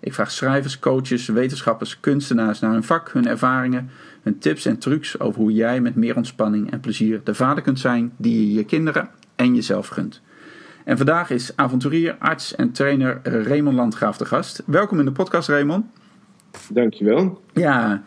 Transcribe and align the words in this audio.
Ik 0.00 0.14
vraag 0.14 0.30
schrijvers, 0.30 0.78
coaches, 0.78 1.26
wetenschappers, 1.26 2.00
kunstenaars 2.00 2.60
naar 2.60 2.72
hun 2.72 2.84
vak, 2.84 3.10
hun 3.12 3.26
ervaringen, 3.26 3.90
hun 4.22 4.38
tips 4.38 4.66
en 4.66 4.78
trucs 4.78 5.20
over 5.20 5.40
hoe 5.40 5.52
jij 5.52 5.80
met 5.80 5.94
meer 5.94 6.16
ontspanning 6.16 6.70
en 6.70 6.80
plezier 6.80 7.20
de 7.24 7.34
vader 7.34 7.62
kunt 7.62 7.80
zijn 7.80 8.12
die 8.16 8.46
je 8.46 8.54
je 8.54 8.64
kinderen 8.64 9.08
en 9.36 9.54
jezelf 9.54 9.88
gunt. 9.88 10.20
En 10.84 10.96
vandaag 10.96 11.30
is 11.30 11.56
avonturier, 11.56 12.16
arts 12.18 12.54
en 12.54 12.72
trainer 12.72 13.20
Raymond 13.22 13.76
Landgraaf 13.76 14.16
de 14.16 14.24
gast. 14.24 14.62
Welkom 14.66 14.98
in 14.98 15.04
de 15.04 15.12
podcast, 15.12 15.48
Raymond. 15.48 15.86
Dankjewel. 16.68 17.42
Ja, 17.52 18.02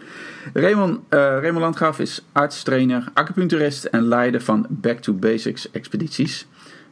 Raymond, 0.53 0.97
uh, 0.97 1.19
Raymond 1.19 1.57
Landgraaf 1.57 1.99
is 1.99 2.25
arts, 2.31 2.63
trainer, 2.63 3.03
acupuncturist 3.13 3.85
en 3.85 4.07
leider 4.07 4.41
van 4.41 4.65
Back 4.69 4.99
to 4.99 5.13
Basics 5.13 5.71
expedities. 5.71 6.47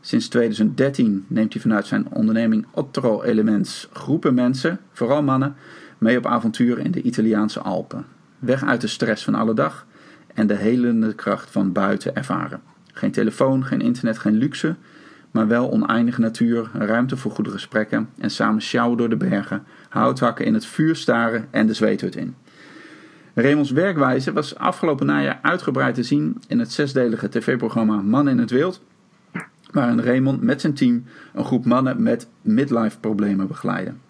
Sinds 0.06 0.28
2013 0.28 1.26
neemt 1.28 1.54
hij 1.54 1.62
vanuit 1.62 1.86
zijn 1.86 2.08
onderneming 2.12 2.66
Otro 2.72 3.22
Elements 3.22 3.90
groepen 3.94 4.34
mensen, 4.34 4.80
vooral 4.92 5.24
mannen, 5.24 5.56
mee 5.98 6.18
op 6.18 6.26
avontuur 6.26 6.80
in 6.80 6.92
de 6.92 7.02
Italiaanse 7.02 7.60
Alpen. 7.60 8.06
Weg 8.40 8.64
uit 8.64 8.82
de 8.82 8.88
stress 8.88 9.24
van 9.24 9.36
alle 9.36 9.54
dag 9.54 9.86
en 10.34 10.48
de 10.48 10.56
helende 10.56 11.14
kracht 11.14 11.50
van 11.52 11.72
buiten 11.72 12.16
ervaren. 12.16 12.62
Geen 12.94 13.12
telefoon, 13.12 13.66
geen 13.66 13.82
internet, 13.82 14.18
geen 14.18 14.38
luxe, 14.38 14.76
maar 15.32 15.48
wel 15.48 15.72
oneindige 15.72 16.22
natuur, 16.22 16.70
ruimte 16.74 17.18
voor 17.18 17.32
goede 17.32 17.52
gesprekken 17.52 18.10
en 18.18 18.30
samen 18.30 18.62
sjouwen 18.62 18.98
door 18.98 19.10
de 19.10 19.18
bergen, 19.18 19.64
houthakken 19.90 20.46
in 20.46 20.54
het 20.54 20.66
vuur 20.66 20.96
staren 20.96 21.48
en 21.52 21.68
de 21.68 21.74
zweethut 21.74 22.16
in. 22.16 22.36
Raymonds 23.34 23.72
werkwijze 23.72 24.34
was 24.34 24.56
afgelopen 24.58 25.06
najaar 25.06 25.40
uitgebreid 25.42 25.96
te 25.96 26.04
zien 26.04 26.42
in 26.48 26.60
het 26.60 26.72
zesdelige 26.72 27.30
tv-programma 27.30 28.02
Man 28.02 28.30
in 28.30 28.38
het 28.38 28.52
Wild, 28.52 28.82
waarin 29.76 30.02
Raymond 30.02 30.42
met 30.42 30.62
zijn 30.62 30.74
team 30.74 31.04
een 31.34 31.44
groep 31.44 31.66
mannen 31.66 32.04
met 32.04 32.28
midlife 32.42 33.00
problemen 33.00 33.48
begeleiden. 33.48 34.02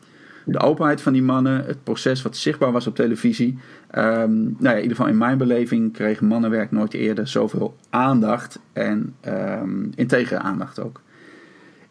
De 0.45 0.59
openheid 0.59 1.01
van 1.01 1.13
die 1.13 1.23
mannen, 1.23 1.65
het 1.65 1.83
proces 1.83 2.21
wat 2.21 2.37
zichtbaar 2.37 2.71
was 2.71 2.87
op 2.87 2.95
televisie. 2.95 3.57
Um, 3.97 4.43
nou 4.43 4.55
ja, 4.59 4.71
in 4.71 4.81
ieder 4.81 4.95
geval 4.95 5.11
in 5.11 5.17
mijn 5.17 5.37
beleving 5.37 5.93
kreeg 5.93 6.21
mannenwerk 6.21 6.71
nooit 6.71 6.93
eerder 6.93 7.27
zoveel 7.27 7.75
aandacht 7.89 8.59
en 8.73 9.15
um, 9.27 9.91
integere 9.95 10.39
aandacht 10.39 10.79
ook. 10.79 11.01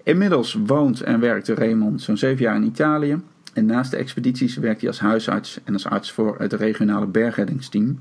Inmiddels 0.02 0.58
woont 0.66 1.00
en 1.00 1.20
werkt 1.20 1.48
Raymond 1.48 2.02
zo'n 2.02 2.16
zeven 2.16 2.44
jaar 2.44 2.56
in 2.56 2.64
Italië. 2.64 3.20
En 3.52 3.66
naast 3.66 3.90
de 3.90 3.96
expedities 3.96 4.56
werkt 4.56 4.80
hij 4.80 4.88
als 4.88 5.00
huisarts 5.00 5.60
en 5.64 5.72
als 5.72 5.86
arts 5.86 6.12
voor 6.12 6.34
het 6.38 6.52
regionale 6.52 7.06
bergreddingsteam. 7.06 7.98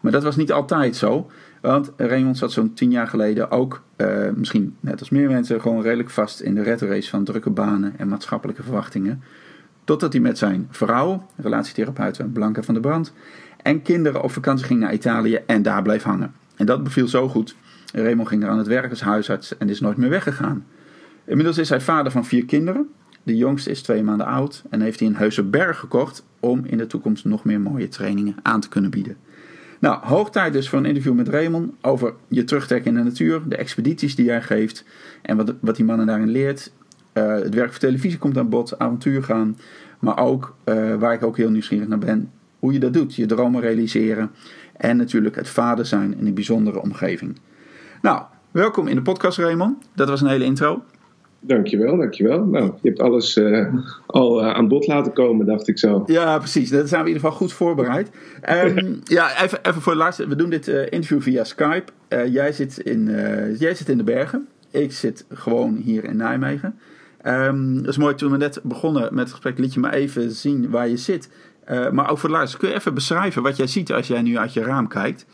Maar 0.00 0.12
dat 0.12 0.22
was 0.22 0.36
niet 0.36 0.52
altijd 0.52 0.96
zo. 0.96 1.30
Want 1.60 1.92
Raymond 1.96 2.38
zat 2.38 2.52
zo'n 2.52 2.74
tien 2.74 2.90
jaar 2.90 3.08
geleden 3.08 3.50
ook, 3.50 3.82
uh, 3.96 4.30
misschien 4.34 4.76
net 4.80 5.00
als 5.00 5.10
meer 5.10 5.28
mensen, 5.28 5.60
gewoon 5.60 5.82
redelijk 5.82 6.10
vast 6.10 6.40
in 6.40 6.54
de 6.54 6.62
red 6.62 6.80
race 6.80 7.10
van 7.10 7.24
drukke 7.24 7.50
banen 7.50 7.94
en 7.96 8.08
maatschappelijke 8.08 8.62
verwachtingen. 8.62 9.22
Totdat 9.84 10.12
hij 10.12 10.22
met 10.22 10.38
zijn 10.38 10.68
vrouw, 10.70 11.26
relatietherapeut 11.36 12.32
Blanca 12.32 12.62
van 12.62 12.74
der 12.74 12.82
Brand, 12.82 13.12
en 13.62 13.82
kinderen 13.82 14.22
op 14.22 14.30
vakantie 14.30 14.66
ging 14.66 14.80
naar 14.80 14.92
Italië 14.92 15.38
en 15.46 15.62
daar 15.62 15.82
bleef 15.82 16.02
hangen. 16.02 16.34
En 16.56 16.66
dat 16.66 16.84
beviel 16.84 17.08
zo 17.08 17.28
goed. 17.28 17.56
Raymond 17.92 18.28
ging 18.28 18.42
er 18.42 18.48
aan 18.48 18.58
het 18.58 18.66
werk 18.66 18.90
als 18.90 19.00
huisarts 19.00 19.58
en 19.58 19.68
is 19.68 19.80
nooit 19.80 19.96
meer 19.96 20.10
weggegaan. 20.10 20.66
Inmiddels 21.24 21.58
is 21.58 21.68
hij 21.68 21.80
vader 21.80 22.12
van 22.12 22.24
vier 22.24 22.44
kinderen. 22.44 22.88
De 23.22 23.36
jongste 23.36 23.70
is 23.70 23.82
twee 23.82 24.02
maanden 24.02 24.26
oud 24.26 24.62
en 24.70 24.80
heeft 24.80 24.98
hij 24.98 25.08
een 25.08 25.16
heuse 25.16 25.42
berg 25.42 25.78
gekocht 25.78 26.26
om 26.40 26.64
in 26.64 26.78
de 26.78 26.86
toekomst 26.86 27.24
nog 27.24 27.44
meer 27.44 27.60
mooie 27.60 27.88
trainingen 27.88 28.36
aan 28.42 28.60
te 28.60 28.68
kunnen 28.68 28.90
bieden. 28.90 29.16
Nou, 29.80 29.98
hoog 30.02 30.30
tijd 30.30 30.52
dus 30.52 30.68
voor 30.68 30.78
een 30.78 30.84
interview 30.84 31.14
met 31.14 31.28
Raymond 31.28 31.72
over 31.80 32.14
je 32.28 32.44
terugtrekken 32.44 32.90
in 32.90 32.96
de 32.96 33.10
natuur, 33.10 33.42
de 33.48 33.56
expedities 33.56 34.14
die 34.14 34.24
jij 34.24 34.42
geeft 34.42 34.84
en 35.22 35.36
wat, 35.36 35.54
wat 35.60 35.76
die 35.76 35.84
mannen 35.84 36.06
daarin 36.06 36.28
leert. 36.28 36.72
Uh, 37.14 37.34
het 37.34 37.54
werk 37.54 37.70
voor 37.70 37.78
televisie 37.78 38.18
komt 38.18 38.38
aan 38.38 38.48
bod, 38.48 38.78
avontuur 38.78 39.22
gaan, 39.22 39.58
maar 39.98 40.18
ook, 40.18 40.56
uh, 40.64 40.94
waar 40.94 41.12
ik 41.12 41.22
ook 41.22 41.36
heel 41.36 41.50
nieuwsgierig 41.50 41.88
naar 41.88 41.98
ben, 41.98 42.30
hoe 42.58 42.72
je 42.72 42.78
dat 42.78 42.92
doet, 42.92 43.14
je 43.14 43.26
dromen 43.26 43.60
realiseren 43.60 44.30
en 44.76 44.96
natuurlijk 44.96 45.36
het 45.36 45.48
vader 45.48 45.86
zijn 45.86 46.18
in 46.18 46.26
een 46.26 46.34
bijzondere 46.34 46.82
omgeving. 46.82 47.38
Nou, 48.02 48.22
welkom 48.50 48.86
in 48.86 48.96
de 48.96 49.02
podcast 49.02 49.38
Raymond. 49.38 49.84
Dat 49.94 50.08
was 50.08 50.20
een 50.20 50.28
hele 50.28 50.44
intro. 50.44 50.82
Dankjewel, 51.42 51.96
dankjewel. 51.96 52.44
Nou, 52.44 52.64
je 52.64 52.88
hebt 52.88 53.00
alles 53.00 53.36
uh, 53.36 53.74
al 54.06 54.42
uh, 54.42 54.50
aan 54.50 54.68
bod 54.68 54.86
laten 54.86 55.12
komen, 55.12 55.46
dacht 55.46 55.68
ik 55.68 55.78
zo. 55.78 56.02
Ja, 56.06 56.38
precies. 56.38 56.70
Dat 56.70 56.88
zijn 56.88 57.02
we 57.02 57.08
in 57.08 57.14
ieder 57.14 57.28
geval 57.30 57.46
goed 57.46 57.52
voorbereid. 57.52 58.10
Um, 58.50 59.00
ja, 59.04 59.42
even, 59.42 59.58
even 59.62 59.82
voor 59.82 59.92
de 59.92 59.98
laatste. 59.98 60.28
We 60.28 60.36
doen 60.36 60.50
dit 60.50 60.68
uh, 60.68 60.82
interview 60.82 61.20
via 61.20 61.44
Skype. 61.44 61.92
jij, 62.30 62.52
zit 62.52 62.78
in, 62.78 63.04
jij 63.58 63.74
zit 63.74 63.88
in 63.88 63.96
de 63.96 64.04
bergen. 64.04 64.48
Ik 64.70 64.92
zit 64.92 65.24
gewoon 65.32 65.76
hier 65.76 66.04
in 66.04 66.16
Nijmegen. 66.16 66.78
Um, 67.26 67.76
dat 67.76 67.88
is 67.88 67.98
mooi, 67.98 68.14
toen 68.14 68.30
we 68.30 68.36
net 68.36 68.60
begonnen 68.62 69.02
met 69.02 69.18
het 69.24 69.30
gesprek, 69.30 69.58
liet 69.58 69.74
je 69.74 69.80
me 69.80 69.92
even 69.92 70.30
zien 70.30 70.70
waar 70.70 70.88
je 70.88 70.96
zit. 70.96 71.30
maar 71.92 72.10
ook 72.10 72.18
voor 72.18 72.28
de 72.28 72.34
laatste, 72.34 72.58
kun 72.58 72.68
je 72.68 72.74
even 72.74 72.94
beschrijven 72.94 73.42
wat 73.42 73.56
jij 73.56 73.66
ziet 73.66 73.92
als 73.92 74.06
jij 74.06 74.22
nu 74.22 74.38
uit 74.38 74.52
je 74.52 74.62
raam 74.62 74.88
kijkt? 74.88 75.26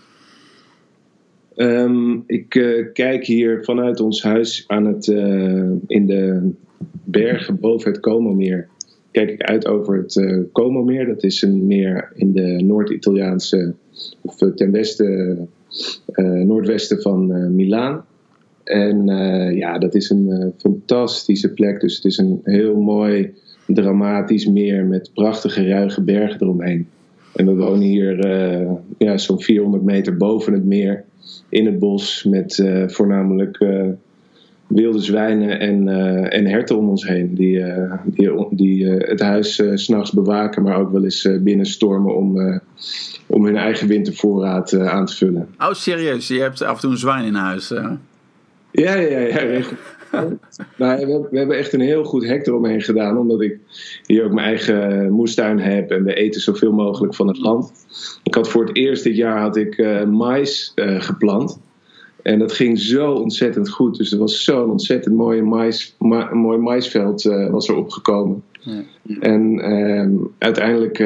Um, 1.56 2.25
ik 2.27 2.55
uh, 2.55 2.93
kijk 2.93 3.25
hier 3.25 3.65
vanuit 3.65 4.00
ons 4.00 4.22
huis 4.22 4.65
aan 4.67 4.87
het, 4.87 5.06
uh, 5.06 5.71
in 5.87 6.06
de 6.06 6.50
bergen 7.05 7.61
boven 7.61 7.91
het 7.91 8.00
Como-meer. 8.00 8.69
Kijk 9.11 9.31
ik 9.31 9.43
uit 9.43 9.66
over 9.66 9.97
het 9.97 10.22
Como-meer. 10.53 11.06
Dat 11.06 11.22
is 11.22 11.43
een 11.43 11.66
meer 11.66 12.12
in 12.15 12.33
de 12.33 12.62
Noord-Italiaanse, 12.65 13.75
of 14.21 14.37
ten 14.37 14.71
westen, 14.71 15.49
noordwesten 16.45 17.03
van 17.03 17.55
Milaan. 17.55 18.05
En 18.65 19.06
ja, 19.55 19.78
dat 19.78 19.95
is 19.95 20.11
een 20.11 20.53
fantastische 20.59 21.53
plek. 21.53 21.81
Dus 21.81 21.95
het 21.95 22.05
is 22.05 22.19
een 22.19 22.41
heel 22.43 22.81
mooi, 22.81 23.34
dramatisch 23.66 24.47
meer 24.47 24.84
met 24.84 25.11
prachtige, 25.15 25.69
ruige 25.69 26.03
bergen 26.03 26.43
eromheen. 26.43 26.89
En 27.34 27.47
we 27.47 27.55
wonen 27.55 27.87
hier 27.87 28.27
ja, 28.99 29.16
zo'n 29.16 29.41
400 29.41 29.83
meter 29.83 30.16
boven 30.16 30.53
het 30.53 30.65
meer 30.65 31.05
in 31.49 31.67
het 31.67 31.79
bos 31.79 32.25
met 32.25 32.59
uh, 32.59 32.89
voornamelijk 32.89 33.61
uh, 33.61 33.89
wilde 34.67 35.01
zwijnen 35.01 35.61
en, 35.61 35.87
uh, 35.87 36.35
en 36.35 36.47
herten 36.47 36.77
om 36.79 36.89
ons 36.89 37.07
heen. 37.07 37.35
Die, 37.35 37.65
die, 38.05 38.47
die 38.51 38.87
het 38.87 39.21
huis 39.21 39.55
s 39.55 39.85
s'nachts 39.85 40.13
bewaken, 40.13 40.63
maar 40.63 40.81
ook 40.81 40.93
wel 40.93 41.05
eens 41.05 41.29
binnenstormen 41.41 42.17
om, 42.17 42.61
om 43.27 43.45
hun 43.45 43.57
eigen 43.57 43.89
wintervoorraad 43.89 44.79
aan 44.79 45.07
te 45.07 45.17
vullen. 45.17 45.49
Oh, 45.59 45.73
serieus? 45.73 46.29
Je 46.29 46.41
hebt 46.41 46.63
af 46.63 46.75
en 46.75 46.81
toe 46.81 46.91
een 46.91 46.97
zwijn 46.97 47.25
in 47.25 47.35
huis? 47.35 47.69
Ja, 47.69 47.99
ja, 48.95 48.95
ja. 48.95 49.41
ja 49.41 49.63
nou, 50.77 51.06
we, 51.06 51.28
we, 51.31 51.39
hebben 51.39 51.56
echt 51.56 51.72
een 51.72 51.81
heel 51.81 52.05
goed 52.05 52.27
hek 52.27 52.47
eromheen 52.47 52.83
gedaan, 52.83 53.19
omdat 53.19 53.41
ik 53.41 53.59
hier 54.06 54.25
ook 54.25 54.33
mijn 54.33 54.47
eigen 54.47 55.12
moestuin 55.12 55.59
heb 55.59 55.91
en 55.91 56.05
we 56.05 56.15
eten 56.15 56.41
zoveel 56.41 56.72
mogelijk 56.72 57.15
van 57.15 57.28
het 57.28 57.39
land. 57.39 57.72
Ik 58.22 58.34
had 58.34 58.49
voor 58.49 58.66
het 58.66 58.77
eerst 58.77 59.05
dit 59.05 59.16
jaar 59.16 59.41
had 59.41 59.56
ik 59.56 59.78
uh, 59.78 60.05
mais 60.05 60.72
uh, 60.75 61.00
geplant. 61.00 61.61
En 62.22 62.39
dat 62.39 62.53
ging 62.53 62.78
zo 62.78 63.12
ontzettend 63.12 63.71
goed. 63.71 63.97
Dus 63.97 64.12
er 64.12 64.19
was 64.19 64.45
zo'n 64.45 64.71
ontzettend 64.71 65.15
mooie 65.15 65.42
mais, 65.42 65.95
ma 65.98 66.34
mooi 66.34 66.59
maisveld 66.59 67.25
uh, 67.25 67.51
was 67.51 67.69
er 67.69 67.75
opgekomen. 67.75 68.42
Ja. 68.60 68.83
En 69.21 69.60
ehm, 69.60 70.13
uiteindelijk 70.39 71.04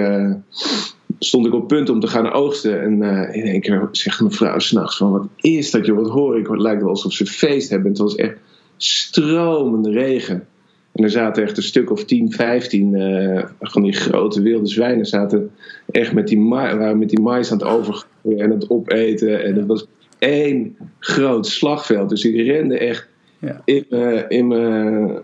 stond 1.19 1.47
ik 1.47 1.55
op 1.55 1.69
punt 1.69 1.89
om 1.89 2.01
te 2.01 2.07
gaan 2.07 2.33
oogsten. 2.33 2.83
En 2.83 3.03
in 3.33 3.43
één 3.43 3.61
keer 3.61 3.89
zegt 3.93 4.21
mijn 4.21 4.33
vrouw 4.33 4.59
s'nachts 4.59 4.97
van... 4.97 5.11
Wat 5.13 5.27
is 5.37 5.71
dat 5.71 5.87
joh, 5.87 5.97
wat 5.97 6.09
hoor 6.09 6.39
ik? 6.39 6.47
Het 6.47 6.61
lijkt 6.61 6.81
wel 6.81 6.91
alsof 6.91 7.13
ze 7.13 7.27
feest 7.27 7.71
hebben. 7.71 7.89
Het 7.91 7.99
was 7.99 8.15
echt 8.15 8.37
stromende 8.83 9.91
regen. 9.91 10.47
En 10.93 11.05
er 11.05 11.11
zaten 11.11 11.43
echt 11.43 11.57
een 11.57 11.63
stuk 11.63 11.91
of 11.91 12.05
10, 12.05 12.33
15 12.33 12.95
uh, 12.95 13.45
van 13.61 13.83
die 13.83 13.93
grote 13.93 14.43
wilde 14.43 14.67
zwijnen 14.67 15.07
zaten 15.07 15.51
echt 15.91 16.13
met 16.13 16.29
die, 16.29 16.49
waren 16.49 16.99
met 16.99 17.09
die 17.09 17.21
mais 17.21 17.53
aan 17.53 17.59
het 17.59 17.67
overgooien 17.67 18.39
en 18.39 18.51
het 18.51 18.71
opeten. 18.71 19.45
En 19.45 19.55
het 19.57 19.67
was 19.67 19.87
één 20.19 20.77
groot 20.99 21.47
slagveld. 21.47 22.09
Dus 22.09 22.25
ik 22.25 22.47
rende 22.47 22.79
echt 22.79 23.09
ja. 23.39 23.63
in, 23.65 23.87
uh, 23.91 24.23
in 24.29 24.47
mijn 24.47 25.23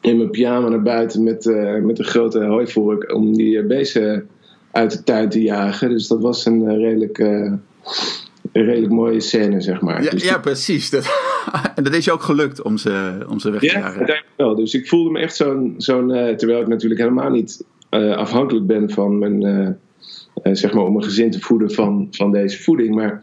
in 0.00 0.16
mijn 0.16 0.30
pyjama 0.30 0.68
naar 0.68 0.82
buiten 0.82 1.22
met, 1.22 1.46
uh, 1.46 1.82
met 1.82 1.98
een 1.98 2.04
grote 2.04 2.44
hooivork 2.44 3.14
om 3.14 3.34
die 3.34 3.62
beesten 3.62 4.28
uit 4.70 4.92
de 4.92 5.02
tuin 5.02 5.28
te 5.28 5.42
jagen. 5.42 5.88
Dus 5.88 6.08
dat 6.08 6.20
was 6.20 6.46
een 6.46 6.78
redelijk 6.78 7.18
een 8.52 8.64
redelijk 8.64 8.92
mooie 8.92 9.20
scène, 9.20 9.60
zeg 9.60 9.80
maar. 9.80 10.02
Ja, 10.02 10.10
dus 10.10 10.24
ja 10.24 10.38
precies. 10.38 10.90
Dat, 10.90 11.10
en 11.76 11.84
dat 11.84 11.94
is 11.94 12.04
je 12.04 12.12
ook 12.12 12.22
gelukt 12.22 12.62
om 12.62 12.76
ze, 12.76 13.18
om 13.28 13.38
ze 13.38 13.50
weg 13.50 13.60
te 13.60 13.66
ja, 13.66 13.72
jagen. 13.72 14.06
Ja, 14.06 14.22
wel. 14.36 14.54
Dus 14.54 14.74
ik 14.74 14.88
voelde 14.88 15.10
me 15.10 15.18
echt 15.18 15.36
zo'n... 15.36 15.74
zo'n 15.76 16.10
uh, 16.10 16.28
terwijl 16.28 16.60
ik 16.60 16.68
natuurlijk 16.68 17.00
helemaal 17.00 17.30
niet 17.30 17.64
afhankelijk 17.90 18.66
ben 18.66 18.90
van 18.90 19.18
mijn 19.18 19.42
uh, 19.42 19.68
zeg 20.54 20.72
maar 20.72 20.84
om 20.84 20.96
een 20.96 21.04
gezin 21.04 21.30
te 21.30 21.40
voeden 21.40 21.70
van, 21.70 22.08
van 22.10 22.32
deze 22.32 22.62
voeding. 22.62 22.94
Maar, 22.94 23.20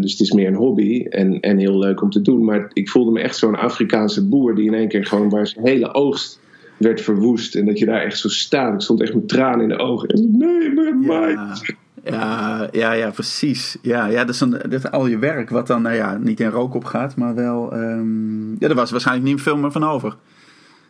dus 0.00 0.12
het 0.12 0.20
is 0.20 0.32
meer 0.32 0.46
een 0.46 0.54
hobby 0.54 1.04
en, 1.04 1.40
en 1.40 1.58
heel 1.58 1.78
leuk 1.78 2.02
om 2.02 2.10
te 2.10 2.22
doen. 2.22 2.44
Maar 2.44 2.70
ik 2.72 2.88
voelde 2.88 3.10
me 3.10 3.20
echt 3.20 3.36
zo'n 3.36 3.56
Afrikaanse 3.56 4.28
boer 4.28 4.54
die 4.54 4.66
in 4.66 4.74
één 4.74 4.88
keer 4.88 5.06
gewoon 5.06 5.28
waar 5.28 5.46
zijn 5.46 5.66
hele 5.66 5.94
oogst 5.94 6.40
werd 6.80 7.00
verwoest. 7.00 7.54
En 7.54 7.66
dat 7.66 7.78
je 7.78 7.86
daar 7.86 8.02
echt 8.02 8.18
zo 8.18 8.28
staat. 8.28 8.74
Ik 8.74 8.80
stond 8.80 9.00
echt 9.00 9.14
met 9.14 9.28
tranen 9.28 9.60
in 9.60 9.68
de 9.68 9.78
ogen. 9.78 10.08
En, 10.08 10.38
nee, 10.38 10.70
mijn 10.72 11.02
ja. 11.02 11.56
Ja, 12.04 12.68
ja, 12.72 12.92
ja, 12.92 13.10
precies. 13.10 13.76
Ja, 13.82 14.06
ja 14.06 14.24
dat, 14.24 14.34
is 14.34 14.40
een, 14.40 14.50
dat 14.50 14.72
is 14.72 14.90
al 14.90 15.06
je 15.06 15.18
werk 15.18 15.50
wat 15.50 15.66
dan 15.66 15.82
nou 15.82 15.94
ja, 15.94 16.18
niet 16.18 16.40
in 16.40 16.50
rook 16.50 16.74
opgaat, 16.74 17.16
maar 17.16 17.34
wel... 17.34 17.74
Um, 17.74 18.56
ja, 18.58 18.68
er 18.68 18.74
was 18.74 18.90
waarschijnlijk 18.90 19.28
niet 19.28 19.40
veel 19.40 19.56
meer 19.56 19.72
van 19.72 19.84
over. 19.84 20.16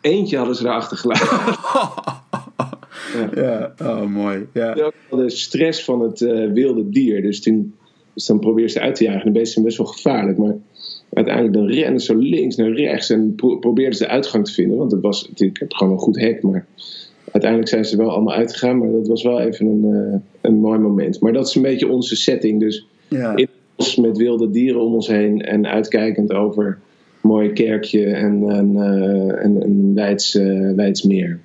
Eentje 0.01 0.37
hadden 0.37 0.57
ze 0.57 0.65
erachter 0.65 0.97
gelaten. 0.97 1.29
Ja, 3.35 3.73
oh 3.83 4.07
mooi. 4.07 4.47
Ja. 4.53 4.93
De 5.11 5.31
stress 5.31 5.85
van 5.85 6.01
het 6.01 6.21
uh, 6.21 6.53
wilde 6.53 6.89
dier. 6.89 7.23
Dus, 7.23 7.41
toen, 7.41 7.75
dus 8.15 8.27
dan 8.27 8.39
probeer 8.39 8.69
ze 8.69 8.81
uit 8.81 8.95
te 8.95 9.05
jagen. 9.05 9.25
De 9.25 9.31
beesten 9.31 9.53
zijn 9.53 9.65
best 9.65 9.79
wel 9.79 9.87
gevaarlijk. 9.87 10.39
Maar 10.39 10.57
uiteindelijk 11.13 11.55
dan 11.55 11.67
rennen 11.67 12.01
ze 12.01 12.17
links 12.17 12.57
naar 12.57 12.73
rechts 12.73 13.11
en 13.11 13.35
pro 13.35 13.59
probeerden 13.59 13.95
ze 13.95 14.05
de 14.05 14.11
uitgang 14.11 14.45
te 14.45 14.53
vinden. 14.53 14.79
Want 14.79 14.93
het 14.93 15.01
was, 15.01 15.31
ik 15.35 15.59
heb 15.59 15.73
gewoon 15.73 15.93
een 15.93 15.99
goed 15.99 16.21
hek. 16.21 16.43
Maar 16.43 16.67
uiteindelijk 17.33 17.71
zijn 17.71 17.85
ze 17.85 17.97
wel 17.97 18.11
allemaal 18.11 18.35
uitgegaan. 18.35 18.79
Maar 18.79 18.91
dat 18.91 19.07
was 19.07 19.23
wel 19.23 19.41
even 19.41 19.67
een, 19.67 19.85
uh, 19.85 20.15
een 20.55 20.61
mooi 20.61 20.79
moment. 20.79 21.21
Maar 21.21 21.33
dat 21.33 21.49
is 21.49 21.55
een 21.55 21.63
beetje 21.63 21.89
onze 21.89 22.17
setting. 22.17 22.61
Dus 22.61 22.87
ja. 23.09 23.35
met 23.97 24.17
wilde 24.17 24.51
dieren 24.51 24.81
om 24.81 24.95
ons 24.95 25.07
heen. 25.07 25.41
En 25.41 25.67
uitkijkend 25.67 26.33
over 26.33 26.79
mooi 27.21 27.53
kerkje 27.53 28.05
en 28.05 28.43
een, 28.43 28.73
uh, 28.73 29.45
en, 29.45 29.63
een 29.63 29.93
wijds, 29.95 30.35
uh, 30.35 30.75
wijds 30.75 31.03
meer. 31.03 31.39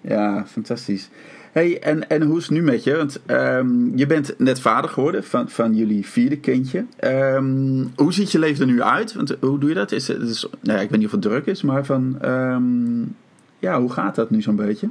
Ja, 0.00 0.44
fantastisch. 0.46 1.08
Hey, 1.52 1.78
en, 1.80 2.08
en 2.08 2.22
hoe 2.22 2.38
is 2.38 2.42
het 2.42 2.52
nu 2.52 2.62
met 2.62 2.84
je? 2.84 2.96
Want 2.96 3.20
um, 3.26 3.92
je 3.96 4.06
bent 4.06 4.34
net 4.38 4.60
vader 4.60 4.90
geworden 4.90 5.24
van, 5.24 5.48
van 5.48 5.74
jullie 5.74 6.06
vierde 6.06 6.38
kindje. 6.38 6.84
Um, 7.04 7.92
hoe 7.96 8.12
ziet 8.12 8.32
je 8.32 8.38
leven 8.38 8.66
er 8.66 8.72
nu 8.72 8.82
uit? 8.82 9.14
Want 9.14 9.36
hoe 9.40 9.58
doe 9.58 9.68
je 9.68 9.74
dat? 9.74 9.92
Is, 9.92 10.08
is, 10.08 10.48
nou 10.60 10.78
ja, 10.78 10.84
ik 10.84 10.90
weet 10.90 10.98
niet 10.98 11.06
of 11.06 11.12
het 11.12 11.22
druk 11.22 11.46
is, 11.46 11.62
maar 11.62 11.84
van, 11.84 12.18
um, 12.24 13.16
ja, 13.58 13.80
hoe 13.80 13.90
gaat 13.90 14.14
dat 14.14 14.30
nu 14.30 14.42
zo'n 14.42 14.56
beetje? 14.56 14.88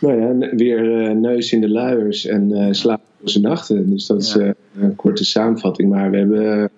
Nou 0.00 0.20
ja, 0.20 0.54
weer 0.56 1.08
uh, 1.08 1.10
neus 1.10 1.52
in 1.52 1.60
de 1.60 1.68
luiers 1.68 2.26
en 2.26 2.50
uh, 2.50 2.66
slapeloze 2.70 3.40
nachten. 3.40 3.90
Dus 3.90 4.06
dat 4.06 4.22
is 4.22 4.36
uh, 4.36 4.50
een 4.80 4.96
korte 4.96 5.24
samenvatting. 5.24 5.90
Maar 5.90 6.10
we 6.10 6.16
hebben, 6.16 6.70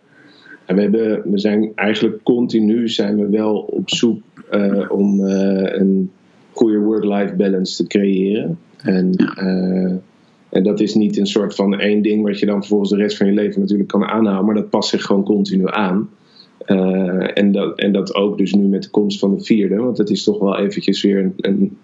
we, 0.67 0.81
hebben, 0.81 1.31
we 1.31 1.39
zijn 1.39 1.73
eigenlijk 1.75 2.23
continu 2.23 2.89
zijn 2.89 3.17
we 3.17 3.29
wel 3.29 3.57
op 3.59 3.91
zoek 3.91 4.23
om 4.89 5.21
een 5.21 6.11
goede 6.53 6.79
work-life 6.79 7.35
balance 7.35 7.77
te 7.77 7.87
creëren. 7.87 8.59
En, 8.77 9.13
uh, 9.39 9.93
en 10.49 10.63
dat 10.63 10.81
is 10.81 10.95
niet 10.95 11.19
een 11.19 11.27
soort 11.27 11.55
van 11.55 11.81
één 11.81 12.03
ding 12.03 12.25
wat 12.25 12.39
je 12.39 12.47
dan 12.47 12.59
vervolgens 12.59 12.91
de 12.91 12.97
rest 12.97 13.17
van 13.17 13.27
je 13.27 13.33
leven 13.33 13.61
natuurlijk 13.61 13.89
kan 13.89 14.05
aanhouden, 14.05 14.45
maar 14.45 14.55
dat 14.55 14.71
past 14.71 14.89
zich 14.89 15.03
gewoon 15.03 15.25
continu 15.25 15.65
aan. 15.67 16.11
En, 17.35 17.53
dat, 17.53 17.79
en 17.79 17.93
dat 17.93 18.15
ook 18.15 18.39
dus 18.39 18.53
nu 18.53 18.63
met 18.63 18.83
de 18.83 18.91
komst 18.91 19.19
van 19.19 19.37
de 19.37 19.45
vierde, 19.45 19.77
want 19.77 19.99
het 19.99 20.11
is 20.11 20.25
toch 20.25 20.39
wel 20.39 20.59
eventjes 20.59 21.03
weer 21.03 21.19
een, 21.19 21.35
een 21.37 21.77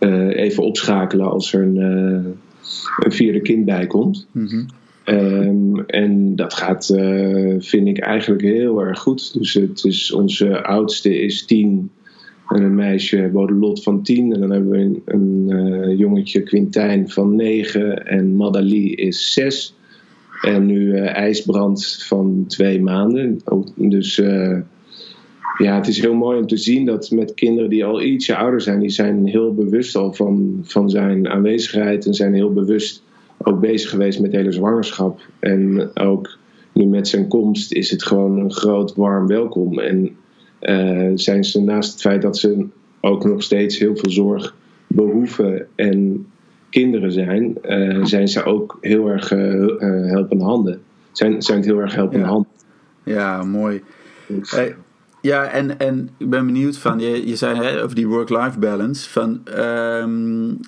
uh, 0.00 0.36
even 0.36 0.62
opschakelen 0.62 1.30
als 1.30 1.52
er 1.52 1.62
een, 1.62 1.76
een 1.76 3.12
vierde 3.12 3.40
kind 3.40 3.64
bij 3.64 3.86
komt. 3.86 4.26
Mm 4.32 4.46
-hmm. 4.46 4.66
um, 5.04 5.84
en 5.86 6.36
dat 6.36 6.54
gaat, 6.54 6.86
vind 7.58 7.88
ik 7.88 7.98
eigenlijk 7.98 8.42
heel 8.42 8.80
erg 8.80 8.98
goed. 8.98 9.38
Dus 9.38 9.54
het 9.54 9.84
is, 9.84 10.12
onze 10.12 10.62
oudste 10.62 11.20
is 11.20 11.44
tien 11.44 11.90
en 12.48 12.62
een 12.62 12.74
meisje 12.74 13.30
Baudelot 13.32 13.82
van 13.82 14.02
tien. 14.02 14.32
En 14.32 14.40
dan 14.40 14.50
hebben 14.50 14.70
we 14.70 14.78
een, 14.78 15.02
een 15.50 15.96
jongetje 15.96 16.42
Quintijn 16.42 17.10
van 17.10 17.36
negen. 17.36 18.06
En 18.06 18.36
Madali 18.36 18.94
is 18.94 19.32
zes. 19.32 19.74
En 20.42 20.66
nu 20.66 20.96
IJsbrand 20.96 22.04
van 22.06 22.44
twee 22.48 22.80
maanden. 22.80 23.40
Dus 23.76 24.18
uh, 24.18 24.58
ja, 25.58 25.74
het 25.74 25.88
is 25.88 26.00
heel 26.00 26.14
mooi 26.14 26.38
om 26.38 26.46
te 26.46 26.56
zien 26.56 26.84
dat 26.84 27.10
met 27.10 27.34
kinderen 27.34 27.70
die 27.70 27.84
al 27.84 28.02
ietsje 28.02 28.36
ouder 28.36 28.60
zijn, 28.60 28.80
die 28.80 28.90
zijn 28.90 29.26
heel 29.26 29.54
bewust 29.54 29.96
al 29.96 30.12
van, 30.12 30.60
van 30.62 30.90
zijn 30.90 31.28
aanwezigheid 31.28 32.06
en 32.06 32.14
zijn 32.14 32.34
heel 32.34 32.52
bewust 32.52 33.02
ook 33.38 33.60
bezig 33.60 33.90
geweest 33.90 34.20
met 34.20 34.30
de 34.30 34.36
hele 34.36 34.52
zwangerschap. 34.52 35.20
En 35.38 35.90
ook 35.94 36.38
nu 36.72 36.84
met 36.86 37.08
zijn 37.08 37.28
komst 37.28 37.72
is 37.72 37.90
het 37.90 38.02
gewoon 38.02 38.38
een 38.38 38.52
groot 38.52 38.94
warm 38.94 39.26
welkom. 39.26 39.78
En 39.78 40.16
uh, 40.60 41.10
zijn 41.14 41.44
ze 41.44 41.60
naast 41.60 41.92
het 41.92 42.00
feit 42.00 42.22
dat 42.22 42.38
ze 42.38 42.66
ook 43.00 43.24
nog 43.24 43.42
steeds 43.42 43.78
heel 43.78 43.96
veel 43.96 44.10
zorg 44.10 44.54
behoeven 44.86 45.66
en 45.74 46.26
kinderen 46.70 47.12
zijn, 47.12 47.58
uh, 47.62 48.04
zijn 48.04 48.28
ze 48.28 48.44
ook 48.44 48.78
heel 48.80 49.08
erg 49.08 49.32
uh, 49.32 49.70
helpende 50.10 50.44
handen. 50.44 50.80
Zijn, 51.12 51.42
zijn 51.42 51.58
het 51.58 51.66
heel 51.66 51.78
erg 51.78 51.94
helpende 51.94 52.24
ja. 52.24 52.30
handen. 52.30 52.50
Ja, 53.02 53.42
mooi. 53.42 53.82
Hey, 54.42 54.74
ja, 55.24 55.44
en, 55.44 55.78
en 55.78 56.10
ik 56.16 56.30
ben 56.30 56.46
benieuwd 56.46 56.76
van, 56.76 56.98
je, 56.98 57.26
je 57.28 57.36
zei 57.36 57.56
hè, 57.56 57.82
over 57.82 57.96
die 57.96 58.08
work-life 58.08 58.58
balance. 58.58 59.10
Van, 59.10 59.42
um, 59.58 60.60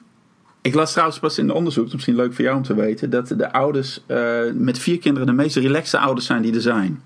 ik 0.60 0.74
las 0.74 0.90
trouwens 0.90 1.18
pas 1.18 1.38
in 1.38 1.46
de 1.46 1.54
onderzoek, 1.54 1.92
misschien 1.92 2.16
leuk 2.16 2.34
voor 2.34 2.44
jou 2.44 2.56
om 2.56 2.62
te 2.62 2.74
weten, 2.74 3.10
dat 3.10 3.28
de 3.28 3.52
ouders 3.52 4.04
met 4.54 4.78
vier 4.78 4.98
kinderen 4.98 5.26
de 5.26 5.32
meest 5.32 5.56
relaxte 5.56 5.98
ouders 5.98 6.26
zijn 6.26 6.42
die 6.42 6.54
er 6.54 6.60
zijn. 6.60 7.02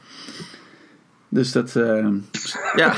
Dus 1.32 1.52
dat 1.52 1.75
uh, 1.75 2.08
ja, 2.76 2.94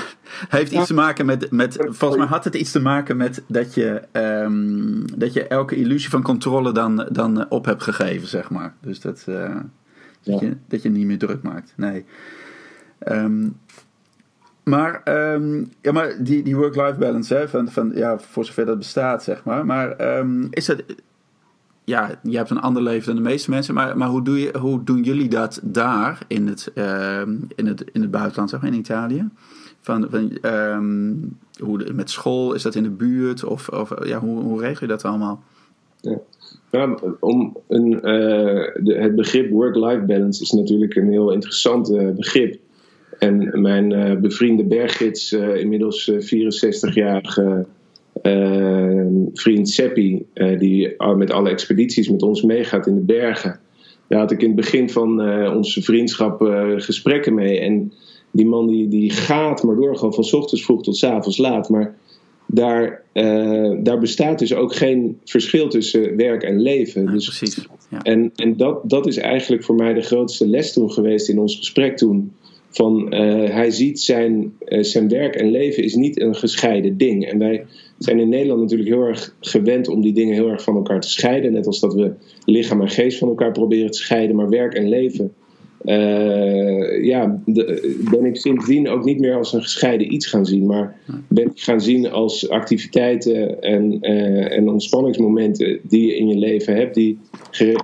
heeft 0.48 0.72
iets 0.72 0.86
te 0.86 0.94
maken 0.94 1.26
met, 1.26 1.50
met. 1.50 1.76
Volgens 1.88 2.20
mij 2.20 2.28
had 2.28 2.44
het 2.44 2.54
iets 2.54 2.70
te 2.70 2.80
maken 2.80 3.16
met 3.16 3.42
dat 3.46 3.74
je, 3.74 4.02
um, 4.12 5.18
dat 5.18 5.32
je 5.32 5.46
elke 5.46 5.76
illusie 5.76 6.10
van 6.10 6.22
controle 6.22 6.72
dan, 6.72 7.08
dan 7.10 7.50
op 7.50 7.64
hebt 7.64 7.82
gegeven, 7.82 8.28
zeg 8.28 8.50
maar. 8.50 8.74
Dus 8.80 9.00
dat, 9.00 9.24
uh, 9.28 9.56
dat, 10.22 10.40
je, 10.40 10.56
dat 10.68 10.82
je 10.82 10.90
niet 10.90 11.06
meer 11.06 11.18
druk 11.18 11.42
maakt. 11.42 11.72
Nee. 11.76 12.04
Um, 13.08 13.56
maar, 14.64 15.02
um, 15.34 15.70
ja, 15.80 15.92
maar 15.92 16.24
die, 16.24 16.42
die 16.42 16.56
work-life 16.56 16.98
balance, 16.98 17.34
hè, 17.34 17.48
van, 17.48 17.68
van, 17.68 17.92
ja, 17.94 18.18
voor 18.18 18.44
zover 18.44 18.66
dat 18.66 18.78
bestaat, 18.78 19.22
zeg 19.22 19.44
maar. 19.44 19.66
Maar 19.66 19.96
is 20.50 20.66
dat 20.66 20.82
ja, 21.84 22.18
je 22.22 22.36
hebt 22.36 22.50
een 22.50 22.60
ander 22.60 22.82
leven 22.82 23.06
dan 23.06 23.22
de 23.22 23.28
meeste 23.28 23.50
mensen, 23.50 23.74
maar, 23.74 23.96
maar 23.96 24.08
hoe, 24.08 24.24
doe 24.24 24.40
je, 24.40 24.58
hoe 24.58 24.84
doen 24.84 25.02
jullie 25.02 25.28
dat 25.28 25.60
daar 25.62 26.18
in 26.26 26.46
het, 26.46 26.70
uh, 26.74 27.20
in 27.54 27.66
het, 27.66 27.84
in 27.92 28.00
het 28.00 28.10
buitenland, 28.10 28.50
zeg 28.50 28.62
in 28.62 28.74
Italië? 28.74 29.28
Van, 29.80 30.06
van 30.10 30.32
hoe, 31.58 31.92
met 31.92 32.10
school, 32.10 32.52
is 32.54 32.62
dat 32.62 32.74
in 32.74 32.82
de 32.82 32.90
buurt? 32.90 33.44
Of, 33.44 33.68
of 33.68 34.06
ja, 34.06 34.18
hoe, 34.18 34.42
hoe 34.42 34.60
regel 34.60 34.86
je 34.86 34.92
dat 34.92 35.04
allemaal? 35.04 35.42
Ja. 36.00 36.18
Nou, 36.70 36.98
om 37.20 37.56
een, 37.68 37.92
uh, 37.92 38.02
de, 38.74 38.94
het 38.98 39.14
begrip 39.14 39.50
work-life 39.50 40.04
balance 40.06 40.42
is 40.42 40.50
natuurlijk 40.50 40.94
een 40.94 41.10
heel 41.10 41.32
interessant 41.32 41.90
uh, 41.90 42.10
begrip. 42.10 42.60
En 43.22 43.60
mijn 43.60 43.90
uh, 43.90 44.16
bevriende 44.20 44.64
berggids, 44.64 45.32
inmiddels 45.32 46.10
64-jarige 46.10 47.66
uh, 48.22 49.06
vriend 49.32 49.68
Seppi, 49.68 50.26
die 50.58 50.94
met 51.16 51.30
alle 51.30 51.50
expedities 51.50 52.08
met 52.08 52.22
ons 52.22 52.42
meegaat 52.42 52.86
in 52.86 52.94
de 52.94 53.00
bergen. 53.00 53.60
Daar 54.08 54.20
had 54.20 54.30
ik 54.30 54.40
in 54.40 54.46
het 54.46 54.56
begin 54.56 54.90
van 54.90 55.20
onze 55.54 55.82
vriendschap 55.82 56.42
eh, 56.42 56.70
gesprekken 56.76 57.34
mee. 57.34 57.58
En 57.58 57.92
die 58.30 58.46
man 58.46 58.66
die, 58.66 58.88
die 58.88 59.10
gaat 59.10 59.62
maar 59.62 59.76
door, 59.76 59.96
gewoon 59.96 60.14
van 60.14 60.40
ochtends 60.40 60.64
vroeg 60.64 60.82
tot 60.82 61.04
avonds 61.04 61.38
laat. 61.38 61.68
Maar 61.68 61.94
daar, 62.46 63.02
daar 63.82 63.98
bestaat 63.98 64.38
dus 64.38 64.54
ook 64.54 64.74
geen 64.74 65.18
verschil 65.24 65.68
tussen 65.68 66.16
werk 66.16 66.42
en 66.42 66.60
leven. 66.60 67.02
Ja, 67.02 67.12
dus, 67.12 67.26
precies. 67.26 67.66
Ja. 67.90 68.02
En, 68.02 68.32
en 68.36 68.56
dat, 68.56 68.90
dat 68.90 69.06
is 69.06 69.16
eigenlijk 69.16 69.64
voor 69.64 69.74
mij 69.74 69.94
de 69.94 70.02
grootste 70.02 70.46
les 70.46 70.72
toen 70.72 70.92
geweest 70.92 71.28
in 71.28 71.38
ons 71.38 71.56
gesprek 71.56 71.96
toen. 71.96 72.32
Van, 72.72 73.14
hij 73.50 73.70
ziet 73.70 74.00
zijn, 74.00 74.52
zijn 74.66 75.08
werk 75.08 75.34
en 75.34 75.50
leven 75.50 75.82
is 75.82 75.94
niet 75.94 76.20
een 76.20 76.34
gescheiden 76.34 76.96
ding. 76.96 77.26
En 77.26 77.38
wij 77.38 77.64
zijn 77.98 78.20
in 78.20 78.28
Nederland 78.28 78.60
natuurlijk 78.60 78.88
heel 78.88 79.06
erg 79.06 79.34
gewend 79.40 79.88
om 79.88 80.02
die 80.02 80.12
dingen 80.12 80.34
heel 80.34 80.48
erg 80.48 80.62
van 80.62 80.76
elkaar 80.76 81.00
te 81.00 81.10
scheiden. 81.10 81.52
Net 81.52 81.66
als 81.66 81.80
dat 81.80 81.94
we 81.94 82.12
lichaam 82.44 82.80
en 82.80 82.88
geest 82.88 83.18
van 83.18 83.28
elkaar 83.28 83.52
proberen 83.52 83.90
te 83.90 83.98
scheiden, 83.98 84.36
maar 84.36 84.48
werk 84.48 84.74
en 84.74 84.88
leven. 84.88 85.32
Uh, 85.84 87.04
ja, 87.04 87.42
ben 88.10 88.24
ik 88.24 88.36
sindsdien 88.36 88.88
ook 88.88 89.04
niet 89.04 89.18
meer 89.18 89.36
als 89.36 89.52
een 89.52 89.62
gescheiden 89.62 90.12
iets 90.12 90.26
gaan 90.26 90.46
zien, 90.46 90.66
maar 90.66 90.96
ben 91.28 91.44
ik 91.44 91.60
gaan 91.60 91.80
zien 91.80 92.10
als 92.10 92.48
activiteiten 92.48 93.62
en, 93.62 94.00
en 94.50 94.68
ontspanningsmomenten 94.68 95.80
die 95.82 96.06
je 96.06 96.16
in 96.16 96.28
je 96.28 96.38
leven 96.38 96.76
hebt, 96.76 96.94
die 96.94 97.18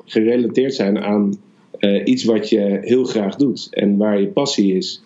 gerelateerd 0.04 0.74
zijn 0.74 0.98
aan 0.98 1.38
uh, 1.78 2.02
iets 2.04 2.24
wat 2.24 2.48
je 2.48 2.78
heel 2.80 3.04
graag 3.04 3.36
doet 3.36 3.68
en 3.70 3.96
waar 3.96 4.20
je 4.20 4.26
passie 4.26 4.76
is. 4.76 5.02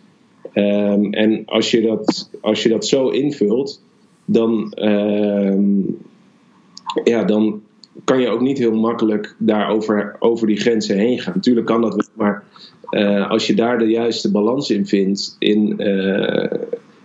Um, 0.54 1.12
en 1.12 1.42
als 1.46 1.70
je, 1.70 1.80
dat, 1.80 2.30
als 2.40 2.62
je 2.62 2.68
dat 2.68 2.86
zo 2.86 3.08
invult, 3.08 3.82
dan, 4.24 4.72
uh, 4.74 5.58
ja, 7.04 7.24
dan 7.24 7.62
kan 8.04 8.20
je 8.20 8.28
ook 8.28 8.40
niet 8.40 8.58
heel 8.58 8.74
makkelijk 8.74 9.34
daar 9.38 9.70
over, 9.70 10.16
over 10.18 10.46
die 10.46 10.60
grenzen 10.60 10.96
heen 10.96 11.18
gaan. 11.18 11.32
Natuurlijk 11.34 11.66
kan 11.66 11.80
dat 11.80 11.94
wel, 11.94 12.06
maar 12.14 12.44
uh, 12.90 13.30
als 13.30 13.46
je 13.46 13.54
daar 13.54 13.78
de 13.78 13.86
juiste 13.86 14.30
balans 14.30 14.70
in 14.70 14.86
vindt, 14.86 15.36
in, 15.38 15.74
uh, 15.78 16.52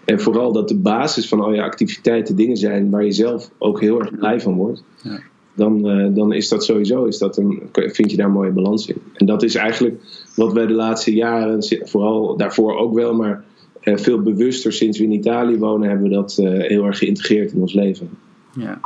En 0.07 0.19
vooral 0.19 0.51
dat 0.51 0.67
de 0.67 0.77
basis 0.77 1.27
van 1.27 1.41
al 1.41 1.53
je 1.53 1.61
activiteiten 1.61 2.35
dingen 2.35 2.57
zijn 2.57 2.89
waar 2.89 3.05
je 3.05 3.11
zelf 3.11 3.51
ook 3.57 3.81
heel 3.81 3.99
erg 3.99 4.15
blij 4.17 4.41
van 4.41 4.55
wordt. 4.55 4.83
Ja. 5.03 5.19
Dan, 5.57 5.81
dan 6.13 6.33
is 6.33 6.49
dat 6.49 6.63
sowieso, 6.63 7.05
is 7.05 7.17
dat 7.17 7.37
een, 7.37 7.61
vind 7.71 8.11
je 8.11 8.17
daar 8.17 8.25
een 8.25 8.31
mooie 8.31 8.51
balans 8.51 8.87
in. 8.87 9.01
En 9.13 9.25
dat 9.25 9.43
is 9.43 9.55
eigenlijk 9.55 9.95
wat 10.35 10.53
wij 10.53 10.65
de 10.65 10.73
laatste 10.73 11.13
jaren, 11.13 11.63
vooral 11.87 12.37
daarvoor 12.37 12.77
ook 12.77 12.93
wel, 12.93 13.13
maar 13.13 13.43
veel 13.81 14.21
bewuster 14.21 14.73
sinds 14.73 14.97
we 14.97 15.03
in 15.03 15.11
Italië 15.11 15.57
wonen, 15.57 15.89
hebben 15.89 16.09
we 16.09 16.15
dat 16.15 16.35
heel 16.41 16.85
erg 16.85 16.97
geïntegreerd 16.97 17.51
in 17.51 17.61
ons 17.61 17.73
leven. 17.73 18.09
Ja, 18.55 18.79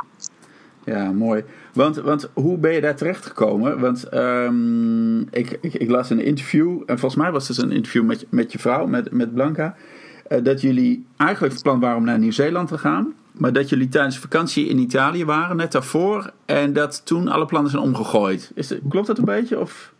ja 0.84 1.12
mooi. 1.12 1.42
Want, 1.74 1.96
want 1.96 2.30
hoe 2.32 2.58
ben 2.58 2.72
je 2.72 2.80
daar 2.80 2.96
terecht 2.96 3.26
gekomen? 3.26 3.80
Want 3.80 4.14
um, 4.14 5.20
ik, 5.20 5.58
ik, 5.60 5.74
ik, 5.74 5.90
las 5.90 6.10
een 6.10 6.24
interview, 6.24 6.82
en 6.86 6.98
volgens 6.98 7.22
mij 7.22 7.32
was 7.32 7.48
het 7.48 7.58
een 7.58 7.72
interview 7.72 8.04
met, 8.04 8.26
met 8.28 8.52
je 8.52 8.58
vrouw, 8.58 8.86
met, 8.86 9.10
met 9.10 9.34
Blanca, 9.34 9.76
dat 10.42 10.60
jullie 10.60 11.04
eigenlijk 11.16 11.52
van 11.52 11.62
plan 11.62 11.80
waren 11.80 11.98
om 11.98 12.04
naar 12.04 12.18
Nieuw-Zeeland 12.18 12.68
te 12.68 12.78
gaan, 12.78 13.14
maar 13.42 13.52
dat 13.52 13.68
jullie 13.68 13.88
tijdens 13.88 14.18
vakantie 14.18 14.68
in 14.68 14.78
Italië 14.78 15.24
waren, 15.24 15.56
net 15.56 15.72
daarvoor, 15.72 16.32
en 16.46 16.72
dat 16.72 17.06
toen 17.06 17.28
alle 17.28 17.46
plannen 17.46 17.70
zijn 17.70 17.82
omgegooid. 17.82 18.52
Is 18.54 18.74
klopt 18.88 19.06
dat 19.06 19.18
een 19.18 19.24
beetje? 19.24 19.60
Of? 19.60 19.94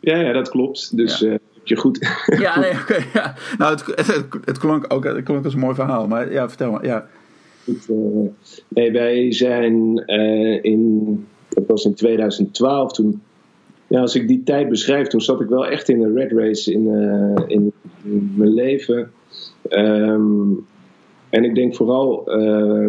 Ja, 0.00 0.16
ja, 0.16 0.32
dat 0.32 0.48
klopt. 0.48 0.96
Dus 0.96 1.18
ja. 1.18 1.28
Uh, 1.28 1.34
je 1.62 1.76
goed. 1.76 1.98
ja, 2.40 2.58
nee, 2.58 2.70
oké. 2.70 2.80
Okay, 2.80 3.04
ja. 3.12 3.34
Nou, 3.58 3.72
het, 3.72 4.06
het, 4.06 4.26
het, 4.44 4.58
klonk 4.58 4.84
ook 4.88 5.04
het 5.04 5.24
klonk 5.24 5.44
als 5.44 5.54
een 5.54 5.60
mooi 5.60 5.74
verhaal, 5.74 6.06
maar 6.06 6.32
ja, 6.32 6.48
vertel 6.48 6.70
maar. 6.70 6.84
Ja. 6.84 7.06
Uh, 7.64 8.28
nee, 8.68 8.92
wij 8.92 9.32
zijn 9.32 10.02
uh, 10.06 10.64
in, 10.64 11.26
dat 11.48 11.64
was 11.66 11.84
in 11.84 11.94
2012, 11.94 12.92
toen, 12.92 13.22
ja, 13.86 14.00
als 14.00 14.14
ik 14.14 14.28
die 14.28 14.42
tijd 14.42 14.68
beschrijf, 14.68 15.06
toen 15.06 15.20
zat 15.20 15.40
ik 15.40 15.48
wel 15.48 15.66
echt 15.66 15.88
in 15.88 16.02
een 16.02 16.14
red 16.14 16.32
race 16.32 16.72
in, 16.72 16.86
uh, 16.86 17.42
in, 17.46 17.72
in, 18.04 18.32
mijn 18.36 18.54
leven. 18.54 19.12
Um, 19.70 20.66
en 21.30 21.44
ik 21.44 21.54
denk 21.54 21.74
vooral 21.74 22.24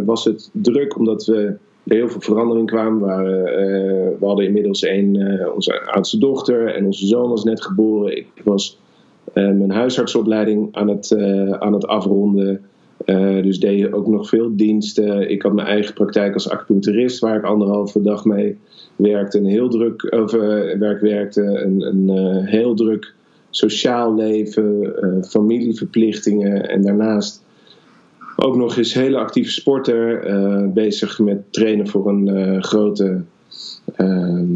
was 0.06 0.26
het 0.26 0.50
druk 0.54 0.98
omdat 0.98 1.26
we 1.26 1.58
er 1.84 1.96
heel 1.96 2.10
veel 2.10 2.22
verandering 2.22 2.68
kwamen. 2.68 3.24
We, 3.24 4.16
we 4.20 4.26
hadden 4.26 4.46
inmiddels 4.46 4.82
een, 4.82 5.40
onze 5.56 5.82
oudste 5.86 6.18
dochter 6.18 6.76
en 6.76 6.86
onze 6.86 7.08
zoon 7.08 7.30
was 7.30 7.44
net 7.44 7.64
geboren. 7.64 8.18
Ik 8.18 8.28
was 8.44 8.80
mijn 9.34 9.72
huisartsopleiding 9.72 10.68
aan 10.72 10.88
het, 10.88 11.18
aan 11.60 11.74
het 11.74 11.88
afronden. 11.88 12.62
Dus 13.44 13.60
deed 13.60 13.80
je 13.80 13.94
ook 13.94 14.08
nog 14.08 14.30
veel 14.30 14.56
diensten. 14.56 15.30
Ik 15.30 15.42
had 15.42 15.54
mijn 15.54 15.68
eigen 15.68 15.94
praktijk 15.94 16.34
als 16.34 16.50
acupuncturist, 16.50 17.20
waar 17.20 17.38
ik 17.38 17.44
anderhalve 17.44 18.02
dag 18.02 18.26
mee 18.26 18.58
werkte. 18.96 19.38
Een 19.38 19.46
heel 19.46 19.70
druk 19.70 20.04
eh, 20.04 20.26
werk 20.80 21.02
werkte. 21.02 21.42
Een, 21.42 21.82
een 21.82 22.46
heel 22.46 22.76
druk 22.76 23.14
sociaal 23.50 24.16
leven, 24.16 24.96
familieverplichtingen. 25.28 26.70
En 26.70 26.82
daarnaast 26.82 27.46
ook 28.38 28.56
nog 28.56 28.78
eens 28.78 28.94
hele 28.94 29.18
actieve 29.18 29.52
sporter. 29.52 30.22
bezig 30.74 31.20
met 31.20 31.54
trainen 31.54 31.88
voor 31.88 32.08
een 32.10 32.64
grote 32.64 33.22
ehm, 33.96 34.48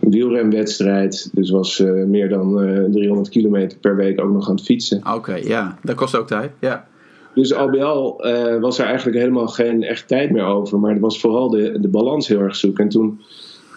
wielrenwedstrijd. 0.00 1.30
Dus 1.32 1.50
was 1.50 1.78
meer 2.06 2.28
dan 2.28 2.54
300 2.92 3.28
kilometer 3.28 3.78
per 3.78 3.96
week 3.96 4.20
ook 4.20 4.32
nog 4.32 4.48
aan 4.48 4.54
het 4.54 4.64
fietsen. 4.64 5.00
Oké, 5.14 5.34
ja, 5.34 5.78
dat 5.82 5.96
kost 5.96 6.16
ook 6.16 6.26
tijd. 6.26 6.50
Ja. 6.60 6.90
Dus 7.34 7.54
al 7.54 7.70
bij 7.70 7.82
al 7.84 8.26
uh, 8.26 8.60
was 8.60 8.78
er 8.78 8.84
eigenlijk 8.84 9.18
helemaal 9.18 9.48
geen 9.48 9.82
echt 9.82 10.08
tijd 10.08 10.30
meer 10.30 10.44
over. 10.44 10.78
Maar 10.78 10.90
het 10.90 11.00
was 11.00 11.20
vooral 11.20 11.50
de, 11.50 11.80
de 11.80 11.88
balans 11.88 12.28
heel 12.28 12.40
erg 12.40 12.56
zoeken. 12.56 12.84
En 12.84 12.90
toen 12.90 13.20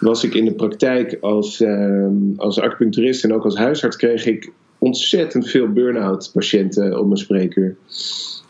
was 0.00 0.24
ik 0.24 0.34
in 0.34 0.44
de 0.44 0.54
praktijk 0.54 1.18
als, 1.20 1.60
uh, 1.60 2.06
als 2.36 2.60
acupuncturist 2.60 3.24
en 3.24 3.34
ook 3.34 3.44
als 3.44 3.56
huisarts 3.56 3.96
kreeg 3.96 4.26
ik 4.26 4.52
ontzettend 4.86 5.48
veel 5.48 5.72
burn-out 5.72 6.30
patiënten 6.32 6.98
op 6.98 7.04
mijn 7.06 7.18
spreekuur. 7.18 7.76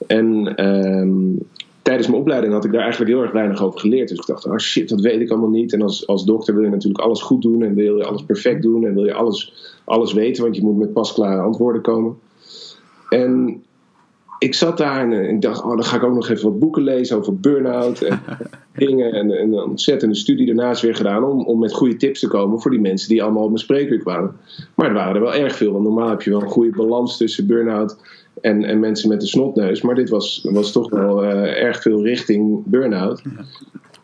En 0.06 0.54
uh, 0.60 1.38
tijdens 1.82 2.06
mijn 2.06 2.20
opleiding 2.20 2.52
had 2.52 2.64
ik 2.64 2.72
daar 2.72 2.82
eigenlijk 2.82 3.10
heel 3.10 3.22
erg 3.22 3.32
weinig 3.32 3.62
over 3.62 3.80
geleerd. 3.80 4.08
Dus 4.08 4.18
ik 4.18 4.26
dacht, 4.26 4.46
oh 4.46 4.58
shit, 4.58 4.88
dat 4.88 5.00
weet 5.00 5.20
ik 5.20 5.30
allemaal 5.30 5.50
niet. 5.50 5.72
En 5.72 5.82
als, 5.82 6.06
als 6.06 6.24
dokter 6.24 6.54
wil 6.54 6.64
je 6.64 6.70
natuurlijk 6.70 7.04
alles 7.04 7.22
goed 7.22 7.42
doen 7.42 7.62
en 7.62 7.74
wil 7.74 7.96
je 7.96 8.04
alles 8.04 8.24
perfect 8.24 8.62
doen 8.62 8.86
en 8.86 8.94
wil 8.94 9.04
je 9.04 9.14
alles, 9.14 9.52
alles 9.84 10.12
weten, 10.12 10.42
want 10.42 10.56
je 10.56 10.62
moet 10.62 10.78
met 10.78 10.92
pasklare 10.92 11.40
antwoorden 11.40 11.82
komen. 11.82 12.16
En 13.08 13.62
ik 14.38 14.54
zat 14.54 14.78
daar 14.78 15.12
en 15.12 15.28
ik 15.28 15.40
dacht, 15.40 15.62
oh, 15.62 15.70
dan 15.70 15.84
ga 15.84 15.96
ik 15.96 16.02
ook 16.02 16.14
nog 16.14 16.28
even 16.28 16.50
wat 16.50 16.58
boeken 16.58 16.82
lezen 16.82 17.16
over 17.16 17.40
burn-out 17.40 18.02
en 18.02 18.20
dingen. 18.76 19.12
En, 19.12 19.30
en, 19.30 19.52
een 19.52 19.64
ontzettende 19.64 20.14
studie 20.14 20.46
daarnaast 20.46 20.82
weer 20.82 20.94
gedaan 20.94 21.24
om, 21.24 21.46
om 21.46 21.58
met 21.58 21.72
goede 21.72 21.96
tips 21.96 22.20
te 22.20 22.28
komen 22.28 22.60
voor 22.60 22.70
die 22.70 22.80
mensen 22.80 23.08
die 23.08 23.22
allemaal 23.22 23.42
op 23.42 23.48
mijn 23.48 23.60
spreekuur 23.60 23.98
kwamen. 23.98 24.36
Maar 24.74 24.86
er 24.86 24.94
waren 24.94 25.14
er 25.14 25.20
wel 25.20 25.34
erg 25.34 25.56
veel, 25.56 25.72
want 25.72 25.84
normaal 25.84 26.08
heb 26.08 26.22
je 26.22 26.30
wel 26.30 26.42
een 26.42 26.48
goede 26.48 26.76
balans 26.76 27.16
tussen 27.16 27.46
burn-out 27.46 27.96
en, 28.40 28.64
en 28.64 28.80
mensen 28.80 29.08
met 29.08 29.22
een 29.22 29.28
snotneus. 29.28 29.80
Maar 29.80 29.94
dit 29.94 30.08
was, 30.08 30.46
was 30.50 30.72
toch 30.72 30.90
wel 30.90 31.24
uh, 31.24 31.62
erg 31.62 31.82
veel 31.82 32.02
richting 32.04 32.62
burn-out. 32.64 33.22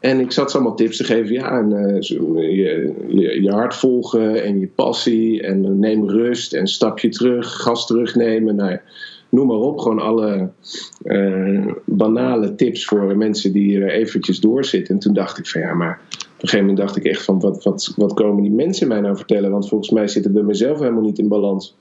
En 0.01 0.21
ik 0.21 0.33
zat 0.33 0.51
ze 0.51 0.57
allemaal 0.57 0.77
tips 0.77 0.97
te 0.97 1.05
geven. 1.05 1.33
Ja, 1.33 1.59
en, 1.59 1.71
uh, 1.71 2.01
je, 2.01 2.95
je, 3.09 3.43
je, 3.43 3.51
hart 3.51 3.75
volgen 3.75 4.43
en 4.43 4.59
je 4.59 4.67
passie. 4.67 5.43
En 5.43 5.79
neem 5.79 6.09
rust 6.09 6.53
en 6.53 6.67
stapje 6.67 7.09
terug, 7.09 7.53
gas 7.53 7.87
terugnemen. 7.87 8.57
Nou, 8.57 8.79
noem 9.33 9.47
maar 9.47 9.57
op. 9.57 9.79
Gewoon 9.79 9.99
alle 9.99 10.51
uh, 11.05 11.73
banale 11.85 12.55
tips 12.55 12.85
voor 12.85 13.17
mensen 13.17 13.53
die 13.53 13.81
er 13.81 13.91
eventjes 13.91 14.41
doorzitten. 14.41 14.95
En 14.95 15.01
toen 15.01 15.15
dacht 15.15 15.39
ik 15.39 15.47
van 15.47 15.61
ja, 15.61 15.75
maar 15.75 16.01
op 16.11 16.43
een 16.43 16.49
gegeven 16.49 16.61
moment 16.61 16.79
dacht 16.79 16.97
ik 16.97 17.05
echt 17.05 17.25
van 17.25 17.41
wat, 17.41 17.65
wat, 17.65 17.93
wat 17.97 18.15
komen 18.15 18.43
die 18.43 18.53
mensen 18.53 18.89
mij 18.89 19.01
nou 19.01 19.17
vertellen? 19.17 19.51
Want 19.51 19.69
volgens 19.69 19.91
mij 19.91 20.09
zit 20.09 20.25
het 20.25 20.33
bij 20.33 20.43
mezelf 20.43 20.79
helemaal 20.79 21.03
niet 21.03 21.19
in 21.19 21.29
balans. 21.29 21.77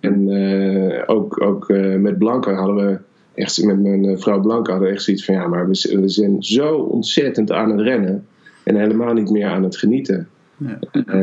En 0.00 0.28
uh, 0.28 1.02
ook, 1.06 1.42
ook 1.42 1.68
uh, 1.68 1.96
met 1.96 2.18
Blanca 2.18 2.54
hadden 2.54 2.86
we 2.86 2.98
echt, 3.34 3.64
met 3.64 3.82
mijn 3.82 4.18
vrouw 4.18 4.40
Blanca 4.40 4.70
hadden 4.70 4.88
we 4.88 4.94
echt 4.94 5.04
zoiets 5.04 5.24
van 5.24 5.34
ja, 5.34 5.46
maar 5.46 5.68
we, 5.68 5.98
we 6.00 6.08
zijn 6.08 6.42
zo 6.42 6.76
ontzettend 6.76 7.52
aan 7.52 7.70
het 7.70 7.80
rennen. 7.80 8.26
En 8.64 8.76
helemaal 8.76 9.12
niet 9.12 9.30
meer 9.30 9.46
aan 9.46 9.62
het 9.62 9.76
genieten. 9.76 10.28
Ja. 10.56 10.78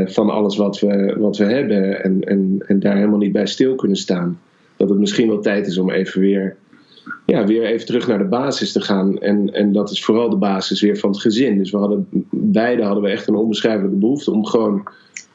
van 0.07 0.29
alles 0.29 0.57
wat 0.57 0.79
we, 0.79 1.15
wat 1.19 1.37
we 1.37 1.45
hebben 1.45 2.03
en, 2.03 2.23
en, 2.23 2.63
en 2.67 2.79
daar 2.79 2.95
helemaal 2.95 3.17
niet 3.17 3.31
bij 3.31 3.47
stil 3.47 3.75
kunnen 3.75 3.97
staan 3.97 4.39
dat 4.81 4.89
het 4.89 4.99
misschien 4.99 5.27
wel 5.27 5.39
tijd 5.39 5.67
is 5.67 5.77
om 5.77 5.89
even 5.89 6.21
weer, 6.21 6.55
ja, 7.25 7.45
weer 7.45 7.63
even 7.63 7.85
terug 7.85 8.07
naar 8.07 8.17
de 8.17 8.23
basis 8.23 8.71
te 8.71 8.81
gaan. 8.81 9.19
En, 9.19 9.53
en 9.53 9.71
dat 9.71 9.91
is 9.91 10.03
vooral 10.03 10.29
de 10.29 10.35
basis 10.35 10.81
weer 10.81 10.97
van 10.97 11.09
het 11.09 11.19
gezin. 11.19 11.57
Dus 11.57 11.71
we 11.71 11.77
hadden, 11.77 12.07
beide 12.29 12.83
hadden 12.83 13.03
we 13.03 13.09
echt 13.09 13.27
een 13.27 13.35
onbeschrijfelijke 13.35 13.97
behoefte 13.97 14.31
om 14.31 14.45
gewoon 14.45 14.87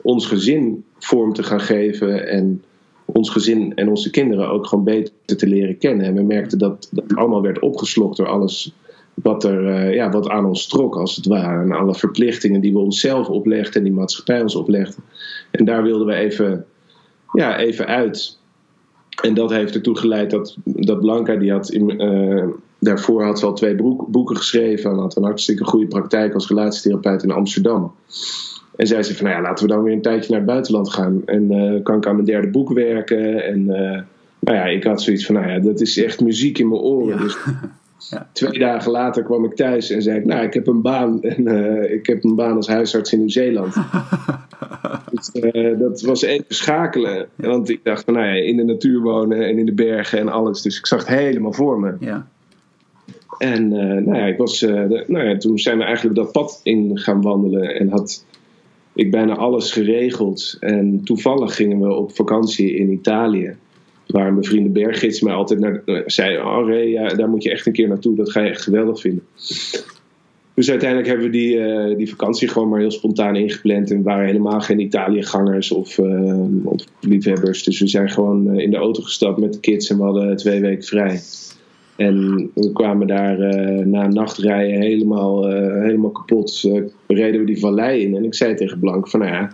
ons 0.03 0.27
gezin 0.27 0.85
vorm 0.99 1.33
te 1.33 1.43
gaan 1.43 1.61
geven. 1.61 2.29
En 2.29 2.63
ons 3.05 3.31
gezin 3.31 3.75
en 3.75 3.89
onze 3.89 4.11
kinderen 4.11 4.51
ook 4.51 4.67
gewoon 4.67 4.85
beter 4.85 5.13
te 5.37 5.47
leren 5.47 5.79
kennen. 5.79 6.07
En 6.07 6.15
we 6.15 6.23
merkten 6.23 6.59
dat 6.59 6.89
dat 6.91 7.15
allemaal 7.15 7.43
werd 7.43 7.59
opgeslokt 7.59 8.17
door 8.17 8.29
alles 8.29 8.75
wat, 9.15 9.45
er, 9.45 9.63
uh, 9.63 9.95
ja, 9.95 10.11
wat 10.11 10.29
aan 10.29 10.45
ons 10.45 10.67
trok, 10.67 10.97
als 10.97 11.17
het 11.17 11.27
ware. 11.27 11.63
En 11.63 11.73
alle 11.73 11.95
verplichtingen 11.95 12.61
die 12.61 12.73
we 12.73 12.79
onszelf 12.79 13.29
oplegden 13.29 13.75
en 13.75 13.83
die 13.83 13.93
maatschappij 13.93 14.43
ons 14.43 14.57
oplegde. 14.57 15.03
En 15.51 15.65
daar 15.65 15.83
wilden 15.83 16.07
we 16.07 16.15
even, 16.15 16.65
ja, 17.33 17.59
even 17.59 17.87
uit. 17.87 18.36
En 19.23 19.35
dat 19.35 19.51
heeft 19.51 19.75
ertoe 19.75 19.99
geleid 19.99 20.31
dat, 20.31 20.57
dat 20.65 21.01
Blanca, 21.01 21.37
die 21.37 21.53
had 21.53 21.71
in, 21.71 22.03
uh, 22.03 22.45
daarvoor 22.79 23.25
had 23.25 23.39
ze 23.39 23.47
al 23.47 23.55
twee 23.55 23.75
boeken 24.09 24.37
geschreven 24.37 24.91
en 24.91 24.99
had 24.99 25.17
een 25.17 25.25
hartstikke 25.25 25.65
goede 25.65 25.87
praktijk 25.87 26.35
als 26.35 26.49
relatietherapeut 26.49 27.23
in 27.23 27.31
Amsterdam. 27.31 27.93
En 28.77 28.87
zei 28.87 29.03
ze 29.03 29.17
van, 29.17 29.25
nou 29.25 29.37
ja, 29.37 29.43
laten 29.43 29.67
we 29.67 29.73
dan 29.73 29.83
weer 29.83 29.93
een 29.93 30.03
tijdje 30.03 30.31
naar 30.31 30.41
het 30.41 30.49
buitenland 30.49 30.93
gaan. 30.93 31.23
En 31.25 31.53
uh, 31.53 31.83
kan 31.83 31.97
ik 31.97 32.07
aan 32.07 32.15
mijn 32.15 32.27
derde 32.27 32.49
boek 32.49 32.73
werken. 32.73 33.45
En 33.45 33.61
uh, 33.61 34.01
nou 34.39 34.57
ja, 34.57 34.65
ik 34.65 34.85
had 34.85 35.03
zoiets 35.03 35.27
van, 35.27 35.35
nou 35.35 35.49
ja, 35.49 35.59
dat 35.59 35.81
is 35.81 36.03
echt 36.03 36.21
muziek 36.21 36.59
in 36.59 36.69
mijn 36.69 36.81
oren. 36.81 37.17
Ja. 37.17 37.23
Dus 37.23 37.37
ja. 38.11 38.29
twee 38.33 38.59
dagen 38.59 38.91
later 38.91 39.23
kwam 39.23 39.45
ik 39.45 39.55
thuis 39.55 39.91
en 39.91 40.03
zei 40.03 40.19
ik, 40.19 40.25
nou, 40.25 40.45
ik 40.45 40.55
heb 40.55 40.67
een 40.67 40.83
baan. 40.83 41.23
En 41.23 41.47
ik 41.93 42.07
heb 42.07 42.25
een 42.25 42.35
baan 42.35 42.57
als 42.57 42.69
huisarts 42.69 43.13
in 43.13 43.19
Nieuw-Zeeland. 43.19 43.75
Uh, 45.43 45.79
dat 45.79 46.01
was 46.01 46.23
even 46.23 46.45
schakelen. 46.49 47.29
Want 47.35 47.69
ik 47.69 47.81
dacht 47.83 48.05
van, 48.05 48.15
nou 48.15 48.27
ja, 48.27 48.33
in 48.33 48.57
de 48.57 48.65
natuur 48.65 49.01
wonen 49.01 49.47
en 49.47 49.59
in 49.59 49.67
de 49.67 49.73
bergen 49.73 50.19
en 50.19 50.29
alles. 50.29 50.63
Dus 50.63 50.79
ik 50.79 50.87
zag 50.87 51.07
het 51.07 51.19
helemaal 51.19 51.53
voor 51.53 51.81
me. 51.81 51.95
Ja. 52.01 52.29
En 53.39 53.73
uh, 53.73 53.79
nou 53.79 54.17
ja, 54.17 54.27
ik 54.27 54.37
was, 54.37 54.63
uh, 54.63 54.89
de, 54.89 55.05
nou 55.07 55.29
ja, 55.29 55.37
toen 55.37 55.59
zijn 55.59 55.79
we 55.79 55.85
eigenlijk 55.85 56.17
dat 56.17 56.33
pad 56.33 56.61
in 56.63 56.99
gaan 56.99 57.23
wandelen. 57.23 57.75
En 57.75 57.89
had 57.89 58.25
ik 58.93 59.11
bijna 59.11 59.37
alles 59.37 59.73
geregeld. 59.73 60.57
En 60.61 61.01
toevallig 61.05 61.55
gingen 61.55 61.81
we 61.81 61.95
op 61.95 62.15
vakantie 62.15 62.75
in 62.77 62.93
Italië. 62.93 63.57
Waar 64.07 64.33
mijn 64.33 64.45
vrienden 64.45 64.73
berggids 64.73 65.21
mij 65.21 65.33
altijd 65.33 65.61
naar, 65.61 65.83
zei: 66.07 66.39
Oh, 66.39 66.69
Ray, 66.69 66.89
ja, 66.89 67.09
daar 67.09 67.29
moet 67.29 67.43
je 67.43 67.51
echt 67.51 67.67
een 67.67 67.73
keer 67.73 67.89
naartoe. 67.89 68.17
Dat 68.17 68.31
ga 68.31 68.41
je 68.41 68.51
echt 68.51 68.63
geweldig 68.63 69.01
vinden. 69.01 69.25
Dus 70.57 70.71
uiteindelijk 70.71 71.09
hebben 71.09 71.27
we 71.27 71.33
die, 71.33 71.57
uh, 71.57 71.97
die 71.97 72.09
vakantie 72.09 72.49
gewoon 72.49 72.69
maar 72.69 72.81
heel 72.81 72.91
spontaan 72.91 73.37
ingepland. 73.37 73.91
En 73.91 74.03
waren 74.03 74.27
helemaal 74.27 74.61
geen 74.61 74.81
Italië-gangers 74.81 75.73
of, 75.73 75.99
uh, 75.99 76.67
of, 76.67 76.85
liefhebbers. 77.01 77.63
Dus 77.63 77.81
we 77.81 77.87
zijn 77.87 78.11
gewoon 78.11 78.55
uh, 78.55 78.63
in 78.63 78.71
de 78.71 78.77
auto 78.77 79.03
gestapt 79.03 79.39
met 79.39 79.53
de 79.53 79.61
kids 79.61 79.91
en 79.91 79.97
we 79.97 80.03
hadden 80.03 80.37
twee 80.37 80.61
weken 80.61 80.85
vrij. 80.85 81.21
En 81.97 82.37
we 82.55 82.73
kwamen 82.73 83.07
daar 83.07 83.39
na 83.87 84.05
een 84.05 84.15
nacht 84.15 84.39
rijden 84.39 84.81
helemaal, 84.81 85.49
helemaal 85.83 86.11
kapot. 86.11 86.71
reden 87.07 87.41
we 87.41 87.47
die 87.47 87.61
vallei 87.61 88.03
in. 88.03 88.17
En 88.17 88.25
ik 88.25 88.35
zei 88.35 88.55
tegen 88.55 88.79
Blank 88.79 89.09
van 89.09 89.21
nou 89.21 89.33
ja, 89.33 89.53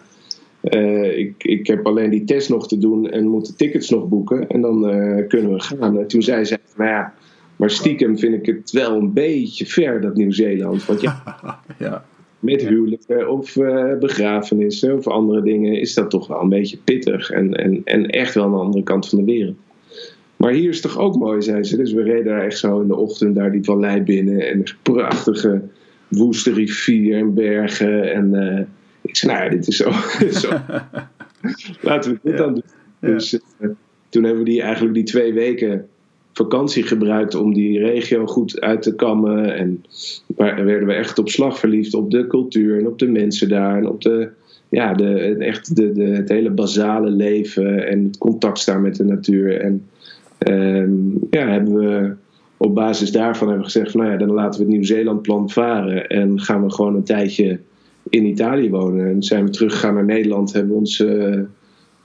ik, 1.10 1.44
ik 1.44 1.66
heb 1.66 1.86
alleen 1.86 2.10
die 2.10 2.24
test 2.24 2.48
nog 2.48 2.68
te 2.68 2.78
doen 2.78 3.10
en 3.10 3.26
moet 3.26 3.46
de 3.46 3.54
tickets 3.54 3.90
nog 3.90 4.08
boeken. 4.08 4.48
En 4.48 4.60
dan 4.60 4.80
kunnen 5.28 5.52
we 5.52 5.60
gaan. 5.60 5.98
En 5.98 6.06
toen 6.06 6.22
zei 6.22 6.44
ze, 6.44 6.58
nou 6.76 6.90
ja, 6.90 7.14
maar 7.62 7.70
stiekem 7.70 8.18
vind 8.18 8.34
ik 8.34 8.46
het 8.46 8.70
wel 8.70 8.96
een 8.96 9.12
beetje 9.12 9.66
ver, 9.66 10.00
dat 10.00 10.16
Nieuw-Zeeland. 10.16 10.86
Want 10.86 11.00
ja, 11.00 11.22
ja. 11.78 12.04
met 12.38 12.66
huwelijken 12.66 13.30
of 13.30 13.56
uh, 13.56 13.98
begrafenissen 13.98 14.96
of 14.96 15.06
andere 15.06 15.42
dingen 15.42 15.80
is 15.80 15.94
dat 15.94 16.10
toch 16.10 16.26
wel 16.26 16.40
een 16.40 16.48
beetje 16.48 16.76
pittig. 16.84 17.30
En, 17.30 17.54
en, 17.54 17.80
en 17.84 18.06
echt 18.06 18.34
wel 18.34 18.44
aan 18.44 18.50
de 18.50 18.56
andere 18.56 18.84
kant 18.84 19.08
van 19.08 19.18
de 19.18 19.24
wereld. 19.24 19.56
Maar 20.36 20.52
hier 20.52 20.68
is 20.68 20.80
toch 20.80 20.98
ook 20.98 21.16
mooi, 21.16 21.42
zei 21.42 21.64
ze. 21.64 21.76
Dus 21.76 21.92
we 21.92 22.02
reden 22.02 22.24
daar 22.24 22.44
echt 22.44 22.58
zo 22.58 22.80
in 22.80 22.88
de 22.88 22.96
ochtend 22.96 23.34
daar 23.34 23.52
die 23.52 23.64
vallei 23.64 24.00
binnen. 24.00 24.48
En 24.48 24.58
een 24.58 24.68
prachtige 24.82 25.62
woeste 26.08 26.52
rivier 26.52 27.16
en 27.16 27.34
bergen. 27.34 28.12
En 28.12 28.34
uh, 28.34 28.60
ik 29.00 29.16
zei, 29.16 29.32
nou 29.32 29.44
ja, 29.44 29.50
dit 29.50 29.68
is 29.68 29.76
zo. 29.76 29.90
zo. 30.48 30.50
Laten 31.88 32.12
we 32.12 32.18
dit 32.22 32.36
dan 32.36 32.52
doen. 32.54 32.64
Dus 33.00 33.32
uh, 33.32 33.68
toen 34.08 34.24
hebben 34.24 34.42
we 34.44 34.50
die 34.50 34.62
eigenlijk 34.62 34.94
die 34.94 35.04
twee 35.04 35.32
weken 35.32 35.86
vakantie 36.32 36.82
gebruikt 36.82 37.34
om 37.34 37.54
die 37.54 37.78
regio 37.78 38.26
goed 38.26 38.60
uit 38.60 38.82
te 38.82 38.94
kammen. 38.94 39.56
En 39.56 39.84
waar 40.26 40.64
werden 40.64 40.88
we 40.88 40.94
echt 40.94 41.18
op 41.18 41.28
slag 41.28 41.58
verliefd 41.58 41.94
op 41.94 42.10
de 42.10 42.26
cultuur 42.26 42.78
en 42.78 42.86
op 42.86 42.98
de 42.98 43.08
mensen 43.08 43.48
daar. 43.48 43.76
En 43.76 43.88
op 43.88 44.02
de, 44.02 44.28
ja, 44.68 44.94
de, 44.94 45.36
echt 45.38 45.76
de, 45.76 45.92
de, 45.92 46.04
het 46.04 46.28
hele 46.28 46.50
basale 46.50 47.10
leven 47.10 47.88
en 47.88 48.04
het 48.04 48.18
contact 48.18 48.58
staan 48.58 48.82
met 48.82 48.96
de 48.96 49.04
natuur. 49.04 49.60
En 49.60 49.86
um, 50.48 51.18
ja, 51.30 51.48
hebben 51.48 51.74
we 51.74 52.14
op 52.56 52.74
basis 52.74 53.12
daarvan 53.12 53.48
hebben 53.48 53.66
we 53.66 53.72
gezegd: 53.72 53.90
van, 53.90 54.00
nou 54.00 54.12
ja, 54.12 54.18
dan 54.18 54.32
laten 54.32 54.60
we 54.60 54.66
het 54.66 54.74
Nieuw-Zeeland-plan 54.74 55.50
varen. 55.50 56.08
En 56.08 56.40
gaan 56.40 56.64
we 56.64 56.70
gewoon 56.70 56.94
een 56.94 57.04
tijdje 57.04 57.58
in 58.08 58.24
Italië 58.24 58.70
wonen. 58.70 59.06
En 59.06 59.22
zijn 59.22 59.44
we 59.44 59.50
teruggegaan 59.50 59.94
naar 59.94 60.04
Nederland, 60.04 60.52
hebben 60.52 60.72
we 60.72 60.78
ons. 60.78 61.00
Uh, 61.00 61.40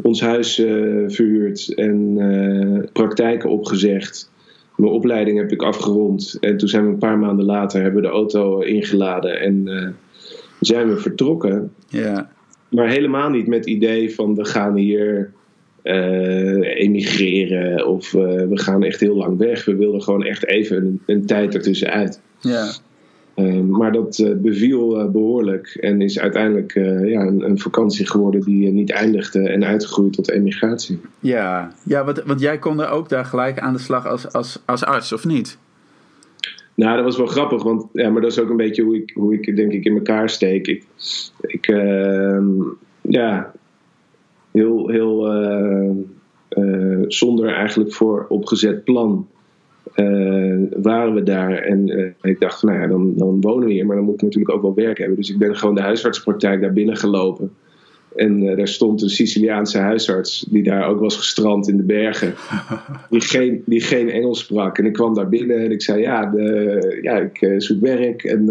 ons 0.01 0.21
huis 0.21 0.59
uh, 0.59 1.03
verhuurd 1.07 1.73
en 1.73 2.17
uh, 2.17 2.83
praktijken 2.93 3.49
opgezegd. 3.49 4.31
Mijn 4.75 4.91
opleiding 4.91 5.37
heb 5.37 5.51
ik 5.51 5.61
afgerond. 5.61 6.37
En 6.39 6.57
toen 6.57 6.67
zijn 6.67 6.83
we 6.83 6.89
een 6.89 6.97
paar 6.97 7.17
maanden 7.17 7.45
later 7.45 7.81
hebben 7.81 8.01
we 8.01 8.07
de 8.07 8.13
auto 8.13 8.59
ingeladen 8.59 9.39
en 9.39 9.67
uh, 9.67 9.87
zijn 10.59 10.89
we 10.89 10.97
vertrokken. 10.97 11.73
Ja. 11.87 12.31
Maar 12.69 12.89
helemaal 12.89 13.29
niet 13.29 13.47
met 13.47 13.59
het 13.59 13.67
idee 13.67 14.15
van 14.15 14.35
we 14.35 14.45
gaan 14.45 14.75
hier 14.75 15.31
emigreren 16.61 17.87
of 17.87 18.11
we 18.11 18.49
gaan 18.53 18.83
echt 18.83 18.99
heel 18.99 19.15
lang 19.15 19.37
weg. 19.37 19.65
We 19.65 19.75
wilden 19.75 20.01
gewoon 20.01 20.23
echt 20.23 20.45
even 20.45 20.77
een, 20.77 21.01
een 21.05 21.25
tijd 21.25 21.55
ertussenuit. 21.55 22.21
Ja. 22.39 22.71
Ehm, 23.37 23.69
maar 23.69 23.91
dat 23.91 24.17
uh, 24.17 24.35
beviel 24.35 24.99
uh, 24.99 25.09
behoorlijk 25.09 25.67
en 25.67 26.01
is 26.01 26.19
uiteindelijk 26.19 26.75
uh, 26.75 27.09
ja, 27.09 27.21
een, 27.21 27.41
een, 27.41 27.59
vakantie 27.59 28.07
geworden 28.07 28.41
die 28.41 28.71
niet 28.71 28.91
eindigde 28.91 29.49
en 29.49 29.65
uitgegroeid 29.65 30.13
tot 30.13 30.29
emigratie. 30.29 30.99
Ja, 31.19 31.71
ja 31.83 32.05
want, 32.05 32.23
want 32.23 32.39
jij 32.39 32.57
kon 32.57 32.81
er 32.81 32.89
ook 32.89 33.09
daar 33.09 33.25
gelijk 33.25 33.59
aan 33.59 33.73
de 33.73 33.79
slag 33.79 34.07
als, 34.07 34.33
als, 34.33 34.61
als 34.65 34.83
arts, 34.83 35.13
of 35.13 35.25
niet? 35.25 35.57
Nou, 36.73 36.95
dat 36.95 37.05
was 37.05 37.17
wel 37.17 37.25
grappig, 37.25 37.63
want 37.63 37.85
ja, 37.93 38.09
maar 38.09 38.21
dat 38.21 38.31
is 38.31 38.39
ook 38.39 38.49
een 38.49 38.57
beetje 38.57 38.83
hoe 38.83 38.95
ik, 38.95 39.11
hoe 39.13 39.33
ik 39.33 39.55
denk 39.55 39.71
ik 39.71 39.85
in 39.85 39.95
elkaar 39.95 40.29
steek. 40.29 40.67
Ik, 40.67 40.83
ik 41.41 41.67
ehm, 41.67 42.47
ja, 43.01 43.51
heel, 44.51 44.89
heel 44.89 45.25
zonder 47.07 47.53
eigenlijk 47.53 47.93
voor 47.93 48.25
opgezet 48.29 48.83
plan 48.83 49.27
waren 50.81 51.13
we 51.13 51.23
daar. 51.23 51.57
En 51.57 51.87
uh, 51.87 52.11
ik 52.21 52.39
dacht, 52.39 52.63
nou 52.63 52.79
ja, 52.79 52.87
dan, 52.87 53.13
dan 53.15 53.41
wonen 53.41 53.67
we 53.67 53.73
hier, 53.73 53.85
maar 53.85 53.95
dan 53.95 54.05
moet 54.05 54.13
ik 54.13 54.21
natuurlijk 54.21 54.55
ook 54.55 54.61
wel 54.61 54.75
werk 54.75 54.97
hebben. 54.97 55.15
Dus 55.15 55.29
ik 55.29 55.37
ben 55.37 55.55
gewoon 55.55 55.75
de 55.75 55.81
huisartspraktijk 55.81 56.61
daar 56.61 56.73
binnen 56.73 56.97
gelopen. 56.97 57.51
En 58.15 58.43
uh, 58.43 58.57
daar 58.57 58.67
stond 58.67 59.01
een 59.01 59.09
Siciliaanse 59.09 59.77
huisarts, 59.77 60.45
die 60.49 60.63
daar 60.63 60.87
ook 60.87 60.99
was 60.99 61.15
gestrand 61.15 61.67
in 61.67 61.77
de 61.77 61.83
bergen, 61.83 62.33
die 63.09 63.21
geen, 63.21 63.63
die 63.65 63.81
geen 63.81 64.09
Engels 64.09 64.39
sprak. 64.39 64.77
En 64.77 64.85
ik 64.85 64.93
kwam 64.93 65.13
daar 65.13 65.29
binnen 65.29 65.57
en 65.57 65.71
ik 65.71 65.81
zei: 65.81 66.01
Ja, 66.01 66.25
de, 66.25 66.99
ja 67.01 67.17
ik 67.17 67.61
zoek 67.61 67.81
werk. 67.81 68.23
En, 68.23 68.45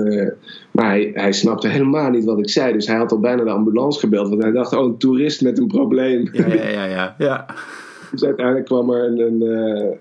maar 0.71 0.89
hij, 0.89 1.11
hij 1.15 1.33
snapte 1.33 1.69
helemaal 1.69 2.11
niet 2.11 2.25
wat 2.25 2.39
ik 2.39 2.49
zei. 2.49 2.73
Dus 2.73 2.87
hij 2.87 2.97
had 2.97 3.13
al 3.13 3.21
bijna 3.21 3.45
de 3.45 3.51
ambulance 3.51 3.99
gebeld, 3.99 4.29
want 4.29 4.43
hij 4.43 4.53
dacht: 4.53 4.73
Oh, 4.73 4.85
een 4.85 4.99
toerist 4.99 5.43
met 5.43 5.59
een 5.59 5.67
probleem. 5.67 6.29
Ja, 6.33 6.47
ja, 6.47 6.69
ja. 6.69 6.87
ja. 6.87 7.15
ja. 7.19 7.47
Dus 8.11 8.25
uiteindelijk 8.25 8.67
kwam 8.67 8.91
er 8.91 9.05
een, 9.05 9.21
een, 9.21 9.43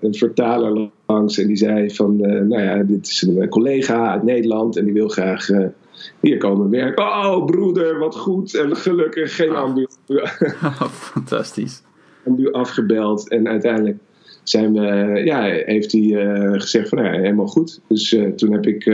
een 0.00 0.14
vertaler 0.14 0.90
langs 1.06 1.38
en 1.38 1.46
die 1.46 1.56
zei 1.56 1.90
van, 1.90 2.16
uh, 2.20 2.40
nou 2.40 2.62
ja, 2.62 2.82
dit 2.82 3.06
is 3.06 3.22
een 3.22 3.48
collega 3.48 4.10
uit 4.10 4.22
Nederland 4.22 4.76
en 4.76 4.84
die 4.84 4.94
wil 4.94 5.08
graag 5.08 5.48
hier 6.20 6.38
komen 6.38 6.70
werken. 6.70 7.04
Oh, 7.04 7.44
broeder, 7.44 7.98
wat 7.98 8.16
goed 8.16 8.54
en 8.54 8.76
gelukkig 8.76 9.36
geen 9.36 9.54
ambu. 9.54 9.86
Oh, 10.62 10.88
fantastisch. 10.88 11.82
Ambu 12.26 12.52
afgebeld 12.52 13.28
en 13.28 13.48
uiteindelijk 13.48 13.98
zijn 14.42 14.72
we, 14.72 15.20
ja, 15.24 15.42
heeft 15.42 15.92
hij 15.92 16.02
uh, 16.02 16.52
gezegd 16.52 16.88
van, 16.88 16.98
nou 16.98 17.14
ja, 17.14 17.20
helemaal 17.20 17.46
goed. 17.46 17.80
Dus 17.88 18.16
toen 18.36 18.52
heb 18.52 18.66
ik 18.66 18.84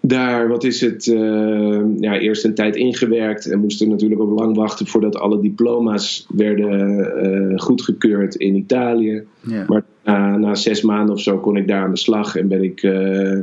daar, 0.00 0.48
wat 0.48 0.64
is 0.64 0.80
het, 0.80 1.06
uh, 1.06 1.80
ja, 2.00 2.18
eerst 2.18 2.44
een 2.44 2.54
tijd 2.54 2.76
ingewerkt 2.76 3.50
en 3.50 3.60
moesten 3.60 3.88
natuurlijk 3.88 4.20
ook 4.20 4.38
lang 4.38 4.56
wachten 4.56 4.86
voordat 4.86 5.16
alle 5.16 5.40
diploma's 5.40 6.26
werden 6.28 6.98
uh, 7.24 7.58
goedgekeurd 7.58 8.34
in 8.34 8.54
Italië. 8.54 9.22
Ja. 9.40 9.64
Maar 9.66 9.84
na, 10.04 10.36
na, 10.36 10.54
zes 10.54 10.82
maanden 10.82 11.14
of 11.14 11.20
zo 11.20 11.38
kon 11.38 11.56
ik 11.56 11.68
daar 11.68 11.82
aan 11.82 11.90
de 11.90 11.96
slag 11.96 12.36
en 12.36 12.48
ben 12.48 12.62
ik 12.62 12.82
uh, 12.82 13.38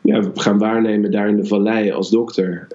ja, 0.00 0.30
gaan 0.34 0.58
waarnemen 0.58 1.10
daar 1.10 1.28
in 1.28 1.36
de 1.36 1.46
vallei 1.46 1.90
als 1.90 2.10
dokter. 2.10 2.66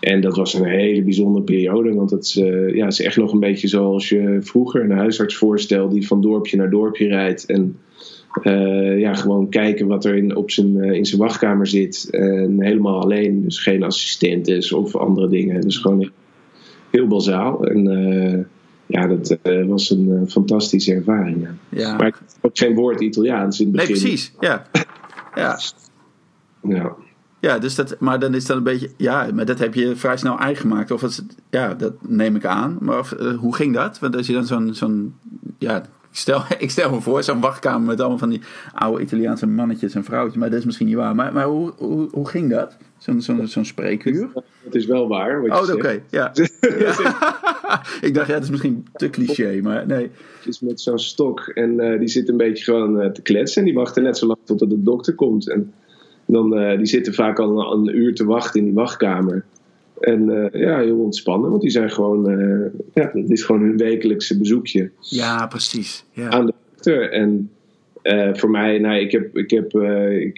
en 0.00 0.20
dat 0.20 0.36
was 0.36 0.54
een 0.54 0.64
hele 0.64 1.02
bijzondere 1.02 1.44
periode, 1.44 1.94
want 1.94 2.10
het 2.10 2.32
ja, 2.72 2.86
is 2.86 3.02
echt 3.02 3.16
nog 3.16 3.32
een 3.32 3.40
beetje 3.40 3.68
zoals 3.68 4.08
je 4.08 4.38
vroeger 4.40 4.84
een 4.84 4.96
huisarts 4.96 5.36
voorstelt 5.36 5.92
die 5.92 6.06
van 6.06 6.20
dorpje 6.20 6.56
naar 6.56 6.70
dorpje 6.70 7.08
rijdt 7.08 7.46
en 7.46 7.76
uh, 8.46 8.98
ja, 8.98 9.14
gewoon 9.14 9.48
kijken 9.48 9.86
wat 9.86 10.04
er 10.04 10.16
in, 10.16 10.36
op 10.36 10.50
zijn, 10.50 10.76
uh, 10.76 10.92
in 10.92 11.06
zijn 11.06 11.20
wachtkamer 11.20 11.66
zit. 11.66 12.08
En 12.10 12.62
helemaal 12.62 13.00
alleen, 13.00 13.42
dus 13.42 13.58
geen 13.58 13.82
assistentes 13.82 14.72
of 14.72 14.96
andere 14.96 15.28
dingen. 15.28 15.60
Dus 15.60 15.76
gewoon 15.76 16.10
heel 16.90 17.06
bazaal. 17.06 17.64
En 17.66 17.86
uh, 17.86 18.44
ja, 18.86 19.06
dat 19.06 19.38
was 19.66 19.90
een 19.90 20.24
fantastische 20.28 20.94
ervaring. 20.94 21.42
Ja. 21.42 21.54
ja. 21.68 21.96
Maar 21.96 22.06
ik 22.06 22.14
heb 22.14 22.44
ook 22.44 22.58
geen 22.58 22.74
woord 22.74 23.00
Italiaans 23.00 23.60
in 23.60 23.66
het 23.66 23.76
begin. 23.76 23.92
Nee, 23.92 24.02
precies. 24.02 24.32
Ja. 24.40 24.66
Ja. 25.34 25.58
ja. 26.62 26.96
Ja, 27.40 27.58
dus 27.58 27.74
dat, 27.74 27.96
maar 27.98 28.18
dan 28.18 28.34
is 28.34 28.46
dat 28.46 28.56
een 28.56 28.62
beetje, 28.62 28.90
ja, 28.96 29.28
maar 29.34 29.44
dat 29.44 29.58
heb 29.58 29.74
je 29.74 29.96
vrij 29.96 30.16
snel 30.16 30.38
eigen 30.38 30.62
gemaakt. 30.62 30.90
Of 30.90 31.00
het, 31.00 31.24
ja, 31.50 31.74
dat 31.74 31.92
neem 32.08 32.36
ik 32.36 32.44
aan. 32.44 32.78
Maar 32.80 32.98
of, 32.98 33.14
hoe 33.38 33.54
ging 33.54 33.74
dat? 33.74 33.98
Want 33.98 34.16
als 34.16 34.26
je 34.26 34.32
dan 34.32 34.46
zo'n, 34.46 34.74
zo'n 34.74 35.14
ja, 35.58 35.82
stel, 36.10 36.42
ik 36.58 36.70
stel 36.70 36.90
me 36.90 37.00
voor, 37.00 37.22
zo'n 37.22 37.40
wachtkamer 37.40 37.86
met 37.86 38.00
allemaal 38.00 38.18
van 38.18 38.28
die 38.28 38.40
oude 38.74 39.02
Italiaanse 39.02 39.46
mannetjes 39.46 39.94
en 39.94 40.04
vrouwtjes. 40.04 40.36
Maar 40.36 40.50
dat 40.50 40.58
is 40.58 40.64
misschien 40.64 40.86
niet 40.86 40.96
waar. 40.96 41.14
Maar, 41.14 41.32
maar 41.32 41.46
hoe, 41.46 41.72
hoe, 41.76 42.08
hoe 42.10 42.28
ging 42.28 42.50
dat? 42.50 42.76
Zo'n 42.98 43.48
zo'n 43.48 43.64
spreekuur? 43.64 44.28
Dat 44.64 44.74
is 44.74 44.86
wel 44.86 45.08
waar. 45.08 45.42
oh, 45.42 45.62
oké. 45.62 45.72
Okay, 45.72 46.02
ja. 46.10 46.32
ja. 46.34 46.46
ik 48.00 48.14
dacht, 48.14 48.26
ja, 48.26 48.34
dat 48.34 48.42
is 48.42 48.50
misschien 48.50 48.86
te 48.92 49.10
cliché, 49.10 49.60
maar 49.62 49.86
nee. 49.86 50.10
Is 50.44 50.60
met 50.60 50.80
zo'n 50.80 50.98
stok 50.98 51.40
en 51.40 51.80
uh, 51.80 51.98
die 51.98 52.08
zit 52.08 52.28
een 52.28 52.36
beetje 52.36 52.64
gewoon 52.64 53.02
uh, 53.02 53.10
te 53.10 53.22
kletsen. 53.22 53.60
En 53.60 53.64
die 53.64 53.76
wachten 53.76 54.02
net 54.02 54.18
zo 54.18 54.26
lang 54.26 54.38
totdat 54.44 54.70
de 54.70 54.82
dokter 54.82 55.14
komt. 55.14 55.50
En 55.50 55.72
dan, 56.26 56.58
uh, 56.58 56.76
die 56.76 56.86
zitten 56.86 57.14
vaak 57.14 57.38
al 57.38 57.72
een, 57.72 57.78
een, 57.78 57.96
uur 57.96 58.14
te 58.14 58.24
wachten 58.24 58.60
in 58.60 58.66
die 58.66 58.74
wachtkamer. 58.74 59.44
En 60.00 60.28
uh, 60.28 60.46
ja, 60.52 60.78
heel 60.78 60.98
ontspannen, 60.98 61.50
want 61.50 61.62
die 61.62 61.70
zijn 61.70 61.90
gewoon, 61.90 62.30
uh, 62.30 62.66
ja, 62.94 63.10
het 63.12 63.30
is 63.30 63.42
gewoon 63.42 63.62
hun 63.62 63.76
wekelijkse 63.76 64.38
bezoekje. 64.38 64.90
Ja, 65.00 65.46
precies. 65.46 66.04
Ja. 66.12 66.28
Aan 66.28 66.46
de 66.46 66.52
dokter. 66.70 67.12
En 67.12 67.50
uh, 68.02 68.34
voor 68.34 68.50
mij, 68.50 68.78
nou, 68.78 69.00
ik, 69.00 69.12
heb, 69.12 69.36
ik, 69.36 69.50
heb, 69.50 69.72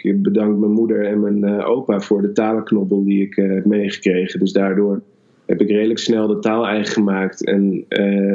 ik 0.04 0.22
bedank 0.22 0.58
mijn 0.58 0.72
moeder 0.72 1.06
en 1.06 1.20
mijn 1.20 1.62
opa 1.62 2.00
voor 2.00 2.22
de 2.22 2.32
talenknobbel 2.32 3.04
die 3.04 3.22
ik 3.22 3.34
heb 3.34 3.64
meegekregen. 3.64 4.40
Dus 4.40 4.52
daardoor 4.52 5.02
heb 5.46 5.60
ik 5.60 5.68
redelijk 5.68 5.98
snel 5.98 6.26
de 6.26 6.38
taal 6.38 6.66
eigen 6.66 6.92
gemaakt. 6.92 7.44
En 7.44 7.84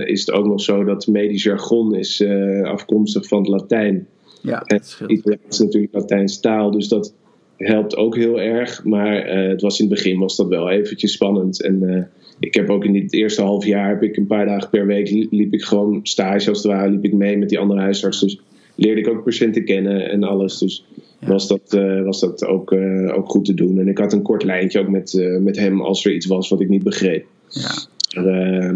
is 0.06 0.20
het 0.20 0.32
ook 0.32 0.46
nog 0.46 0.62
zo 0.62 0.84
dat 0.84 1.08
medisch 1.08 1.44
jargon 1.44 1.96
is 1.96 2.26
afkomstig 2.64 3.28
van 3.28 3.40
het 3.40 3.48
Latijn. 3.48 4.08
Ja, 4.42 4.62
en 4.62 4.82
Italiaans 5.08 5.48
is 5.50 5.60
natuurlijk 5.60 5.94
Latijnse 5.94 6.40
taal, 6.40 6.72
dus 6.72 6.88
dat 6.88 7.14
helpt 7.58 7.96
ook 7.96 8.16
heel 8.16 8.42
erg. 8.42 8.84
Maar 8.84 9.28
uh, 9.28 9.50
het 9.50 9.62
was 9.62 9.80
in 9.80 9.86
het 9.86 9.96
begin 9.96 10.20
was 10.20 10.36
dat 10.36 10.48
wel 10.48 10.70
eventjes 10.70 11.12
spannend. 11.12 11.62
En 11.62 11.84
uh, 11.84 12.04
ik 12.40 12.54
heb 12.54 12.70
ook 12.70 12.86
in 12.86 12.96
het 12.96 13.14
eerste 13.14 13.42
half 13.42 13.66
jaar, 13.66 13.90
heb 13.90 14.04
ik 14.04 14.18
een 14.18 14.28
paar 14.28 14.46
dagen 14.46 14.70
per 14.70 14.86
week, 14.86 15.28
liep 15.32 15.54
ik 15.54 15.64
gewoon 15.64 16.00
stage 16.04 16.50
als 16.50 16.64
het 16.64 16.72
ware, 16.72 16.90
liep 16.90 17.04
ik 17.04 17.14
mee 17.14 17.38
met 17.38 17.50
die 17.50 17.60
andere 17.60 17.82
huisarts. 17.82 18.20
Dus 18.20 18.40
leerde 18.76 19.02
ik 19.02 19.08
ook 19.08 19.24
patiënten 19.24 19.66
kennen 19.66 20.10
en 20.10 20.24
alles. 20.24 20.58
Dus 20.58 20.86
ja. 21.20 21.28
was 21.28 21.48
dat, 21.48 21.74
uh, 21.76 22.04
was 22.04 22.20
dat 22.20 22.46
ook, 22.46 22.72
ook 23.16 23.30
goed 23.30 23.46
te 23.46 23.54
doen. 23.54 23.80
En 23.80 23.88
ik 23.88 23.98
had 23.98 24.14
een 24.14 24.22
kort 24.22 24.44
lijntje 24.44 24.80
ook 24.80 24.90
met, 24.90 25.38
met 25.42 25.58
hem 25.58 25.82
als 25.82 26.06
er 26.06 26.14
iets 26.14 26.26
was 26.26 26.50
wat 26.50 26.62
ik 26.62 26.70
niet 26.70 26.84
begreep. 26.84 27.26
Ja. 27.50 27.72
Maar, 28.22 28.76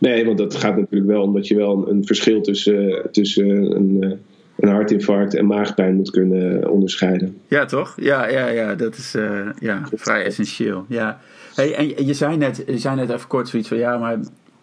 nee, 0.00 0.24
want 0.24 0.38
dat 0.38 0.54
gaat 0.54 0.76
natuurlijk 0.76 1.10
wel 1.10 1.22
omdat 1.22 1.46
je 1.46 1.54
wel 1.54 1.76
een, 1.76 1.90
een 1.90 2.06
verschil 2.06 2.40
tussen, 2.40 3.08
tussen 3.10 3.76
een 3.76 4.18
een 4.56 4.68
hartinfarct 4.68 5.34
en 5.34 5.46
maagpijn 5.46 5.94
moet 5.94 6.10
kunnen 6.10 6.70
onderscheiden. 6.70 7.40
Ja, 7.48 7.64
toch? 7.64 7.94
Ja, 7.96 8.28
ja, 8.28 8.48
ja 8.48 8.74
dat 8.74 8.96
is 8.96 9.14
uh, 9.14 9.48
ja, 9.58 9.82
vrij 9.92 10.24
essentieel. 10.24 10.84
Ja. 10.88 11.20
Hey, 11.54 11.74
en 11.74 12.06
je 12.06 12.14
zei, 12.14 12.36
net, 12.36 12.64
je 12.66 12.78
zei 12.78 12.96
net 12.96 13.10
even 13.10 13.28
kort 13.28 13.48
zoiets 13.48 13.68
van 13.68 13.78
ja, 13.78 13.98
maar 13.98 14.18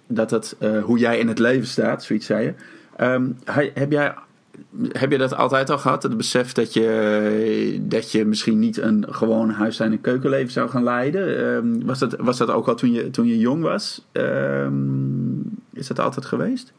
dat 0.07 0.31
het, 0.31 0.55
uh, 0.59 0.83
hoe 0.83 0.97
jij 0.97 1.19
in 1.19 1.27
het 1.27 1.39
leven 1.39 1.67
staat, 1.67 2.03
zoiets 2.03 2.25
zei 2.25 2.43
je. 2.45 2.53
Um, 3.05 3.37
heb 3.73 3.91
jij 3.91 4.13
heb 4.91 5.11
je 5.11 5.17
dat 5.17 5.35
altijd 5.35 5.69
al 5.69 5.77
gehad? 5.77 6.03
Het 6.03 6.17
besef 6.17 6.51
dat 6.51 6.73
je, 6.73 7.79
dat 7.81 8.11
je 8.11 8.25
misschien 8.25 8.59
niet 8.59 8.77
een 8.77 9.05
gewoon 9.09 9.49
huistuin- 9.49 9.91
en 9.91 10.01
keukenleven 10.01 10.51
zou 10.51 10.69
gaan 10.69 10.83
leiden? 10.83 11.39
Um, 11.39 11.85
was, 11.85 11.99
dat, 11.99 12.15
was 12.19 12.37
dat 12.37 12.49
ook 12.49 12.67
al 12.67 12.75
toen 12.75 12.93
je, 12.93 13.09
toen 13.09 13.27
je 13.27 13.37
jong 13.37 13.63
was? 13.63 14.07
Um, 14.11 15.43
is 15.73 15.87
dat 15.87 15.99
altijd 15.99 16.25
geweest? 16.25 16.73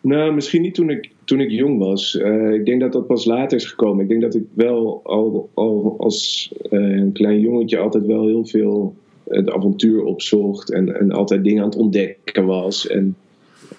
Nou, 0.00 0.32
misschien 0.32 0.62
niet 0.62 0.74
toen 0.74 0.90
ik, 0.90 1.10
toen 1.24 1.40
ik 1.40 1.50
jong 1.50 1.78
was. 1.78 2.14
Uh, 2.14 2.52
ik 2.52 2.66
denk 2.66 2.80
dat 2.80 2.92
dat 2.92 3.06
pas 3.06 3.24
later 3.24 3.58
is 3.58 3.66
gekomen. 3.66 4.02
Ik 4.02 4.08
denk 4.08 4.22
dat 4.22 4.34
ik 4.34 4.44
wel 4.54 5.00
al, 5.02 5.50
al 5.54 5.94
als 5.98 6.52
uh, 6.70 6.96
een 6.96 7.12
klein 7.12 7.40
jongetje 7.40 7.78
altijd 7.78 8.06
wel 8.06 8.26
heel 8.26 8.46
veel 8.46 8.94
het 9.28 9.50
avontuur 9.50 10.04
opzocht. 10.04 10.72
En, 10.72 11.00
en 11.00 11.12
altijd 11.12 11.44
dingen 11.44 11.62
aan 11.62 11.68
het 11.68 11.78
ontdekken 11.78 12.46
was. 12.46 12.86
En... 12.86 13.16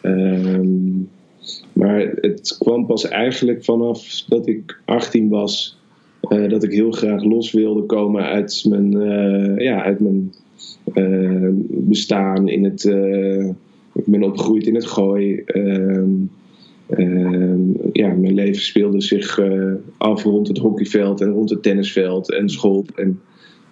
Um, 0.01 1.09
maar 1.73 2.13
het 2.15 2.55
kwam 2.59 2.85
pas 2.85 3.07
eigenlijk 3.07 3.63
vanaf 3.63 4.23
dat 4.27 4.47
ik 4.47 4.79
18 4.85 5.29
was, 5.29 5.77
uh, 6.29 6.49
dat 6.49 6.63
ik 6.63 6.71
heel 6.71 6.91
graag 6.91 7.23
los 7.23 7.51
wilde 7.51 7.81
komen 7.81 8.23
uit 8.23 8.65
mijn, 8.69 8.91
ja, 9.57 9.83
uit 9.83 9.99
mijn 9.99 10.33
bestaan 11.67 12.47
in 12.47 12.63
het. 12.63 12.83
ik 13.93 14.05
ben 14.05 14.23
opgegroeid 14.23 14.67
in 14.67 14.75
het 14.75 14.85
gooi. 14.85 15.41
Ehm, 15.45 15.69
ehm, 15.89 16.11
ja, 17.91 18.13
mijn 18.13 18.33
leven 18.33 18.61
speelde 18.61 19.01
zich 19.01 19.39
af 19.97 20.23
rond 20.23 20.47
het 20.47 20.57
hockeyveld 20.57 21.21
en 21.21 21.29
rond 21.29 21.49
het 21.49 21.63
tennisveld 21.63 22.31
en 22.31 22.49
school. 22.49 22.85
En 22.95 23.21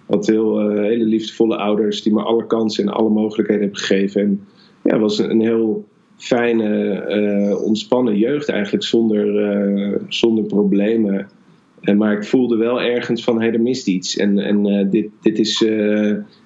had 0.06 0.26
heel, 0.26 0.70
hele 0.70 1.04
liefdevolle 1.04 1.56
ouders 1.56 2.02
die 2.02 2.12
me 2.12 2.22
alle 2.22 2.46
kansen 2.46 2.84
en 2.84 2.92
alle 2.92 3.10
mogelijkheden 3.10 3.62
hebben 3.62 3.80
gegeven. 3.80 4.22
En 4.22 4.40
ja, 4.82 4.98
was 4.98 5.18
een, 5.18 5.40
heel 5.40 5.84
fijne, 6.16 7.04
uh, 7.08 7.64
ontspannen 7.64 8.18
jeugd 8.18 8.48
eigenlijk 8.48 8.84
zonder, 8.84 10.00
zonder 10.08 10.44
problemen. 10.44 11.28
En, 11.82 11.96
maar 11.96 12.12
ik 12.12 12.24
voelde 12.24 12.56
wel 12.56 12.80
ergens 12.80 13.24
van, 13.24 13.34
hé, 13.34 13.44
hey, 13.44 13.54
er 13.54 13.60
mist 13.60 13.86
iets. 13.86 14.16
En, 14.16 14.38
en 14.38 14.66
uh, 14.66 14.90
dit, 14.90 15.08
dit 15.20 15.38
is, 15.38 15.62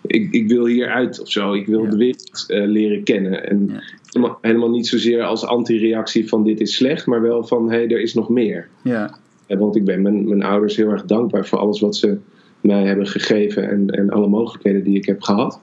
ik, 0.06 0.30
ik 0.30 0.48
wil 0.48 0.66
hieruit 0.66 1.20
of 1.20 1.30
zo. 1.30 1.52
Ik 1.52 1.66
wil 1.66 1.82
ja. 1.82 1.90
de 1.90 1.96
wereld 1.96 2.44
leren 2.48 3.02
kennen. 3.02 3.48
En 3.48 3.68
ja. 3.72 3.82
helemaal, 4.12 4.38
helemaal, 4.40 4.70
niet 4.70 4.86
zozeer 4.86 5.22
als 5.22 5.46
anti-reactie 5.46 6.28
van 6.28 6.44
dit 6.44 6.60
is 6.60 6.74
slecht, 6.74 7.06
maar 7.06 7.22
wel 7.22 7.44
van, 7.44 7.70
hé, 7.70 7.76
hey, 7.76 7.88
er 7.88 8.00
is 8.00 8.14
nog 8.14 8.28
meer. 8.28 8.68
Ja. 8.82 9.18
want 9.46 9.76
ik 9.76 9.84
ben 9.84 10.02
mijn, 10.02 10.28
mijn 10.28 10.42
ouders 10.42 10.76
heel 10.76 10.90
erg 10.90 11.04
dankbaar 11.04 11.46
voor 11.46 11.58
alles 11.58 11.80
wat 11.80 11.96
ze 11.96 12.18
mij 12.60 12.84
hebben 12.84 13.06
gegeven 13.06 13.70
en, 13.70 13.90
en 13.90 14.10
alle 14.10 14.28
mogelijkheden 14.28 14.84
die 14.84 14.96
ik 14.96 15.06
heb 15.06 15.22
gehad. 15.22 15.60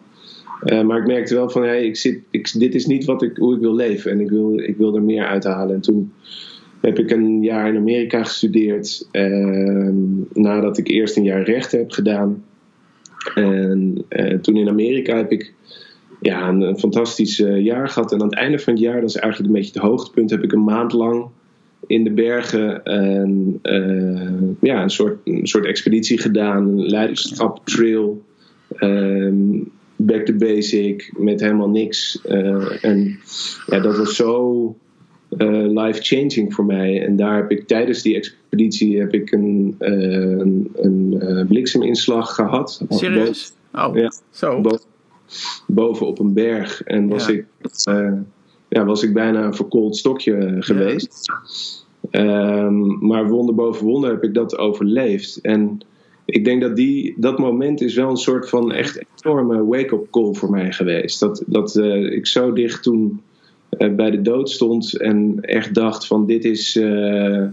Maar 0.86 0.98
ik 0.98 1.08
merkte 1.08 1.36
wel 1.36 1.50
van, 1.50 1.64
hey, 1.64 1.86
ik 1.86 1.96
zit, 1.96 2.20
ik, 2.30 2.60
dit 2.60 2.76
is 2.76 2.86
niet 2.86 3.06
wat 3.06 3.22
ik, 3.22 3.38
hoe 3.38 3.56
ik 3.56 3.62
wil 3.62 3.76
leven. 3.76 4.12
En 4.12 4.20
ik 4.20 4.30
wil, 4.30 4.60
ik 4.60 4.78
wil 4.78 4.96
er 4.96 5.02
meer 5.02 5.26
uithalen. 5.26 5.76
En 5.76 5.82
toen 5.82 6.12
heb 6.84 7.00
ik 7.00 7.12
een 7.12 7.42
jaar 7.42 7.68
in 7.68 7.78
Amerika 7.78 8.24
gestudeerd. 8.24 9.08
Uh, 9.12 9.90
nadat 10.34 10.78
ik 10.78 10.88
eerst 10.88 11.18
een 11.18 11.24
jaar 11.24 11.44
rechten 11.44 11.80
heb 11.80 11.92
gedaan. 11.92 12.44
En 13.36 14.06
uh, 14.10 14.40
toen 14.40 14.58
in 14.58 14.70
Amerika 14.70 15.16
heb 15.16 15.32
ik 15.32 15.54
ja, 16.22 16.50
een, 16.50 16.80
fantastisch 16.80 17.38
jaar 17.58 17.90
gehad. 17.90 18.12
En 18.12 18.22
aan 18.22 18.28
het 18.28 18.36
einde 18.36 18.60
van 18.60 18.74
het 18.74 18.82
jaar, 18.82 19.02
dat 19.02 19.10
is 19.10 19.16
eigenlijk 19.16 19.54
een 19.54 19.60
beetje 19.60 19.80
het 19.80 19.90
hoogtepunt, 19.90 20.30
heb 20.30 20.44
ik 20.44 20.52
een 20.52 20.64
maand 20.64 20.94
lang 20.94 21.26
in 21.88 22.04
de 22.04 22.12
bergen 22.12 22.82
een, 22.84 23.60
ja, 24.62 24.82
een, 24.84 24.90
soort, 24.90 25.18
een 25.24 25.48
soort 25.48 25.66
expeditie 25.66 26.18
gedaan. 26.18 26.68
Een 26.68 26.86
leiderschap 26.86 27.66
trail. 27.66 28.24
Ehm, 28.76 29.60
back 29.96 30.26
to 30.26 30.34
basic, 30.34 31.14
met 31.18 31.40
helemaal 31.40 31.70
niks. 31.70 32.22
En 32.82 33.20
ja, 33.66 33.80
dat 33.80 33.98
was 33.98 34.16
zo 34.16 34.76
life-changing 35.82 36.54
voor 36.54 36.66
mij. 36.66 37.06
En 37.06 37.16
daar 37.16 37.36
heb 37.36 37.52
ik 37.52 37.68
tijdens 37.68 38.02
die 38.02 38.16
expeditie 38.16 39.00
heb 39.00 39.14
ik 39.14 39.32
een, 39.32 39.76
uh, 39.80 39.90
een, 40.30 40.72
een 40.76 41.46
blikseminslag 41.48 42.36
gehad. 42.36 42.86
Serieus? 42.90 43.54
Oh, 43.74 43.96
ja, 43.96 44.12
zo. 44.30 44.62
Boven, 44.62 44.88
boven 45.68 46.08
op 46.08 46.20
een 46.20 46.34
berg. 46.34 46.84
En 46.84 47.08
was, 47.08 47.28
ja. 47.28 47.34
ik, 47.34 47.46
ja, 48.70 48.86
was 48.86 49.04
ik 49.04 49.14
bijna 49.14 49.46
een 49.46 49.56
verkoold 49.56 49.98
stokje 49.98 50.56
geweest. 50.60 51.32
Ja. 52.12 52.66
Um, 52.66 53.08
maar 53.08 53.30
wonder 53.30 53.56
boven 53.56 53.86
wonder 53.86 54.12
heb 54.12 54.24
ik 54.24 54.34
dat 54.34 54.58
overleefd. 54.58 55.42
En 55.42 55.78
ik 56.26 56.46
denk 56.46 56.62
dat 56.62 56.76
die, 56.76 57.14
dat 57.18 57.38
moment 57.38 57.82
is 57.82 57.96
wel 57.96 58.10
een 58.10 58.18
soort 58.18 58.50
van 58.50 58.72
echt 58.72 59.04
enorme 59.22 59.66
wake-up 59.66 60.08
call 60.12 60.34
voor 60.34 60.50
mij 60.50 60.72
geweest. 60.72 61.20
Dat, 61.20 61.44
dat 61.48 61.76
uh, 61.76 62.12
ik 62.12 62.28
zo 62.28 62.54
dicht 62.54 62.84
toen 62.84 63.22
bij 63.78 64.12
de 64.12 64.22
dood 64.22 64.50
stond 64.50 64.98
en 64.98 65.38
echt 65.42 65.74
dacht 65.74 66.08
van 66.08 66.26
dit 66.26 66.46
is... 66.46 66.76
Uh, 66.76 67.46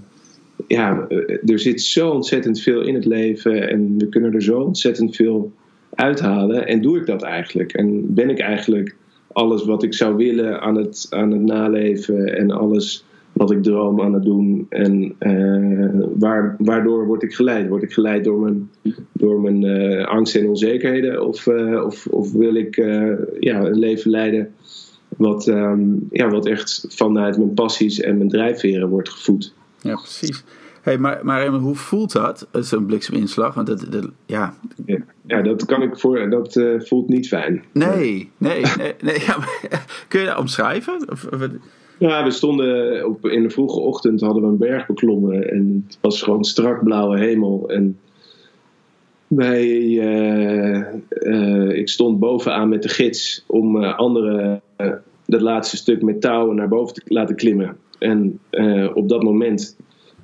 ja, 0.67 1.07
er 1.47 1.59
zit 1.59 1.83
zo 1.83 2.11
ontzettend 2.11 2.61
veel 2.61 2.83
in 2.83 2.95
het 2.95 3.05
leven 3.05 3.69
en 3.69 3.99
we 3.99 4.09
kunnen 4.09 4.35
er 4.35 4.43
zo 4.43 4.61
ontzettend 4.61 5.17
veel 5.17 5.53
uithalen. 5.95 6.67
En 6.67 6.83
doe 6.83 6.99
ik 6.99 7.07
dat 7.07 7.23
eigenlijk? 7.23 7.73
En 7.73 8.15
ben 8.15 8.31
ik 8.31 8.39
eigenlijk 8.39 8.97
alles 9.33 9.65
wat 9.65 9.83
ik 9.83 9.95
zou 9.95 10.17
willen 10.17 10.61
aan 10.61 10.77
het, 10.77 11.07
aan 11.11 11.31
het 11.31 11.43
naleven 11.43 12.37
en 12.37 12.51
alles 12.51 13.05
wat 13.33 13.51
ik 13.51 13.63
droom 13.63 14.01
aan 14.01 14.13
het 14.13 14.23
doen. 14.23 14.67
En 14.69 15.15
uh, 15.21 16.07
waar, 16.19 16.57
waardoor 16.59 17.07
word 17.07 17.23
ik 17.23 17.35
geleid? 17.35 17.69
Word 17.69 17.83
ik 17.83 17.93
geleid 17.93 18.25
door 18.25 18.41
mijn, 18.41 18.71
door 19.13 19.41
mijn 19.41 20.05
angsten 20.05 20.41
en 20.41 20.49
onzekerheden? 20.49 21.27
Of, 21.27 21.47
of, 21.85 22.07
of 22.07 22.33
wil 22.33 22.55
ik 22.55 22.77
ja, 23.41 23.65
een 23.65 23.79
leven 23.79 24.11
leiden 24.11 24.53
wat, 25.21 25.47
um, 25.47 26.07
ja, 26.11 26.29
wat 26.29 26.47
echt 26.47 26.85
vanuit 26.89 27.37
mijn 27.37 27.55
passies 27.55 28.01
en 28.01 28.17
mijn 28.17 28.29
drijfveren 28.29 28.89
wordt 28.89 29.09
gevoed? 29.09 29.55
Ja, 29.81 29.95
precies. 29.95 30.45
Hey, 30.83 30.99
maar, 30.99 31.21
maar 31.23 31.47
hoe 31.47 31.75
voelt 31.75 32.13
dat, 32.13 32.49
zo'n 32.53 32.87
blikseminslag? 32.87 33.55
Want 33.55 33.67
dat, 33.67 33.87
dat, 33.91 34.11
ja. 34.27 34.55
ja. 34.87 34.99
Ja, 35.27 35.43
dat 35.43 35.65
kan 35.65 35.83
ik 35.83 35.99
voor. 35.99 36.31
Dat 36.31 36.61
voelt 36.79 37.09
niet 37.09 37.29
fijn. 37.29 37.65
Nee, 37.73 38.31
nee, 38.39 38.63
nee. 38.77 38.95
nee 39.01 39.21
ja, 39.21 39.37
kun 40.09 40.21
je 40.21 40.27
dat 40.27 40.39
omschrijven? 40.39 41.11
Of, 41.11 41.25
of, 41.25 41.49
ja, 41.99 42.25
we 42.25 42.31
stonden 42.31 43.07
op, 43.07 43.27
in 43.27 43.43
de 43.43 43.51
vroege 43.51 43.81
ochtend 43.81 44.21
hadden 44.21 44.43
we 44.43 44.49
een 44.49 44.57
berg 44.57 44.87
beklommen 44.87 45.51
en 45.51 45.85
het 45.87 45.99
was 46.01 46.23
gewoon 46.23 46.45
strak 46.45 46.85
blauwe 46.85 47.19
hemel. 47.19 47.69
En 47.69 47.99
wij, 49.27 49.69
uh, 49.69 50.85
uh, 51.09 51.79
ik 51.79 51.89
stond 51.89 52.19
bovenaan 52.19 52.69
met 52.69 52.83
de 52.83 52.89
gids 52.89 53.45
om 53.47 53.77
uh, 53.77 53.99
anderen 53.99 54.63
dat 55.31 55.41
laatste 55.41 55.77
stuk 55.77 56.03
met 56.03 56.21
touwen 56.21 56.57
naar 56.57 56.69
boven 56.69 56.95
te 56.95 57.03
laten 57.05 57.37
klimmen. 57.37 57.77
En 57.99 58.41
op 58.95 59.09
dat 59.09 59.23
moment 59.23 59.77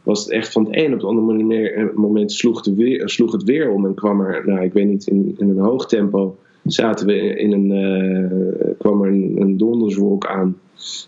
was 0.03 0.25
het 0.25 0.33
echt 0.33 0.53
van 0.53 0.65
het 0.65 0.77
een 0.77 0.93
op 0.93 0.99
het 0.99 1.09
andere 1.09 1.93
moment 1.95 2.33
sloeg, 2.33 2.63
de 2.63 2.75
weer, 2.75 3.09
sloeg 3.09 3.33
het 3.33 3.43
weer 3.43 3.71
om 3.71 3.87
en 3.87 3.95
kwam 3.95 4.21
er, 4.21 4.43
nou 4.47 4.63
ik 4.65 4.73
weet 4.73 4.87
niet, 4.87 5.07
in, 5.07 5.35
in 5.39 5.49
een 5.49 5.59
hoog 5.59 5.87
tempo 5.87 6.37
zaten 6.65 7.07
we 7.07 7.15
in 7.15 7.53
een, 7.53 8.77
kwam 8.79 9.03
er 9.03 9.09
een, 9.09 9.35
een 9.39 9.57
donderswolk 9.57 10.27
aan. 10.27 10.57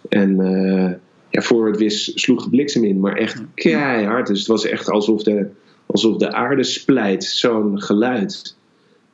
En 0.08 0.40
uh, 0.40 0.90
ja, 1.30 1.40
voor 1.40 1.66
het 1.66 1.76
wist 1.76 2.18
sloeg 2.18 2.44
de 2.44 2.50
bliksem 2.50 2.84
in, 2.84 3.00
maar 3.00 3.16
echt 3.16 3.42
keihard. 3.54 4.26
Dus 4.26 4.38
het 4.38 4.48
was 4.48 4.66
echt 4.66 4.90
alsof 4.90 5.22
de, 5.22 5.46
alsof 5.86 6.16
de 6.16 6.32
aarde 6.32 6.64
splijt, 6.64 7.24
zo'n 7.24 7.80
geluid. 7.82 8.56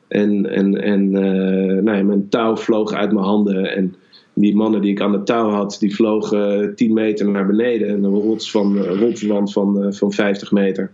En, 0.07 0.45
en, 0.45 0.81
en 0.81 1.05
uh, 1.05 1.81
nou 1.83 1.97
ja, 1.97 2.03
mijn 2.03 2.29
touw 2.29 2.55
vloog 2.55 2.93
uit 2.93 3.11
mijn 3.11 3.25
handen. 3.25 3.75
En 3.75 3.95
die 4.35 4.55
mannen 4.55 4.81
die 4.81 4.91
ik 4.91 5.01
aan 5.01 5.11
de 5.11 5.23
touw 5.23 5.49
had, 5.49 5.77
die 5.79 5.95
vlogen 5.95 6.75
10 6.75 6.93
meter 6.93 7.29
naar 7.29 7.45
beneden. 7.45 7.87
En 7.87 8.03
een 8.03 8.19
rots 8.19 8.51
van, 8.51 8.77
rotswand 8.77 9.51
van, 9.51 9.93
van 9.93 10.11
50 10.11 10.51
meter. 10.51 10.91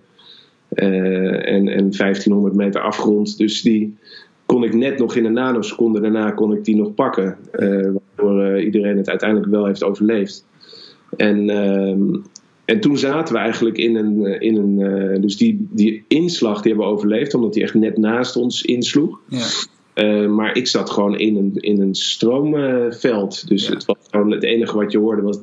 Uh, 0.74 1.50
en, 1.50 1.68
en 1.68 1.92
1500 1.98 2.56
meter 2.56 2.82
afgrond. 2.82 3.38
Dus 3.38 3.62
die 3.62 3.98
kon 4.46 4.64
ik 4.64 4.74
net 4.74 4.98
nog 4.98 5.16
in 5.16 5.26
een 5.26 5.34
nanoseconde 5.34 6.00
daarna 6.00 6.32
kon 6.32 6.54
ik 6.54 6.66
die 6.66 6.76
nog 6.76 6.94
pakken. 6.94 7.38
Waardoor 8.16 8.62
iedereen 8.62 8.98
het 8.98 9.10
uiteindelijk 9.10 9.52
wel 9.52 9.66
heeft 9.66 9.84
overleefd. 9.84 10.46
En, 11.18 11.50
uh, 11.50 12.20
en 12.66 12.80
toen 12.80 12.98
zaten 12.98 13.34
we 13.34 13.40
eigenlijk 13.40 13.78
in 13.78 13.96
een. 13.96 14.42
In 14.42 14.56
een 14.56 15.22
dus 15.22 15.38
die, 15.38 15.68
die 15.70 16.04
inslag 16.08 16.62
die 16.62 16.72
hebben 16.72 16.90
we 16.90 16.94
overleefd, 16.94 17.34
omdat 17.34 17.54
die 17.54 17.64
echt 17.64 17.74
net 17.74 17.98
naast 17.98 18.36
ons 18.36 18.62
insloeg. 18.62 19.20
Ja. 19.28 19.46
Maar 20.28 20.56
ik 20.56 20.68
zat 20.68 20.90
gewoon 20.90 21.18
in 21.18 21.36
een, 21.36 21.54
in 21.54 21.82
een 21.82 21.96
stroomveld. 21.96 23.48
dus 23.48 23.68
ja. 23.68 23.74
het 23.74 23.86
was 23.86 23.98
gewoon 24.10 24.32
het 24.32 24.44
enige 24.44 24.76
wat 24.78 24.92
je 24.92 24.98
hoorde 24.98 25.22
was. 25.22 25.40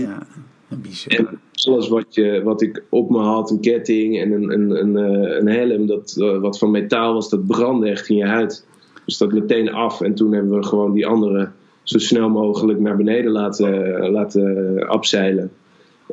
Ja, 0.00 0.26
ja. 0.68 0.76
Bizar 0.76 1.38
alles 1.66 1.88
wat, 1.88 2.14
je, 2.14 2.42
wat 2.42 2.62
ik 2.62 2.82
op 2.88 3.10
me 3.10 3.18
had, 3.18 3.50
een 3.50 3.60
ketting 3.60 4.20
en 4.20 4.32
een, 4.32 4.52
een, 4.52 4.70
een, 4.70 4.96
een 5.38 5.48
helm, 5.48 5.86
dat, 5.86 6.14
wat 6.40 6.58
van 6.58 6.70
metaal 6.70 7.14
was, 7.14 7.30
dat 7.30 7.46
brandde 7.46 7.88
echt 7.88 8.08
in 8.08 8.16
je 8.16 8.26
huid. 8.26 8.66
Dus 9.04 9.18
dat 9.18 9.32
meteen 9.32 9.72
af. 9.72 10.00
En 10.00 10.14
toen 10.14 10.32
hebben 10.32 10.58
we 10.58 10.66
gewoon 10.66 10.92
die 10.92 11.06
andere 11.06 11.50
zo 11.82 11.98
snel 11.98 12.28
mogelijk 12.28 12.80
naar 12.80 12.96
beneden 12.96 13.32
laten, 13.32 14.10
laten 14.10 14.88
afzeilen. 14.88 15.50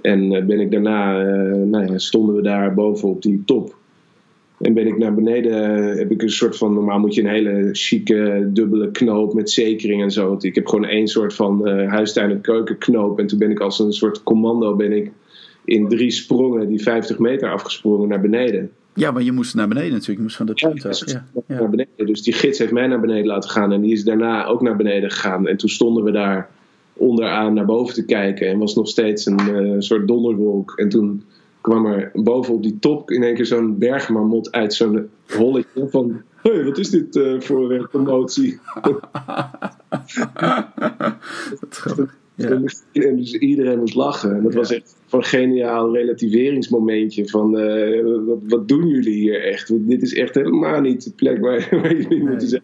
En 0.01 0.29
ben 0.29 0.59
ik 0.59 0.71
daarna, 0.71 1.21
nou 1.53 1.91
ja, 1.91 1.97
stonden 1.97 2.35
we 2.35 2.41
daar 2.41 2.73
boven 2.73 3.09
op 3.09 3.21
die 3.21 3.43
top. 3.45 3.75
En 4.57 4.73
ben 4.73 4.87
ik 4.87 4.97
naar 4.97 5.13
beneden, 5.13 5.53
heb 5.97 6.11
ik 6.11 6.21
een 6.21 6.29
soort 6.29 6.57
van, 6.57 6.73
normaal 6.73 6.99
moet 6.99 7.15
je 7.15 7.21
een 7.21 7.29
hele 7.29 7.69
chique 7.71 8.49
dubbele 8.53 8.91
knoop 8.91 9.33
met 9.33 9.49
zekering 9.49 10.01
en 10.01 10.11
zo. 10.11 10.37
Ik 10.39 10.55
heb 10.55 10.67
gewoon 10.67 10.85
één 10.85 11.07
soort 11.07 11.33
van 11.33 11.69
uh, 11.69 11.89
huistuin- 11.89 12.31
en 12.31 12.41
keukenknoop. 12.41 13.19
En 13.19 13.27
toen 13.27 13.39
ben 13.39 13.51
ik 13.51 13.59
als 13.59 13.79
een 13.79 13.93
soort 13.93 14.23
commando 14.23 14.75
ben 14.75 14.91
ik 14.91 15.11
in 15.65 15.87
drie 15.87 16.11
sprongen 16.11 16.67
die 16.67 16.81
50 16.81 17.19
meter 17.19 17.51
afgesprongen 17.51 18.07
naar 18.07 18.21
beneden. 18.21 18.71
Ja, 18.93 19.11
maar 19.11 19.23
je 19.23 19.31
moest 19.31 19.55
naar 19.55 19.67
beneden 19.67 19.91
natuurlijk. 19.91 20.17
Je 20.17 20.23
moest 20.23 20.35
van 20.35 20.45
de 20.45 20.53
punt 20.53 20.81
ja, 20.81 20.89
af. 20.89 21.03
Ja, 21.05 21.25
Naar 21.47 21.69
beneden. 21.69 22.05
Dus 22.05 22.21
die 22.21 22.33
gids 22.33 22.59
heeft 22.59 22.71
mij 22.71 22.87
naar 22.87 22.99
beneden 22.99 23.25
laten 23.25 23.49
gaan. 23.49 23.71
En 23.71 23.81
die 23.81 23.91
is 23.91 24.03
daarna 24.03 24.45
ook 24.45 24.61
naar 24.61 24.75
beneden 24.75 25.11
gegaan. 25.11 25.47
En 25.47 25.57
toen 25.57 25.69
stonden 25.69 26.03
we 26.03 26.11
daar 26.11 26.49
onderaan 26.93 27.53
naar 27.53 27.65
boven 27.65 27.93
te 27.93 28.05
kijken. 28.05 28.47
En 28.47 28.59
was 28.59 28.75
nog 28.75 28.87
steeds 28.87 29.25
een 29.25 29.39
uh, 29.49 29.75
soort 29.79 30.07
donderwolk. 30.07 30.73
En 30.75 30.89
toen 30.89 31.23
kwam 31.67 31.85
er 31.85 32.11
boven 32.13 32.53
op 32.53 32.63
die 32.63 32.79
top 32.79 33.11
in 33.11 33.23
één 33.23 33.35
keer 33.35 33.45
zo'n 33.45 33.77
bergmarmot 33.77 34.51
uit 34.51 34.73
zo'n 34.73 35.09
holletje 35.27 35.87
van... 35.89 36.21
Hé, 36.41 36.51
hey, 36.51 36.63
wat 36.63 36.77
is 36.77 36.89
dit 36.89 37.15
uh, 37.15 37.39
voor 37.39 37.73
uh, 37.73 37.87
promotie? 37.87 38.59
Ja. 42.37 42.49
En 42.91 43.15
dus 43.15 43.33
iedereen 43.33 43.79
moest 43.79 43.95
lachen. 43.95 44.35
En 44.35 44.43
dat 44.43 44.51
ja. 44.53 44.57
was 44.57 44.71
echt 44.71 44.95
een 45.09 45.23
geniaal 45.23 45.93
relativeringsmomentje. 45.93 47.27
Van 47.27 47.59
uh, 47.59 48.25
wat, 48.25 48.37
wat, 48.47 48.67
doen 48.67 48.87
jullie 48.87 49.13
hier 49.13 49.43
echt? 49.43 49.69
Want 49.69 49.87
dit 49.89 50.01
is 50.01 50.13
echt 50.13 50.35
helemaal 50.35 50.81
niet 50.81 51.03
de 51.03 51.11
plek 51.15 51.39
waar, 51.39 51.67
waar 51.81 51.95
jullie 51.95 52.07
nee. 52.07 52.29
moeten 52.29 52.47
zijn 52.47 52.63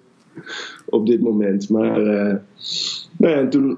op 0.86 1.06
dit 1.08 1.22
moment. 1.22 1.70
Maar 1.70 2.00
uh, 2.00 2.36
nou 3.18 3.34
ja, 3.34 3.40
en 3.40 3.50
toen 3.50 3.78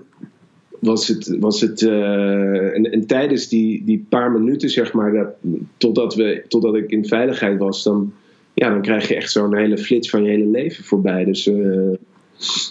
was 0.85 1.07
het. 1.07 1.37
Was 1.39 1.61
het 1.61 1.81
uh, 1.81 2.75
en, 2.75 2.91
en, 2.91 3.05
tijdens 3.05 3.47
die, 3.47 3.83
die 3.85 4.05
paar 4.09 4.31
minuten, 4.31 4.69
zeg 4.69 4.93
maar, 4.93 5.13
dat, 5.13 5.27
totdat, 5.77 6.15
we, 6.15 6.43
totdat 6.47 6.75
ik 6.75 6.91
in 6.91 7.05
veiligheid 7.05 7.59
was, 7.59 7.83
dan, 7.83 8.13
ja, 8.53 8.69
dan 8.69 8.81
krijg 8.81 9.07
je 9.07 9.15
echt 9.15 9.31
zo'n 9.31 9.55
hele 9.55 9.77
flits 9.77 10.09
van 10.09 10.23
je 10.23 10.29
hele 10.29 10.47
leven 10.47 10.83
voorbij. 10.83 11.23
Dus. 11.23 11.49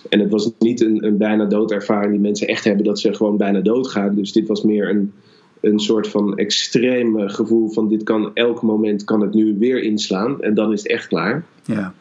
En 0.08 0.20
het 0.20 0.30
was 0.30 0.50
niet 0.58 0.80
een, 0.80 1.06
een 1.06 1.16
bijna 1.16 1.44
doodervaring 1.44 2.12
die 2.12 2.20
mensen 2.20 2.48
echt 2.48 2.64
hebben 2.64 2.84
dat 2.84 3.00
ze 3.00 3.14
gewoon 3.14 3.36
bijna 3.36 3.60
doodgaan. 3.60 4.14
Dus 4.14 4.32
dit 4.32 4.48
was 4.48 4.62
meer 4.62 4.90
een, 4.90 5.12
een 5.60 5.78
soort 5.78 6.08
van 6.08 6.36
extreem 6.36 7.28
gevoel 7.28 7.68
van 7.68 7.88
dit 7.88 8.02
kan 8.02 8.30
elk 8.34 8.62
moment 8.62 9.04
kan 9.04 9.20
het 9.20 9.34
nu 9.34 9.56
weer 9.58 9.82
inslaan 9.82 10.42
en 10.42 10.54
dan 10.54 10.72
is 10.72 10.82
het 10.82 10.90
echt 10.90 11.06
klaar. 11.06 11.44
Ja. 11.64 11.94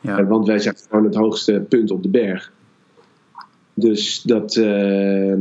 ja. 0.00 0.26
Want 0.26 0.46
wij 0.46 0.58
zijn 0.58 0.74
gewoon 0.88 1.04
het 1.04 1.14
hoogste 1.14 1.64
punt 1.68 1.90
op 1.90 2.02
de 2.02 2.08
berg. 2.08 2.52
Dus 3.80 4.22
dat, 4.22 4.56
uh, 4.56 5.34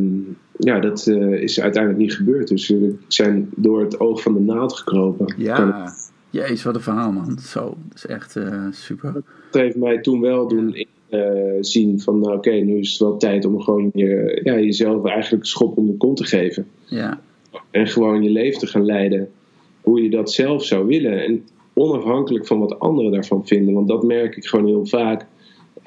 ja, 0.58 0.80
dat 0.80 1.08
uh, 1.08 1.42
is 1.42 1.60
uiteindelijk 1.62 2.02
niet 2.02 2.14
gebeurd. 2.16 2.48
Dus 2.48 2.68
we 2.68 2.96
zijn 3.08 3.50
door 3.56 3.82
het 3.82 4.00
oog 4.00 4.22
van 4.22 4.34
de 4.34 4.40
naald 4.40 4.74
gekropen. 4.74 5.34
Ja, 5.38 5.94
jezus, 6.30 6.64
wat 6.64 6.76
een 6.76 6.82
verhaal 6.82 7.12
man. 7.12 7.40
Zo, 7.40 7.64
dat 7.88 7.96
is 7.96 8.06
echt 8.06 8.36
uh, 8.36 8.66
super. 8.72 9.14
Dat 9.52 9.62
heeft 9.62 9.76
mij 9.76 10.02
toen 10.02 10.22
wel 10.22 10.48
doen 10.48 10.88
uh, 11.10 11.58
zien 11.60 12.00
van 12.00 12.20
nou, 12.20 12.38
oké, 12.38 12.52
nu 12.52 12.78
is 12.78 12.92
het 12.92 13.00
wel 13.00 13.18
tijd 13.18 13.46
om 13.46 13.62
gewoon 13.62 13.92
je, 13.94 14.42
ja, 14.44 14.60
jezelf 14.60 15.06
eigenlijk 15.06 15.44
een 15.44 15.50
schop 15.50 15.78
onder 15.78 15.94
de 15.94 15.98
kont 15.98 16.18
te 16.18 16.26
geven. 16.26 16.68
Ja. 16.86 17.20
En 17.72 17.88
gewoon 17.88 18.24
je 18.24 18.30
leven 18.30 18.60
te 18.60 18.68
gaan 18.68 18.86
leiden 18.86 19.30
hoe 19.82 20.04
je 20.04 20.10
dat 20.10 20.32
zelf 20.32 20.66
zou 20.66 20.88
willen. 20.88 21.26
En 21.26 21.44
onafhankelijk 21.74 22.48
van 22.48 22.60
wat 22.60 22.80
anderen 22.80 23.12
daarvan 23.12 23.48
vinden. 23.48 23.74
Want 23.74 23.88
dat 23.88 24.04
merk 24.04 24.36
ik 24.36 24.46
gewoon 24.46 24.66
heel 24.66 24.86
vaak. 24.86 25.26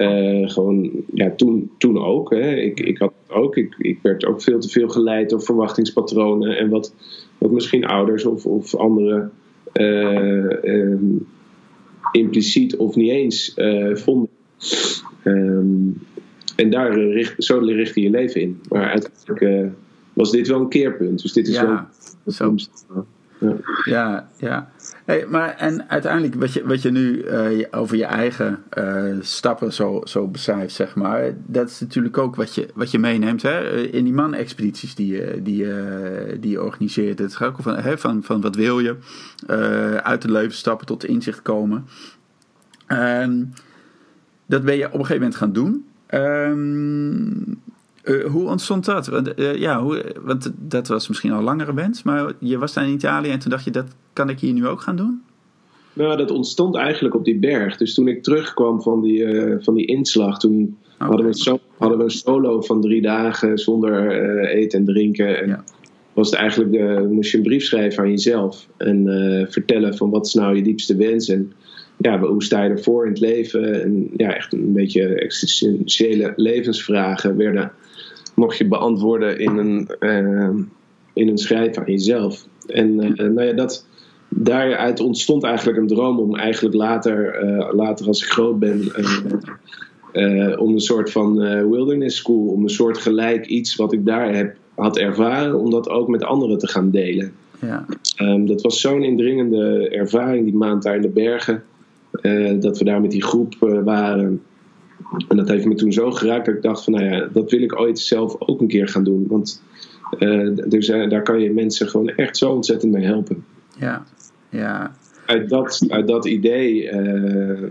Uh, 0.03 0.49
gewoon, 0.49 0.91
ja, 1.13 1.31
toen, 1.35 1.71
toen 1.77 2.03
ook. 2.03 2.29
Hè. 2.29 2.55
Ik, 2.55 2.79
ik 2.79 2.97
had 2.97 3.13
ook. 3.27 3.57
Ik, 3.57 3.75
ik 3.77 3.99
werd 4.01 4.25
ook 4.25 4.41
veel 4.41 4.59
te 4.59 4.69
veel 4.69 4.87
geleid 4.89 5.29
door 5.29 5.41
verwachtingspatronen. 5.41 6.57
En 6.57 6.69
wat, 6.69 6.93
wat 7.37 7.51
misschien 7.51 7.85
ouders 7.85 8.25
of, 8.25 8.45
of 8.45 8.75
anderen 8.75 9.31
uh, 9.73 10.63
um, 10.63 11.27
impliciet 12.11 12.75
of 12.75 12.95
niet 12.95 13.11
eens 13.11 13.53
vonden. 13.93 14.29
Um, 15.23 16.01
en 16.55 16.69
daar 16.69 16.99
richt, 16.99 17.43
zo 17.43 17.57
richt 17.57 17.95
je 17.95 18.01
je 18.01 18.09
leven 18.09 18.41
in. 18.41 18.59
Maar 18.69 18.89
uiteindelijk 18.89 19.71
was 20.13 20.31
dit 20.31 20.47
wel 20.47 20.59
een 20.59 20.69
keerpunt. 20.69 21.21
Dus 21.21 21.33
dit 21.33 21.47
is 21.47 21.55
ja, 21.55 21.89
wel. 22.23 22.33
Zo. 22.33 22.55
Ja, 23.83 24.27
ja. 24.37 24.69
Hey, 25.05 25.25
maar 25.29 25.55
en 25.55 25.89
uiteindelijk, 25.89 26.35
wat 26.35 26.53
je, 26.53 26.67
wat 26.67 26.81
je 26.81 26.91
nu 26.91 27.23
uh, 27.23 27.65
over 27.71 27.97
je 27.97 28.05
eigen 28.05 28.63
uh, 28.77 29.17
stappen 29.19 29.73
zo, 29.73 30.01
zo 30.03 30.27
beschrijft, 30.27 30.73
zeg 30.73 30.95
maar, 30.95 31.31
dat 31.45 31.69
is 31.69 31.79
natuurlijk 31.79 32.17
ook 32.17 32.35
wat 32.35 32.55
je, 32.55 32.67
wat 32.73 32.91
je 32.91 32.99
meeneemt 32.99 33.41
hè? 33.41 33.81
in 33.81 34.03
die 34.03 34.13
man-expedities 34.13 34.95
die 34.95 35.15
je, 35.15 35.39
die, 35.43 35.65
die 36.39 36.61
organiseert. 36.61 37.19
Het 37.19 37.35
gaat 37.35 37.49
ook 37.49 37.61
van, 37.61 37.75
hè, 37.75 37.97
van, 37.97 38.23
van 38.23 38.41
wat 38.41 38.55
wil 38.55 38.79
je, 38.79 38.95
uit 40.03 40.23
het 40.23 40.31
leven 40.31 40.53
stappen 40.53 40.85
tot 40.85 41.05
inzicht 41.05 41.41
komen. 41.41 41.85
Um, 42.87 43.53
dat 44.45 44.63
ben 44.63 44.77
je 44.77 44.85
op 44.85 44.93
een 44.93 45.05
gegeven 45.05 45.21
moment 45.21 45.35
gaan 45.35 45.53
doen. 45.53 45.85
Um, 46.13 47.61
uh, 48.03 48.25
hoe 48.25 48.47
ontstond 48.49 48.85
dat? 48.85 49.07
Want, 49.07 49.39
uh, 49.39 49.55
ja, 49.55 49.81
hoe, 49.81 50.03
want 50.21 50.51
dat 50.57 50.87
was 50.87 51.07
misschien 51.07 51.31
al 51.31 51.37
een 51.37 51.43
langere 51.43 51.73
wens, 51.73 52.03
maar 52.03 52.33
je 52.39 52.57
was 52.57 52.73
daar 52.73 52.87
in 52.87 52.93
Italië 52.93 53.29
en 53.29 53.39
toen 53.39 53.51
dacht 53.51 53.63
je, 53.63 53.71
dat 53.71 53.95
kan 54.13 54.29
ik 54.29 54.39
hier 54.39 54.53
nu 54.53 54.67
ook 54.67 54.81
gaan 54.81 54.95
doen? 54.95 55.21
Nou, 55.93 56.17
dat 56.17 56.31
ontstond 56.31 56.75
eigenlijk 56.75 57.15
op 57.15 57.25
die 57.25 57.39
berg. 57.39 57.77
Dus 57.77 57.93
toen 57.93 58.07
ik 58.07 58.23
terugkwam 58.23 58.81
van 58.81 59.01
die, 59.01 59.19
uh, 59.19 59.55
van 59.59 59.73
die 59.73 59.85
inslag, 59.85 60.39
toen 60.39 60.77
okay. 60.95 61.07
hadden, 61.07 61.25
we 61.25 61.35
so 61.35 61.59
hadden 61.77 61.97
we 61.97 62.03
een 62.03 62.09
solo 62.09 62.61
van 62.61 62.81
drie 62.81 63.01
dagen 63.01 63.57
zonder 63.57 64.09
eten 64.45 64.79
en 64.79 64.85
drinken. 64.85 65.41
En 65.41 65.47
ja. 65.47 65.63
was 66.13 66.29
het 66.29 66.39
eigenlijk 66.39 66.71
de, 66.71 67.07
moest 67.11 67.31
je 67.31 67.37
een 67.37 67.43
brief 67.43 67.63
schrijven 67.63 68.03
aan 68.03 68.09
jezelf 68.09 68.67
en 68.77 69.47
vertellen 69.49 69.97
van 69.97 70.09
wat 70.09 70.25
is 70.25 70.33
nou 70.33 70.55
je 70.55 70.63
diepste 70.63 70.95
wens 70.95 71.29
en 71.29 71.53
ja, 71.97 72.19
hoe 72.19 72.43
sta 72.43 72.63
je 72.63 72.69
ervoor 72.69 73.05
in 73.05 73.11
het 73.11 73.19
leven? 73.19 73.81
En 73.83 74.09
ja, 74.17 74.35
echt 74.35 74.53
een 74.53 74.73
beetje 74.73 75.15
existentiële 75.15 76.33
levensvragen 76.35 77.37
werden, 77.37 77.71
mocht 78.33 78.57
je 78.57 78.67
beantwoorden 78.67 79.39
in 79.39 79.57
een, 79.57 79.89
uh, 79.99 80.49
in 81.13 81.27
een 81.27 81.37
schrijf 81.37 81.77
aan 81.77 81.85
jezelf. 81.85 82.47
En 82.67 82.89
uh, 82.89 83.29
nou 83.29 83.43
ja, 83.43 83.53
dat, 83.53 83.87
daaruit 84.29 84.99
ontstond 84.99 85.43
eigenlijk 85.43 85.77
een 85.77 85.87
droom 85.87 86.19
om 86.19 86.35
eigenlijk 86.35 86.75
later, 86.75 87.43
uh, 87.43 87.73
later 87.73 88.07
als 88.07 88.23
ik 88.23 88.29
groot 88.29 88.59
ben, 88.59 88.91
om 90.59 90.73
een 90.73 90.79
soort 90.79 91.11
van 91.11 91.37
wilderness 91.69 92.17
school, 92.17 92.47
om 92.47 92.63
een 92.63 92.69
soort 92.69 92.97
gelijk 92.97 93.45
iets 93.45 93.75
wat 93.75 93.93
ik 93.93 94.05
daar 94.05 94.35
heb, 94.35 94.55
had 94.75 94.97
ervaren, 94.97 95.59
om 95.59 95.69
dat 95.69 95.89
ook 95.89 96.07
met 96.07 96.23
anderen 96.23 96.57
te 96.57 96.67
gaan 96.67 96.91
delen. 96.91 97.31
Ja. 97.61 97.85
Um, 98.21 98.45
dat 98.45 98.61
was 98.61 98.81
zo'n 98.81 99.03
indringende 99.03 99.89
ervaring, 99.89 100.43
die 100.45 100.55
maand 100.55 100.83
daar 100.83 100.95
in 100.95 101.01
de 101.01 101.09
bergen. 101.09 101.63
Uh, 102.21 102.61
dat 102.61 102.77
we 102.77 102.85
daar 102.85 103.01
met 103.01 103.11
die 103.11 103.23
groep 103.23 103.55
uh, 103.61 103.83
waren. 103.83 104.41
En 105.27 105.37
dat 105.37 105.47
heeft 105.47 105.65
me 105.65 105.75
toen 105.75 105.93
zo 105.93 106.11
geraakt 106.11 106.45
dat 106.45 106.55
ik 106.55 106.61
dacht 106.61 106.83
van 106.83 106.93
nou 106.93 107.05
ja, 107.05 107.27
dat 107.33 107.51
wil 107.51 107.61
ik 107.61 107.79
ooit 107.79 107.99
zelf 107.99 108.35
ook 108.39 108.61
een 108.61 108.67
keer 108.67 108.87
gaan 108.87 109.03
doen. 109.03 109.25
Want 109.27 109.63
uh, 110.19 110.49
dus, 110.67 110.87
daar 110.87 111.23
kan 111.23 111.39
je 111.39 111.51
mensen 111.51 111.87
gewoon 111.87 112.09
echt 112.09 112.37
zo 112.37 112.51
ontzettend 112.51 112.91
mee 112.91 113.05
helpen. 113.05 113.45
Ja, 113.79 114.05
ja. 114.49 114.95
Uit 115.25 115.49
dat, 115.49 115.85
uit 115.87 116.07
dat 116.07 116.25
idee, 116.25 116.91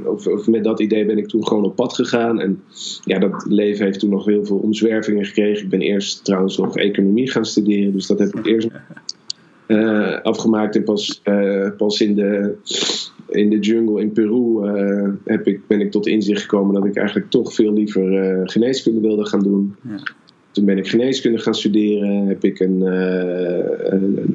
of, 0.07 0.27
of, 0.27 0.47
met 0.47 0.65
dat 0.65 0.81
idee 0.81 1.07
ben 1.07 1.19
ik 1.19 1.29
toen 1.29 1.47
gewoon 1.47 1.65
op 1.65 1.77
pad 1.77 1.95
gegaan. 1.95 2.41
En 2.41 2.63
ja, 3.05 3.19
dat 3.19 3.45
leven 3.49 3.85
heeft 3.85 3.99
toen 3.99 4.11
nog 4.11 4.25
heel 4.25 4.45
veel 4.45 4.57
omzwervingen 4.57 5.25
gekregen. 5.25 5.65
Ik 5.65 5.71
ben 5.71 5.81
eerst 5.81 6.25
trouwens 6.25 6.59
nog 6.59 6.77
economie 6.77 7.31
gaan 7.31 7.45
studeren. 7.45 7.93
Dus 7.93 8.07
dat 8.07 8.19
heb 8.19 8.35
ik 8.35 8.47
eerst 8.47 8.69
afgemaakt. 10.23 10.77
En 10.77 10.85
pas, 10.85 11.23
pas 11.77 12.01
in 12.01 12.15
de 12.15 12.55
in 13.29 13.51
de 13.51 13.59
jungle 13.59 14.01
in 14.01 14.13
Peru 14.13 14.67
uh, 14.67 15.09
heb 15.25 15.47
ik, 15.47 15.67
ben 15.67 15.81
ik 15.81 15.91
tot 15.91 16.07
inzicht 16.07 16.41
gekomen 16.41 16.75
dat 16.75 16.85
ik 16.85 16.97
eigenlijk 16.97 17.31
toch 17.31 17.55
veel 17.55 17.73
liever 17.73 18.41
geneeskunde 18.45 19.01
wilde 19.01 19.27
gaan 19.27 19.43
doen. 19.43 19.75
Ja. 19.89 20.03
Toen 20.51 20.65
ben 20.65 20.79
ik 20.79 20.89
geneeskunde 20.89 21.39
gaan 21.39 21.55
studeren. 21.55 22.27
Heb 22.27 22.45
ik 22.45 22.61
een, 22.61 22.85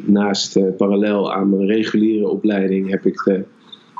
naast 0.06 0.78
parallel 0.78 1.34
aan 1.34 1.50
mijn 1.50 1.66
reguliere 1.66 2.28
opleiding 2.30 2.90
heb 2.90 3.06
ik 3.06 3.22
de 3.24 3.44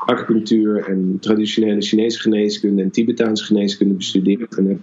acupunctuur 0.06 0.88
en 0.88 1.16
traditionele 1.20 1.80
Chinese 1.80 2.20
geneeskunde 2.20 2.82
en 2.82 2.90
Tibetaanse 2.90 3.44
geneeskunde 3.44 3.94
bestudeerd. 3.94 4.56
En 4.56 4.66
heb 4.66 4.78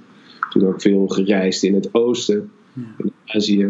toen 0.49 0.67
ook 0.67 0.81
veel 0.81 1.07
gereisd 1.07 1.63
in 1.63 1.73
het 1.73 1.93
oosten, 1.93 2.51
ja. 2.73 2.81
in 2.97 3.11
Azië. 3.25 3.69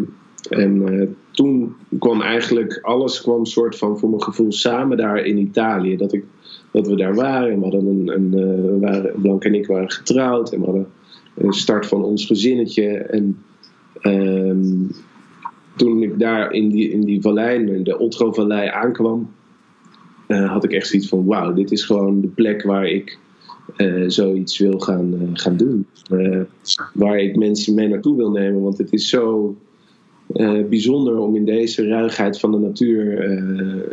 En 0.50 1.16
toen 1.32 1.76
kwam 2.00 2.22
eigenlijk 2.22 2.80
alles 2.82 3.22
kwam 3.22 3.46
soort 3.46 3.78
van 3.78 4.00
voor 4.00 4.10
mijn 4.10 4.24
gevoel 4.24 4.52
samen 4.52 4.98
daar 4.98 5.18
in 5.18 5.38
Italië. 5.38 5.98
Dat, 5.98 6.14
ik, 6.14 6.24
dat 6.72 6.88
we 6.88 6.96
daar 6.96 7.16
waren. 7.16 7.58
We 7.58 7.62
hadden 7.62 7.88
een, 7.88 8.08
een, 8.08 8.30
we 8.32 8.78
waren, 8.80 9.22
Blank 9.22 9.44
en 9.44 9.54
ik 9.54 9.68
waren 9.68 9.92
getrouwd. 9.92 10.54
En 10.54 10.60
we 10.60 10.66
hadden 10.66 10.88
een 11.36 11.54
start 11.54 11.86
van 11.86 12.04
ons 12.04 12.26
gezinnetje. 12.26 12.88
En 12.88 13.38
um, 14.02 14.92
toen 15.76 16.04
ik 16.04 16.20
daar 16.20 16.52
in 16.52 16.70
die, 16.70 16.90
in 16.90 17.02
die 17.02 17.22
vallei, 17.22 17.66
in 17.66 17.84
de 17.84 18.00
Otro-vallei 18.00 18.68
aankwam. 18.68 19.32
Uh, 20.28 20.52
had 20.52 20.64
ik 20.64 20.72
echt 20.72 20.88
zoiets 20.88 21.08
van: 21.08 21.26
wauw, 21.26 21.54
dit 21.54 21.72
is 21.72 21.84
gewoon 21.84 22.22
de 22.22 22.28
plek 22.28 22.64
waar 22.64 22.88
ik 22.88 23.18
zoiets 24.08 24.60
wil 24.60 24.80
gaan, 24.80 25.30
gaan 25.34 25.58
doen. 25.58 25.86
waar 26.94 27.20
ik 27.20 27.36
mensen 27.36 27.76
mee 27.76 27.88
naartoe 27.88 28.16
wil 28.16 28.32
nemen, 28.32 28.62
want 28.62 28.78
het 28.78 28.94
is 28.94 29.10
zo 29.10 29.56
bijzonder 30.70 31.18
om 31.18 31.36
in 31.36 31.46
deze 31.46 31.88
ruigheid 31.88 32.40
van 32.40 32.52
de 32.52 32.58
natuur 32.58 33.32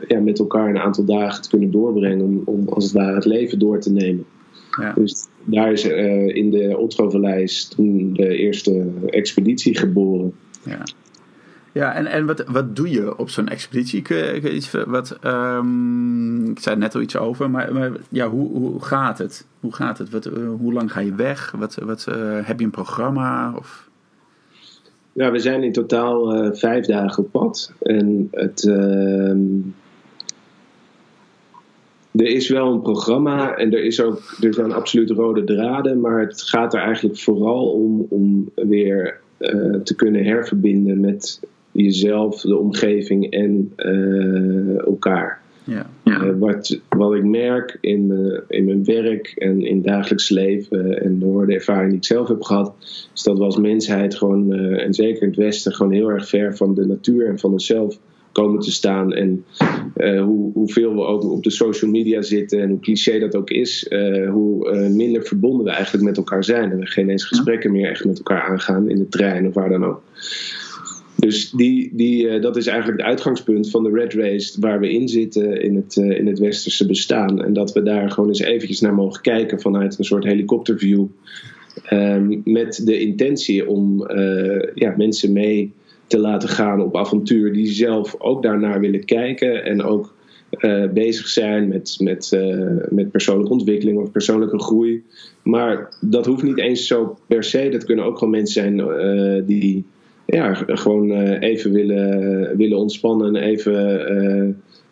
ja, 0.08 0.20
met 0.20 0.38
elkaar 0.38 0.68
een 0.68 0.78
aantal 0.78 1.04
dagen 1.04 1.42
te 1.42 1.48
kunnen 1.48 1.70
doorbrengen, 1.70 2.20
om, 2.20 2.42
om 2.44 2.68
als 2.68 2.84
het 2.84 2.92
ware 2.92 3.14
het 3.14 3.24
leven 3.24 3.58
door 3.58 3.80
te 3.80 3.92
nemen. 3.92 4.24
Ja. 4.80 4.92
Dus 4.92 5.26
daar 5.44 5.72
is 5.72 5.86
uh, 5.86 6.36
in 6.36 6.50
de 6.50 6.78
Otrovallei 6.78 7.46
toen 7.68 8.12
de 8.12 8.36
eerste 8.36 8.86
expeditie 9.06 9.76
geboren. 9.78 10.32
Ja. 10.64 10.82
Ja, 11.74 11.94
en, 11.94 12.06
en 12.06 12.26
wat, 12.26 12.44
wat 12.46 12.76
doe 12.76 12.90
je 12.90 13.18
op 13.18 13.30
zo'n 13.30 13.48
expeditie? 13.48 14.02
Kun 14.02 14.16
je, 14.16 14.54
iets, 14.54 14.70
wat, 14.86 15.18
um, 15.24 16.50
ik 16.50 16.58
zei 16.58 16.76
net 16.76 16.94
al 16.94 17.00
iets 17.00 17.16
over, 17.16 17.50
maar, 17.50 17.72
maar 17.72 17.92
ja, 18.08 18.28
hoe, 18.28 18.48
hoe 18.48 18.82
gaat 18.82 19.18
het? 19.18 19.46
Hoe 19.60 19.74
gaat 19.74 19.98
het? 19.98 20.10
Wat, 20.10 20.24
hoe 20.58 20.72
lang 20.72 20.92
ga 20.92 21.00
je 21.00 21.14
weg? 21.14 21.54
Wat, 21.58 21.74
wat, 21.74 22.04
heb 22.42 22.58
je 22.58 22.64
een 22.64 22.70
programma? 22.70 23.54
Of? 23.56 23.90
Ja, 25.12 25.30
we 25.30 25.38
zijn 25.38 25.62
in 25.62 25.72
totaal 25.72 26.44
uh, 26.44 26.52
vijf 26.52 26.86
dagen 26.86 27.24
op 27.24 27.30
pad. 27.30 27.72
En 27.80 28.28
het, 28.30 28.66
ehm, 28.68 29.40
er 32.12 32.26
is 32.26 32.48
wel 32.48 32.72
een 32.72 32.82
programma 32.82 33.56
en 33.56 33.72
er, 33.72 33.84
is 33.84 34.00
ook, 34.00 34.36
er 34.40 34.54
zijn 34.54 34.72
absoluut 34.72 35.10
rode 35.10 35.44
draden, 35.44 36.00
maar 36.00 36.20
het 36.20 36.42
gaat 36.42 36.74
er 36.74 36.80
eigenlijk 36.80 37.18
vooral 37.18 37.70
om 37.72 38.06
om 38.08 38.50
weer 38.54 39.20
uh, 39.38 39.74
te 39.74 39.94
kunnen 39.94 40.24
herverbinden 40.24 41.00
met 41.00 41.40
jezelf, 41.72 42.40
de 42.40 42.56
omgeving 42.56 43.30
en 43.30 43.72
uh, 43.76 44.78
elkaar. 44.78 45.41
Ja. 45.64 45.86
Uh, 46.04 46.38
wat, 46.38 46.80
wat 46.88 47.14
ik 47.14 47.24
merk 47.24 47.78
in, 47.80 48.12
in 48.48 48.64
mijn 48.64 48.84
werk 48.84 49.32
en 49.36 49.60
in 49.60 49.82
dagelijks 49.82 50.28
leven 50.28 51.02
en 51.02 51.18
door 51.18 51.46
de 51.46 51.54
ervaring 51.54 51.88
die 51.88 51.98
ik 51.98 52.04
zelf 52.04 52.28
heb 52.28 52.42
gehad, 52.42 52.74
is 53.14 53.22
dat 53.22 53.38
we 53.38 53.44
als 53.44 53.56
mensheid 53.56 54.14
gewoon, 54.14 54.52
en 54.54 54.94
zeker 54.94 55.22
in 55.22 55.28
het 55.28 55.36
Westen, 55.36 55.72
gewoon 55.72 55.92
heel 55.92 56.10
erg 56.10 56.28
ver 56.28 56.56
van 56.56 56.74
de 56.74 56.86
natuur 56.86 57.26
en 57.26 57.38
van 57.38 57.52
onszelf 57.52 57.98
komen 58.32 58.60
te 58.60 58.70
staan. 58.70 59.12
En 59.12 59.44
uh, 59.96 60.22
hoe, 60.22 60.52
hoeveel 60.52 60.94
we 60.94 61.00
ook 61.00 61.30
op 61.30 61.42
de 61.42 61.50
social 61.50 61.90
media 61.90 62.22
zitten 62.22 62.60
en 62.60 62.68
hoe 62.68 62.80
cliché 62.80 63.18
dat 63.18 63.36
ook 63.36 63.50
is, 63.50 63.86
uh, 63.90 64.30
hoe 64.30 64.74
uh, 64.74 64.88
minder 64.94 65.22
verbonden 65.22 65.64
we 65.64 65.70
eigenlijk 65.70 66.04
met 66.04 66.16
elkaar 66.16 66.44
zijn. 66.44 66.70
En 66.70 66.78
we 66.78 66.86
geen 66.86 67.10
eens 67.10 67.24
gesprekken 67.24 67.72
meer 67.72 67.90
echt 67.90 68.04
met 68.04 68.18
elkaar 68.18 68.42
aangaan 68.42 68.90
in 68.90 68.98
de 68.98 69.08
trein 69.08 69.46
of 69.46 69.54
waar 69.54 69.68
dan 69.68 69.84
ook. 69.84 70.02
Dus 71.26 71.50
die, 71.50 71.90
die, 71.94 72.38
dat 72.38 72.56
is 72.56 72.66
eigenlijk 72.66 72.98
het 72.98 73.08
uitgangspunt 73.08 73.70
van 73.70 73.82
de 73.82 73.90
Red 73.90 74.14
Race 74.14 74.60
waar 74.60 74.80
we 74.80 74.92
in 74.92 75.08
zitten 75.08 75.62
in 75.62 75.76
het, 75.76 75.96
in 75.96 76.26
het 76.26 76.38
westerse 76.38 76.86
bestaan. 76.86 77.44
En 77.44 77.52
dat 77.52 77.72
we 77.72 77.82
daar 77.82 78.10
gewoon 78.10 78.28
eens 78.28 78.40
eventjes 78.40 78.80
naar 78.80 78.94
mogen 78.94 79.22
kijken 79.22 79.60
vanuit 79.60 79.98
een 79.98 80.04
soort 80.04 80.24
helikopterview. 80.24 81.06
Um, 81.90 82.42
met 82.44 82.80
de 82.84 83.00
intentie 83.00 83.68
om 83.68 84.08
ja, 84.74 84.94
mensen 84.96 85.32
mee 85.32 85.72
te 86.06 86.18
laten 86.18 86.48
gaan 86.48 86.82
op 86.82 86.96
avontuur, 86.96 87.52
die 87.52 87.66
zelf 87.66 88.14
ook 88.18 88.42
daarnaar 88.42 88.80
willen 88.80 89.04
kijken 89.04 89.64
en 89.64 89.82
ook 89.82 90.14
bezig 90.94 91.28
zijn 91.28 91.68
met, 91.68 91.96
met, 91.98 92.38
met 92.90 93.10
persoonlijke 93.10 93.52
ontwikkeling 93.52 93.98
of 93.98 94.10
persoonlijke 94.10 94.58
groei. 94.58 95.02
Maar 95.42 95.94
dat 96.00 96.26
hoeft 96.26 96.42
niet 96.42 96.58
eens 96.58 96.86
zo 96.86 97.18
per 97.26 97.44
se. 97.44 97.68
Dat 97.68 97.84
kunnen 97.84 98.04
ook 98.04 98.18
gewoon 98.18 98.32
mensen 98.32 98.54
zijn 98.54 99.46
die 99.46 99.84
ja, 100.26 100.54
gewoon 100.54 101.10
even 101.38 101.72
willen, 101.72 102.56
willen 102.56 102.78
ontspannen 102.78 103.36
en 103.36 103.42
even 103.42 104.10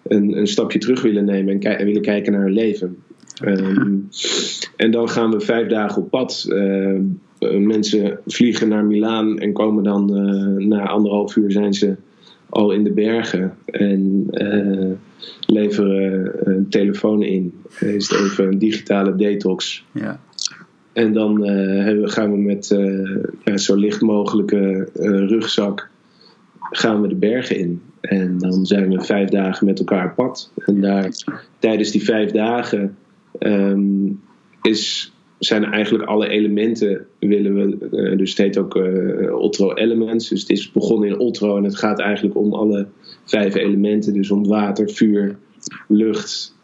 een, 0.02 0.38
een 0.38 0.46
stapje 0.46 0.78
terug 0.78 1.02
willen 1.02 1.24
nemen 1.24 1.60
en, 1.60 1.78
en 1.78 1.86
willen 1.86 2.02
kijken 2.02 2.32
naar 2.32 2.42
hun 2.42 2.52
leven. 2.52 2.96
Um, 3.44 4.08
en 4.76 4.90
dan 4.90 5.08
gaan 5.08 5.30
we 5.30 5.40
vijf 5.40 5.68
dagen 5.68 6.02
op 6.02 6.10
pad. 6.10 6.46
Uh, 6.48 7.00
mensen 7.58 8.18
vliegen 8.26 8.68
naar 8.68 8.84
Milaan 8.84 9.38
en 9.38 9.52
komen 9.52 9.84
dan 9.84 10.16
uh, 10.16 10.66
na 10.66 10.86
anderhalf 10.86 11.36
uur 11.36 11.50
zijn 11.50 11.74
ze 11.74 11.96
al 12.48 12.72
in 12.72 12.84
de 12.84 12.92
bergen 12.92 13.54
en 13.64 14.26
uh, 14.30 14.90
leveren 15.46 16.32
een 16.48 16.68
telefoon 16.68 17.22
in. 17.22 17.52
Is 17.80 18.08
het 18.08 18.20
even 18.20 18.46
een 18.46 18.58
digitale 18.58 19.14
detox. 19.16 19.84
Ja. 19.92 20.20
En 20.92 21.12
dan 21.12 21.44
gaan 22.08 22.30
we 22.30 22.38
met 22.38 22.76
ja, 23.44 23.56
zo 23.56 23.74
licht 23.76 24.00
mogelijke 24.00 24.88
rugzak 25.28 25.90
gaan 26.70 27.00
we 27.00 27.08
de 27.08 27.14
bergen 27.14 27.56
in. 27.58 27.82
En 28.00 28.38
dan 28.38 28.66
zijn 28.66 28.88
we 28.88 29.04
vijf 29.04 29.28
dagen 29.28 29.66
met 29.66 29.78
elkaar 29.78 30.04
op 30.04 30.14
pad. 30.14 30.52
En 30.56 30.80
daar, 30.80 31.10
tijdens 31.58 31.90
die 31.90 32.04
vijf 32.04 32.30
dagen 32.30 32.96
um, 33.38 34.20
is, 34.62 35.12
zijn 35.38 35.64
eigenlijk 35.64 36.04
alle 36.04 36.28
elementen 36.28 37.06
willen 37.18 37.54
we, 37.54 37.88
uh, 37.90 38.18
dus 38.18 38.30
het 38.30 38.38
heet 38.38 38.58
ook 38.58 38.76
uh, 38.76 39.72
Elements. 39.74 40.28
Dus 40.28 40.40
het 40.40 40.50
is 40.50 40.72
begonnen 40.72 41.08
in 41.08 41.18
Otro 41.18 41.56
en 41.56 41.64
het 41.64 41.76
gaat 41.76 41.98
eigenlijk 41.98 42.36
om 42.36 42.54
alle 42.54 42.86
vijf 43.24 43.54
elementen. 43.54 44.12
Dus 44.12 44.30
om 44.30 44.46
water, 44.46 44.90
vuur, 44.90 45.36
lucht, 45.88 46.54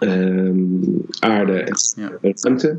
um, 0.00 1.04
aarde 1.18 1.52
en 1.52 1.74
ja. 1.96 2.32
ruimte. 2.40 2.78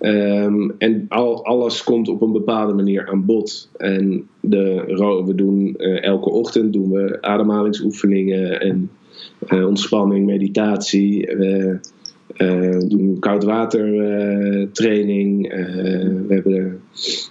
Um, 0.00 0.74
en 0.78 1.04
al, 1.08 1.44
alles 1.44 1.84
komt 1.84 2.08
op 2.08 2.22
een 2.22 2.32
bepaalde 2.32 2.72
manier 2.72 3.08
aan 3.08 3.24
bod. 3.24 3.70
En 3.76 4.28
de, 4.40 5.22
we 5.26 5.34
doen 5.34 5.74
uh, 5.78 6.02
elke 6.02 6.30
ochtend 6.30 6.72
doen 6.72 6.90
we 6.90 7.18
ademhalingsoefeningen 7.20 8.60
en 8.60 8.90
uh, 9.48 9.66
ontspanning, 9.66 10.26
meditatie. 10.26 11.26
We 11.26 11.78
uh, 12.36 12.78
doen 12.88 13.18
koudwatertraining. 13.18 15.48
We 16.28 16.28
hebben 16.28 16.80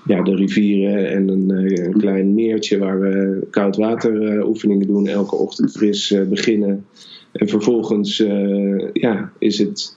ja, 0.06 0.21
de 0.21 0.36
rivieren 0.36 1.10
en 1.10 1.30
een, 1.30 1.49
een 1.86 1.97
klein 1.97 2.34
meertje 2.34 2.77
waar 2.77 2.99
we 2.99 3.47
koudwateroefeningen 3.49 4.88
doen. 4.88 5.08
Elke 5.08 5.36
ochtend 5.36 5.71
fris 5.71 6.15
beginnen. 6.30 6.86
En 7.32 7.47
vervolgens 7.47 8.17
ja, 8.93 9.32
is 9.39 9.58
het 9.58 9.96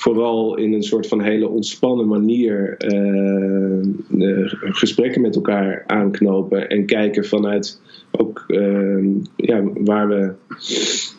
vooral 0.00 0.56
in 0.56 0.72
een 0.72 0.82
soort 0.82 1.06
van 1.06 1.20
hele 1.20 1.48
ontspannen 1.48 2.08
manier 2.08 2.76
uh, 2.78 4.52
gesprekken 4.60 5.20
met 5.20 5.34
elkaar 5.34 5.84
aanknopen 5.86 6.68
en 6.68 6.86
kijken 6.86 7.24
vanuit 7.24 7.80
ook 8.10 8.44
uh, 8.48 9.04
ja, 9.36 9.62
waar 9.74 10.08
we 10.08 10.32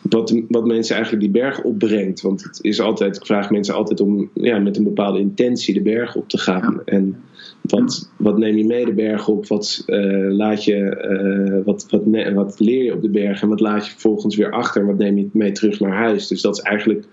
wat, 0.02 0.42
wat 0.48 0.66
mensen 0.66 0.94
eigenlijk 0.94 1.24
die 1.24 1.42
berg 1.42 1.62
opbrengt. 1.62 2.20
Want 2.20 2.42
het 2.42 2.58
is 2.60 2.80
altijd, 2.80 3.16
ik 3.16 3.26
vraag 3.26 3.50
mensen 3.50 3.74
altijd 3.74 4.00
om 4.00 4.30
ja, 4.34 4.58
met 4.58 4.76
een 4.76 4.84
bepaalde 4.84 5.18
intentie 5.18 5.74
de 5.74 5.82
berg 5.82 6.16
op 6.16 6.28
te 6.28 6.38
gaan. 6.38 6.82
En 6.84 7.16
wat, 7.60 8.10
wat 8.16 8.38
neem 8.38 8.56
je 8.56 8.66
mee 8.66 8.84
de 8.84 8.92
berg 8.92 9.28
op? 9.28 9.46
Wat, 9.46 9.82
uh, 9.86 10.30
laat 10.30 10.64
je, 10.64 11.62
wat, 11.64 11.86
wat, 11.90 12.02
wat 12.34 12.60
leer 12.60 12.84
je 12.84 12.94
op 12.94 13.02
de 13.02 13.10
berg? 13.10 13.42
En 13.42 13.48
wat 13.48 13.60
laat 13.60 13.84
je 13.86 13.90
vervolgens 13.90 14.36
weer 14.36 14.50
achter? 14.50 14.86
Wat 14.86 14.98
neem 14.98 15.18
je 15.18 15.28
mee 15.32 15.52
terug 15.52 15.80
naar 15.80 15.96
huis? 15.96 16.26
Dus 16.26 16.40
dat 16.40 16.56
is 16.56 16.62
eigenlijk 16.62 17.06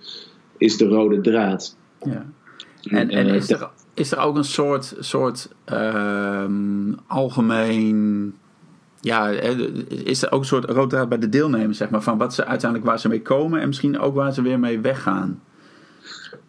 is 0.59 0.77
de 0.77 0.85
rode 0.85 1.21
draad. 1.21 1.77
Ja. 2.01 2.25
En, 2.83 3.09
en 3.09 3.27
is, 3.27 3.49
er, 3.49 3.69
is 3.93 4.11
er 4.11 4.17
ook 4.17 4.35
een 4.35 4.43
soort, 4.43 4.95
soort 4.99 5.49
um, 5.73 6.97
algemeen. 7.07 8.33
Ja, 9.01 9.29
is 10.03 10.23
er 10.23 10.31
ook 10.31 10.39
een 10.39 10.45
soort 10.45 10.69
rode 10.69 10.87
draad 10.87 11.09
bij 11.09 11.17
de 11.17 11.29
deelnemers, 11.29 11.77
zeg 11.77 11.89
maar, 11.89 12.01
van 12.01 12.17
wat 12.17 12.33
ze 12.33 12.45
uiteindelijk 12.45 12.89
waar 12.89 12.99
ze 12.99 13.07
mee 13.07 13.21
komen 13.21 13.61
en 13.61 13.67
misschien 13.67 13.99
ook 13.99 14.15
waar 14.15 14.33
ze 14.33 14.41
weer 14.41 14.59
mee 14.59 14.79
weggaan? 14.79 15.41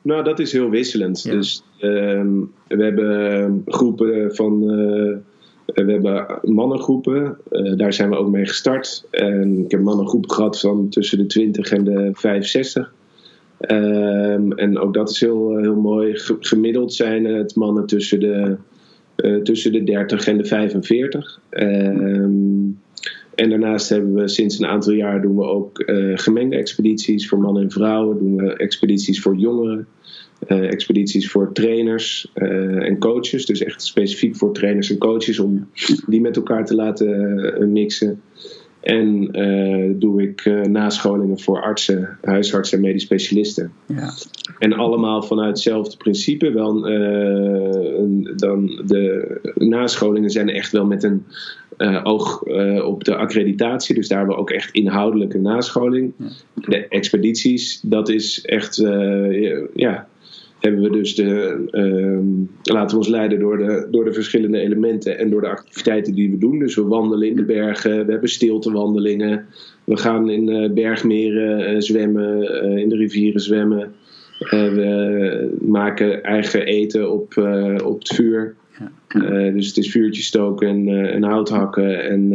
Nou, 0.02 0.24
dat 0.24 0.38
is 0.38 0.52
heel 0.52 0.70
wisselend. 0.70 1.22
Dus 1.22 1.64
um, 1.80 2.52
we 2.68 2.84
hebben 2.84 3.62
groepen 3.66 4.34
van. 4.34 4.62
Uh, 4.62 5.16
we 5.74 5.92
hebben 5.92 6.38
mannengroepen, 6.42 7.38
uh, 7.50 7.76
daar 7.76 7.92
zijn 7.92 8.10
we 8.10 8.16
ook 8.16 8.30
mee 8.30 8.46
gestart. 8.46 9.06
En 9.10 9.58
ik 9.58 9.70
heb 9.70 9.80
een 9.80 9.86
mannengroep 9.86 10.30
gehad 10.30 10.60
van 10.60 10.88
tussen 10.88 11.18
de 11.18 11.26
20 11.26 11.70
en 11.70 11.84
de 11.84 12.10
65. 12.12 12.92
Um, 13.68 14.52
en 14.52 14.78
ook 14.78 14.94
dat 14.94 15.10
is 15.10 15.20
heel, 15.20 15.56
heel 15.56 15.76
mooi. 15.76 16.12
Gemiddeld 16.40 16.94
zijn 16.94 17.24
het 17.24 17.54
mannen 17.54 17.86
tussen 17.86 18.20
de, 18.20 18.56
uh, 19.16 19.42
tussen 19.42 19.72
de 19.72 19.84
30 19.84 20.26
en 20.26 20.36
de 20.36 20.44
45. 20.44 21.40
Um, 21.50 21.60
ehm, 21.60 22.68
en 23.34 23.50
daarnaast 23.50 23.88
hebben 23.88 24.14
we 24.14 24.28
sinds 24.28 24.58
een 24.58 24.66
aantal 24.66 24.92
jaar 24.92 25.22
doen 25.22 25.36
we 25.36 25.44
ook 25.44 25.82
uh, 25.86 26.18
gemengde 26.18 26.56
expedities 26.56 27.28
voor 27.28 27.38
mannen 27.38 27.62
en 27.62 27.70
vrouwen. 27.70 28.18
Doen 28.18 28.36
we 28.36 28.56
expedities 28.56 29.20
voor 29.20 29.36
jongeren. 29.36 29.86
Expedities 30.46 31.30
voor 31.30 31.52
trainers 31.52 32.30
en 32.34 32.98
coaches. 32.98 33.46
Dus 33.46 33.62
echt 33.62 33.82
specifiek 33.82 34.36
voor 34.36 34.52
trainers 34.52 34.90
en 34.90 34.98
coaches 34.98 35.38
om 35.38 35.68
die 36.06 36.20
met 36.20 36.36
elkaar 36.36 36.64
te 36.64 36.74
laten 36.74 37.72
mixen. 37.72 38.20
En 38.80 39.38
uh, 39.40 39.94
doe 39.98 40.22
ik 40.22 40.44
uh, 40.44 40.62
nascholingen 40.62 41.38
voor 41.38 41.62
artsen, 41.62 42.18
huisartsen 42.22 42.78
en 42.78 42.84
medisch 42.84 43.02
specialisten. 43.02 43.72
Ja. 43.86 44.10
En 44.58 44.72
allemaal 44.72 45.22
vanuit 45.22 45.48
hetzelfde 45.48 45.96
principe. 45.96 46.52
Wel, 46.52 46.90
uh, 46.90 48.28
dan 48.36 48.66
de 48.86 49.40
nascholingen 49.54 50.30
zijn 50.30 50.48
echt 50.48 50.72
wel 50.72 50.86
met 50.86 51.02
een 51.02 51.24
oog 52.02 52.42
op 52.84 53.04
de 53.04 53.16
accreditatie. 53.16 53.94
Dus 53.94 54.08
daar 54.08 54.18
hebben 54.18 54.36
we 54.36 54.42
ook 54.42 54.50
echt 54.50 54.74
inhoudelijke 54.74 55.38
nascholing. 55.38 56.12
Ja. 56.16 56.26
De 56.54 56.88
expedities, 56.88 57.80
dat 57.80 58.08
is 58.08 58.40
echt 58.44 58.76
ja, 59.74 60.08
hebben 60.60 60.82
we 60.82 60.90
dus 60.90 61.14
de, 61.14 61.58
ehm, 61.70 62.26
laten 62.74 62.90
we 62.90 62.96
ons 62.96 63.08
leiden 63.08 63.38
door 63.38 63.58
de, 63.58 63.86
door 63.90 64.04
de 64.04 64.12
verschillende 64.12 64.58
elementen 64.58 65.18
en 65.18 65.30
door 65.30 65.40
de 65.40 65.48
activiteiten 65.48 66.14
die 66.14 66.30
we 66.30 66.38
doen. 66.38 66.58
Dus 66.58 66.74
we 66.74 66.82
wandelen 66.82 67.28
in 67.28 67.36
de 67.36 67.44
bergen, 67.44 68.06
we 68.06 68.12
hebben 68.12 68.28
stiltewandelingen, 68.28 69.46
we 69.84 69.96
gaan 69.96 70.30
in 70.30 70.48
uh, 70.48 70.70
bergmeren 70.70 71.74
uh, 71.74 71.80
zwemmen, 71.80 72.42
uh, 72.42 72.76
in 72.76 72.88
de 72.88 72.96
rivieren 72.96 73.40
zwemmen. 73.40 73.92
we 74.50 75.58
maken 75.60 76.22
eigen 76.22 76.66
eten 76.66 77.12
op, 77.12 77.36
op 77.84 77.98
het 77.98 78.08
vuur. 78.08 78.54
Dus 79.54 79.66
het 79.66 79.76
is 79.76 79.90
vuurtje 79.90 80.22
stoken 80.22 80.68
en, 80.68 80.88
en 80.88 81.22
hout 81.22 81.48
hakken 81.48 82.04
en 82.08 82.32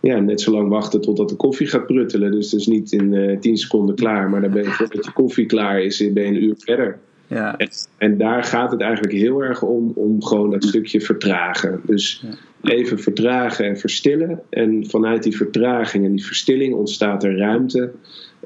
ja, 0.00 0.18
net 0.18 0.40
zo 0.40 0.52
lang 0.52 0.68
wachten 0.68 1.00
totdat 1.00 1.28
de 1.28 1.36
koffie 1.36 1.66
gaat 1.66 1.86
pruttelen. 1.86 2.30
Dus 2.30 2.50
het 2.50 2.60
is 2.60 2.66
niet 2.66 2.92
in 2.92 3.38
10 3.40 3.56
seconden 3.56 3.94
klaar, 3.94 4.30
maar 4.30 4.40
dan 4.40 4.50
ben 4.50 4.62
je 4.62 4.70
voordat 4.70 5.04
je 5.04 5.12
koffie 5.12 5.46
klaar 5.46 5.82
is, 5.82 6.12
ben 6.12 6.22
je 6.22 6.28
een 6.28 6.44
uur 6.44 6.54
verder. 6.58 6.98
Ja. 7.26 7.56
En, 7.56 7.68
en, 7.98 8.18
daar 8.18 8.44
gaat 8.44 8.70
het 8.70 8.80
eigenlijk 8.80 9.14
heel 9.14 9.40
erg 9.42 9.62
om, 9.62 9.92
om 9.94 10.22
gewoon 10.22 10.50
dat 10.50 10.64
stukje 10.64 11.00
vertragen. 11.00 11.80
Dus 11.84 12.24
even 12.62 12.98
vertragen 12.98 13.64
en 13.64 13.78
verstillen. 13.78 14.40
En 14.50 14.86
vanuit 14.86 15.22
die 15.22 15.36
vertraging 15.36 16.04
en 16.04 16.14
die 16.14 16.26
verstilling 16.26 16.74
ontstaat 16.74 17.24
er 17.24 17.36
ruimte. 17.36 17.92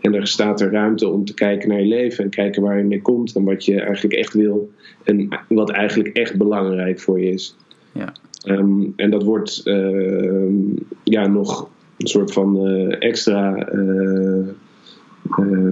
En 0.01 0.15
er 0.15 0.27
staat 0.27 0.61
er 0.61 0.71
ruimte 0.71 1.09
om 1.09 1.25
te 1.25 1.35
kijken 1.35 1.69
naar 1.69 1.81
je 1.81 1.87
leven 1.87 2.25
en 2.25 2.31
kijken 2.31 2.63
waar 2.63 2.79
je 2.79 2.85
mee 2.85 3.03
komt 3.03 3.37
en 3.37 3.45
wat 3.45 3.65
je 3.65 3.81
eigenlijk 3.81 4.15
echt 4.15 4.35
wil 4.35 4.71
en 5.05 5.29
wat 5.49 5.71
eigenlijk 5.71 6.17
echt 6.17 6.37
belangrijk 6.37 7.01
voor 7.01 7.21
je 7.21 7.31
is. 7.31 7.57
Ja. 7.93 8.13
Ehm, 8.45 8.83
en 8.97 9.11
dat 9.11 9.23
wordt 9.23 9.61
uh, 9.65 10.49
ja, 11.05 11.27
nog 11.27 11.69
een 11.97 12.07
soort 12.07 12.33
van 12.33 12.67
uh, 12.67 12.97
extra 12.99 13.73
uh, 13.73 14.49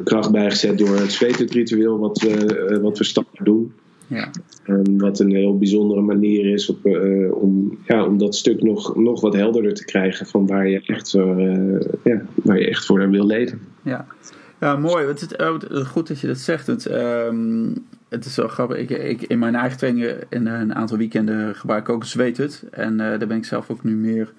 kracht 0.04 0.30
bijgezet 0.30 0.78
door 0.78 0.96
het 0.96 1.12
zweetritueel 1.12 1.98
wat 1.98 2.18
we, 2.20 2.68
uh, 2.70 2.78
wat 2.78 2.98
we 2.98 3.04
standaard 3.04 3.44
doen. 3.44 3.72
Ja. 4.06 4.30
Um, 4.66 4.98
wat 4.98 5.20
een 5.20 5.30
heel 5.30 5.58
bijzondere 5.58 6.00
manier 6.00 6.52
is 6.52 6.68
op, 6.68 6.86
uh, 6.86 7.32
om, 7.34 7.78
ja, 7.86 8.04
om 8.04 8.18
dat 8.18 8.34
stuk 8.34 8.62
nog, 8.62 8.96
nog 8.96 9.20
wat 9.20 9.34
helderder 9.34 9.74
te 9.74 9.84
krijgen 9.84 10.26
van 10.26 10.46
waar 10.46 10.68
je 10.68 10.82
echt, 10.86 11.10
voor, 11.10 11.40
ja, 12.04 12.22
waar 12.34 12.58
je 12.58 12.68
echt 12.68 12.86
voor 12.86 13.10
wil 13.10 13.26
leven. 13.26 13.60
Ja, 13.82 14.06
ja 14.60 14.76
mooi. 14.76 15.06
Het 15.06 15.36
is, 15.70 15.86
goed 15.86 16.08
dat 16.08 16.20
je 16.20 16.26
dat 16.26 16.38
zegt. 16.38 16.66
Het, 16.66 16.90
um, 16.90 17.74
het 18.08 18.24
is 18.24 18.34
zo 18.34 18.48
grappig. 18.48 18.76
Ik, 18.76 18.90
ik, 18.90 19.22
in 19.22 19.38
mijn 19.38 19.54
eigen 19.54 19.78
trainingen 19.78 20.16
in 20.28 20.46
een 20.46 20.74
aantal 20.74 20.96
weekenden 20.96 21.54
gebruik 21.54 21.88
ik 21.88 21.94
ook 21.94 22.00
een 22.00 22.08
zweethut. 22.08 22.64
En 22.70 22.96
daar 22.96 23.26
ben 23.26 23.36
ik 23.36 23.44
zelf 23.44 23.70
ook 23.70 23.84
nu 23.84 23.94
meer 23.94 24.32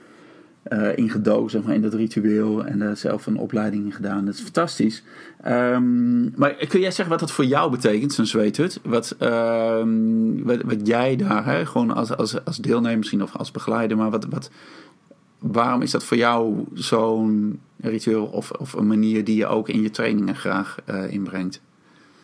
uh, 0.67 0.97
ingedoken 0.97 1.49
zeg 1.49 1.67
in 1.67 1.81
dat 1.81 1.93
ritueel 1.93 2.65
en 2.65 2.81
uh, 2.81 2.91
zelf 2.95 3.25
een 3.25 3.37
opleiding 3.37 3.85
in 3.85 3.91
gedaan. 3.91 4.25
Dat 4.25 4.33
is 4.33 4.41
fantastisch. 4.41 5.03
Um, 5.47 6.33
maar 6.35 6.53
kun 6.67 6.79
jij 6.79 6.91
zeggen 6.91 7.09
wat 7.09 7.19
dat 7.19 7.31
voor 7.31 7.45
jou 7.45 7.71
betekent, 7.71 8.13
zo'n 8.13 8.25
zweethut? 8.25 8.79
Wat, 8.83 9.15
um, 9.19 10.43
wat, 10.43 10.61
wat, 10.61 10.87
jij 10.87 11.15
daar, 11.15 11.45
hè, 11.45 11.65
gewoon 11.65 11.91
als, 11.91 12.17
als, 12.17 12.45
als 12.45 12.57
deelnemer 12.57 12.97
misschien 12.97 13.23
of 13.23 13.35
als 13.35 13.51
begeleider, 13.51 13.97
maar 13.97 14.09
wat, 14.09 14.25
wat, 14.29 14.51
waarom 15.39 15.81
is 15.81 15.91
dat 15.91 16.03
voor 16.03 16.17
jou 16.17 16.63
zo'n 16.73 17.59
ritueel 17.81 18.25
of, 18.25 18.51
of 18.51 18.73
een 18.73 18.87
manier 18.87 19.23
die 19.23 19.35
je 19.35 19.47
ook 19.47 19.69
in 19.69 19.81
je 19.81 19.89
trainingen 19.89 20.35
graag 20.35 20.77
uh, 20.89 21.11
inbrengt? 21.11 21.61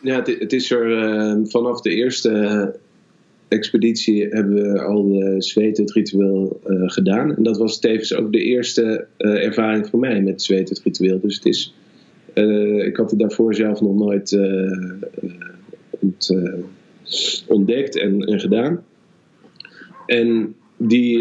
Ja, 0.00 0.14
het, 0.14 0.26
het 0.26 0.52
is 0.52 0.70
er 0.70 1.46
vanaf 1.48 1.80
de 1.80 1.90
eerste 1.90 2.74
expeditie 3.48 4.26
hebben 4.28 4.54
we 4.54 4.82
al 4.82 5.08
de 5.08 5.34
zweet 5.38 5.76
het 5.76 5.92
ritueel 5.92 6.60
uh, 6.66 6.82
gedaan. 6.86 7.36
En 7.36 7.42
dat 7.42 7.58
was 7.58 7.78
tevens 7.78 8.14
ook 8.14 8.32
de 8.32 8.42
eerste 8.42 9.06
uh, 9.18 9.44
ervaring 9.44 9.88
voor 9.88 9.98
mij 9.98 10.22
met 10.22 10.42
zweet 10.42 10.68
het 10.68 10.80
ritueel. 10.84 11.20
Dus 11.20 11.34
het 11.34 11.44
is, 11.44 11.74
uh, 12.34 12.86
ik 12.86 12.96
had 12.96 13.10
het 13.10 13.20
daarvoor 13.20 13.54
zelf 13.54 13.80
nog 13.80 13.94
nooit 13.94 14.38
ont, 15.98 16.36
ontdekt 17.46 17.96
en, 17.96 18.20
en, 18.20 18.40
gedaan. 18.40 18.84
En 20.06 20.54
die, 20.76 21.18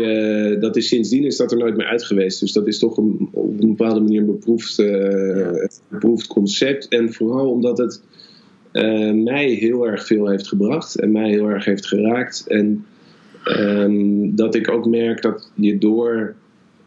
dat 0.60 0.76
is 0.76 0.88
sindsdien 0.88 1.24
is 1.24 1.38
dat 1.38 1.52
er 1.52 1.58
nooit 1.58 1.78
meer 1.78 1.86
uit 1.86 2.04
geweest. 2.04 2.40
Dus 2.40 2.52
dat 2.52 2.68
is 2.68 2.80
toch 2.80 2.98
een, 2.98 3.30
op 3.32 3.62
een 3.62 3.68
bepaalde 3.68 4.00
manier 4.00 4.20
een 4.20 4.26
beproefd, 4.26 4.84
beproefd 5.88 6.28
concept. 6.28 6.88
En 6.88 7.14
vooral 7.14 7.50
omdat 7.50 7.78
het 7.78 8.02
uh, 8.76 9.24
mij 9.24 9.50
heel 9.50 9.88
erg 9.88 10.06
veel 10.06 10.30
heeft 10.30 10.48
gebracht 10.48 11.00
en 11.00 11.12
mij 11.12 11.30
heel 11.30 11.50
erg 11.50 11.66
heeft 11.66 11.88
geraakt. 11.88 12.46
En 12.48 12.86
um, 13.46 14.36
dat 14.36 14.56
ik 14.56 14.72
ook 14.72 14.86
merk 14.86 15.22
dat 15.22 15.52
je 15.54 15.78
door 15.78 16.36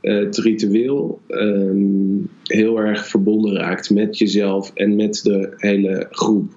uh, 0.03 0.19
het 0.19 0.37
ritueel 0.37 1.21
um, 1.29 2.29
heel 2.43 2.81
erg 2.81 3.07
verbonden 3.07 3.57
raakt 3.57 3.91
met 3.91 4.19
jezelf 4.19 4.71
en 4.75 4.97
met 4.97 5.21
de 5.23 5.53
hele 5.57 6.07
groep. 6.11 6.53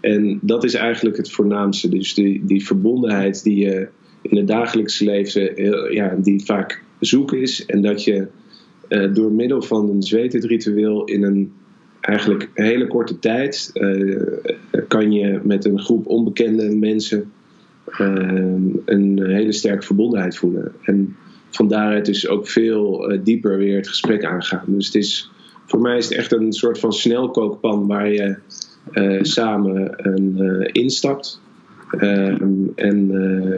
En 0.00 0.38
dat 0.42 0.64
is 0.64 0.74
eigenlijk 0.74 1.16
het 1.16 1.30
voornaamste. 1.30 1.88
Dus 1.88 2.14
die, 2.14 2.44
die 2.44 2.66
verbondenheid 2.66 3.42
die 3.42 3.56
je 3.56 3.88
in 4.22 4.36
het 4.36 4.46
dagelijkse 4.46 5.04
leven 5.04 5.64
ja, 5.94 6.16
die 6.22 6.44
vaak 6.44 6.82
zoek 7.00 7.32
is. 7.32 7.66
En 7.66 7.82
dat 7.82 8.04
je 8.04 8.26
uh, 8.88 9.14
door 9.14 9.32
middel 9.32 9.62
van 9.62 9.88
een 9.88 10.02
zweetritueel 10.02 11.04
in 11.04 11.22
een 11.22 11.52
eigenlijk 12.02 12.50
een 12.54 12.64
hele 12.64 12.86
korte 12.86 13.18
tijd 13.18 13.70
uh, 13.74 14.22
kan 14.88 15.12
je 15.12 15.40
met 15.42 15.64
een 15.64 15.78
groep 15.78 16.06
onbekende 16.06 16.74
mensen 16.74 17.32
uh, 18.00 18.42
een 18.84 19.22
hele 19.24 19.52
sterke 19.52 19.86
verbondenheid 19.86 20.36
voelen. 20.36 20.72
En 20.82 21.16
van 21.50 21.68
daaruit 21.68 22.08
is 22.08 22.28
ook 22.28 22.48
veel 22.48 23.12
uh, 23.12 23.18
dieper 23.24 23.58
weer 23.58 23.76
het 23.76 23.88
gesprek 23.88 24.24
aangaan. 24.24 24.64
Dus 24.66 24.86
het 24.86 24.94
is, 24.94 25.30
voor 25.66 25.80
mij 25.80 25.96
is 25.96 26.08
het 26.08 26.18
echt 26.18 26.32
een 26.32 26.52
soort 26.52 26.78
van 26.78 26.92
snelkookpan 26.92 27.86
waar 27.86 28.12
je 28.12 28.36
samen 29.20 29.92
een, 29.96 30.60
instapt. 30.72 31.40
Ehm, 31.90 32.52
en 32.74 33.10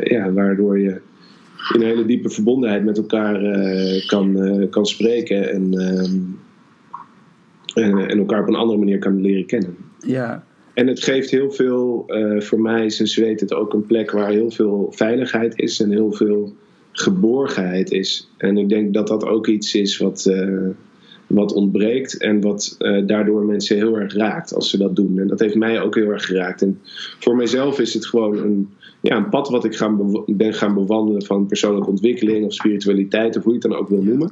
ja, 0.04 0.32
waardoor 0.32 0.78
je 0.78 1.00
in 1.72 1.80
een 1.80 1.86
hele 1.86 2.06
diepe 2.06 2.30
verbondenheid 2.30 2.84
met 2.84 2.98
elkaar 2.98 3.40
kan, 4.06 4.66
kan 4.70 4.86
spreken 4.86 5.52
en 5.52 5.70
ehm, 7.74 7.98
en, 7.98 8.18
elkaar 8.18 8.40
op 8.40 8.48
een 8.48 8.54
andere 8.54 8.78
manier 8.78 8.98
kan 8.98 9.20
leren 9.20 9.46
kennen. 9.46 9.76
Ja. 10.06 10.44
En 10.74 10.86
het 10.86 11.02
geeft 11.02 11.30
heel 11.30 11.50
veel, 11.50 12.04
uh, 12.06 12.40
voor 12.40 12.60
mij 12.60 12.84
is 12.84 12.96
zweet 12.96 13.40
het 13.40 13.54
ook 13.54 13.72
een 13.72 13.86
plek 13.86 14.10
waar 14.10 14.30
heel 14.30 14.50
veel 14.50 14.88
veiligheid 14.90 15.58
is 15.58 15.80
en 15.80 15.90
heel 15.90 16.12
veel 16.12 16.54
geborgenheid 16.92 17.90
is. 17.90 18.30
En 18.36 18.56
ik 18.56 18.68
denk 18.68 18.94
dat 18.94 19.08
dat 19.08 19.24
ook 19.24 19.46
iets 19.46 19.74
is 19.74 19.98
wat, 19.98 20.26
uh, 20.28 20.68
wat 21.34 21.52
ontbreekt 21.52 22.16
en 22.16 22.40
wat 22.40 22.76
uh, 22.78 23.06
daardoor 23.06 23.44
mensen 23.44 23.76
heel 23.76 23.98
erg 23.98 24.14
raakt 24.14 24.54
als 24.54 24.70
ze 24.70 24.78
dat 24.78 24.96
doen. 24.96 25.18
En 25.18 25.26
dat 25.26 25.40
heeft 25.40 25.54
mij 25.54 25.80
ook 25.80 25.94
heel 25.94 26.10
erg 26.10 26.26
geraakt. 26.26 26.62
En 26.62 26.78
voor 27.18 27.36
mijzelf 27.36 27.80
is 27.80 27.94
het 27.94 28.06
gewoon 28.06 28.38
een, 28.38 28.68
ja, 29.00 29.16
een 29.16 29.28
pad 29.28 29.48
wat 29.48 29.64
ik 29.64 29.76
gaan 29.76 30.24
ben 30.26 30.54
gaan 30.54 30.74
bewandelen 30.74 31.24
van 31.24 31.46
persoonlijke 31.46 31.90
ontwikkeling 31.90 32.46
of 32.46 32.52
spiritualiteit 32.52 33.36
of 33.36 33.42
hoe 33.42 33.52
je 33.52 33.58
het 33.58 33.70
dan 33.70 33.78
ook 33.78 33.88
wil 33.88 34.02
noemen. 34.02 34.30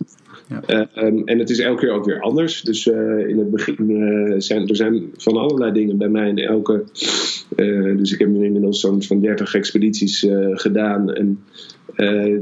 Ja. 0.48 0.88
Um, 0.96 1.22
en 1.24 1.38
het 1.38 1.50
is 1.50 1.58
elke 1.58 1.80
keer 1.80 1.92
ook 1.92 2.04
weer 2.04 2.20
anders. 2.20 2.62
Dus 2.62 2.86
uh, 2.86 3.28
in 3.28 3.38
het 3.38 3.50
begin 3.50 4.34
zijn 4.38 4.68
er 4.68 4.76
zijn 4.76 5.10
van 5.16 5.36
allerlei 5.36 5.72
dingen 5.72 5.98
bij 5.98 6.08
mij 6.08 6.28
in 6.28 6.38
elke. 6.38 6.84
Dus 7.96 8.12
ik 8.12 8.18
heb 8.18 8.28
nu 8.28 8.44
inmiddels 8.44 8.80
zo'n 8.80 9.02
van 9.02 9.20
30 9.20 9.54
expedities 9.54 10.26
gedaan. 10.52 11.12
En 11.12 11.38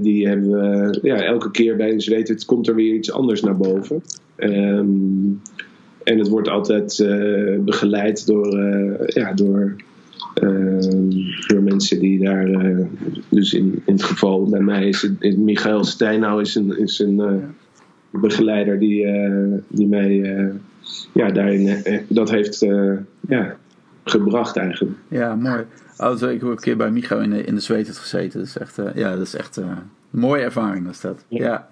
die 0.03 0.29
hebben 0.29 0.51
we 0.51 0.99
ja, 1.03 1.23
elke 1.23 1.51
keer 1.51 1.77
bij 1.77 1.93
een 1.93 2.01
zweet. 2.01 2.29
Het 2.29 2.45
komt 2.45 2.69
er 2.69 2.75
weer 2.75 2.95
iets 2.95 3.13
anders 3.13 3.41
naar 3.41 3.57
boven. 3.57 4.03
Um, 4.43 5.41
en 6.03 6.19
het 6.19 6.29
wordt 6.29 6.49
altijd 6.49 7.07
begeleid 7.65 8.27
door, 8.27 8.59
ja, 9.07 9.33
door 9.33 9.77
Ehm, 10.35 11.11
door 11.47 11.63
mensen 11.63 11.99
die 11.99 12.19
daar, 12.19 12.49
eh, 12.49 12.87
dus 13.29 13.53
in, 13.53 13.83
in 13.85 13.93
het 13.93 14.03
geval 14.03 14.49
bij 14.49 14.61
mij 14.61 14.89
is 14.89 15.03
het, 15.03 15.39
Michael 15.39 15.85
Steinau 15.85 16.41
is 16.41 16.55
een, 16.55 16.79
is 16.79 16.99
een 16.99 17.43
begeleider 18.11 18.79
die, 18.79 19.07
die 19.69 19.87
mij 19.87 20.53
ja, 21.13 21.31
daarin 21.31 21.83
dat 22.09 22.31
heeft 22.31 22.67
ja, 23.29 23.57
gebracht 24.05 24.57
eigenlijk. 24.57 24.97
Ja, 25.09 25.35
mooi. 25.35 25.65
Also, 25.97 26.29
ik 26.29 26.41
heb 26.41 26.51
een 26.51 26.57
keer 26.57 26.77
bij 26.77 26.91
Michael 26.91 27.21
in 27.21 27.31
de, 27.31 27.45
in 27.45 27.55
de 27.55 27.61
zweet 27.61 27.99
gezeten. 27.99 28.39
Dat 28.39 28.49
is 28.49 28.59
echt, 28.59 28.79
ja, 28.95 29.17
dat 29.17 29.27
is 29.27 29.35
echt 29.35 29.57
een 29.57 29.77
mooie 30.11 30.43
ervaring 30.43 30.87
was 30.87 31.01
dat. 31.01 31.25
ja. 31.29 31.70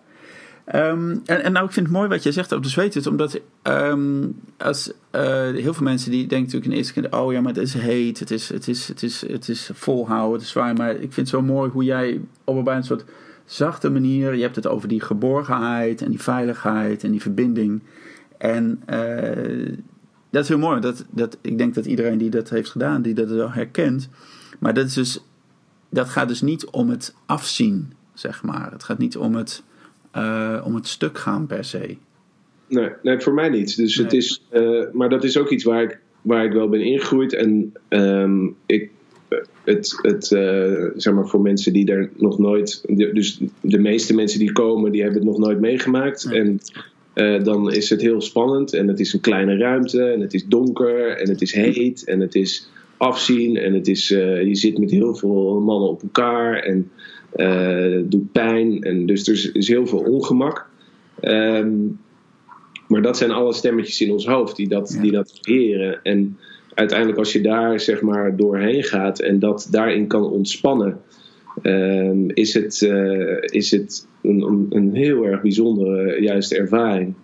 Ehm, 0.68 1.16
en, 1.24 1.44
en 1.44 1.52
nou, 1.52 1.66
ik 1.66 1.72
vind 1.72 1.86
het 1.86 1.94
mooi 1.94 2.08
wat 2.08 2.22
je 2.22 2.32
zegt 2.32 2.52
over 2.52 2.64
de 2.64 2.70
zweet. 2.70 3.06
Omdat 3.06 3.40
um, 3.62 4.40
als, 4.56 4.92
uh, 5.12 5.22
heel 5.50 5.74
veel 5.74 5.84
mensen 5.84 6.10
die 6.10 6.26
denken 6.26 6.38
natuurlijk 6.38 6.64
in 6.64 6.70
de 6.70 6.76
eerste 6.76 6.92
keer... 6.92 7.20
oh 7.20 7.32
ja, 7.32 7.40
maar 7.40 7.52
het 7.52 7.62
is 7.62 7.74
heet, 7.74 8.18
het 8.18 8.30
is, 8.30 8.48
het 8.48 8.68
is, 8.68 8.88
het 8.88 9.02
is, 9.02 9.26
het 9.28 9.48
is 9.48 9.70
volhouden, 9.74 10.32
het 10.32 10.42
is 10.42 10.48
zwaar. 10.48 10.74
Maar 10.74 10.90
ik 10.90 10.98
vind 10.98 11.16
het 11.16 11.28
zo 11.28 11.42
mooi 11.42 11.70
hoe 11.70 11.84
jij 11.84 12.20
op 12.44 12.66
een, 12.66 12.76
een 12.76 12.84
soort 12.84 13.04
zachte 13.44 13.90
manier... 13.90 14.34
je 14.34 14.42
hebt 14.42 14.56
het 14.56 14.66
over 14.66 14.88
die 14.88 15.00
geborgenheid 15.00 16.02
en 16.02 16.10
die 16.10 16.22
veiligheid 16.22 17.04
en 17.04 17.10
die 17.10 17.22
verbinding. 17.22 17.82
En 18.38 18.82
uh, 18.90 19.76
dat 20.30 20.42
is 20.42 20.48
heel 20.48 20.58
mooi. 20.58 20.80
Dat, 20.80 21.04
dat, 21.10 21.36
ik 21.40 21.58
denk 21.58 21.74
dat 21.74 21.86
iedereen 21.86 22.18
die 22.18 22.30
dat 22.30 22.50
heeft 22.50 22.70
gedaan, 22.70 23.02
die 23.02 23.14
dat 23.14 23.28
wel 23.28 23.52
herkent. 23.52 24.08
Maar 24.58 24.74
dat, 24.74 24.86
is 24.86 24.94
dus, 24.94 25.24
dat 25.88 26.08
gaat 26.08 26.28
dus 26.28 26.40
niet 26.40 26.66
om 26.66 26.90
het 26.90 27.14
afzien, 27.26 27.92
zeg 28.14 28.42
maar. 28.42 28.72
Het 28.72 28.84
gaat 28.84 28.98
niet 28.98 29.16
om 29.16 29.34
het 29.34 29.62
uh, 30.18 30.62
om 30.64 30.74
het 30.74 30.86
stuk 30.86 31.18
gaan 31.18 31.46
per 31.46 31.64
se. 31.64 31.96
Nee, 32.68 32.90
nee 33.02 33.20
voor 33.20 33.34
mij 33.34 33.48
niet. 33.48 33.76
Dus 33.76 33.96
het 33.96 34.12
is, 34.12 34.44
uh, 34.52 34.84
maar 34.92 35.08
dat 35.08 35.24
is 35.24 35.38
ook 35.38 35.50
iets 35.50 35.64
waar 35.64 35.82
ik, 35.82 35.98
waar 36.22 36.44
ik 36.44 36.52
wel 36.52 36.68
ben 36.68 36.80
ingegroeid. 36.80 37.34
En 37.34 37.72
um, 37.88 38.56
ik 38.66 38.90
het, 39.64 39.98
het 40.02 40.32
eh, 40.32 40.84
zeg 40.96 41.14
maar 41.14 41.28
voor 41.28 41.40
mensen 41.40 41.72
die 41.72 41.92
er 41.92 42.10
nog 42.16 42.38
nooit. 42.38 42.82
Dus 42.88 43.40
de 43.60 43.78
meeste 43.78 44.14
mensen 44.14 44.38
die 44.38 44.52
komen, 44.52 44.92
die 44.92 45.02
hebben 45.02 45.20
het 45.20 45.28
nog 45.28 45.38
nooit 45.38 45.60
meegemaakt. 45.60 46.32
En 46.32 46.60
eh, 47.12 47.42
dan 47.42 47.72
is 47.72 47.90
het 47.90 48.00
heel 48.00 48.20
spannend. 48.20 48.72
En 48.72 48.88
het 48.88 49.00
is 49.00 49.12
een 49.12 49.20
kleine 49.20 49.56
ruimte. 49.56 50.02
En 50.02 50.20
het 50.20 50.34
is 50.34 50.46
donker. 50.46 51.16
En 51.16 51.28
het 51.28 51.42
is 51.42 51.52
heet. 51.52 52.04
En 52.04 52.20
het 52.20 52.34
is 52.34 52.70
afzien. 52.96 53.56
En 53.56 53.74
het 53.74 53.88
is, 53.88 54.08
je 54.08 54.54
zit 54.54 54.78
met 54.78 54.90
heel 54.90 55.14
veel 55.14 55.60
mannen 55.60 55.88
op 55.88 56.02
elkaar. 56.02 56.58
En 56.58 56.90
doet 58.08 58.32
pijn. 58.32 58.82
En 58.82 59.06
dus 59.06 59.28
er 59.28 59.56
is 59.56 59.68
heel 59.68 59.86
veel 59.86 59.98
ongemak. 59.98 60.66
Ehm, 61.20 61.70
maar 62.88 63.02
dat 63.02 63.16
zijn 63.16 63.30
alle 63.30 63.52
stemmetjes 63.52 64.00
in 64.00 64.12
ons 64.12 64.26
hoofd 64.26 64.56
die 64.56 64.68
dat, 64.68 64.98
die 65.00 65.12
dat 65.12 65.38
creëren. 65.40 66.00
En 66.02 66.38
uiteindelijk 66.74 67.18
als 67.18 67.32
je 67.32 67.40
daar 67.40 67.80
zeg 67.80 68.00
maar 68.00 68.36
doorheen 68.36 68.82
gaat 68.82 69.20
en 69.20 69.38
dat 69.38 69.68
daarin 69.70 70.06
kan 70.06 70.30
ontspannen, 70.30 71.00
ehm, 71.62 72.28
is 72.28 72.54
het, 72.54 72.80
uh, 72.80 73.36
is 73.40 73.70
het 73.70 74.06
een, 74.22 74.66
een, 74.70 74.94
heel 74.94 75.24
erg 75.24 75.42
bijzondere 75.42 76.22
juiste 76.22 76.56
ervaring. 76.56 77.14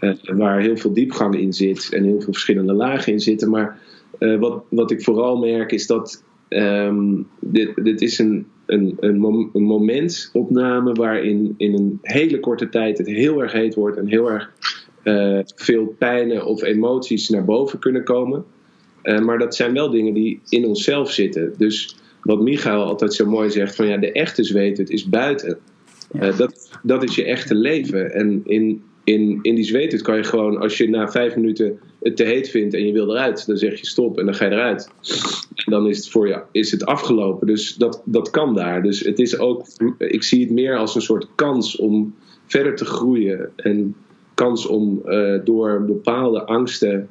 Uh, 0.00 0.12
waar 0.22 0.60
heel 0.60 0.76
veel 0.76 0.92
diepgang 0.92 1.38
in 1.38 1.52
zit 1.52 1.88
en 1.92 2.04
heel 2.04 2.20
veel 2.20 2.32
verschillende 2.32 2.72
lagen 2.72 3.12
in 3.12 3.20
zitten. 3.20 3.50
Maar 3.50 3.78
uh, 4.18 4.38
wat, 4.38 4.62
wat 4.68 4.90
ik 4.90 5.02
vooral 5.02 5.38
merk 5.38 5.72
is 5.72 5.86
dat 5.86 6.22
um, 6.56 7.26
dit, 7.40 7.84
dit 7.84 8.00
is 8.02 8.18
een, 8.18 8.46
een, 8.66 8.96
een, 9.00 9.50
een 9.52 9.62
momentopname 9.62 10.92
waarin 10.92 11.54
in 11.56 11.74
een 11.74 11.98
hele 12.02 12.40
korte 12.40 12.68
tijd 12.68 12.98
het 12.98 13.06
heel 13.06 13.42
erg 13.42 13.52
heet 13.52 13.74
wordt 13.74 13.96
en 13.96 14.06
heel 14.06 14.30
erg 14.30 14.52
veel 15.54 15.94
pijnen 15.98 16.46
of 16.46 16.62
emoties 16.62 17.28
naar 17.28 17.44
boven 17.44 17.78
kunnen 17.78 18.04
komen. 18.04 18.44
Eh, 19.02 19.18
maar 19.18 19.38
dat 19.38 19.54
zijn 19.54 19.72
wel 19.72 19.90
dingen 19.90 20.14
die 20.14 20.40
in 20.48 20.66
onszelf 20.66 21.12
zitten. 21.12 21.54
Dus 21.56 21.96
wat 22.22 22.40
Michael 22.40 22.84
altijd 22.84 23.14
zo 23.14 23.26
mooi 23.26 23.50
zegt: 23.50 23.74
van 23.74 23.86
ja, 23.86 23.96
de 23.96 24.12
echte 24.12 24.44
zweet, 24.44 24.78
het 24.78 24.90
is 24.90 25.08
buiten. 25.08 25.58
Uh, 26.14 26.38
dat, 26.38 26.70
dat 26.82 27.02
is 27.02 27.14
je 27.14 27.24
echte 27.24 27.54
leven. 27.54 28.12
En 28.12 28.40
in, 28.44 28.82
in, 29.04 29.38
in 29.42 29.54
die 29.54 29.64
zweet 29.64 30.02
kan 30.02 30.16
je 30.16 30.24
gewoon, 30.24 30.58
als 30.58 30.78
je 30.78 30.88
na 30.88 31.08
vijf 31.08 31.36
minuten 31.36 31.78
het 32.02 32.16
te 32.16 32.24
heet 32.24 32.48
vindt 32.48 32.74
en 32.74 32.86
je 32.86 32.92
wil 32.92 33.10
eruit, 33.10 33.46
dan 33.46 33.56
zeg 33.56 33.80
je 33.80 33.86
stop 33.86 34.18
en 34.18 34.24
dan 34.24 34.34
ga 34.34 34.44
je 34.44 34.50
eruit. 34.50 34.90
En 35.54 35.72
dan 35.72 35.88
is 35.88 35.96
het 35.96 36.08
voor 36.08 36.28
je 36.28 36.42
is 36.52 36.70
het 36.70 36.84
afgelopen. 36.84 37.46
Dus 37.46 37.74
dat, 37.74 38.02
dat 38.04 38.30
kan 38.30 38.54
daar. 38.54 38.82
Dus 38.82 39.00
het 39.00 39.18
is 39.18 39.38
ook, 39.38 39.66
ik 39.98 40.22
zie 40.22 40.40
het 40.40 40.50
meer 40.50 40.76
als 40.76 40.94
een 40.94 41.02
soort 41.02 41.28
kans 41.34 41.76
om 41.76 42.14
verder 42.46 42.76
te 42.76 42.84
groeien. 42.84 43.50
En 43.56 43.94
kans 44.34 44.66
om 44.66 45.02
uh, 45.04 45.38
door 45.44 45.84
bepaalde 45.84 46.44
angsten 46.44 47.08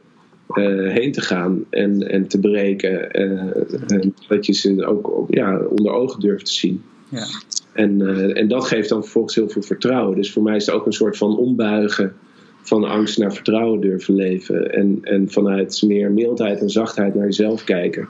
uh, 0.54 0.94
heen 0.94 1.12
te 1.12 1.22
gaan 1.22 1.66
en, 1.70 2.10
en 2.10 2.28
te 2.28 2.39
breken. 2.39 3.22
Uh, 3.22 3.98
en 3.98 4.16
dat 4.28 4.46
je 4.46 4.54
ze 4.54 4.86
ook 4.86 5.26
ja, 5.30 5.60
onder 5.60 5.92
ogen 5.92 6.20
durft 6.20 6.46
te 6.46 6.54
zien. 6.54 6.84
Ja. 7.10 7.26
En, 7.74 8.02
en 8.36 8.48
dat 8.48 8.66
geeft 8.66 8.89
dan 8.89 9.02
vervolgens 9.02 9.36
heel 9.36 9.50
veel 9.50 9.62
vertrouwen. 9.62 10.16
Dus 10.16 10.32
voor 10.32 10.44
mij 10.44 10.56
is 10.56 10.66
het 10.66 10.76
ook 10.76 10.86
een 10.86 10.94
soort 10.94 11.18
van 11.18 11.38
ombuigen 11.38 12.16
van 12.62 12.84
angst 12.84 13.18
naar 13.18 13.34
vertrouwen 13.34 13.82
durven 13.82 14.16
leven. 14.16 14.74
En, 14.74 14.99
en 15.03 15.30
vanuit 15.30 15.84
meer 15.86 16.12
mildheid 16.12 16.62
en 16.62 16.70
zachtheid 16.70 17.16
naar 17.16 17.26
jezelf 17.26 17.64
kijken. 17.64 18.07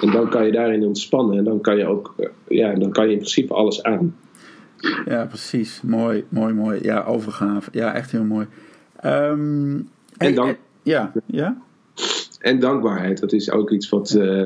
En 0.00 0.10
dan 0.10 0.28
kan 0.28 0.46
je 0.46 0.52
daarin 0.52 0.84
ontspannen. 0.84 1.38
En 1.38 1.44
dan 1.44 1.60
kan 1.60 1.76
je 1.76 1.86
ook, 1.86 2.14
ja, 2.48 2.74
dan 2.74 2.90
kan 2.90 3.04
je 3.06 3.12
in 3.12 3.18
principe 3.18 3.54
alles 3.54 3.82
aan. 3.82 4.16
Ja, 5.04 5.26
precies. 5.26 5.80
Mooi, 5.82 6.24
mooi, 6.28 6.54
mooi. 6.54 6.78
Ja, 6.82 7.04
overgave. 7.04 7.70
Ja, 7.72 7.94
echt 7.94 8.10
heel 8.10 8.24
mooi. 8.24 8.46
Um, 9.04 9.88
en 10.16 10.34
dan. 10.34 10.56
Ja, 10.82 11.12
ja? 11.26 11.62
En 12.40 12.60
dankbaarheid, 12.60 13.20
dat 13.20 13.32
is 13.32 13.50
ook 13.50 13.70
iets 13.70 13.88
wat, 13.88 14.14
uh, 14.18 14.42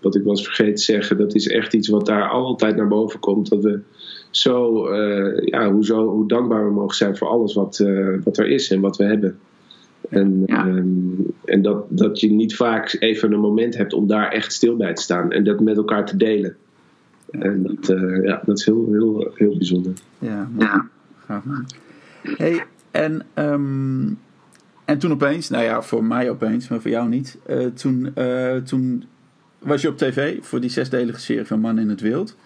wat 0.00 0.14
ik 0.14 0.22
was 0.22 0.44
vergeten 0.44 0.74
te 0.74 0.82
zeggen. 0.82 1.16
Dat 1.16 1.34
is 1.34 1.48
echt 1.48 1.74
iets 1.74 1.88
wat 1.88 2.06
daar 2.06 2.28
altijd 2.28 2.76
naar 2.76 2.88
boven 2.88 3.20
komt. 3.20 3.48
Dat 3.48 3.62
we 3.62 3.80
zo, 4.36 4.88
uh, 4.92 5.46
ja, 5.46 5.72
hoe, 5.72 5.84
zo, 5.84 6.08
hoe 6.08 6.28
dankbaar 6.28 6.66
we 6.66 6.72
mogen 6.72 6.96
zijn 6.96 7.16
voor 7.16 7.28
alles 7.28 7.54
wat, 7.54 7.78
uh, 7.82 8.16
wat 8.24 8.38
er 8.38 8.46
is 8.46 8.70
en 8.70 8.80
wat 8.80 8.96
we 8.96 9.04
hebben. 9.04 9.38
En, 10.08 10.42
ja. 10.46 10.66
um, 10.66 11.26
en 11.44 11.62
dat, 11.62 11.84
dat 11.88 12.20
je 12.20 12.30
niet 12.30 12.56
vaak 12.56 12.96
even 12.98 13.32
een 13.32 13.40
moment 13.40 13.76
hebt 13.76 13.92
om 13.92 14.06
daar 14.06 14.28
echt 14.28 14.52
stil 14.52 14.76
bij 14.76 14.94
te 14.94 15.02
staan 15.02 15.32
en 15.32 15.44
dat 15.44 15.60
met 15.60 15.76
elkaar 15.76 16.06
te 16.06 16.16
delen. 16.16 16.56
En 17.30 17.62
dat, 17.62 17.98
ja, 18.22 18.42
dat 18.44 18.58
is 18.58 18.64
heel, 18.64 18.88
heel, 18.92 19.30
heel 19.34 19.56
bijzonder. 19.56 19.92
Ja, 20.18 20.48
ja. 20.58 20.88
man. 21.26 21.66
Hey, 22.22 22.64
en 22.90 23.22
um, 23.34 24.18
en 24.84 24.98
toen 24.98 25.12
opeens, 25.12 25.48
nou 25.48 25.64
ja, 25.64 25.82
voor 25.82 26.04
mij 26.04 26.30
opeens, 26.30 26.68
maar 26.68 26.80
voor 26.80 26.90
jou 26.90 27.08
niet. 27.08 27.38
Uh, 27.50 27.66
toen, 27.66 28.12
uh, 28.18 28.56
toen 28.56 29.04
was 29.58 29.82
je 29.82 29.88
op 29.88 29.98
tv 29.98 30.38
voor 30.40 30.60
die 30.60 30.70
zesdelige 30.70 31.20
serie 31.20 31.44
van 31.44 31.60
Man 31.60 31.78
in 31.78 31.88
het 31.88 32.00
Wild. 32.00 32.36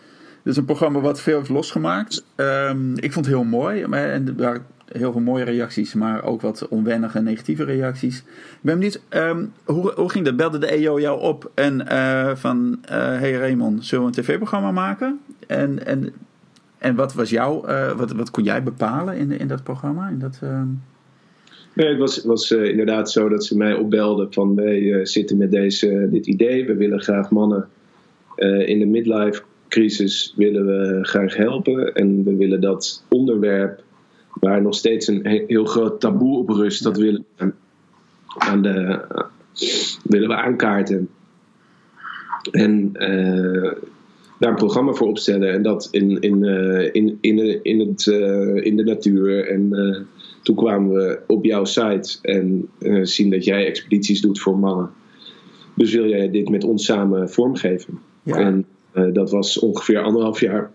Dat 0.49 0.57
is 0.57 0.63
een 0.63 0.69
programma 0.69 1.01
wat 1.01 1.21
veel 1.21 1.37
heeft 1.37 1.49
losgemaakt. 1.49 2.25
Um, 2.37 2.93
ik 2.97 3.13
vond 3.13 3.27
het 3.27 3.35
heel 3.35 3.45
mooi. 3.45 3.87
Maar, 3.87 4.11
en 4.11 4.27
er 4.27 4.35
waren 4.37 4.65
heel 4.93 5.13
veel 5.13 5.21
mooie 5.21 5.45
reacties, 5.45 5.95
maar 5.95 6.25
ook 6.25 6.41
wat 6.41 6.69
onwennige 6.69 7.21
negatieve 7.21 7.65
reacties. 7.65 8.19
Ik 8.19 8.25
ben 8.61 8.75
benieuwd, 8.75 9.01
um, 9.11 9.53
hoe, 9.65 9.93
hoe 9.97 10.11
ging 10.11 10.25
dat? 10.25 10.37
Belde 10.37 10.59
de 10.59 10.67
EO 10.67 11.01
jou 11.01 11.21
op 11.21 11.51
en 11.55 11.85
uh, 11.93 12.35
van... 12.35 12.79
hey 12.87 13.33
Raymond, 13.33 13.87
zullen 13.87 14.05
we 14.05 14.17
een 14.17 14.23
tv-programma 14.23 14.71
maken? 14.71 15.21
En, 15.47 15.87
en, 15.87 16.13
en 16.79 16.95
wat 16.95 17.15
was 17.15 17.31
jouw... 17.31 17.65
wat, 17.97 18.13
wat 18.13 18.31
kon 18.31 18.45
jij 18.45 18.63
bepalen 18.63 19.17
in, 19.17 19.39
in 19.39 19.49
dat 19.49 19.63
programma? 19.63 20.09
In 20.09 20.19
dat... 20.19 20.41
Um... 20.43 20.83
Nee, 21.73 21.89
het 21.89 21.99
was, 21.99 22.25
was 22.25 22.51
uh, 22.51 22.65
inderdaad 22.65 23.11
zo 23.11 23.29
dat 23.29 23.45
ze 23.45 23.57
mij 23.57 23.75
opbelden 23.75 24.33
van 24.33 24.55
wij 24.55 24.81
uh, 24.81 25.05
zitten 25.05 25.37
met 25.37 25.51
deze, 25.51 26.09
dit 26.11 26.27
idee. 26.27 26.67
We 26.67 26.75
willen 26.75 27.01
graag 27.01 27.31
mannen 27.31 27.69
uh, 28.37 28.69
in 28.69 28.79
de 28.79 28.87
midlife 28.87 29.43
crisis 29.69 30.33
willen 30.37 30.67
we 30.67 30.99
graag 31.03 31.37
helpen. 31.37 31.95
En 31.95 32.25
we 32.25 32.37
willen 32.37 32.61
dat 32.61 33.05
onderwerp 33.09 33.83
waar 34.33 34.63
nog 34.63 34.75
steeds 34.75 35.07
een 35.07 35.27
heel 35.47 35.65
groot 35.65 36.01
taboe 36.01 36.39
op 36.39 36.49
rust, 36.49 36.83
dat 36.83 36.97
willen 36.97 37.25
we, 37.37 37.53
aan 38.39 38.63
de, 38.63 39.01
willen 40.03 40.29
we 40.29 40.35
aankaarten. 40.35 41.09
En 42.51 42.93
daar 44.39 44.51
een 44.51 44.55
programma 44.55 44.93
voor 44.93 45.09
opstellen. 45.09 45.53
En 45.53 45.63
dat 45.63 45.89
in, 45.91 46.21
in, 46.21 46.45
in, 46.93 47.19
in, 47.21 47.65
in, 47.65 47.81
het, 47.81 48.07
in 48.65 48.77
de 48.77 48.85
natuur 48.85 49.49
en 49.49 49.73
toen 50.49 50.57
kwamen 50.57 50.93
we 50.93 51.21
op 51.27 51.45
jouw 51.45 51.65
site 51.65 52.19
en 52.23 52.69
uh, 52.79 53.05
zien 53.05 53.31
dat 53.31 53.45
jij 53.45 53.67
expedities 53.67 54.21
doet 54.21 54.41
voor 54.41 54.59
mannen. 54.59 54.91
Dus 55.75 55.95
wil 55.95 56.09
jij 56.09 56.31
dit 56.31 56.49
met 56.49 56.65
ons 56.65 56.85
samen 56.85 57.31
vormgeven? 57.31 57.99
Ja. 58.23 58.37
En 58.37 58.57
uh, 58.57 58.65
dat 59.13 59.31
was 59.31 59.59
ongeveer 59.59 60.03
anderhalf 60.03 60.41
jaar 60.41 60.71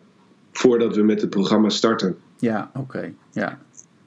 voordat 0.52 0.96
we 0.96 1.04
met 1.04 1.22
het 1.22 1.30
programma 1.30 1.70
starten. 1.70 2.16
Ja, 2.40 2.72
oké. 2.74 2.80
Okay. 2.80 3.14
Ja. 3.32 3.60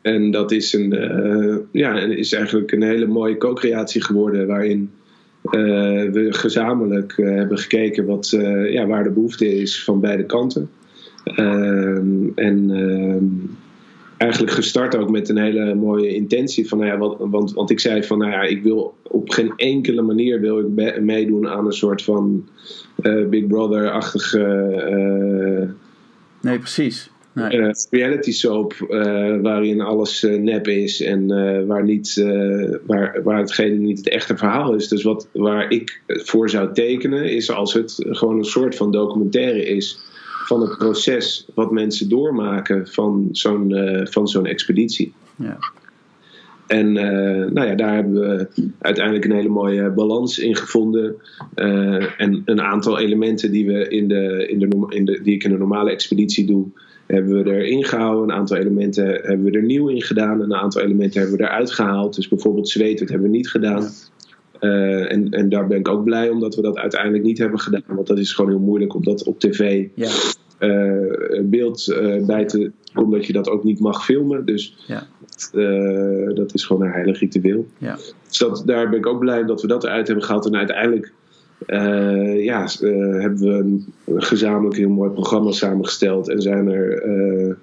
En 0.03 0.31
dat 0.31 0.53
is, 0.53 0.73
een, 0.73 0.95
uh, 0.95 1.57
ja, 1.71 1.99
is 1.99 2.33
eigenlijk 2.33 2.73
een 2.73 2.83
hele 2.83 3.07
mooie 3.07 3.37
co-creatie 3.37 4.05
geworden 4.05 4.47
waarin 4.47 4.91
we 5.51 6.27
gezamenlijk 6.31 7.15
hebben 7.17 7.59
gekeken 7.59 8.07
wat, 8.07 8.31
ja, 8.71 8.87
waar 8.87 9.05
de 9.05 9.11
behoefte 9.11 9.61
is 9.61 9.85
van 9.85 10.01
beide 10.01 10.25
kanten. 10.25 10.71
Ehm, 11.35 12.29
en 12.35 12.71
ehm, 12.71 13.25
eigenlijk 14.17 14.53
gestart 14.53 14.97
ook 14.97 15.11
met 15.11 15.29
een 15.29 15.39
hele 15.39 15.75
mooie 15.75 16.15
intentie. 16.15 16.69
Van, 16.69 16.79
nou 16.79 16.91
ja, 16.91 16.99
wat, 16.99 17.17
want, 17.19 17.53
want 17.53 17.71
ik 17.71 17.81
zei 17.81 18.03
van, 18.03 18.19
nou 18.19 18.31
ja, 18.31 18.43
ik 18.43 18.63
wil 18.63 18.95
op 19.03 19.31
geen 19.31 19.53
enkele 19.57 20.03
manier 20.03 20.41
wil 20.41 20.59
ik 20.59 21.01
meedoen 21.01 21.49
aan 21.49 21.67
een 21.67 21.73
soort 21.73 22.03
van 22.03 22.49
uh, 23.03 23.29
Big 23.29 23.47
Brother-achtige... 23.47 24.39
Uh, 24.91 25.71
nee, 26.41 26.59
precies. 26.59 27.11
Nee. 27.33 27.57
Uh, 27.57 27.71
reality 27.91 28.33
soap 28.33 28.75
waarin 29.43 29.81
alles 29.81 30.27
nep 30.39 30.69
is 30.69 31.03
en 31.03 31.27
waar, 31.67 31.85
niet, 31.85 32.25
waar, 32.87 33.21
waar 33.25 33.39
hetgene 33.39 33.75
niet 33.75 33.99
het 33.99 34.09
echte 34.09 34.37
verhaal 34.37 34.75
is. 34.75 34.89
Dus 34.89 35.03
wat, 35.03 35.29
waar 35.33 35.71
ik 35.71 36.01
voor 36.07 36.51
zou 36.51 36.73
tekenen 36.75 37.31
is 37.31 37.51
als 37.51 37.75
het 37.75 37.95
gewoon 37.99 38.39
een 38.39 38.45
soort 38.45 38.77
van 38.77 38.91
documentaire 38.91 39.65
is 39.65 39.99
van 40.47 40.61
het 40.61 40.79
proces 40.79 41.49
wat 41.55 41.71
mensen 41.71 42.09
doormaken 42.09 42.89
van 42.89 43.29
zo'n 43.33 43.71
uh, 43.71 44.07
van 44.07 44.29
zo'n 44.29 44.47
expeditie. 44.47 45.13
Ja. 45.37 45.59
En 46.67 46.87
uh, 46.97 47.51
nou 47.53 47.67
ja, 47.67 47.75
daar 47.75 47.95
hebben 47.95 48.13
we 48.13 48.49
uiteindelijk 48.79 49.25
een 49.25 49.37
hele 49.37 49.49
mooie 49.49 49.91
balans 49.91 50.39
in 50.39 50.57
gevonden. 50.57 51.17
Uh, 51.55 52.21
en 52.21 52.43
een 52.45 52.61
aantal 52.61 52.99
elementen 52.99 53.51
die, 53.51 53.67
we 53.67 53.89
in 53.89 54.09
de, 54.09 54.47
in 54.49 54.59
de, 54.59 54.87
in 54.89 55.05
de, 55.05 55.21
die 55.23 55.35
ik 55.35 55.45
in 55.45 55.53
een 55.53 55.59
normale 55.59 55.91
expeditie 55.91 56.47
doe, 56.47 56.67
hebben 57.07 57.43
we 57.43 57.51
erin 57.51 57.85
gehouden. 57.85 58.23
Een 58.23 58.37
aantal 58.37 58.57
elementen 58.57 59.07
hebben 59.07 59.43
we 59.43 59.51
er 59.51 59.63
nieuw 59.63 59.89
in 59.89 60.03
gedaan. 60.03 60.41
Een 60.41 60.55
aantal 60.55 60.83
elementen 60.83 61.21
hebben 61.21 61.39
we 61.39 61.45
eruit 61.45 61.71
gehaald. 61.71 62.15
Dus 62.15 62.29
bijvoorbeeld 62.29 62.69
zweet, 62.69 62.99
dat 62.99 63.09
hebben 63.09 63.31
we 63.31 63.37
niet 63.37 63.51
gedaan. 63.51 63.89
Uh, 64.61 65.13
en, 65.13 65.31
en 65.31 65.49
daar 65.49 65.67
ben 65.67 65.79
ik 65.79 65.89
ook 65.89 66.05
blij 66.05 66.29
omdat 66.29 66.55
we 66.55 66.63
dat 66.63 66.77
uiteindelijk 66.77 67.25
niet 67.25 67.39
hebben 67.39 67.61
gedaan. 67.61 67.83
Want 67.87 68.07
dat 68.07 68.19
is 68.19 68.33
gewoon 68.33 68.51
heel 68.51 68.61
moeilijk 68.61 68.95
om 68.95 69.05
dat 69.05 69.25
op 69.25 69.41
tv 69.41 69.87
ja. 69.95 70.11
Uh, 70.59 71.41
beeld 71.43 71.89
uh, 71.89 72.27
bij 72.27 72.45
te 72.45 72.71
omdat 72.95 73.27
je 73.27 73.33
dat 73.33 73.49
ook 73.49 73.65
niet 73.65 73.81
mag 73.81 74.05
filmen. 74.05 74.45
Dus 74.45 74.77
ja. 74.87 75.07
dat 76.35 76.55
is 76.55 76.65
gewoon 76.65 76.83
een 76.83 76.93
heilig 76.93 77.21
ritueel. 77.21 77.67
Ja. 77.79 77.97
Dus 78.29 78.39
dat, 78.39 78.63
daar 78.67 78.89
ben 78.89 78.99
ik 78.99 79.07
ook 79.07 79.19
blij 79.19 79.45
dat 79.45 79.63
we 79.63 79.69
dat 79.69 79.85
eruit 79.85 80.07
hebben 80.07 80.25
gehaald. 80.25 80.47
En 80.47 80.57
uiteindelijk 80.57 81.13
eh, 81.67 82.45
ja, 82.45 82.63
eh, 82.63 83.21
hebben 83.21 83.39
we 83.39 83.53
een, 83.53 83.87
gezamenlijk 84.23 84.77
heel 84.77 84.91
mooi 84.91 85.11
programma 85.11 85.51
samengesteld. 85.51 86.29
En 86.29 86.41
zijn 86.41 86.69
er 86.69 87.03
eh, 87.03 87.55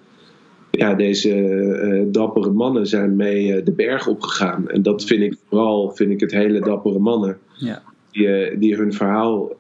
ja, 0.71 0.93
deze 0.93 1.33
eh, 1.33 2.03
dappere 2.07 2.51
mannen 2.51 2.87
zijn 2.87 3.15
mee 3.15 3.55
eh, 3.55 3.65
de 3.65 3.71
berg 3.71 4.07
opgegaan. 4.07 4.69
En 4.69 4.81
dat 4.81 5.03
vind 5.03 5.21
ik 5.21 5.37
vooral 5.49 5.91
vind 5.91 6.11
ik 6.11 6.19
het 6.19 6.31
hele 6.31 6.59
dappere 6.59 6.99
mannen. 6.99 7.37
Ja. 7.57 7.81
Die, 8.11 8.27
eh, 8.27 8.59
die 8.59 8.75
hun 8.75 8.93
verhaal 8.93 9.51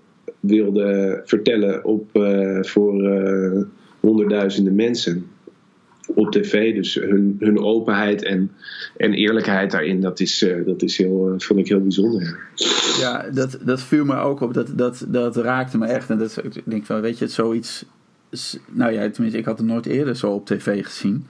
wilden 0.43 1.21
vertellen 1.25 1.85
op, 1.85 2.15
eh, 2.15 2.63
voor 2.63 3.03
eh, 3.03 3.61
honderdduizenden 3.99 4.75
mensen 4.75 5.25
op 6.15 6.31
tv. 6.31 6.75
Dus 6.75 6.95
hun, 6.95 7.35
hun 7.39 7.59
openheid 7.59 8.23
en, 8.23 8.51
en 8.97 9.13
eerlijkheid 9.13 9.71
daarin, 9.71 10.01
dat 10.01 10.19
is, 10.19 10.41
eh, 10.41 10.65
dat 10.65 10.81
is 10.81 10.97
heel, 10.97 11.33
vond 11.37 11.59
ik 11.59 11.67
heel 11.67 11.81
bijzonder. 11.81 12.39
Ja, 12.99 13.29
dat, 13.33 13.57
dat 13.65 13.81
viel 13.81 14.05
me 14.05 14.15
ook 14.15 14.41
op. 14.41 14.53
Dat, 14.53 14.77
dat, 14.77 15.05
dat 15.07 15.35
raakte 15.35 15.77
me 15.77 15.85
echt. 15.85 16.09
En 16.09 16.17
dat, 16.17 16.41
ik 16.43 16.61
denk 16.65 16.85
van, 16.85 17.01
weet 17.01 17.17
je, 17.17 17.27
zoiets... 17.27 17.85
Nou 18.71 18.91
ja, 18.91 19.09
tenminste, 19.09 19.39
ik 19.39 19.45
had 19.45 19.57
het 19.57 19.67
nooit 19.67 19.85
eerder 19.85 20.15
zo 20.15 20.31
op 20.31 20.45
tv 20.45 20.83
gezien. 20.85 21.25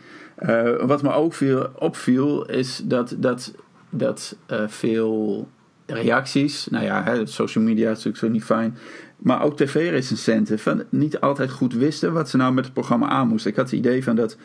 Wat 0.85 1.03
me 1.03 1.11
ook 1.11 1.33
veel 1.33 1.67
opviel, 1.79 2.45
is 2.45 2.81
dat, 2.85 3.15
dat, 3.19 3.53
dat 3.89 4.37
veel 4.67 5.47
reacties... 5.85 6.67
Nou 6.67 6.85
ja, 6.85 7.03
hè, 7.03 7.25
social 7.25 7.63
media 7.63 7.83
is 7.83 7.95
natuurlijk 7.95 8.17
zo 8.17 8.29
niet 8.29 8.43
fijn. 8.43 8.77
Maar 9.17 9.43
ook 9.43 9.57
tv-recensenten 9.57 10.59
van 10.59 10.83
niet 10.89 11.19
altijd 11.19 11.51
goed 11.51 11.73
wisten... 11.73 12.13
wat 12.13 12.29
ze 12.29 12.37
nou 12.37 12.53
met 12.53 12.63
het 12.63 12.73
programma 12.73 13.07
aan 13.07 13.27
moesten. 13.27 13.51
Ik 13.51 13.57
had 13.57 13.69
het 13.69 13.79
idee 13.79 14.03
van 14.03 14.15
dat 14.15 14.37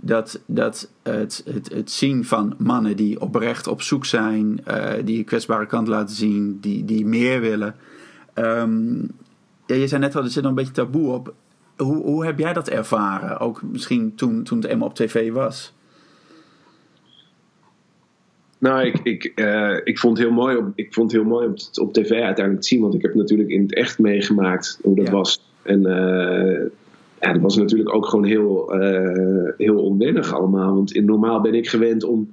dat, 0.00 0.40
dat 0.46 0.90
het, 1.02 1.42
het, 1.44 1.72
het 1.72 1.90
zien 1.90 2.24
van 2.24 2.54
mannen 2.58 2.96
die 2.96 3.20
oprecht 3.20 3.66
op 3.66 3.82
zoek 3.82 4.04
zijn, 4.04 4.64
eh, 4.64 5.04
die 5.04 5.18
een 5.18 5.24
kwetsbare 5.24 5.66
kant 5.66 5.88
laten 5.88 6.16
zien, 6.16 6.58
die, 6.60 6.84
die 6.84 7.06
meer 7.06 7.40
willen. 7.40 7.74
Ehm, 8.34 8.98
ja, 9.66 9.74
je 9.74 9.86
zei 9.86 10.00
net 10.00 10.14
wel, 10.14 10.22
er 10.22 10.30
zit 10.30 10.44
een 10.44 10.54
beetje 10.54 10.72
taboe 10.72 11.12
op. 11.12 11.34
Hoe, 11.76 12.02
hoe 12.02 12.24
heb 12.24 12.38
jij 12.38 12.52
dat 12.52 12.68
ervaren? 12.68 13.38
Ook 13.38 13.62
misschien 13.62 14.14
toen, 14.14 14.42
toen 14.42 14.58
het 14.58 14.66
eenmaal 14.66 14.88
op 14.88 14.94
tv 14.94 15.32
was. 15.32 15.74
Nou, 18.58 18.86
ik, 18.86 19.00
ik, 19.02 19.32
eh, 19.34 19.76
ik 19.84 19.98
vond 19.98 20.18
het 20.18 20.26
heel 20.26 20.36
mooi, 20.36 20.56
op, 20.56 20.66
ik 20.74 20.94
vond 20.94 21.12
het 21.12 21.20
heel 21.20 21.30
mooi 21.30 21.46
op, 21.46 21.58
op 21.80 21.92
tv 21.92 22.10
uiteindelijk 22.10 22.60
te 22.60 22.68
zien. 22.68 22.80
Want 22.80 22.94
ik 22.94 23.02
heb 23.02 23.14
natuurlijk 23.14 23.48
in 23.48 23.62
het 23.62 23.74
echt 23.74 23.98
meegemaakt 23.98 24.78
hoe 24.82 24.96
dat 24.96 25.06
Ja. 25.06 25.12
was. 25.12 25.42
En 25.62 25.86
eh, 25.86 26.66
ja, 27.20 27.32
dat 27.32 27.42
was 27.42 27.56
natuurlijk 27.56 27.94
ook 27.94 28.06
gewoon 28.06 28.24
heel, 28.24 28.72
eh, 28.72 29.52
heel 29.56 29.82
onwennig 29.82 30.34
allemaal. 30.34 30.74
Want 30.74 30.92
in, 30.92 31.04
normaal 31.04 31.40
ben 31.40 31.54
ik 31.54 31.68
gewend 31.68 32.04
om, 32.04 32.32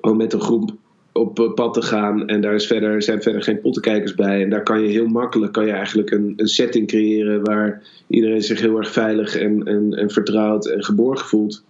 om 0.00 0.16
met 0.16 0.32
een 0.32 0.40
groep 0.40 0.70
op 1.12 1.52
pad 1.54 1.74
te 1.74 1.82
gaan. 1.82 2.28
En 2.28 2.40
daar 2.40 2.54
is 2.54 2.66
verder, 2.66 3.02
zijn 3.02 3.22
verder 3.22 3.42
geen 3.42 3.60
pottenkijkers 3.60 4.14
bij. 4.14 4.42
En 4.42 4.50
daar 4.50 4.62
kan 4.62 4.80
je 4.82 4.88
heel 4.88 5.06
makkelijk 5.06 5.52
kan 5.52 5.66
je 5.66 5.72
eigenlijk 5.72 6.10
een, 6.10 6.32
een 6.36 6.46
setting 6.46 6.86
creëren... 6.86 7.44
waar 7.44 7.82
iedereen 8.06 8.42
zich 8.42 8.60
heel 8.60 8.76
erg 8.76 8.90
veilig 8.90 9.36
en, 9.36 9.64
en, 9.64 9.92
en 9.92 10.10
vertrouwd 10.10 10.66
en 10.66 10.84
geborgen 10.84 11.26
voelt. 11.26 11.64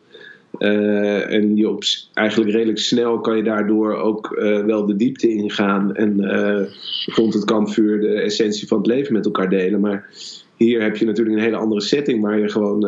Eh, 0.61 1.33
en 1.33 1.57
je 1.57 1.69
op, 1.69 1.83
eigenlijk 2.15 2.51
redelijk 2.51 2.79
snel 2.79 3.21
kan 3.21 3.37
je 3.37 3.43
daardoor 3.43 3.95
ook 3.97 4.33
eh, 4.33 4.65
wel 4.65 4.87
de 4.87 4.97
diepte 4.97 5.29
ingaan. 5.29 5.95
En 5.95 6.21
eh 6.21 6.67
rond 7.07 7.35
het 7.35 7.45
kampvuur 7.45 8.01
de 8.01 8.21
essentie 8.21 8.69
van 8.69 8.79
het 8.79 8.87
leven 8.87 9.13
met 9.13 9.25
elkaar 9.25 9.49
delen. 9.49 9.81
Maar 9.81 10.09
hier 10.57 10.83
heb 10.83 10.97
je 10.97 11.05
natuurlijk 11.07 11.37
een 11.37 11.43
hele 11.43 11.57
andere 11.57 11.81
setting. 11.81 12.23
Waar 12.23 12.39
je 12.39 12.49
gewoon 12.49 12.85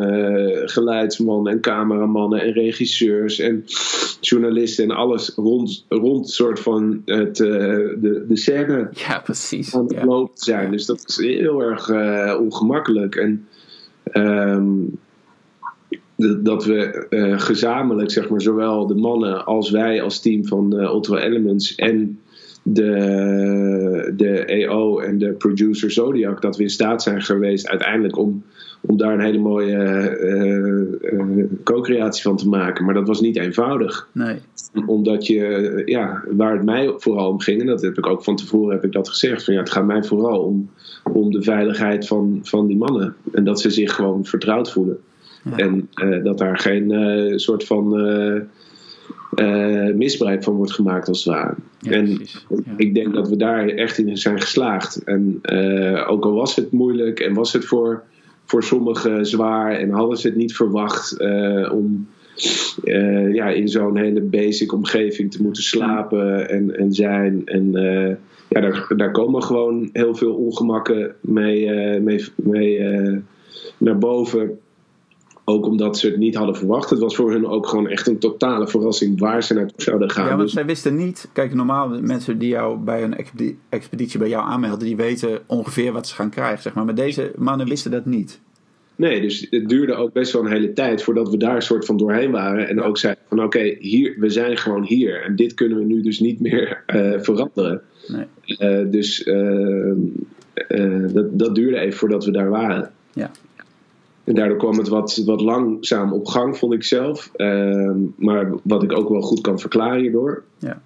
geluidsmannen 0.69 1.53
en 1.53 1.61
cameramannen 1.61 2.41
en 2.41 2.53
regisseurs 2.53 3.39
en 3.39 3.65
journalisten 4.21 4.85
en 4.85 4.91
alles 4.91 5.33
rond, 5.37 5.85
rond 5.89 6.31
soort 6.31 6.61
van 6.61 7.03
het, 7.05 7.37
de, 7.37 8.25
de 8.29 8.37
scène 8.37 8.89
Ja, 9.09 9.21
precies. 9.21 9.75
aan 9.75 9.83
het 9.85 9.93
Ja. 9.93 10.05
lopen 10.05 10.39
zijn. 10.39 10.71
Dus 10.71 10.87
dat 10.87 11.05
is 11.07 11.17
heel 11.17 11.63
erg 11.63 11.91
ongemakkelijk. 12.39 13.15
En 13.15 13.47
ehm, 14.05 14.73
dat 16.43 16.65
we 16.65 17.07
eh, 17.09 17.41
gezamenlijk, 17.41 18.11
zeg 18.11 18.29
maar, 18.29 18.41
zowel 18.41 18.87
de 18.87 18.95
mannen 18.95 19.45
als 19.45 19.71
wij 19.71 20.03
als 20.03 20.21
team 20.21 20.47
van 20.47 20.79
eh, 20.79 20.91
Ultra 20.91 21.19
Elements 21.19 21.75
en 21.75 22.19
de, 22.63 24.13
de 24.17 24.45
EO 24.45 24.99
en 24.99 25.19
de 25.19 25.33
producer 25.33 25.91
Zodiac, 25.91 26.43
dat 26.43 26.57
we 26.57 26.63
in 26.63 26.71
staat 26.71 27.03
zijn 27.03 27.23
geweest 27.23 27.69
uiteindelijk 27.69 28.19
om, 28.19 28.43
om 28.81 28.97
daar 28.97 29.13
een 29.13 29.25
hele 29.25 29.39
mooie 29.39 29.77
eh, 29.77 31.45
co-creatie 31.65 32.23
van 32.23 32.37
te 32.37 32.49
maken. 32.49 32.85
Maar 32.85 32.95
dat 32.95 33.07
was 33.07 33.21
niet 33.21 33.37
eenvoudig 33.37 34.09
Nee. 34.13 34.37
omdat 34.87 35.27
je, 35.27 35.83
ja, 35.85 36.25
waar 36.31 36.53
het 36.53 36.65
mij 36.65 36.95
vooral 36.97 37.29
om 37.29 37.41
ging, 37.41 37.61
en 37.61 37.67
dat 37.67 37.83
heb 37.83 37.99
ik 37.99 38.07
ook 38.07 38.25
van 38.25 38.37
tevoren 38.37 38.75
heb 38.75 38.85
ik 38.85 38.93
dat 38.93 39.09
gezegd, 39.09 39.45
van 39.45 39.55
ja, 39.55 39.61
het 39.61 39.71
gaat 39.71 39.87
mij 39.87 40.05
vooral 40.05 40.41
om, 40.41 40.71
om 41.13 41.31
de 41.31 41.43
veiligheid 41.43 42.07
van, 42.07 42.41
van 42.43 42.67
die 42.67 42.77
mannen. 42.77 43.15
En 43.33 43.45
dat 43.45 43.61
ze 43.61 43.71
zich 43.71 43.95
gewoon 43.95 44.25
vertrouwd 44.25 44.73
voelen. 44.73 44.99
Ja. 45.43 45.57
En 45.57 45.89
eh, 45.95 46.25
dat 46.25 46.39
daar 46.39 46.59
geen 46.59 46.91
eh, 46.91 47.37
soort 47.37 47.65
van 47.65 47.99
eh, 49.35 49.95
misbruik 49.95 50.43
van 50.43 50.55
wordt 50.55 50.73
gemaakt, 50.73 51.09
als 51.09 51.25
het 51.25 51.35
ware. 51.35 51.55
Ja, 51.79 51.91
en. 51.91 52.09
Ja. 52.49 52.59
ik 52.77 52.95
denk 52.95 53.15
dat 53.15 53.29
we 53.29 53.37
daar 53.37 53.69
echt 53.69 53.99
in 53.99 54.17
zijn 54.17 54.41
geslaagd. 54.41 55.05
En 55.05 55.41
ook 56.07 56.25
al 56.25 56.33
was 56.33 56.57
het 56.57 56.73
moeilijk 56.73 57.21
en 57.21 57.35
was 57.35 57.53
het 57.53 57.65
voor, 57.65 58.03
voor 58.45 58.63
sommigen 58.63 59.27
zwaar 59.27 59.73
en 59.73 59.91
hadden 59.91 60.17
ze 60.17 60.27
het 60.27 60.37
niet 60.37 60.57
verwacht 60.57 61.19
om 61.73 62.09
ja, 63.33 63.49
in 63.49 63.69
zo'n 63.69 63.97
hele 63.97 64.21
basic 64.21 64.73
omgeving 64.73 65.31
te 65.31 65.43
moeten 65.43 65.63
slapen 65.63 66.49
en, 66.49 66.77
en 66.79 66.93
zijn. 66.93 67.43
En 67.45 67.73
ja, 68.49 68.61
daar, 68.61 68.93
daar 68.97 69.11
komen 69.11 69.43
gewoon 69.43 69.89
heel 69.93 70.15
veel 70.15 70.35
ongemakken 70.35 71.15
mee, 71.21 72.01
mee, 72.01 72.25
mee 72.37 72.81
naar 73.79 73.99
boven. 73.99 74.59
Ook 75.45 75.67
omdat 75.67 75.99
ze 75.99 76.07
het 76.07 76.17
niet 76.17 76.35
hadden 76.35 76.57
verwacht. 76.57 76.91
Het 76.91 76.99
was 76.99 77.17
voor 77.17 77.33
hun 77.33 77.47
ook 77.47 77.67
gewoon 77.67 77.89
echt 77.89 78.07
een 78.07 78.19
totale 78.19 78.69
verrassing 78.69 79.21
waar 79.21 79.43
ze 79.43 79.55
naartoe 79.55 79.83
zouden 79.83 80.11
gaan. 80.11 80.25
Ja, 80.25 80.31
want 80.31 80.43
Dus- 80.43 80.53
zij 80.53 80.65
wisten 80.67 80.97
niet. 80.97 81.29
Kijk, 81.33 81.55
normaal 81.55 81.89
mensen 82.01 82.39
die 82.39 82.49
jou 82.49 82.79
bij 82.79 83.03
een 83.03 83.17
expedi- 83.17 83.59
expeditie 83.69 84.19
bij 84.19 84.29
jou 84.29 84.45
aanmelden, 84.45 84.87
die 84.87 84.97
weten 84.97 85.39
ongeveer 85.47 85.93
wat 85.93 86.07
ze 86.07 86.15
gaan 86.15 86.31
krijgen, 86.31 86.63
zeg 86.63 86.75
maar. 86.75 86.85
Maar 86.85 86.95
deze 86.95 87.33
mannen 87.37 87.69
wisten 87.69 87.91
dat 87.91 88.07
niet. 88.07 88.41
Nee, 88.97 89.21
dus 89.21 89.47
het 89.51 89.69
duurde 89.69 89.95
ook 89.95 90.13
best 90.13 90.33
wel 90.33 90.45
een 90.45 90.53
hele 90.53 90.73
tijd 90.73 91.03
voordat 91.03 91.31
we 91.31 91.37
daar 91.37 91.55
een 91.55 91.63
soort 91.63 91.85
van 91.85 91.97
doorheen 91.97 92.31
waren. 92.31 92.69
En 92.69 92.83
ook 92.83 92.99
zeiden 92.99 93.23
van 93.29 93.43
oké, 93.45 93.77
hier, 93.79 94.15
we 94.19 94.29
zijn 94.31 94.57
gewoon 94.57 94.85
hier. 94.85 95.23
En 95.25 95.37
dit 95.37 95.55
kunnen 95.55 95.79
we 95.79 95.85
nu 95.85 96.03
dus 96.03 96.21
niet 96.21 96.41
meer 96.41 96.83
eh, 96.87 97.13
veranderen. 97.21 97.83
Nee. 98.07 98.27
Eh, 98.59 98.91
dus 98.91 99.23
eh, 99.23 99.93
dat, 101.13 101.39
dat 101.39 101.55
duurde 101.55 101.79
even 101.79 101.99
voordat 101.99 102.25
we 102.25 102.31
daar 102.31 102.51
waren. 102.51 102.91
Ja. 103.13 103.31
En 104.25 104.35
daardoor 104.35 104.59
kwam 104.59 104.79
het 104.79 104.89
wat, 104.89 105.23
wat 105.25 105.41
langzaam 105.41 106.13
op 106.13 106.27
gang, 106.27 106.57
vond 106.57 106.73
ik 106.73 106.85
zelf. 106.85 107.31
Ehm, 107.37 107.99
maar 108.17 108.53
wat 108.63 108.83
ik 108.83 108.99
ook 108.99 109.09
wel 109.09 109.21
goed 109.21 109.41
kan 109.41 109.59
verklaren 109.59 110.01
hierdoor. 110.01 110.43
Ja. 110.59 110.81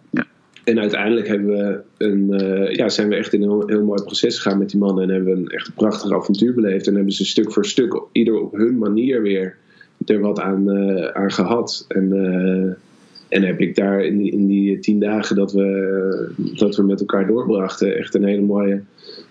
En 0.64 0.78
uiteindelijk 0.80 1.28
hebben 1.28 1.46
we 1.46 1.80
een, 2.04 2.32
eh, 2.32 2.74
ja, 2.74 2.88
zijn 2.88 3.08
we 3.08 3.14
echt 3.14 3.32
in 3.32 3.42
een 3.42 3.48
heel, 3.48 3.66
heel 3.66 3.84
mooi 3.84 4.02
proces 4.02 4.38
gegaan 4.38 4.58
met 4.58 4.70
die 4.70 4.80
mannen. 4.80 5.04
En 5.04 5.10
hebben 5.10 5.32
we 5.34 5.40
een 5.40 5.48
echt 5.48 5.66
een 5.66 5.74
prachtig 5.74 6.12
avontuur 6.12 6.54
beleefd. 6.54 6.86
En 6.86 6.94
hebben 6.94 7.12
ze 7.12 7.24
stuk 7.24 7.52
voor 7.52 7.66
stuk, 7.66 8.02
ieder 8.12 8.40
op 8.40 8.52
hun 8.52 8.78
manier 8.78 9.22
weer, 9.22 9.56
er 10.04 10.20
wat 10.20 10.40
aan, 10.40 10.70
eh, 10.70 11.06
aan 11.06 11.32
gehad. 11.32 11.84
En, 11.88 12.12
eh, 12.12 12.72
en 13.28 13.42
heb 13.42 13.60
ik 13.60 13.74
daar 13.74 14.04
in 14.04 14.18
die, 14.18 14.32
in 14.32 14.46
die 14.46 14.78
tien 14.78 15.00
dagen 15.00 15.36
dat 15.36 15.52
we, 15.52 16.32
dat 16.36 16.76
we 16.76 16.82
met 16.82 17.00
elkaar 17.00 17.26
doorbrachten, 17.26 17.96
echt 17.96 18.14
een 18.14 18.24
hele 18.24 18.42
mooie, 18.42 18.82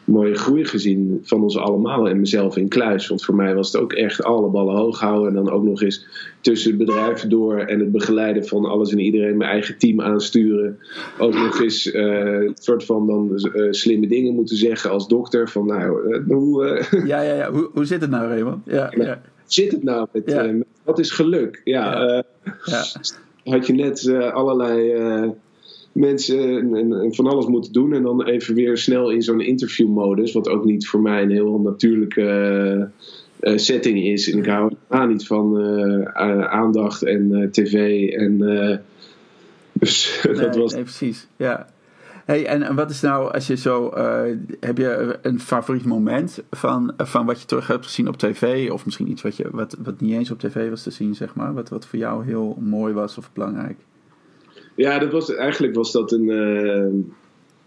mooie 0.03 0.35
groei 0.35 0.65
gezien 0.65 1.19
van 1.23 1.43
ons 1.43 1.57
allemaal 1.57 2.09
en 2.09 2.19
mezelf 2.19 2.57
in 2.57 2.67
kluis. 2.67 3.07
Want 3.07 3.25
voor 3.25 3.35
mij 3.35 3.55
was 3.55 3.71
het 3.71 3.81
ook 3.81 3.93
echt 3.93 4.23
alle 4.23 4.49
ballen 4.49 4.75
hoog 4.75 4.99
houden. 4.99 5.27
En 5.27 5.43
dan 5.43 5.53
ook 5.53 5.63
nog 5.63 5.81
eens 5.81 6.07
tussen 6.41 6.69
het 6.69 6.79
bedrijf 6.79 7.21
door 7.21 7.57
en 7.59 7.79
het 7.79 7.91
begeleiden 7.91 8.45
van 8.45 8.65
alles 8.65 8.91
en 8.91 8.99
iedereen 8.99 9.37
mijn 9.37 9.49
eigen 9.49 9.77
team 9.77 10.01
aansturen. 10.01 10.79
Ook 11.19 11.33
nog 11.33 11.61
eens 11.61 11.93
een 11.93 12.51
soort 12.53 12.83
van 12.83 13.07
dan 13.07 13.37
eh, 13.37 13.71
slimme 13.71 14.07
dingen 14.07 14.33
moeten 14.33 14.57
zeggen 14.57 14.89
als 14.89 15.07
dokter. 15.07 15.49
Van 15.49 15.65
nou, 15.65 16.13
eh, 16.13 16.21
hoe 16.27 16.83
Ja, 17.05 17.21
ja, 17.21 17.33
ja. 17.33 17.51
Hoe, 17.51 17.69
hoe 17.73 17.85
zit 17.85 18.01
het 18.01 18.09
nou, 18.09 18.27
Raymond? 18.27 18.65
Ja, 18.65 18.93
ja, 18.97 19.21
zit 19.45 19.71
het 19.71 19.83
nou 19.83 20.07
met, 20.11 20.23
Ja. 20.25 20.53
wat 20.83 20.99
is 20.99 21.11
geluk? 21.11 21.61
Ja, 21.63 22.23
Ja. 22.65 22.83
had 23.45 23.67
je 23.67 23.73
net 23.73 24.07
eh, 24.07 24.33
allerlei 24.33 24.91
eh, 24.91 25.29
mensen 25.91 26.75
en, 26.75 27.13
van 27.15 27.27
alles 27.27 27.45
moeten 27.45 27.73
doen. 27.73 27.93
En 27.93 28.03
dan 28.03 28.23
even 28.23 28.55
weer 28.55 28.77
snel 28.77 29.09
in 29.09 29.21
zo'n 29.21 29.41
interviewmodus. 29.41 30.33
Wat 30.33 30.49
ook 30.49 30.65
niet 30.65 30.87
voor 30.87 31.01
mij 31.01 31.21
een 31.21 31.31
heel 31.31 31.59
natuurlijke 31.59 32.89
eh, 33.39 33.57
setting 33.57 34.03
is. 34.03 34.31
En 34.31 34.37
ik 34.37 34.45
hou 34.45 34.73
helemaal 34.87 35.11
niet 35.11 35.27
van 35.27 35.57
aandacht 36.47 37.03
en 37.03 37.49
tv. 37.51 38.07
En, 38.09 38.37
dus 39.73 40.21
dat 40.35 40.55
was 40.55 40.73
nee, 40.73 40.83
precies. 40.83 41.27
Ja. 41.37 41.67
Hey, 42.25 42.45
en 42.45 42.75
wat 42.75 42.89
is 42.89 43.01
nou, 43.01 43.31
als 43.33 43.47
je 43.47 43.55
zo, 43.55 43.89
eh, 43.89 44.37
heb 44.59 44.77
je 44.77 45.17
een 45.21 45.39
favoriet 45.39 45.85
moment 45.85 46.43
van, 46.51 46.93
van 46.97 47.25
wat 47.25 47.39
je 47.41 47.47
terug 47.47 47.67
hebt 47.67 47.85
gezien 47.85 48.07
op 48.07 48.17
tv? 48.17 48.71
Of 48.71 48.85
misschien 48.85 49.09
iets 49.09 49.21
wat, 49.21 49.37
je, 49.37 49.47
wat, 49.51 49.77
wat 49.83 49.99
niet 50.01 50.13
eens 50.13 50.31
op 50.31 50.39
tv 50.39 50.69
was 50.69 50.83
te 50.83 50.91
zien, 50.91 51.15
zeg 51.15 51.35
maar. 51.35 51.53
Wat, 51.53 51.69
wat 51.69 51.85
voor 51.85 51.99
jou 51.99 52.25
heel 52.25 52.57
mooi 52.59 52.93
was 52.93 53.17
of 53.17 53.33
belangrijk? 53.33 53.77
Ja, 54.75 54.99
dat 54.99 55.11
was, 55.11 55.35
eigenlijk 55.35 55.75
was 55.75 55.91
dat 55.91 56.11
een. 56.11 56.29
eh, 56.29 57.11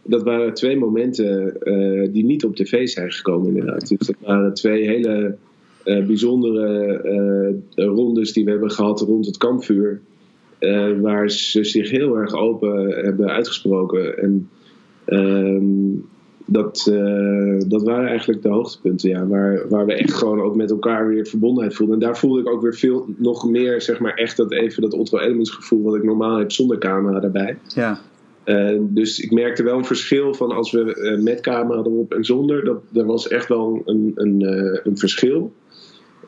dat 0.03 0.23
waren 0.23 0.55
twee 0.55 0.79
momenten 0.79 1.61
eh, 1.61 2.09
die 2.13 2.25
niet 2.25 2.45
op 2.45 2.57
tv 2.57 2.89
zijn 2.89 3.13
gekomen, 3.13 3.49
inderdaad. 3.49 3.89
Dus 3.89 4.07
dat 4.07 4.17
waren 4.21 4.55
twee 4.55 4.87
hele 4.87 5.37
bijzondere 5.85 7.55
rondes 7.75 8.33
die 8.33 8.45
we 8.45 8.51
hebben 8.51 8.71
gehad 8.71 9.01
rond 9.01 9.27
het 9.27 9.37
kampvuur. 9.37 10.01
Eh, 10.59 11.01
waar 11.01 11.31
ze 11.31 11.65
zich 11.65 11.91
heel 11.91 12.17
erg 12.17 12.35
open 12.35 12.89
hebben 12.89 13.29
uitgesproken. 13.29 14.19
En 14.19 14.49
ehm, 15.05 16.01
dat, 16.47 16.91
eh, 16.93 17.69
dat 17.69 17.83
waren 17.83 18.09
eigenlijk 18.09 18.43
de 18.43 18.49
hoogtepunten, 18.49 19.09
ja. 19.09 19.27
Waar, 19.27 19.69
waar 19.69 19.87
we 19.87 19.95
echt 19.95 20.13
gewoon 20.13 20.41
ook 20.41 20.57
met 20.57 20.71
elkaar 20.71 21.09
weer 21.09 21.27
verbondenheid 21.27 21.75
voelden. 21.75 21.95
En 21.95 22.01
daar 22.01 22.19
voelde 22.19 22.41
ik 22.41 22.49
ook 22.49 22.63
weer 22.63 22.75
veel, 22.75 23.07
nog 23.17 23.51
meer, 23.51 23.83
zeg 23.83 23.99
maar, 24.01 24.15
echt 24.15 24.37
dat 24.37 24.53
even 24.53 24.83
dat 24.83 24.95
Otto 24.95 25.19
Elements 25.19 25.51
gevoel 25.51 25.83
wat 25.83 25.95
ik 25.95 26.03
normaal 26.03 26.39
heb 26.39 26.53
zonder 26.53 26.79
camera 26.79 27.21
daarbij. 27.21 27.59
Ja, 27.75 28.01
Eh, 28.45 28.79
dus 28.81 29.21
ik 29.21 29.33
merkte 29.33 29.63
wel 29.63 29.79
een 29.79 29.85
verschil 29.85 30.35
van 30.35 30.51
als 30.51 30.71
we 30.71 31.19
met 31.23 31.41
camera 31.41 31.79
erop 31.79 32.15
en 32.15 32.25
zonder. 32.25 32.65
Dat, 32.65 32.83
er 32.95 33.07
was 33.07 33.29
echt 33.29 33.49
wel 33.49 33.83
een, 33.85 34.13
een, 34.15 34.43
een 34.85 34.99
verschil. 34.99 35.53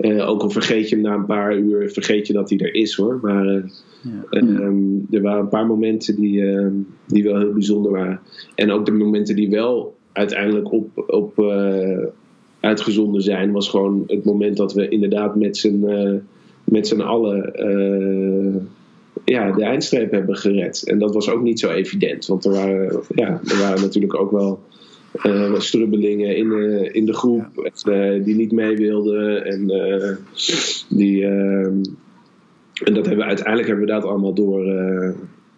Eh, 0.00 0.28
ook 0.28 0.42
al 0.42 0.50
vergeet 0.50 0.88
je 0.88 0.94
hem 0.94 1.04
na 1.04 1.14
een 1.14 1.26
paar 1.26 1.56
uur, 1.56 1.90
vergeet 1.90 2.26
je 2.26 2.32
dat 2.32 2.50
hij 2.50 2.58
er 2.58 2.74
is 2.74 2.96
hoor. 2.96 3.18
Maar 3.22 3.46
eh, 3.46 3.62
ja. 4.02 4.38
ehm, 4.40 5.14
er 5.14 5.22
waren 5.22 5.40
een 5.40 5.48
paar 5.48 5.66
momenten 5.66 6.16
die, 6.16 6.46
ehm, 6.46 6.72
die 7.06 7.24
wel 7.24 7.38
heel 7.38 7.52
bijzonder 7.52 7.92
waren. 7.92 8.20
En 8.54 8.70
ook 8.70 8.86
de 8.86 8.92
momenten 8.92 9.36
die 9.36 9.50
wel 9.50 9.96
uiteindelijk 10.12 10.72
op, 10.72 11.04
op 11.06 11.38
eh, 11.38 11.98
uitgezonden 12.60 13.22
zijn, 13.22 13.52
was 13.52 13.68
gewoon 13.68 14.04
het 14.06 14.24
moment 14.24 14.56
dat 14.56 14.72
we 14.72 14.88
inderdaad 14.88 15.36
met 15.36 15.56
z'n 15.56 16.20
met 16.64 16.86
z'n 16.86 17.00
allen 17.00 17.52
ja, 19.24 19.52
de 19.52 19.62
eindstreep 19.62 20.10
hebben 20.10 20.36
gered. 20.36 20.82
En 20.86 20.98
dat 20.98 21.14
was 21.14 21.30
ook 21.30 21.42
niet 21.42 21.60
zo 21.60 21.70
evident, 21.70 22.26
want 22.26 22.44
er 22.44 22.52
waren, 22.52 23.00
ja, 23.14 23.40
er 23.44 23.58
waren 23.58 23.80
natuurlijk 23.80 24.20
ook 24.20 24.30
wel 24.30 24.60
eh, 25.12 25.58
strubbelingen 25.58 26.36
in 26.36 26.48
de, 26.48 26.88
in 26.92 27.06
de 27.06 27.14
groep 27.14 27.70
eh, 27.84 28.24
die 28.24 28.34
niet 28.34 28.52
mee 28.52 28.76
wilden. 28.76 29.44
En, 29.44 29.70
eh, 29.70 30.16
die, 30.88 31.24
ehm, 31.24 31.82
en 32.84 32.94
dat 32.94 33.06
hebben 33.06 33.16
we 33.16 33.24
uiteindelijk 33.24 33.68
hebben 33.68 33.86
we 33.86 33.92
dat 33.92 34.04
allemaal 34.04 34.34
door 34.34 34.66
eh, 34.66 35.10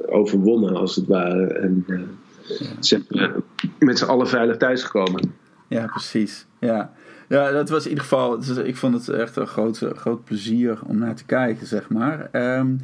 overwonnen, 0.07 0.77
als 0.77 0.97
het 0.97 1.07
ware. 1.07 1.47
En 1.47 1.85
eh, 1.89 2.01
zijn 2.81 3.05
we 3.09 3.43
met 3.79 3.99
z'n 3.99 4.05
allen 4.05 4.29
veilig 4.29 4.57
thuisgekomen. 4.57 5.35
Ja, 5.69 5.87
precies. 5.87 6.47
Ja. 6.61 6.93
ja, 7.29 7.51
dat 7.51 7.69
was 7.69 7.83
in 7.85 7.89
ieder 7.89 8.05
geval. 8.05 8.39
dus 8.39 8.57
Ik 8.57 8.77
vond 8.77 8.95
het 8.95 9.09
echt 9.09 9.37
een 9.37 9.47
groot, 9.47 9.79
groot 9.79 10.25
plezier 10.25 10.79
om 10.87 10.99
naar 10.99 11.15
te 11.15 11.25
kijken, 11.25 11.67
zeg 11.67 11.89
maar. 11.89 12.29
Ehm, 12.33 12.75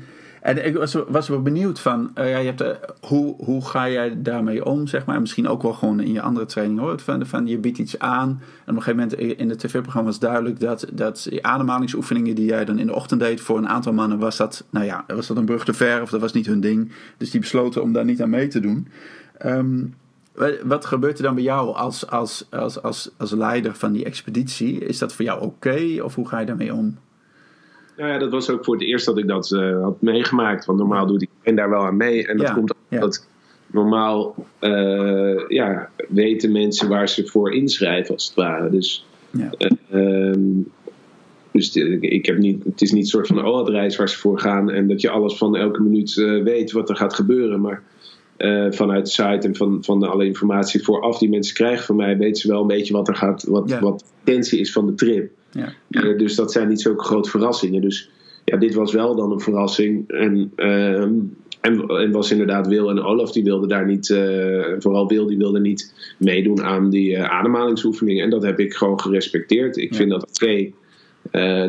en 0.43 0.67
ik 0.67 0.77
was, 0.77 0.97
was 1.09 1.29
wel 1.29 1.43
benieuwd 1.43 1.81
van, 1.81 2.11
eh, 2.15 2.31
ja, 2.31 2.39
je 2.39 2.47
hebt, 2.47 2.61
eh, 2.61 2.71
hoe, 3.01 3.35
hoe 3.45 3.67
ga 3.67 3.89
jij 3.89 4.23
daarmee 4.23 4.65
om, 4.65 4.87
zeg 4.87 5.05
maar? 5.07 5.21
Misschien 5.21 5.49
ook 5.49 5.63
wel 5.63 5.73
gewoon 5.73 6.01
in 6.01 6.13
je 6.13 6.21
andere 6.21 6.47
training 6.47 6.79
hoor. 6.81 6.99
Van, 6.99 7.27
van 7.27 7.47
je 7.47 7.59
biedt 7.59 7.79
iets 7.79 7.99
aan. 7.99 8.29
En 8.29 8.37
op 8.71 8.77
een 8.77 8.83
gegeven 8.83 8.97
moment 8.97 9.39
in 9.39 9.49
het 9.49 9.59
tv-programma 9.59 10.09
was 10.09 10.19
duidelijk 10.19 10.61
dat, 10.61 10.87
dat 10.93 11.29
ademhalingsoefeningen 11.41 12.35
die 12.35 12.45
jij 12.47 12.65
dan 12.65 12.79
in 12.79 12.87
de 12.87 12.95
ochtend 12.95 13.21
deed 13.21 13.41
voor 13.41 13.59
een 13.59 13.69
aantal 13.69 13.93
mannen, 13.93 14.19
was 14.19 14.37
dat, 14.37 14.65
nou 14.71 14.85
ja, 14.87 15.05
was 15.07 15.27
dat 15.27 15.37
een 15.37 15.45
brug 15.45 15.65
te 15.65 15.73
ver 15.73 16.03
of 16.03 16.11
dat 16.11 16.21
was 16.21 16.33
niet 16.33 16.47
hun 16.47 16.61
ding. 16.61 16.93
Dus 17.17 17.31
die 17.31 17.41
besloten 17.41 17.83
om 17.83 17.93
daar 17.93 18.05
niet 18.05 18.23
aan 18.23 18.31
mee 18.31 18.49
te 18.49 18.61
doen. 18.61 18.89
Ehm, 19.39 19.85
wa- 20.35 20.53
wat 20.65 20.85
gebeurt 20.85 21.19
er 21.19 21.25
dan 21.25 21.35
bij 21.35 21.45
jou 21.45 21.75
als, 21.75 22.07
als, 22.11 22.47
als, 22.51 22.83
als, 22.83 23.11
als 23.17 23.31
leider 23.31 23.75
van 23.75 23.93
die 23.93 24.05
expeditie? 24.05 24.79
Is 24.79 24.99
dat 24.99 25.13
voor 25.15 25.25
jou 25.25 25.43
oké 25.43 26.03
of 26.03 26.15
hoe 26.15 26.29
ga 26.29 26.39
je 26.39 26.47
daarmee 26.47 26.75
om? 26.75 26.97
Nou 27.99 28.11
ja, 28.11 28.19
dat 28.19 28.31
was 28.31 28.51
ook 28.51 28.65
voor 28.65 28.75
het 28.75 28.85
eerst 28.85 29.07
dat 29.07 29.19
ik 29.19 29.27
dat 29.27 29.53
eh, 29.53 29.83
had 29.83 30.03
meegemaakt. 30.03 30.65
Want 30.65 30.79
normaal 30.79 31.07
doet 31.07 31.23
iedereen 31.23 31.55
daar 31.55 31.71
wel 31.71 31.87
aan 31.87 31.97
mee. 31.97 32.27
En 32.27 32.37
dat 32.37 32.47
Ja, 32.47 32.53
komt 32.55 32.75
ja. 32.89 32.97
omdat 32.97 33.27
normaal 33.67 34.35
eh, 34.59 35.49
ja, 35.49 35.91
weten 36.09 36.53
mensen 36.53 36.89
waar 36.89 37.09
ze 37.09 37.27
voor 37.27 37.55
inschrijven, 37.55 38.15
als 38.15 38.27
het 38.27 38.35
ware. 38.35 38.71
Dus, 38.71 39.07
Ja. 39.31 39.51
eh, 39.59 39.71
ehm, 39.91 40.41
dus 41.53 41.77
ik 42.01 42.27
heb 42.27 42.39
niet, 42.39 42.65
het 42.65 42.83
is 42.83 42.93
niet 42.93 43.03
een 43.03 43.09
soort 43.09 43.27
van 43.27 43.45
OAD-reis 43.45 43.97
waar 43.97 44.09
ze 44.09 44.19
voor 44.19 44.41
gaan. 44.41 44.71
En 44.71 44.89
dat 44.89 45.01
je 45.01 45.11
alles 45.11 45.37
van 45.37 45.57
elke 45.57 45.83
minuut 45.83 46.15
weet 46.45 46.73
wat 46.73 46.89
er 46.89 46.97
gaat 46.97 47.15
gebeuren. 47.15 47.61
Maar 47.61 47.83
vanuit 48.71 49.05
de 49.05 49.11
site 49.11 49.47
en 49.47 49.57
van, 49.57 49.79
van 49.85 50.03
alle 50.03 50.25
informatie 50.25 50.83
vooraf 50.83 51.19
die 51.19 51.29
mensen 51.29 51.55
krijgen 51.55 51.85
van 51.85 51.97
mij, 51.97 52.17
weten 52.17 52.41
ze 52.41 52.49
wel 52.49 52.61
een 52.61 52.67
beetje 52.67 52.93
wat 52.93 53.09
er 53.09 53.17
gaat, 53.17 53.45
wat, 53.45 53.79
wat 53.79 53.99
de 53.99 54.31
intentie 54.31 54.61
is 54.61 54.73
van 54.73 54.87
de 54.87 54.95
trip. 54.95 55.31
Ja. 55.51 55.73
Eh, 55.91 56.19
dus 56.19 56.35
dat 56.35 56.53
zijn 56.53 56.69
niet 56.69 56.81
zulke 56.81 57.05
grote 57.05 57.31
verrassingen. 57.31 57.81
Dus 57.81 58.11
ja, 58.45 58.57
dit 58.57 58.75
was 58.75 58.93
wel 58.93 59.15
dan 59.17 59.33
een 59.33 59.41
verrassing. 59.41 60.09
En, 60.11 60.53
ehm, 60.57 61.13
en, 61.61 61.87
en 61.89 62.11
was 62.11 62.31
inderdaad 62.31 62.67
Wil 62.69 62.91
en 62.91 63.03
Olaf, 63.03 63.33
die 63.33 63.45
wilden 63.45 63.69
daar 63.69 63.87
niet, 63.87 64.11
eh, 64.11 64.65
vooral 64.79 65.09
Wil, 65.09 65.27
die 65.27 65.39
wilde 65.39 65.61
niet 65.61 65.95
meedoen 66.19 66.63
aan 66.63 66.91
die 66.91 67.17
eh, 67.17 67.31
ademhalingsoefeningen. 67.39 68.25
En 68.25 68.31
dat 68.31 68.43
heb 68.43 68.59
ik 68.61 68.75
gewoon 68.75 69.01
gerespecteerd. 69.01 69.77
Ik 69.77 69.91
Ja. 69.91 69.97
vind 69.97 70.11
dat 70.11 70.29
oké. 70.43 70.71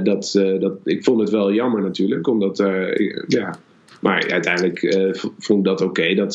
Dat, 0.03 0.31
dat, 0.59 0.73
ik 0.83 1.03
vond 1.03 1.19
het 1.19 1.29
wel 1.29 1.53
jammer 1.53 1.81
natuurlijk, 1.81 2.27
omdat 2.27 2.59
ik- 2.93 3.23
ja. 3.27 3.55
Maar 4.01 4.29
uiteindelijk 4.31 4.97
vond 5.39 5.59
ik 5.59 5.65
dat 5.65 5.81
oké 5.81 6.13
dat, 6.15 6.33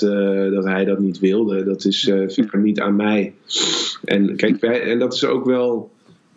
dat 0.53 0.64
hij 0.64 0.84
dat 0.84 0.99
niet 0.99 1.18
wilde. 1.18 1.64
Dat 1.64 1.84
is 1.84 2.11
verder 2.26 2.59
niet 2.59 2.80
aan 2.80 2.97
mij. 2.97 3.32
En 4.05 4.36
kijk, 4.36 4.61
wij, 4.61 4.82
en 4.82 4.99
dat 4.99 5.12
is 5.14 5.24
ook 5.24 5.45
wel 5.45 5.90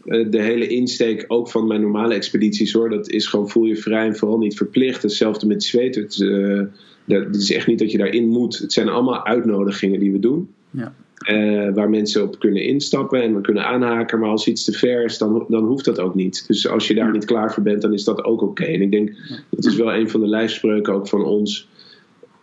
de 0.08 0.42
hele 0.42 0.68
insteek 0.68 1.26
ook 1.28 1.50
van 1.50 1.68
mijn 1.68 1.82
normale 1.82 2.14
expedities 2.14 2.74
hoor. 2.74 2.90
Dat 2.90 3.10
is 3.10 3.28
gewoon 3.28 3.50
voel 3.50 3.66
je 3.66 3.76
vrij 3.76 4.06
en 4.06 4.16
vooral 4.16 4.38
niet 4.38 4.58
verplicht. 4.58 5.02
Hetzelfde 5.02 5.48
met 5.48 5.64
zweet. 5.64 5.96
Het, 5.96 6.22
eh, 6.22 6.62
dat, 7.06 7.24
het 7.26 7.36
is 7.36 7.52
echt 7.52 7.68
niet 7.68 7.80
dat 7.80 7.92
je 7.92 7.98
daarin 7.98 8.28
moet. 8.28 8.58
Het 8.58 8.74
zijn 8.74 8.90
allemaal 8.90 9.26
uitnodigingen 9.26 10.00
die 10.00 10.12
we 10.12 10.20
doen. 10.20 10.50
Ja. 10.72 10.94
Eh, 11.18 11.74
waar 11.74 11.90
mensen 11.90 12.24
op 12.24 12.40
kunnen 12.40 12.64
instappen 12.64 13.22
en 13.22 13.36
we 13.36 13.42
kunnen 13.42 13.66
aanhaken. 13.66 14.20
Maar 14.20 14.30
als 14.30 14.48
iets 14.48 14.64
te 14.64 14.72
ver 14.72 15.04
is, 15.04 15.18
dan, 15.18 15.46
dan 15.48 15.66
hoeft 15.66 15.86
dat 15.86 16.00
ook 16.00 16.16
niet. 16.16 16.48
Dus 16.48 16.68
als 16.68 16.88
je 16.88 16.94
daar 16.94 17.12
niet 17.12 17.26
klaar 17.26 17.54
voor 17.54 17.64
bent, 17.64 17.82
dan 17.82 17.94
is 17.94 18.04
dat 18.04 18.24
ook 18.24 18.42
oké. 18.42 18.64
En 18.64 18.82
ik 18.82 18.92
denk, 18.92 19.16
dat 19.50 19.66
is 19.66 19.76
wel 19.76 19.94
een 19.94 20.10
van 20.10 20.20
de 20.20 20.28
lijfspreuken 20.28 20.94
ook 20.94 21.08
van 21.08 21.24
ons. 21.24 21.70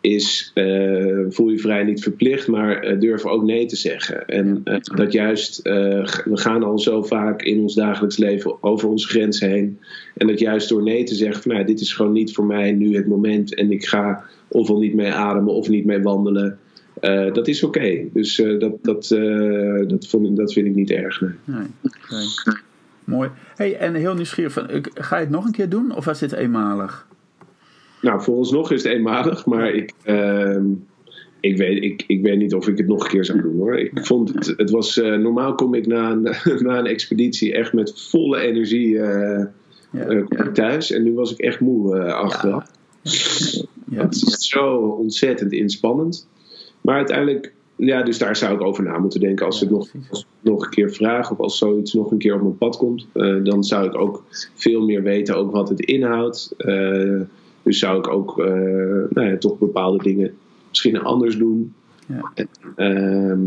Is 0.04 0.50
eh, 0.54 1.18
voel 1.28 1.50
je 1.50 1.58
vrij 1.58 1.84
niet 1.84 2.02
verplicht, 2.02 2.48
maar 2.48 2.82
eh, 2.82 3.00
durf 3.00 3.24
ook 3.24 3.44
nee 3.44 3.66
te 3.66 3.76
zeggen. 3.76 4.26
En 4.26 4.60
eh, 4.64 4.76
dat 4.80 5.12
juist, 5.12 5.62
we 5.62 6.30
gaan 6.32 6.62
al 6.62 6.78
zo 6.78 7.02
vaak 7.02 7.42
in 7.42 7.60
ons 7.60 7.74
dagelijks 7.74 8.16
leven 8.16 8.62
over 8.62 8.88
onze 8.88 9.08
grenzen 9.08 9.50
heen. 9.50 9.78
En 10.16 10.26
dat 10.26 10.38
juist 10.38 10.68
door 10.68 10.82
nee 10.82 11.04
te 11.04 11.14
zeggen, 11.14 11.42
van, 11.42 11.52
nou, 11.52 11.64
dit 11.64 11.80
is 11.80 11.92
gewoon 11.92 12.12
niet 12.12 12.32
voor 12.32 12.44
mij 12.44 12.72
nu 12.72 12.96
het 12.96 13.06
moment. 13.06 13.54
En 13.54 13.72
ik 13.72 13.86
ga 13.86 14.24
ofwel 14.48 14.78
niet 14.78 14.94
mee 14.94 15.12
ademen 15.12 15.54
of 15.54 15.68
niet 15.68 15.84
mee 15.84 16.02
wandelen. 16.02 16.58
Dat 17.32 17.48
is 17.48 17.62
oké. 17.62 18.04
Dus 18.12 18.36
dat, 18.36 18.60
dat, 18.82 19.08
dat, 19.88 20.06
vond 20.06 20.26
ik, 20.26 20.36
dat 20.36 20.52
vind 20.52 20.66
ik 20.66 20.74
niet 20.74 20.90
erg. 20.90 21.20
Nee. 21.20 21.66
Mooi. 23.04 23.30
Hey, 23.56 23.76
en 23.76 23.94
heel 23.94 24.14
nieuwsgierig, 24.14 24.52
van, 24.52 24.66
ga 24.94 25.16
je 25.16 25.22
het 25.22 25.30
nog 25.30 25.44
een 25.44 25.52
keer 25.52 25.68
doen 25.68 25.96
of 25.96 26.04
was 26.04 26.18
dit 26.18 26.32
eenmalig? 26.32 27.06
Nou, 28.04 28.22
vooralsnog 28.22 28.70
is 28.70 28.82
het 28.82 28.92
eenmalig, 28.92 29.46
maar 29.46 29.74
ik, 29.74 29.92
ehm, 30.02 30.64
ik, 31.40 31.56
weet, 31.56 31.82
ik, 31.82 32.04
ik 32.06 32.22
weet 32.22 32.38
niet 32.38 32.54
of 32.54 32.68
ik 32.68 32.78
het 32.78 32.86
nog 32.86 33.04
een 33.04 33.10
keer 33.10 33.24
zou 33.24 33.42
doen 33.42 33.56
hoor. 33.58 33.78
Ik 33.78 34.06
vond 34.06 34.34
het, 34.34 34.54
het 34.56 34.70
was, 34.70 35.00
eh, 35.00 35.14
normaal 35.16 35.54
kom 35.54 35.74
ik 35.74 35.86
na 35.86 36.10
een, 36.10 36.22
na 36.66 36.78
een 36.78 36.86
expeditie 36.86 37.54
echt 37.54 37.72
met 37.72 38.08
volle 38.10 38.38
energie 38.38 38.98
eh, 38.98 39.44
Ja. 39.90 40.50
thuis. 40.52 40.90
En 40.90 41.02
nu 41.02 41.14
was 41.14 41.32
ik 41.32 41.38
echt 41.38 41.60
moe 41.60 42.02
achteraf. 42.12 42.70
Ja. 43.90 44.02
Het 44.02 44.14
is 44.14 44.48
zo 44.48 44.76
ontzettend 44.76 45.52
inspannend. 45.52 46.28
Maar 46.80 46.96
uiteindelijk, 46.96 47.52
ja, 47.76 48.02
dus 48.02 48.18
daar 48.18 48.36
zou 48.36 48.54
ik 48.54 48.60
over 48.60 48.84
na 48.84 48.98
moeten 48.98 49.20
denken. 49.20 49.46
Als 49.46 49.60
Ja, 49.60 49.66
ik 49.66 49.72
nog, 49.72 49.88
als 50.10 50.26
nog 50.40 50.64
een 50.64 50.70
keer 50.70 50.90
vraag 50.92 51.30
of 51.30 51.38
als 51.38 51.58
zoiets 51.58 51.92
nog 51.92 52.10
een 52.10 52.18
keer 52.18 52.34
op 52.34 52.42
mijn 52.42 52.58
pad 52.58 52.76
komt, 52.76 53.06
dan 53.42 53.64
zou 53.64 53.86
ik 53.86 53.98
ook 53.98 54.24
veel 54.54 54.84
meer 54.84 55.02
weten 55.02 55.36
ook 55.36 55.52
wat 55.52 55.68
het 55.68 55.80
inhoudt. 55.80 56.54
Dus 57.64 57.78
zou 57.78 57.98
ik 57.98 58.08
ook 58.08 58.38
eh, 58.38 58.52
nou 59.10 59.28
ja, 59.28 59.36
toch 59.36 59.58
bepaalde 59.58 60.02
dingen 60.02 60.32
misschien 60.68 61.00
anders 61.00 61.38
doen. 61.38 61.74
Ja. 62.06 62.32
En, 62.34 62.48
ehm, 62.76 63.40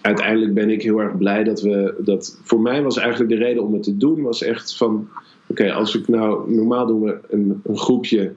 uiteindelijk 0.00 0.54
ben 0.54 0.70
ik 0.70 0.82
heel 0.82 0.98
erg 0.98 1.18
blij 1.18 1.44
dat 1.44 1.60
we 1.60 1.94
dat. 1.98 2.40
Voor 2.42 2.60
mij 2.60 2.82
was 2.82 2.96
eigenlijk 2.96 3.30
de 3.30 3.44
reden 3.44 3.62
om 3.62 3.72
het 3.72 3.82
te 3.82 3.96
doen, 3.96 4.22
was 4.22 4.42
echt 4.42 4.76
van: 4.76 5.08
oké, 5.46 5.72
als 5.72 5.96
ik 5.96 6.08
nou. 6.08 6.54
Normaal 6.54 6.86
doen 6.86 7.02
we 7.02 7.18
een, 7.28 7.60
een 7.64 7.78
groepje 7.78 8.32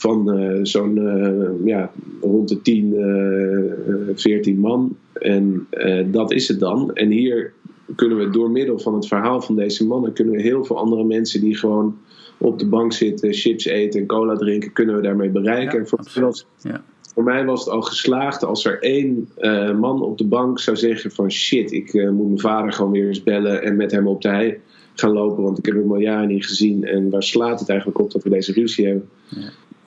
van 0.00 0.32
eh, 0.32 0.58
zo'n 0.62 0.98
eh, 0.98 1.66
ja, 1.66 1.90
rond 2.20 2.48
de 2.48 2.62
10, 2.62 2.94
eh, 2.96 4.10
eh, 4.10 4.16
14 4.16 4.58
man. 4.58 4.96
En 5.12 5.66
dat 6.10 6.32
is 6.32 6.48
het 6.48 6.60
dan. 6.60 6.94
En 6.94 7.10
hier 7.10 7.52
kunnen 7.94 8.18
we 8.18 8.30
door 8.30 8.50
middel 8.50 8.78
van 8.78 8.94
het 8.94 9.06
verhaal 9.06 9.40
van 9.40 9.56
deze 9.56 9.86
mannen, 9.86 10.12
kunnen 10.12 10.34
we 10.34 10.42
heel 10.42 10.64
veel 10.64 10.76
andere 10.76 11.04
mensen 11.04 11.40
die 11.40 11.56
gewoon 11.56 11.96
op 12.38 12.58
de 12.58 12.66
bank 12.66 12.92
zitten, 12.92 13.32
chips 13.32 13.64
eten 13.64 14.00
en 14.00 14.06
cola 14.06 14.36
drinken, 14.36 14.72
kunnen 14.72 14.96
we 14.96 15.02
daarmee 15.02 15.28
bereiken. 15.30 15.78
Ja, 15.78 15.86
voor, 15.86 16.22
was- 16.22 16.46
Ja. 16.62 16.82
voor 17.14 17.24
mij 17.24 17.44
was 17.44 17.64
het 17.64 17.74
al 17.74 17.82
geslaagd 17.82 18.44
als 18.44 18.64
er 18.64 18.82
één 18.82 19.28
eh, 19.36 19.78
man 19.78 20.02
op 20.02 20.18
de 20.18 20.26
bank 20.26 20.58
zou 20.60 20.76
zeggen 20.76 21.10
van 21.10 21.30
shit, 21.30 21.72
ik 21.72 21.94
eh, 21.94 22.10
moet 22.10 22.26
mijn 22.26 22.38
vader 22.40 22.72
gewoon 22.72 22.90
weer 22.92 23.06
eens 23.06 23.22
bellen 23.22 23.62
en 23.62 23.76
met 23.76 23.90
hem 23.90 24.06
op 24.06 24.22
de 24.22 24.28
hei 24.28 24.56
gaan 24.94 25.12
lopen, 25.12 25.42
want 25.42 25.58
ik 25.58 25.66
heb 25.66 25.74
hem 25.74 25.92
al 25.92 25.98
jaren 26.00 26.28
niet 26.28 26.46
gezien 26.46 26.84
en 26.84 27.10
waar 27.10 27.22
slaat 27.22 27.60
het 27.60 27.68
eigenlijk 27.68 27.98
op 28.00 28.10
dat 28.12 28.22
we 28.22 28.30
deze 28.30 28.52
ruzie 28.52 28.86
hebben. 28.86 29.08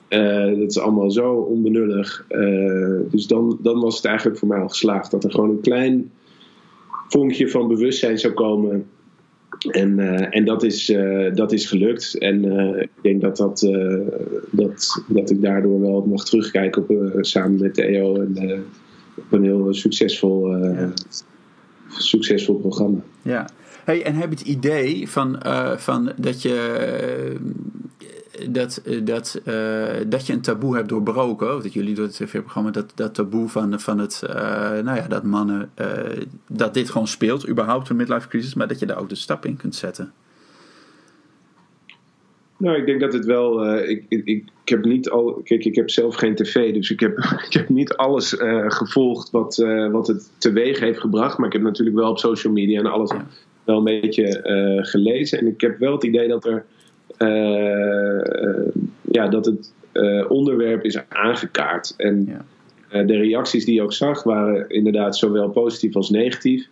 Ja. 0.08 0.50
dat 0.50 0.70
is 0.70 0.78
allemaal 0.78 1.10
zo 1.10 1.32
onbenullig. 1.34 2.26
dus 3.10 3.26
dan, 3.26 3.58
dan 3.62 3.80
was 3.80 3.96
het 3.96 4.04
eigenlijk 4.04 4.38
voor 4.38 4.48
mij 4.48 4.58
al 4.60 4.68
geslaagd. 4.68 5.10
Dat 5.10 5.24
er 5.24 5.30
gewoon 5.30 5.50
een 5.50 5.60
klein 5.60 6.10
vonkje 7.08 7.48
van 7.48 7.68
bewustzijn 7.68 8.18
zou 8.18 8.32
komen. 8.32 8.86
En, 9.70 9.98
en 10.30 10.44
dat, 10.44 10.62
is, 10.62 10.94
dat 11.34 11.52
is 11.52 11.66
gelukt. 11.66 12.18
En 12.18 12.44
ik 12.80 12.90
denk 13.02 13.20
dat, 13.20 13.36
dat, 13.36 13.68
dat, 14.50 15.04
dat 15.08 15.30
ik 15.30 15.42
daardoor 15.42 15.80
wel 15.80 16.06
mag 16.06 16.24
terugkijken 16.24 16.82
op, 16.88 17.24
samen 17.24 17.60
met 17.60 17.74
de 17.74 17.82
EO 17.82 18.14
en 18.14 18.64
op 19.14 19.32
een 19.32 19.42
heel 19.44 19.74
succesvol, 19.74 20.56
succesvol 21.88 22.54
programma. 22.54 22.98
Ja, 23.22 23.48
hey, 23.84 24.04
en 24.04 24.14
heb 24.14 24.32
je 24.32 24.38
het 24.38 24.46
idee 24.46 25.08
van, 25.08 25.42
van 25.76 26.12
dat 26.16 26.42
je. 26.42 27.36
Dat, 28.50 28.82
dat, 29.04 29.40
uh, 29.44 29.84
dat 30.06 30.26
je 30.26 30.32
een 30.32 30.40
taboe 30.40 30.76
hebt 30.76 30.88
doorbroken, 30.88 31.56
of 31.56 31.62
dat 31.62 31.72
jullie 31.72 31.94
door 31.94 32.04
het 32.04 32.16
tv-programma 32.16 32.70
dat, 32.70 32.92
dat 32.94 33.14
taboe 33.14 33.48
van, 33.48 33.80
van 33.80 33.98
het, 33.98 34.22
uh, 34.26 34.34
nou 34.70 34.96
ja, 34.96 35.06
dat 35.08 35.22
mannen, 35.22 35.70
dat 36.48 36.74
dit 36.74 36.90
gewoon 36.90 37.06
speelt, 37.06 37.48
überhaupt 37.48 37.88
een 37.88 37.96
midlife 37.96 38.28
crisis, 38.28 38.54
maar 38.54 38.68
dat 38.68 38.78
je 38.78 38.86
daar 38.86 38.98
ook 38.98 39.08
de 39.08 39.14
stap 39.14 39.46
in 39.46 39.56
kunt 39.56 39.74
zetten. 39.74 40.12
Nou, 42.62 42.76
ik 42.76 42.86
denk 42.86 43.00
dat 43.00 43.12
het 43.12 43.24
wel. 43.24 43.66
Uh, 43.66 43.88
ik, 43.90 44.04
ik, 44.08 44.26
ik 44.26 44.44
heb 44.64 44.84
niet 44.84 45.10
al. 45.10 45.40
Kijk, 45.44 45.64
ik 45.64 45.74
heb 45.74 45.90
zelf 45.90 46.14
geen 46.14 46.34
tv, 46.34 46.74
dus 46.74 46.90
ik 46.90 47.00
heb, 47.00 47.18
ik 47.48 47.52
heb 47.52 47.68
niet 47.68 47.94
alles 47.94 48.34
uh, 48.34 48.64
gevolgd 48.70 49.30
wat, 49.30 49.58
uh, 49.58 49.90
wat 49.90 50.06
het 50.06 50.30
teweeg 50.38 50.80
heeft 50.80 51.00
gebracht. 51.00 51.38
Maar 51.38 51.46
ik 51.46 51.52
heb 51.52 51.62
natuurlijk 51.62 51.96
wel 51.96 52.10
op 52.10 52.18
social 52.18 52.52
media 52.52 52.78
en 52.78 52.86
alles 52.86 53.10
ja. 53.10 53.26
wel 53.64 53.76
een 53.76 53.84
beetje 54.00 54.40
gelezen. 54.82 55.38
En 55.38 55.46
ik 55.46 55.60
heb 55.60 55.78
wel 55.78 55.92
het 55.92 56.04
idee 56.04 56.28
dat 56.28 56.44
er. 56.44 56.64
Ja, 59.00 59.28
dat 59.28 59.44
het 59.44 59.72
onderwerp 60.28 60.84
is 60.84 60.98
aangekaart. 61.08 61.94
En 61.96 62.28
ja. 62.90 63.02
de 63.02 63.16
reacties 63.16 63.64
die 63.64 63.74
je 63.74 63.82
ook 63.82 63.92
zag 63.92 64.22
waren 64.22 64.68
inderdaad 64.68 65.16
zowel 65.16 65.48
positief 65.48 65.96
als 65.96 66.10
negatief. 66.10 66.68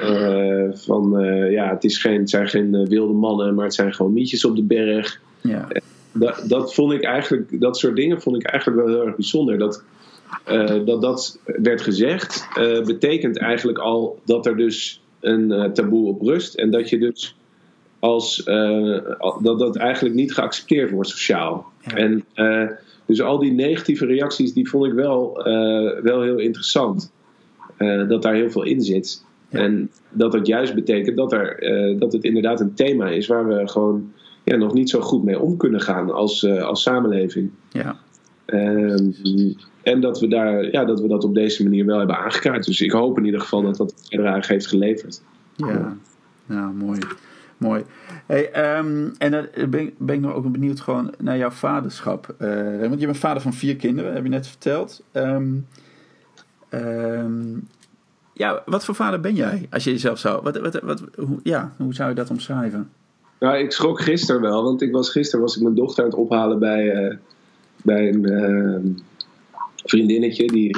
Uh, 0.00 0.68
van 0.72 1.22
uh, 1.22 1.52
ja, 1.52 1.70
het, 1.70 1.84
is 1.84 1.98
geen, 1.98 2.18
het 2.18 2.30
zijn 2.30 2.48
geen 2.48 2.74
uh, 2.74 2.86
wilde 2.86 3.12
mannen, 3.12 3.54
maar 3.54 3.64
het 3.64 3.74
zijn 3.74 3.94
gewoon 3.94 4.12
mietjes 4.12 4.44
op 4.44 4.56
de 4.56 4.62
berg. 4.62 5.20
Ja. 5.40 5.68
Dat, 6.12 6.44
dat 6.46 6.74
vond 6.74 6.92
ik 6.92 7.02
eigenlijk, 7.02 7.60
dat 7.60 7.78
soort 7.78 7.96
dingen 7.96 8.20
vond 8.20 8.36
ik 8.36 8.42
eigenlijk 8.42 8.86
wel 8.86 8.94
heel 8.94 9.06
erg 9.06 9.16
bijzonder. 9.16 9.58
Dat 9.58 9.84
dat, 10.84 11.00
dat 11.00 11.38
werd 11.44 11.80
gezegd, 11.80 12.48
betekent 12.84 13.38
eigenlijk 13.38 13.78
al 13.78 14.18
dat 14.24 14.46
er 14.46 14.56
dus 14.56 15.02
een 15.20 15.70
taboe 15.72 16.08
op 16.08 16.22
rust. 16.22 16.54
En 16.54 16.70
dat 16.70 16.88
je 16.88 16.98
dus 16.98 17.36
als 18.00 18.44
dat 19.42 19.58
dat 19.58 19.76
eigenlijk 19.76 20.14
niet 20.14 20.34
geaccepteerd 20.34 20.90
wordt 20.90 21.08
sociaal. 21.08 21.72
Ja. 21.80 21.96
En 21.96 22.24
dus 23.06 23.22
al 23.22 23.38
die 23.38 23.52
negatieve 23.52 24.06
reacties, 24.06 24.52
die 24.52 24.68
vond 24.68 24.86
ik 24.86 24.92
wel, 24.92 25.42
wel 26.02 26.22
heel 26.22 26.38
interessant. 26.38 27.12
dat 28.08 28.22
daar 28.22 28.34
heel 28.34 28.50
veel 28.50 28.64
in 28.64 28.80
zit. 28.80 29.24
En 29.50 29.90
dat 30.10 30.32
het 30.32 30.46
juist 30.46 30.74
betekent 30.74 31.16
dat, 31.16 31.32
er, 31.32 31.58
eh, 31.58 31.98
dat 31.98 32.12
het 32.12 32.24
inderdaad 32.24 32.60
een 32.60 32.74
thema 32.74 33.08
is 33.08 33.26
waar 33.26 33.48
we 33.48 33.68
gewoon 33.68 34.12
ja, 34.44 34.56
nog 34.56 34.72
niet 34.72 34.90
zo 34.90 35.00
goed 35.00 35.24
mee 35.24 35.40
om 35.40 35.56
kunnen 35.56 35.80
gaan 35.80 36.10
als, 36.10 36.46
als 36.46 36.82
samenleving. 36.82 37.50
Ja. 37.70 37.96
Um, 38.46 39.14
en 39.82 40.00
dat 40.00 40.20
we, 40.20 40.28
daar, 40.28 40.70
ja, 40.70 40.84
dat 40.84 41.00
we 41.00 41.08
dat 41.08 41.24
op 41.24 41.34
deze 41.34 41.62
manier 41.62 41.86
wel 41.86 41.98
hebben 41.98 42.18
aangekaart. 42.18 42.64
Dus 42.64 42.80
ik 42.80 42.90
hoop 42.90 43.18
in 43.18 43.24
ieder 43.24 43.40
geval 43.40 43.62
dat 43.62 43.76
dat 43.76 43.94
bijdrage 44.08 44.52
heeft 44.52 44.66
geleverd. 44.66 45.22
Ja, 45.56 45.96
ja 46.48 46.70
mooi. 46.70 46.98
Mooi. 47.60 47.84
Hey, 48.26 48.76
um, 48.78 49.12
en 49.18 49.30
dan 49.30 49.46
ben, 49.70 49.90
ben 49.98 50.14
ik 50.14 50.20
nog 50.20 50.34
ook 50.34 50.52
benieuwd 50.52 50.80
gewoon 50.80 51.14
naar 51.18 51.36
jouw 51.36 51.50
vaderschap. 51.50 52.34
Uh, 52.38 52.80
want 52.80 53.00
je 53.00 53.06
bent 53.06 53.18
vader 53.18 53.42
van 53.42 53.52
vier 53.52 53.76
kinderen, 53.76 54.14
heb 54.14 54.22
je 54.22 54.28
net 54.28 54.46
verteld. 54.46 55.02
Um, 55.12 55.66
ja, 58.32 58.62
wat 58.66 58.84
voor 58.84 58.94
vader 58.94 59.20
ben 59.20 59.34
jij 59.34 59.66
als 59.70 59.84
je 59.84 59.90
jezelf 59.90 60.18
zou. 60.18 60.42
Wat, 60.42 60.58
wat, 60.58 60.80
wat, 60.82 61.02
hoe, 61.16 61.38
ja, 61.42 61.72
hoe 61.76 61.94
zou 61.94 62.08
je 62.08 62.14
dat 62.14 62.30
omschrijven? 62.30 62.90
Nou, 63.38 63.58
ik 63.58 63.72
schrok 63.72 64.00
gisteren 64.00 64.40
wel, 64.40 64.62
want 64.62 64.82
ik 64.82 64.92
was, 64.92 65.10
gisteren 65.10 65.40
was 65.40 65.56
ik 65.56 65.62
mijn 65.62 65.74
dochter 65.74 66.04
aan 66.04 66.10
het 66.10 66.18
ophalen 66.18 66.58
bij, 66.58 67.08
uh, 67.08 67.16
bij 67.82 68.08
een 68.08 69.02
vriendinnetje. 69.84 70.46
Die, 70.46 70.76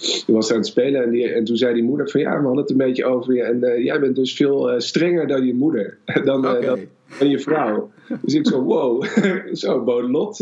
die, 0.00 0.34
was 0.34 0.50
aan 0.50 0.56
het 0.56 0.66
spelen 0.66 1.02
en, 1.02 1.10
die, 1.10 1.28
en 1.28 1.44
toen 1.44 1.56
zei 1.56 1.74
die 1.74 1.82
moeder 1.82 2.10
van 2.10 2.20
ja, 2.20 2.30
we 2.38 2.44
hadden 2.44 2.62
het 2.62 2.70
een 2.70 2.76
beetje 2.76 3.04
over 3.04 3.34
je. 3.34 3.42
En 3.42 3.82
jij 3.82 4.00
bent 4.00 4.16
dus 4.16 4.34
veel 4.34 4.80
strenger 4.80 5.26
dan 5.26 5.46
je 5.46 5.54
moeder, 5.54 5.98
dan, 6.24 6.38
okay. 6.38 6.60
dan, 6.60 6.78
dan, 7.18 7.30
je 7.30 7.38
vrouw. 7.38 7.90
Dus 8.22 8.34
ik 8.34 8.46
zo, 8.46 8.62
wow, 8.62 9.04
zo, 9.52 9.84
Bodelot. 9.84 10.36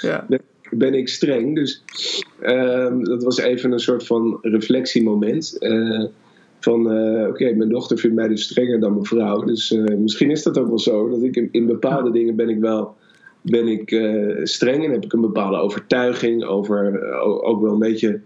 ja 0.00 0.26
ben 0.70 0.94
ik 0.94 1.08
streng. 1.08 1.54
Dus 1.54 1.82
uh, 2.42 2.96
dat 3.02 3.22
was 3.22 3.38
even 3.38 3.72
een 3.72 3.78
soort 3.78 4.06
van 4.06 4.38
reflectiemoment. 4.42 5.58
Van 6.60 6.92
uh, 6.96 7.28
oké, 7.28 7.52
mijn 7.54 7.68
dochter 7.68 7.98
vindt 7.98 8.16
mij 8.16 8.28
dus 8.28 8.42
strenger 8.42 8.80
dan 8.80 8.92
mijn 8.92 9.04
vrouw. 9.04 9.44
Dus 9.44 9.72
eh, 9.72 9.96
misschien 9.96 10.30
is 10.30 10.42
dat 10.42 10.58
ook 10.58 10.68
wel 10.68 10.78
zo. 10.78 11.08
Dat 11.08 11.22
ik 11.22 11.36
in, 11.36 11.48
in 11.52 11.66
bepaalde 11.66 12.10
dingen 12.10 12.36
ben 12.36 12.48
ik 12.48 12.60
wel 12.60 12.98
ben 13.42 13.68
ik, 13.68 13.88
streng 14.42 14.84
en 14.84 14.90
heb 14.90 15.04
ik 15.04 15.12
een 15.12 15.20
bepaalde 15.20 15.56
overtuiging 15.56 16.44
over 16.44 17.10
ook 17.42 17.60
wel 17.62 17.72
een 17.72 17.78
beetje 17.78 18.20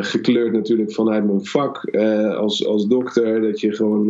gekleurd 0.00 0.52
natuurlijk 0.52 0.92
vanuit 0.92 1.26
mijn 1.26 1.44
vak 1.44 1.96
als, 2.36 2.66
als 2.66 2.86
dokter. 2.86 3.40
Dat 3.40 3.60
je 3.60 3.72
gewoon 3.72 4.08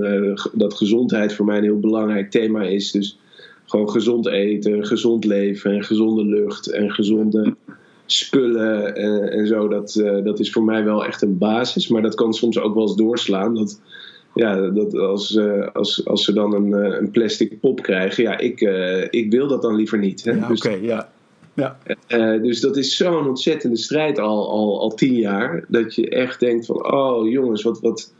dat 0.52 0.74
gezondheid 0.74 1.34
voor 1.34 1.44
mij 1.44 1.56
een 1.56 1.62
heel 1.62 1.80
belangrijk 1.80 2.30
thema 2.30 2.62
is. 2.62 2.90
Dus 2.90 3.18
gewoon 3.66 3.90
gezond 3.90 4.26
eten, 4.26 4.86
gezond 4.86 5.24
leven 5.24 5.72
en 5.72 5.84
gezonde 5.84 6.24
lucht 6.24 6.70
en 6.70 6.90
gezonde 6.90 7.54
spullen 8.06 8.96
en, 8.96 9.30
en 9.30 9.46
zo. 9.46 9.68
Dat, 9.68 10.02
dat 10.24 10.40
is 10.40 10.52
voor 10.52 10.64
mij 10.64 10.84
wel 10.84 11.04
echt 11.04 11.22
een 11.22 11.38
basis. 11.38 11.88
Maar 11.88 12.02
dat 12.02 12.14
kan 12.14 12.34
soms 12.34 12.58
ook 12.58 12.74
wel 12.74 12.82
eens 12.82 12.96
doorslaan. 12.96 13.54
Dat, 13.54 13.80
ja, 14.34 14.70
dat 14.70 14.94
als, 14.94 15.38
als, 15.72 16.06
als 16.06 16.24
ze 16.24 16.32
dan 16.32 16.54
een, 16.54 16.72
een 16.72 17.10
plastic 17.10 17.60
pop 17.60 17.82
krijgen, 17.82 18.22
ja, 18.22 18.38
ik, 18.38 18.60
ik 19.10 19.30
wil 19.30 19.48
dat 19.48 19.62
dan 19.62 19.74
liever 19.74 19.98
niet. 19.98 20.24
Hè? 20.24 20.30
Ja, 20.30 20.48
dus, 20.48 20.60
Oké, 20.60 20.78
ja. 20.80 21.12
Ja. 21.54 21.78
dus 22.38 22.60
dat 22.60 22.76
is 22.76 22.96
zo'n 22.96 23.28
ontzettende 23.28 23.76
strijd 23.76 24.18
al, 24.18 24.50
al, 24.50 24.80
al 24.80 24.94
tien 24.94 25.14
jaar. 25.14 25.64
Dat 25.68 25.94
je 25.94 26.08
echt 26.08 26.40
denkt 26.40 26.66
van, 26.66 26.92
oh 26.92 27.30
jongens, 27.30 27.62
wat, 27.62 27.80
wat, 27.80 28.12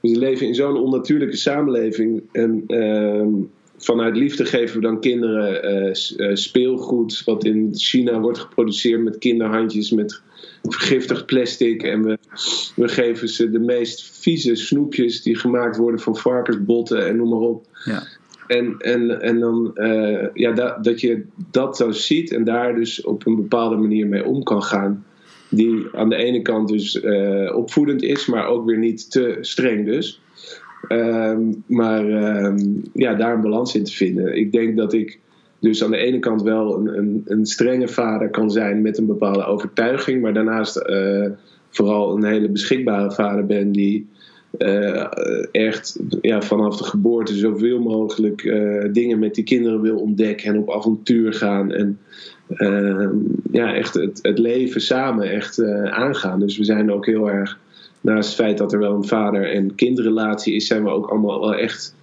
we 0.00 0.18
leven 0.18 0.46
in 0.46 0.54
zo'n 0.54 0.76
onnatuurlijke 0.76 1.36
samenleving. 1.36 2.22
En 2.32 2.64
ehm, 2.66 3.32
vanuit 3.76 4.16
liefde 4.16 4.44
geven 4.44 4.76
we 4.76 4.82
dan 4.82 5.00
kinderen 5.00 5.90
uh, 6.16 6.34
speelgoed, 6.34 7.22
wat 7.24 7.44
in 7.44 7.70
China 7.72 8.20
wordt 8.20 8.38
geproduceerd 8.38 9.02
met 9.02 9.18
kinderhandjes 9.18 9.90
met 9.90 10.22
vergiftigd 10.62 11.26
plastic. 11.26 11.82
En 11.82 12.04
we, 12.04 12.18
we 12.76 12.88
geven 12.88 13.28
ze 13.28 13.50
de 13.50 13.58
meest 13.58 14.20
vieze 14.20 14.54
snoepjes 14.54 15.22
die 15.22 15.36
gemaakt 15.36 15.76
worden 15.76 16.00
van 16.00 16.16
varkensbotten 16.16 17.06
en 17.06 17.16
noem 17.16 17.28
maar 17.28 17.38
op. 17.38 17.66
Ja. 17.84 18.06
En, 18.46 18.74
en, 18.78 19.20
en 19.20 19.38
dan, 19.38 19.70
uh, 19.74 20.26
ja, 20.34 20.52
dat, 20.52 20.84
dat 20.84 21.00
je 21.00 21.24
dat 21.50 21.76
zo 21.76 21.90
ziet 21.90 22.32
en 22.32 22.44
daar 22.44 22.74
dus 22.74 23.02
op 23.02 23.26
een 23.26 23.36
bepaalde 23.36 23.76
manier 23.76 24.06
mee 24.06 24.24
om 24.24 24.42
kan 24.42 24.62
gaan. 24.62 25.04
Die 25.50 25.86
aan 25.92 26.08
de 26.08 26.16
ene 26.16 26.42
kant 26.42 26.68
dus 26.68 27.00
opvoedend 27.54 28.02
is, 28.02 28.26
maar 28.26 28.46
ook 28.46 28.66
weer 28.66 28.78
niet 28.78 29.10
te 29.10 29.38
streng 29.40 29.86
dus. 29.86 30.20
Ehm, 30.88 31.52
maar 31.66 32.08
ehm, 32.08 32.58
ja, 32.92 33.14
daar 33.14 33.34
een 33.34 33.40
balans 33.40 33.74
in 33.74 33.84
te 33.84 33.92
vinden. 33.92 34.36
Ik 34.36 34.52
denk 34.52 34.76
dat 34.76 34.92
ik 34.92 35.18
dus 35.60 35.84
aan 35.84 35.90
de 35.90 35.96
ene 35.96 36.18
kant 36.18 36.42
wel 36.42 36.76
een, 36.78 36.98
een, 36.98 37.22
een 37.24 37.46
strenge 37.46 37.88
vader 37.88 38.30
kan 38.30 38.50
zijn 38.50 38.82
met 38.82 38.98
een 38.98 39.06
bepaalde 39.06 39.44
overtuiging, 39.44 40.22
maar 40.22 40.34
daarnaast 40.34 40.76
uh, 40.86 41.26
vooral 41.70 42.16
een 42.16 42.24
hele 42.24 42.48
beschikbare 42.48 43.12
vader 43.12 43.46
ben 43.46 43.72
die 43.72 44.08
uh, 44.58 45.06
echt 45.52 45.98
ja, 46.20 46.42
vanaf 46.42 46.76
de 46.76 46.84
geboorte 46.84 47.34
zoveel 47.34 47.80
mogelijk 47.80 48.42
uh, 48.42 48.84
dingen 48.92 49.18
met 49.18 49.34
die 49.34 49.44
kinderen 49.44 49.80
wil 49.80 49.98
ontdekken 49.98 50.48
en 50.48 50.58
op 50.58 50.70
avontuur 50.70 51.32
gaan 51.32 51.72
en 51.72 51.98
ehm, 52.48 53.16
ja, 53.52 53.74
echt 53.74 53.94
het, 53.94 54.18
het 54.22 54.38
leven 54.38 54.80
samen 54.80 55.30
echt 55.30 55.62
aangaan. 55.84 56.40
Dus 56.40 56.58
we 56.58 56.64
zijn 56.64 56.92
ook 56.92 57.06
heel 57.06 57.30
erg 57.30 57.58
naast 58.00 58.28
het 58.28 58.38
feit 58.38 58.58
dat 58.58 58.72
er 58.72 58.78
wel 58.78 58.94
een 58.94 59.04
vader- 59.04 59.50
en 59.50 59.74
kindrelatie 59.74 60.54
is, 60.54 60.66
zijn 60.66 60.84
we 60.84 60.90
ook 60.90 61.06
allemaal 61.06 61.40
wel 61.40 61.54
echt 61.54 61.94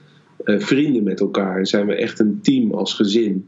vrienden 0.45 1.04
met 1.04 1.20
elkaar. 1.20 1.58
En 1.58 1.66
zijn 1.66 1.88
we 1.88 1.95
echt 1.95 2.20
een 2.20 2.39
team 2.41 2.72
als 2.72 2.93
gezin. 2.93 3.47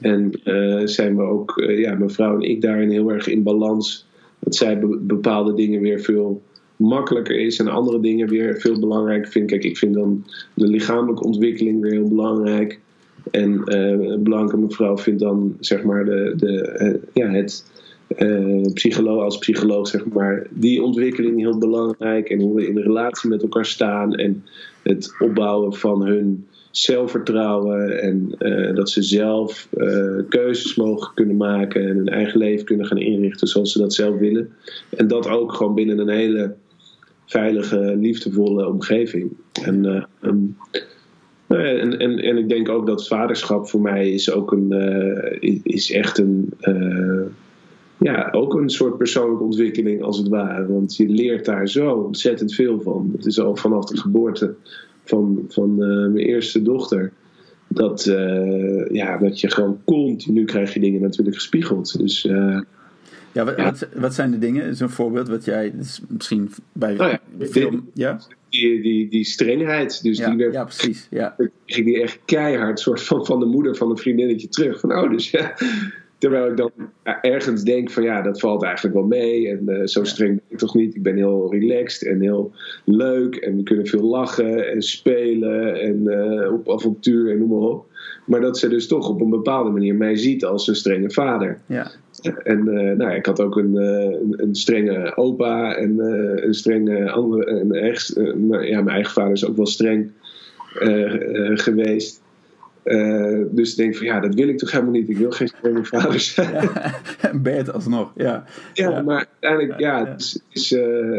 En 0.00 0.40
zijn 0.84 1.16
we 1.16 1.22
ook, 1.22 1.62
ja, 1.76 1.94
mijn 1.94 2.10
vrouw 2.10 2.34
en 2.34 2.50
ik 2.50 2.60
daarin 2.60 2.90
heel 2.90 3.10
erg 3.10 3.28
in 3.28 3.42
balans. 3.42 4.06
Dat 4.38 4.56
zij 4.56 4.78
be 4.78 4.98
bepaalde 5.00 5.54
dingen 5.54 5.80
weer 5.80 6.00
veel 6.00 6.42
makkelijker 6.78 7.40
is 7.40 7.58
en 7.58 7.68
andere 7.68 8.00
dingen 8.00 8.28
weer 8.28 8.60
veel 8.60 8.78
belangrijker 8.78 9.30
vindt. 9.30 9.50
Kijk, 9.50 9.64
ik 9.64 9.78
vind 9.78 9.94
dan 9.94 10.24
de 10.54 10.66
lichamelijke 10.66 11.24
ontwikkeling 11.24 11.80
weer 11.80 11.92
heel 11.92 12.08
belangrijk. 12.08 12.80
En 13.30 13.62
uh, 13.64 14.22
Blanke 14.22 14.56
mevrouw 14.56 14.98
vindt 14.98 15.20
dan 15.20 15.56
zeg 15.60 15.82
maar 15.82 16.04
de, 16.04 16.34
de, 16.36 17.00
ja, 17.12 17.30
het 17.30 17.64
uh, 18.18 18.72
psycholoog, 18.72 19.22
als 19.22 19.38
psycholoog, 19.38 19.88
zeg 19.88 20.06
maar, 20.06 20.46
die 20.50 20.82
ontwikkeling 20.82 21.38
heel 21.38 21.58
belangrijk. 21.58 22.28
En 22.28 22.40
hoe 22.40 22.54
we 22.54 22.66
in 22.66 22.74
de 22.74 22.82
relatie 22.82 23.30
met 23.30 23.42
elkaar 23.42 23.66
staan. 23.66 24.14
En 24.14 24.44
het 24.82 25.14
opbouwen 25.18 25.74
van 25.74 26.06
hun 26.06 26.46
zelfvertrouwen 26.70 28.00
en 28.02 28.34
eh, 28.38 28.74
dat 28.74 28.90
ze 28.90 29.02
zelf 29.02 29.68
eh, 29.76 30.16
keuzes 30.28 30.74
mogen 30.74 31.14
kunnen 31.14 31.36
maken 31.36 31.88
en 31.88 31.96
hun 31.96 32.08
eigen 32.08 32.38
leven 32.38 32.64
kunnen 32.64 32.86
gaan 32.86 32.98
inrichten 32.98 33.48
zoals 33.48 33.72
ze 33.72 33.78
dat 33.78 33.94
zelf 33.94 34.18
willen. 34.18 34.52
En 34.96 35.08
dat 35.08 35.28
ook 35.28 35.52
gewoon 35.52 35.74
binnen 35.74 35.98
een 35.98 36.08
hele 36.08 36.54
veilige, 37.28 37.96
liefdevolle 37.96 38.68
omgeving. 38.68 39.30
En, 39.62 39.84
eh, 39.84 40.02
ehm, 40.20 40.38
nou 41.46 41.62
en, 41.62 41.98
en, 41.98 42.18
en 42.18 42.36
ik 42.36 42.48
denk 42.48 42.68
ook 42.68 42.86
dat 42.86 43.06
vaderschap 43.06 43.68
voor 43.68 43.80
mij 43.80 44.10
is 44.10 44.32
ook 44.32 44.52
een, 44.52 44.72
is 45.62 45.92
echt 45.92 46.18
een 46.18 46.52
ja, 47.98 48.28
ook 48.30 48.54
een 48.54 48.70
soort 48.70 48.96
persoonlijke 48.96 49.44
ontwikkeling 49.44 50.02
als 50.02 50.18
het 50.18 50.28
ware. 50.28 50.66
Want 50.66 50.96
je 50.96 51.08
leert 51.08 51.44
daar 51.44 51.68
zo 51.68 51.94
ontzettend 51.94 52.54
veel 52.54 52.80
van. 52.80 53.10
Het 53.16 53.26
is 53.26 53.40
al 53.40 53.56
vanaf 53.56 53.84
de 53.84 53.96
geboorte 53.96 54.54
van, 55.04 55.44
van 55.48 55.76
mijn 55.76 56.16
eerste 56.16 56.62
dochter. 56.62 57.12
Dat, 57.68 58.04
ja, 58.92 59.18
dat 59.18 59.40
je 59.40 59.50
gewoon 59.50 59.78
continu 59.84 60.44
krijg 60.44 60.74
je 60.74 60.80
dingen 60.80 61.00
natuurlijk 61.00 61.36
gespiegeld. 61.36 61.98
Dus, 61.98 62.28
ja, 63.32 63.44
wat, 63.44 63.56
ja. 63.56 63.64
Wat, 63.64 63.88
wat, 63.94 64.14
zijn 64.14 64.30
de 64.30 64.38
dingen? 64.38 64.76
Zo'n 64.76 64.90
voorbeeld 64.90 65.28
wat 65.28 65.44
jij 65.44 65.72
misschien 66.08 66.50
bij 66.72 66.92
oh 66.92 67.10
ja, 67.10 67.46
film. 67.46 67.90
Ja? 67.94 68.20
Die, 68.48 68.82
die, 68.82 69.08
die 69.08 69.24
strengheid. 69.24 70.02
Dus 70.02 70.18
ja, 70.18 70.28
die 70.28 70.38
werd, 70.38 70.54
ja, 70.54 70.64
precies. 70.64 71.06
Ja. 71.10 71.36
ging 71.66 71.86
die 71.86 72.02
echt 72.02 72.18
keihard 72.24 72.80
soort 72.80 73.02
van, 73.02 73.26
van 73.26 73.40
de 73.40 73.46
moeder 73.46 73.76
van 73.76 73.90
een 73.90 73.96
vriendinnetje 73.96 74.48
terug. 74.48 74.80
Van 74.80 74.92
oh, 74.92 75.10
dus 75.10 75.30
ja 75.30 75.54
Terwijl 76.18 76.50
ik 76.50 76.56
dan 76.56 76.70
ergens 77.20 77.62
denk 77.62 77.90
van 77.90 78.02
ja, 78.02 78.22
dat 78.22 78.40
valt 78.40 78.62
eigenlijk 78.62 78.94
wel 78.94 79.06
mee. 79.06 79.48
En 79.48 79.62
uh, 79.66 79.86
zo 79.86 80.04
streng 80.04 80.34
ben 80.34 80.42
ik 80.48 80.58
toch 80.58 80.74
niet. 80.74 80.94
Ik 80.94 81.02
ben 81.02 81.16
heel 81.16 81.52
relaxed 81.52 82.08
en 82.08 82.20
heel 82.20 82.52
leuk. 82.84 83.36
En 83.36 83.56
we 83.56 83.62
kunnen 83.62 83.86
veel 83.86 84.02
lachen 84.02 84.70
en 84.70 84.82
spelen 84.82 85.80
en 85.80 86.02
uh, 86.04 86.52
op 86.52 86.70
avontuur 86.70 87.30
en 87.30 87.38
noem 87.38 87.48
maar 87.48 87.68
op. 87.68 87.86
Maar 88.26 88.40
dat 88.40 88.58
ze 88.58 88.68
dus 88.68 88.86
toch 88.86 89.08
op 89.08 89.20
een 89.20 89.30
bepaalde 89.30 89.70
manier 89.70 89.94
mij 89.94 90.16
ziet 90.16 90.44
als 90.44 90.68
een 90.68 90.76
strenge 90.76 91.10
vader. 91.10 91.60
Ja. 91.66 91.90
En 92.22 92.66
uh, 92.66 92.96
nou, 92.96 93.14
ik 93.14 93.26
had 93.26 93.40
ook 93.40 93.56
een, 93.56 93.76
een, 93.76 94.34
een 94.36 94.54
strenge 94.54 95.16
opa 95.16 95.74
en 95.74 95.98
een 96.46 96.54
strenge 96.54 97.10
andere. 97.10 97.44
En 97.44 97.72
echt, 97.72 98.12
ja, 98.60 98.82
mijn 98.82 98.88
eigen 98.88 99.12
vader 99.12 99.32
is 99.32 99.46
ook 99.46 99.56
wel 99.56 99.66
streng 99.66 100.10
geweest. 101.54 102.20
Dus 103.50 103.70
ik 103.70 103.76
denk 103.76 103.96
van 103.96 104.06
ja, 104.06 104.20
dat 104.20 104.34
wil 104.34 104.48
ik 104.48 104.58
toch 104.58 104.70
helemaal 104.70 104.92
niet. 104.92 105.08
Ik 105.08 105.16
wil 105.16 105.30
geen 105.30 105.48
strenge 105.48 105.84
vader 105.84 106.20
zijn. 106.34 106.70
Ja, 107.42 107.64
alsnog, 107.72 108.12
ja. 108.16 108.44
ja. 108.74 108.90
Ja, 108.90 109.02
maar 109.02 109.26
uiteindelijk, 109.40 109.80
ja, 109.80 109.98
ja. 109.98 110.14
Dus, 110.14 110.40
is, 110.48 110.68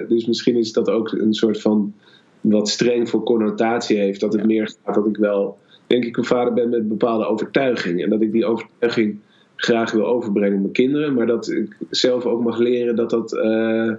dus 0.08 0.26
misschien 0.26 0.56
is 0.56 0.74
dat 0.74 0.89
ook 0.89 1.12
een 1.12 1.34
soort 1.34 1.62
van 1.62 1.93
wat 2.41 2.70
streng 2.70 3.10
voor 3.10 3.24
connotatie 3.24 3.97
heeft. 3.97 4.20
Dat 4.20 4.34
het 4.34 4.45
meer 4.45 4.76
gaat 4.84 4.95
dat 4.95 5.06
ik 5.06 5.18
wel, 5.18 5.58
denk 5.88 6.06
ik, 6.06 6.18
een 6.18 6.24
vader 6.24 6.54
ben 6.54 6.70
met 6.70 6.88
bepaalde 6.88 7.26
overtuiging. 7.26 8.04
En 8.04 8.10
dat 8.10 8.22
ik 8.22 8.32
die 8.32 8.45
overtuiging 8.45 9.20
graag 9.62 9.91
wil 9.91 10.05
overbrengen 10.05 10.55
op 10.55 10.62
mijn 10.62 10.74
kinderen. 10.74 11.14
Maar 11.14 11.28
dat 11.28 11.49
ik 11.49 11.78
zelf 11.89 12.26
ook 12.26 12.43
mag 12.43 12.57
leren 12.57 12.95
dat 12.95 13.10
dat, 13.10 13.34
uh, 13.34 13.93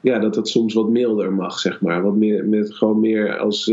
ja, 0.00 0.18
dat, 0.18 0.34
dat 0.34 0.48
soms 0.48 0.74
wat 0.74 0.88
milder 0.88 1.32
mag, 1.32 1.58
zeg 1.58 1.80
maar. 1.80 2.02
Wat 2.02 2.16
meer, 2.16 2.44
met, 2.44 2.74
gewoon 2.74 3.00
meer 3.00 3.38
als, 3.38 3.64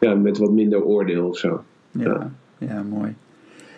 ja, 0.00 0.14
met 0.14 0.38
wat 0.38 0.50
minder 0.50 0.84
oordeel 0.84 1.28
of 1.28 1.38
zo. 1.38 1.62
ja 1.90 2.32
ja 2.68 2.82
mooi. 2.82 3.14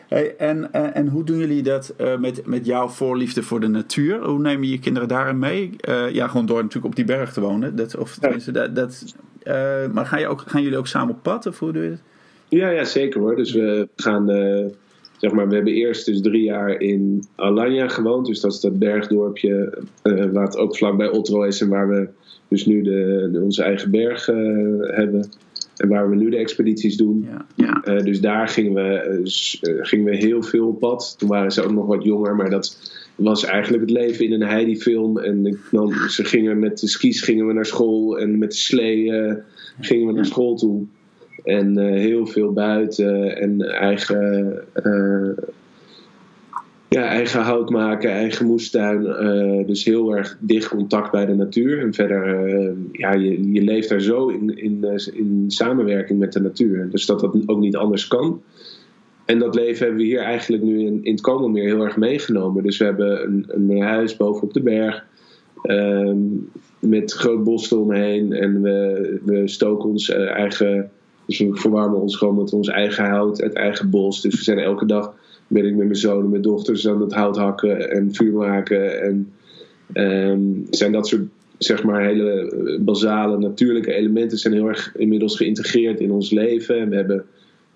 Hey, 0.09 0.37
en, 0.37 0.73
en, 0.73 0.95
en, 0.95 1.09
hoe 1.09 1.25
doen 1.25 1.39
jullie 1.39 1.63
dat 1.63 1.95
uh, 2.01 2.19
met, 2.19 2.47
met 2.47 2.67
jouw 2.67 2.89
voorliefde 2.89 3.43
voor 3.43 3.61
de 3.61 3.69
natuur? 3.69 4.25
Hoe 4.25 4.39
neem 4.39 4.63
je 4.63 4.71
je 4.71 4.79
kinderen 4.79 5.09
daarin 5.09 5.39
mee? 5.39 5.77
Ja, 6.13 6.29
gewoon 6.29 6.47
door 6.47 6.63
natuurlijk 6.63 6.87
op 6.87 6.97
die 6.97 7.05
berg 7.05 7.33
te 7.33 7.41
wonen. 7.41 7.77
Dat, 7.77 7.97
of 7.97 8.17
tenminste, 8.17 8.53
dat, 8.53 8.75
dat, 8.75 9.15
maar 9.93 10.07
gaan, 10.07 10.21
je 10.21 10.29
ook, 10.29 10.41
gaan 10.47 10.63
jullie 10.63 10.79
ook 10.79 10.87
samen 10.87 11.15
op 11.15 11.23
pad? 11.23 11.47
Of 11.47 11.59
hoe 11.59 11.73
doe 11.73 11.83
je 11.83 11.91
het? 11.91 12.03
Ja, 12.49 12.69
ja, 12.69 12.85
zeker 12.85 13.21
hoor. 13.21 13.37
Dus 13.37 13.53
we 13.53 13.89
gaan, 13.97 14.27
zeg 15.25 15.33
maar, 15.33 15.49
we 15.49 15.55
hebben 15.55 15.73
eerst 15.73 16.07
dus 16.07 16.21
drie 16.21 16.43
jaar 16.43 16.81
in 16.81 17.25
Alanya 17.35 17.89
gewoond. 17.89 18.27
Dus 18.27 18.41
dat 18.41 18.53
is 18.53 18.61
dat 18.61 18.79
bergdorpje 18.79 19.79
waar 20.33 20.45
het 20.45 20.57
ook 20.57 20.77
vlakbij 20.77 21.11
Otro 21.11 21.43
is 21.43 21.61
en 21.61 21.69
waar 21.69 21.89
we 21.89 22.09
dus 22.49 22.67
nu 22.67 22.83
de, 22.83 23.29
de 23.33 23.41
onze 23.41 23.63
eigen 23.63 23.91
berg 23.91 24.27
hebben. 24.27 25.29
En 25.77 25.89
waar 25.89 26.11
we 26.11 26.17
nu 26.17 26.31
de 26.31 26.37
expedities 26.37 26.97
doen. 26.97 27.27
Ja. 27.31 27.47
Ja. 27.55 27.95
Uh, 27.95 28.05
dus 28.05 28.21
daar 28.21 28.49
gingen 28.49 28.75
we, 28.75 29.21
gingen 29.83 30.05
we 30.05 30.17
heel 30.17 30.43
veel 30.43 30.69
op 30.69 30.79
pad. 30.79 31.15
Toen 31.19 31.29
waren 31.29 31.53
ze 31.53 31.63
ook 31.63 31.73
nog 31.73 31.87
wat 31.87 32.05
jonger, 32.05 32.37
maar 32.37 32.51
dat 32.51 32.93
was 33.15 33.45
eigenlijk 33.45 33.83
het 33.83 33.91
leven 33.91 34.25
in 34.25 34.33
een 34.33 34.49
Heidi-film. 34.49 35.19
En 35.19 35.59
nam, 35.71 35.93
ze 36.09 36.25
gingen 36.25 36.59
met 36.59 36.79
de 36.79 36.89
skis 36.89 37.23
gingen 37.23 37.47
we 37.47 37.53
naar 37.53 37.67
school 37.67 38.19
en 38.19 38.39
met 38.39 38.51
de 38.51 38.57
slee 38.57 39.13
gingen 39.81 40.07
we 40.07 40.13
naar 40.13 40.27
school 40.27 40.57
toe. 40.57 40.87
En 41.43 41.79
heel 41.79 42.27
veel 42.27 42.53
buiten 42.53 43.37
en 43.37 43.61
eigen 43.61 44.63
ja, 46.95 47.09
eigen 47.09 47.41
hout 47.41 47.71
maken, 47.71 48.11
eigen 48.11 48.47
moestuin. 48.47 49.03
Uh, 49.03 49.67
dus 49.67 49.85
heel 49.85 50.17
erg 50.17 50.37
dicht 50.41 50.69
contact 50.69 51.11
bij 51.11 51.27
de 51.27 51.35
natuur. 51.35 51.81
En 51.81 51.95
verder, 51.95 52.75
ja, 52.93 53.13
je, 53.13 53.53
je 53.53 53.63
leeft 53.63 53.89
daar 53.89 54.01
zo 54.01 54.29
in, 54.29 54.57
in, 54.59 54.85
eh, 54.85 55.07
in 55.13 55.45
samenwerking 55.49 56.19
met 56.19 56.33
de 56.33 56.41
natuur. 56.41 56.91
Dus 56.91 57.07
dat 57.07 57.21
dat 57.21 57.37
ook 57.47 57.59
niet 57.59 57.77
anders 57.77 58.09
kan. 58.09 58.43
En 59.25 59.39
dat 59.39 59.55
leven 59.55 59.87
hebben 59.87 60.03
we 60.03 60.09
hier 60.09 60.21
eigenlijk 60.21 60.63
nu 60.63 60.81
in, 60.81 61.05
in 61.05 61.13
het 61.13 61.21
Komelmeer 61.21 61.65
heel 61.65 61.85
erg 61.85 61.97
meegenomen. 61.97 62.63
Dus 62.63 62.79
we 62.79 62.85
hebben 62.85 63.23
een, 63.23 63.45
een 63.47 63.83
huis 63.83 64.17
bovenop 64.17 64.53
de 64.53 64.63
berg. 64.63 65.05
Uh, 65.65 66.13
met 66.79 67.13
groot 67.13 67.45
bos 67.45 67.71
eromheen. 67.71 68.33
En 68.33 68.63
we, 68.63 69.21
we 69.25 69.49
stoken 69.49 69.89
ons 69.89 70.09
eigen... 70.11 70.91
Dus 71.27 71.39
we 71.39 71.55
verwarmen 71.55 72.01
ons 72.01 72.17
gewoon 72.17 72.37
met 72.37 72.53
ons 72.53 72.69
eigen 72.69 73.05
hout, 73.05 73.39
het 73.39 73.53
eigen 73.53 73.91
bos. 73.91 74.21
Dus 74.21 74.35
we 74.35 74.43
zijn 74.43 74.59
elke 74.59 74.87
dag 74.87 75.15
ben 75.47 75.65
ik 75.65 75.75
met 75.75 75.87
mijn 75.87 75.97
zoon 75.97 76.25
en 76.25 76.31
mijn 76.31 76.43
dochters 76.43 76.89
aan 76.89 77.01
het 77.01 77.13
hout 77.13 77.37
hakken 77.37 77.91
en 77.91 78.15
vuur 78.15 78.33
maken. 78.33 79.03
En 79.03 79.33
um, 79.95 80.67
zijn 80.71 80.93
dat 80.93 81.07
soort 81.07 81.23
zeg 81.59 81.83
maar 81.85 82.05
hele 82.05 82.79
basale 82.81 83.39
natuurlijke 83.39 83.93
elementen 83.93 84.39
zijn 84.39 84.55
heel 84.55 84.69
erg 84.69 84.95
inmiddels 84.97 85.37
geïntegreerd 85.37 86.01
in 86.01 86.11
ons 86.11 86.31
leven. 86.31 86.79
En 86.79 86.89
we 86.89 86.97
hebben 86.97 87.25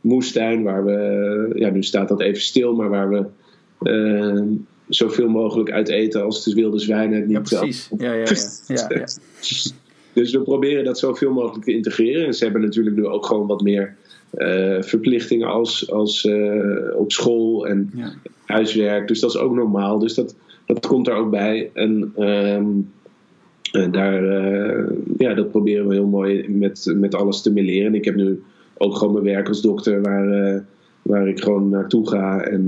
moestuin 0.01 0.63
waar 0.63 0.85
we, 0.85 1.51
ja 1.55 1.71
nu 1.71 1.83
staat 1.83 2.09
dat 2.09 2.21
even 2.21 2.43
stil, 2.43 2.75
maar 2.75 2.89
waar 2.89 3.09
we 3.09 3.25
uh, 3.83 4.43
zoveel 4.89 5.29
mogelijk 5.29 5.71
uit 5.71 5.89
eten 5.89 6.25
als 6.25 6.45
het 6.45 6.55
wilde 6.55 6.79
zwijnen. 6.79 7.21
Niet 7.27 7.31
ja, 7.31 7.59
precies. 7.59 7.91
Ja, 7.99 8.13
ja, 8.13 8.25
ja. 8.67 8.87
ja, 8.89 8.89
ja. 8.89 9.07
dus 10.19 10.33
we 10.33 10.41
proberen 10.41 10.85
dat 10.85 10.99
zoveel 10.99 11.33
mogelijk 11.33 11.65
te 11.65 11.73
integreren. 11.73 12.27
En 12.27 12.35
ze 12.35 12.45
hebben 12.45 12.63
natuurlijk 12.63 12.97
nu 12.97 13.07
ook 13.07 13.27
gewoon 13.27 13.47
wat 13.47 13.63
meer 13.63 13.97
uh, 14.39 14.83
verplichtingen 14.83 15.49
als, 15.49 15.91
als 15.91 16.25
uh, 16.25 16.97
op 16.97 17.13
school 17.13 17.67
en 17.67 17.91
ja. 17.95 18.13
huiswerk. 18.45 19.09
Dus 19.09 19.21
dat 19.21 19.31
is 19.31 19.39
ook 19.39 19.55
normaal. 19.55 19.99
Dus 19.99 20.15
dat, 20.15 20.37
dat 20.67 20.87
komt 20.87 21.07
daar 21.07 21.17
ook 21.17 21.31
bij. 21.31 21.71
En 21.75 22.13
um, 22.19 22.91
daar, 23.91 24.23
uh, 24.25 24.91
ja, 25.19 25.35
dat 25.35 25.51
proberen 25.51 25.89
we 25.89 25.95
heel 25.95 26.07
mooi 26.07 26.49
met, 26.49 26.93
met 26.97 27.15
alles 27.15 27.35
te 27.35 27.41
stimuleren. 27.41 27.95
Ik 27.95 28.05
heb 28.05 28.15
nu 28.15 28.43
ook 28.77 28.97
gewoon 28.97 29.13
mijn 29.13 29.25
werk 29.25 29.49
als 29.49 29.61
dokter 29.61 30.03
waar, 30.03 30.65
waar 31.03 31.29
ik 31.29 31.41
gewoon 31.41 31.69
naartoe 31.69 32.09
ga. 32.09 32.41
En 32.41 32.67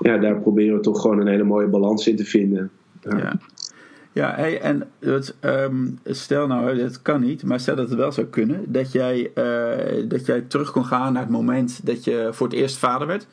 ja, 0.00 0.18
daar 0.18 0.40
proberen 0.40 0.76
we 0.76 0.82
toch 0.82 1.00
gewoon 1.00 1.20
een 1.20 1.26
hele 1.26 1.42
mooie 1.42 1.66
balans 1.66 2.06
in 2.06 2.16
te 2.16 2.24
vinden. 2.24 2.70
Ja. 3.02 3.16
Ja, 3.18 3.38
hey, 4.20 4.60
en 4.60 4.90
het, 4.98 5.34
um, 5.40 5.98
stel 6.04 6.46
nou, 6.46 6.78
dat 6.78 7.02
kan 7.02 7.20
niet, 7.20 7.44
maar 7.44 7.60
stel 7.60 7.76
dat 7.76 7.88
het 7.88 7.98
wel 7.98 8.12
zou 8.12 8.26
kunnen, 8.26 8.72
dat 8.72 8.92
jij, 8.92 9.30
uh, 9.34 10.08
dat 10.08 10.26
jij 10.26 10.40
terug 10.40 10.70
kon 10.70 10.84
gaan 10.84 11.12
naar 11.12 11.22
het 11.22 11.30
moment 11.30 11.86
dat 11.86 12.04
je 12.04 12.28
voor 12.32 12.46
het 12.46 12.56
eerst 12.56 12.76
vader 12.76 13.06
werd. 13.06 13.26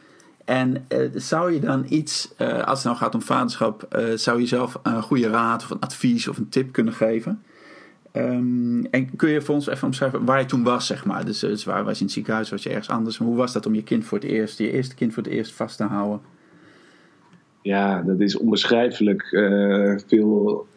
En 0.46 0.86
uh, 0.90 1.10
zou 1.14 1.54
je 1.54 1.60
dan 1.60 1.86
iets, 1.90 2.34
uh, 2.38 2.64
als 2.64 2.78
het 2.78 2.88
nou 2.88 2.98
gaat 2.98 3.16
om 3.16 3.22
vaderschap, 3.22 3.88
zou 4.16 4.40
je 4.40 4.48
zelf 4.48 4.80
een 4.84 5.02
goede 5.02 5.30
raad 5.30 5.64
of 5.64 5.70
een 5.70 5.80
advies 5.80 6.28
of 6.28 6.38
een 6.38 6.50
tip 6.50 6.72
kunnen 6.72 6.94
geven? 6.94 7.44
Um, 8.14 8.86
en 8.86 9.16
kun 9.16 9.30
je 9.30 9.42
voor 9.42 9.56
ons 9.56 9.68
even 9.68 9.88
omschrijven 9.88 10.26
waar 10.26 10.40
je 10.40 10.46
toen 10.46 10.64
was, 10.64 10.88
zeg 10.88 11.06
maar? 11.06 11.26
Dus, 11.26 11.40
dus 11.40 11.64
waar 11.64 11.84
was 11.84 11.94
je 11.94 12.00
in 12.00 12.06
het 12.06 12.14
ziekenhuis, 12.14 12.50
was 12.50 12.64
je 12.64 12.70
ergens 12.70 12.90
anders? 12.90 13.18
Hoe 13.18 13.36
was 13.36 13.54
dat 13.54 13.66
om 13.66 13.76
je 13.76 13.84
kind 13.84 14.06
voor 14.06 14.18
het 14.18 14.28
eerst, 14.28 14.58
je 14.58 14.72
eerste 14.72 14.96
kind 14.96 15.14
voor 15.14 15.24
het 15.24 15.32
eerst 15.32 15.54
vast 15.54 15.78
te 15.78 15.84
houden? 15.84 16.22
ja, 17.62 18.02
dat 18.02 18.20
is 18.20 18.38
onbeschrijfelijk 18.38 19.28
veel. 20.08 20.68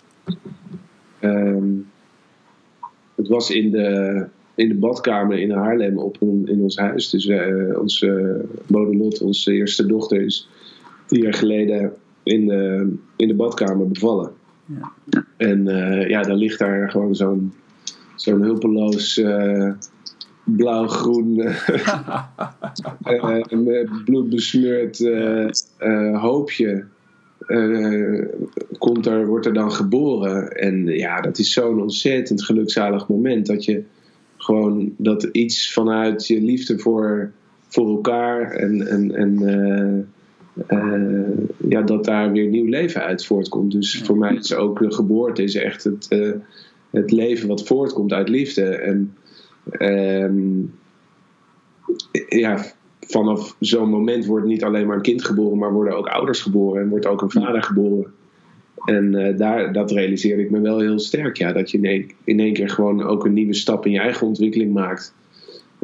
Um, 1.20 1.90
het 3.14 3.28
was 3.28 3.50
in 3.50 3.70
de, 3.70 4.26
in 4.54 4.68
de 4.68 4.74
badkamer 4.74 5.38
in 5.38 5.50
Haarlem 5.50 5.98
op 5.98 6.16
in 6.20 6.60
ons 6.60 6.76
huis. 6.76 7.10
Dus 7.10 7.26
uh, 7.26 7.78
onze 7.78 8.40
Modelot, 8.66 9.20
onze 9.20 9.52
eerste 9.52 9.86
dochter, 9.86 10.20
is 10.20 10.48
tien 11.06 11.22
jaar 11.22 11.34
geleden 11.34 11.92
in 12.22 12.46
de, 12.46 12.94
in 13.16 13.28
de 13.28 13.34
badkamer 13.34 13.88
bevallen. 13.88 14.32
Ja. 14.66 14.92
En 15.36 15.66
uh, 15.66 16.08
ja, 16.08 16.22
dan 16.22 16.36
ligt 16.36 16.58
daar 16.58 16.90
gewoon 16.90 17.14
zo'n 17.14 17.52
zo'n 18.16 18.42
hulpeloos 18.42 19.22
blauw-groen, 20.44 21.38
uh, 23.08 23.84
bloedbesmeurd 24.04 24.98
uh, 27.46 27.58
hoopje. 27.58 28.30
komt 28.78 29.06
er, 29.06 29.26
wordt 29.26 29.46
er 29.46 29.54
dan 29.54 29.72
geboren. 29.72 30.52
En 30.52 30.86
ja, 30.86 31.20
dat 31.20 31.38
is 31.38 31.52
zo'n 31.52 31.80
ontzettend 31.80 32.44
gelukzalig 32.44 33.08
moment 33.08 33.46
dat 33.46 33.64
je 33.64 33.82
gewoon 34.36 34.94
dat 34.96 35.22
iets 35.22 35.72
vanuit 35.72 36.26
je 36.26 36.40
liefde 36.40 36.78
voor, 36.78 37.32
voor 37.68 37.88
elkaar 37.88 38.50
en, 38.50 38.86
en, 38.86 39.14
en 39.14 39.38
ja, 41.68 41.82
dat 41.82 42.04
daar 42.04 42.32
weer 42.32 42.48
nieuw 42.48 42.68
leven 42.68 43.02
uit 43.02 43.26
voortkomt. 43.26 43.72
Dus 43.72 44.02
voor 44.04 44.18
mij 44.18 44.34
is 44.34 44.54
ook 44.54 44.78
de 44.78 44.92
geboorte 44.92 45.42
is 45.42 45.54
echt 45.54 45.84
het, 45.84 46.08
het 46.90 47.10
leven 47.10 47.48
wat 47.48 47.66
voortkomt 47.66 48.12
uit 48.12 48.28
liefde. 48.28 48.64
En 48.64 49.14
ehm, 49.70 50.60
ja, 52.28 52.64
vanaf 53.08 53.56
zo'n 53.60 53.88
moment 53.88 54.26
wordt 54.26 54.46
niet 54.46 54.64
alleen 54.64 54.86
maar 54.86 54.96
een 54.96 55.02
kind 55.02 55.24
geboren, 55.24 55.58
maar 55.58 55.72
worden 55.72 55.96
ook 55.96 56.06
ouders 56.06 56.40
geboren 56.40 56.82
en 56.82 56.88
wordt 56.88 57.06
ook 57.06 57.22
een 57.22 57.30
vader 57.30 57.62
geboren. 57.62 58.12
En 58.84 59.12
uh, 59.12 59.36
daar, 59.38 59.72
dat 59.72 59.90
realiseerde 59.90 60.42
ik 60.42 60.50
me 60.50 60.60
wel 60.60 60.78
heel 60.78 60.98
sterk. 60.98 61.36
Ja, 61.36 61.52
dat 61.52 61.70
je 61.70 61.78
in 61.78 61.84
één, 61.84 62.10
in 62.24 62.40
één 62.40 62.52
keer 62.52 62.68
gewoon 62.68 63.02
ook 63.02 63.24
een 63.24 63.32
nieuwe 63.32 63.54
stap 63.54 63.86
in 63.86 63.92
je 63.92 63.98
eigen 63.98 64.26
ontwikkeling 64.26 64.72
maakt. 64.72 65.14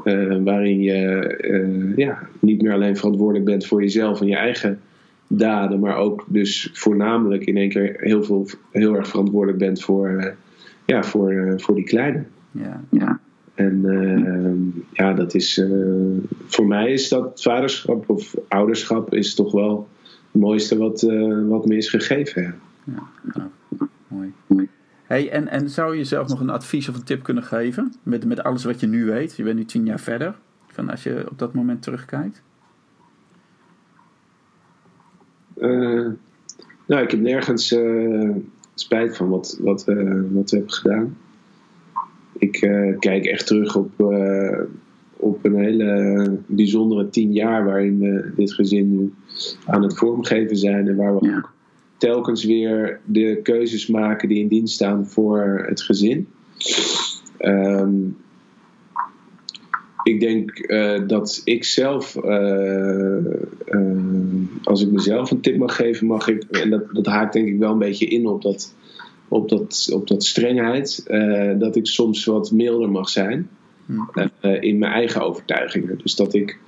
Uh, 0.04 0.36
waarin 0.44 0.80
je 0.80 1.34
uh, 1.40 1.96
ja, 1.96 2.28
niet 2.40 2.62
meer 2.62 2.72
alleen 2.72 2.96
verantwoordelijk 2.96 3.44
bent 3.44 3.66
voor 3.66 3.82
jezelf 3.82 4.20
en 4.20 4.26
je 4.26 4.36
eigen 4.36 4.80
daden, 5.26 5.80
maar 5.80 5.96
ook 5.96 6.24
dus 6.28 6.70
voornamelijk 6.72 7.44
in 7.44 7.56
één 7.56 7.68
keer 7.68 7.96
heel, 7.98 8.22
veel, 8.22 8.46
heel 8.70 8.94
erg 8.94 9.08
verantwoordelijk 9.08 9.58
bent 9.58 9.82
voor, 9.82 10.34
ja, 10.86 11.02
voor, 11.02 11.54
voor 11.56 11.74
die 11.74 11.84
kleine. 11.84 12.24
Ja, 12.50 12.84
ja. 12.90 13.20
En 13.58 13.84
uh, 13.84 14.84
ja, 14.92 15.12
dat 15.12 15.34
is 15.34 15.58
uh, 15.58 16.18
voor 16.46 16.66
mij 16.66 16.92
is 16.92 17.08
dat 17.08 17.42
vaderschap 17.42 18.08
of 18.10 18.34
ouderschap 18.48 19.14
is 19.14 19.34
toch 19.34 19.52
wel 19.52 19.88
het 20.32 20.40
mooiste 20.40 20.76
wat, 20.76 21.02
uh, 21.02 21.48
wat 21.48 21.66
me 21.66 21.76
is 21.76 21.88
gegeven. 21.88 22.60
Ja, 22.84 23.02
ja 23.34 23.50
mooi. 24.08 24.32
mooi. 24.46 24.68
Hey, 25.04 25.30
en, 25.30 25.48
en 25.48 25.70
zou 25.70 25.96
je 25.96 26.04
zelf 26.04 26.28
nog 26.28 26.40
een 26.40 26.50
advies 26.50 26.88
of 26.88 26.94
een 26.94 27.04
tip 27.04 27.22
kunnen 27.22 27.42
geven 27.42 27.94
met, 28.02 28.24
met 28.24 28.42
alles 28.42 28.64
wat 28.64 28.80
je 28.80 28.86
nu 28.86 29.04
weet? 29.04 29.36
Je 29.36 29.42
bent 29.42 29.56
nu 29.56 29.64
tien 29.64 29.84
jaar 29.84 30.00
verder, 30.00 30.34
van 30.66 30.90
als 30.90 31.02
je 31.02 31.26
op 31.30 31.38
dat 31.38 31.54
moment 31.54 31.82
terugkijkt. 31.82 32.42
nou, 36.86 37.02
ik 37.02 37.10
heb 37.10 37.20
nergens 37.20 37.76
spijt 38.74 39.16
van 39.16 39.28
wat, 39.28 39.58
wat, 39.60 39.84
wat 40.30 40.50
we 40.50 40.56
hebben 40.56 40.72
gedaan 40.72 41.16
ik 42.38 42.62
uh, 42.62 42.98
kijk 42.98 43.24
echt 43.24 43.46
terug 43.46 43.76
op, 43.76 43.90
uh, 43.98 44.60
op 45.16 45.44
een 45.44 45.58
hele 45.58 46.36
bijzondere 46.46 47.08
tien 47.08 47.32
jaar 47.32 47.64
waarin 47.64 47.98
we 47.98 48.30
dit 48.36 48.52
gezin 48.52 48.98
nu 48.98 49.12
aan 49.66 49.82
het 49.82 49.98
vormgeven 49.98 50.56
zijn 50.56 50.88
en 50.88 50.96
waar 50.96 51.18
we 51.18 51.36
ook 51.36 51.52
telkens 51.96 52.44
weer 52.44 53.00
de 53.04 53.40
keuzes 53.42 53.86
maken 53.86 54.28
die 54.28 54.38
in 54.38 54.48
dienst 54.48 54.74
staan 54.74 55.06
voor 55.06 55.64
het 55.66 55.82
gezin. 55.82 56.26
Um, 57.40 58.16
ik 60.02 60.20
denk 60.20 60.70
uh, 60.70 61.00
dat 61.06 61.40
ik 61.44 61.64
zelf, 61.64 62.16
als 64.64 64.82
ik 64.82 64.90
mezelf 64.90 65.30
een 65.30 65.40
tip 65.40 65.56
mag 65.56 65.76
geven, 65.76 66.06
mag 66.06 66.28
ik, 66.28 66.42
en 66.42 66.70
dat, 66.70 66.82
dat 66.92 67.06
haakt 67.06 67.32
denk 67.32 67.48
ik 67.48 67.58
wel 67.58 67.72
een 67.72 67.78
beetje 67.78 68.06
in 68.06 68.26
op 68.26 68.42
dat 68.42 68.74
op 69.28 69.48
dat, 69.48 69.90
op 69.92 70.08
dat 70.08 70.24
strengheid, 70.24 71.04
uh, 71.08 71.58
dat 71.58 71.76
ik 71.76 71.86
soms 71.86 72.24
wat 72.24 72.50
milder 72.50 72.90
mag 72.90 73.08
zijn. 73.08 73.48
Uh, 74.42 74.62
in 74.62 74.78
mijn 74.78 74.92
eigen 74.92 75.22
overtuigingen. 75.22 75.98
Dus 76.02 76.16
dat 76.16 76.34
ik 76.34 76.58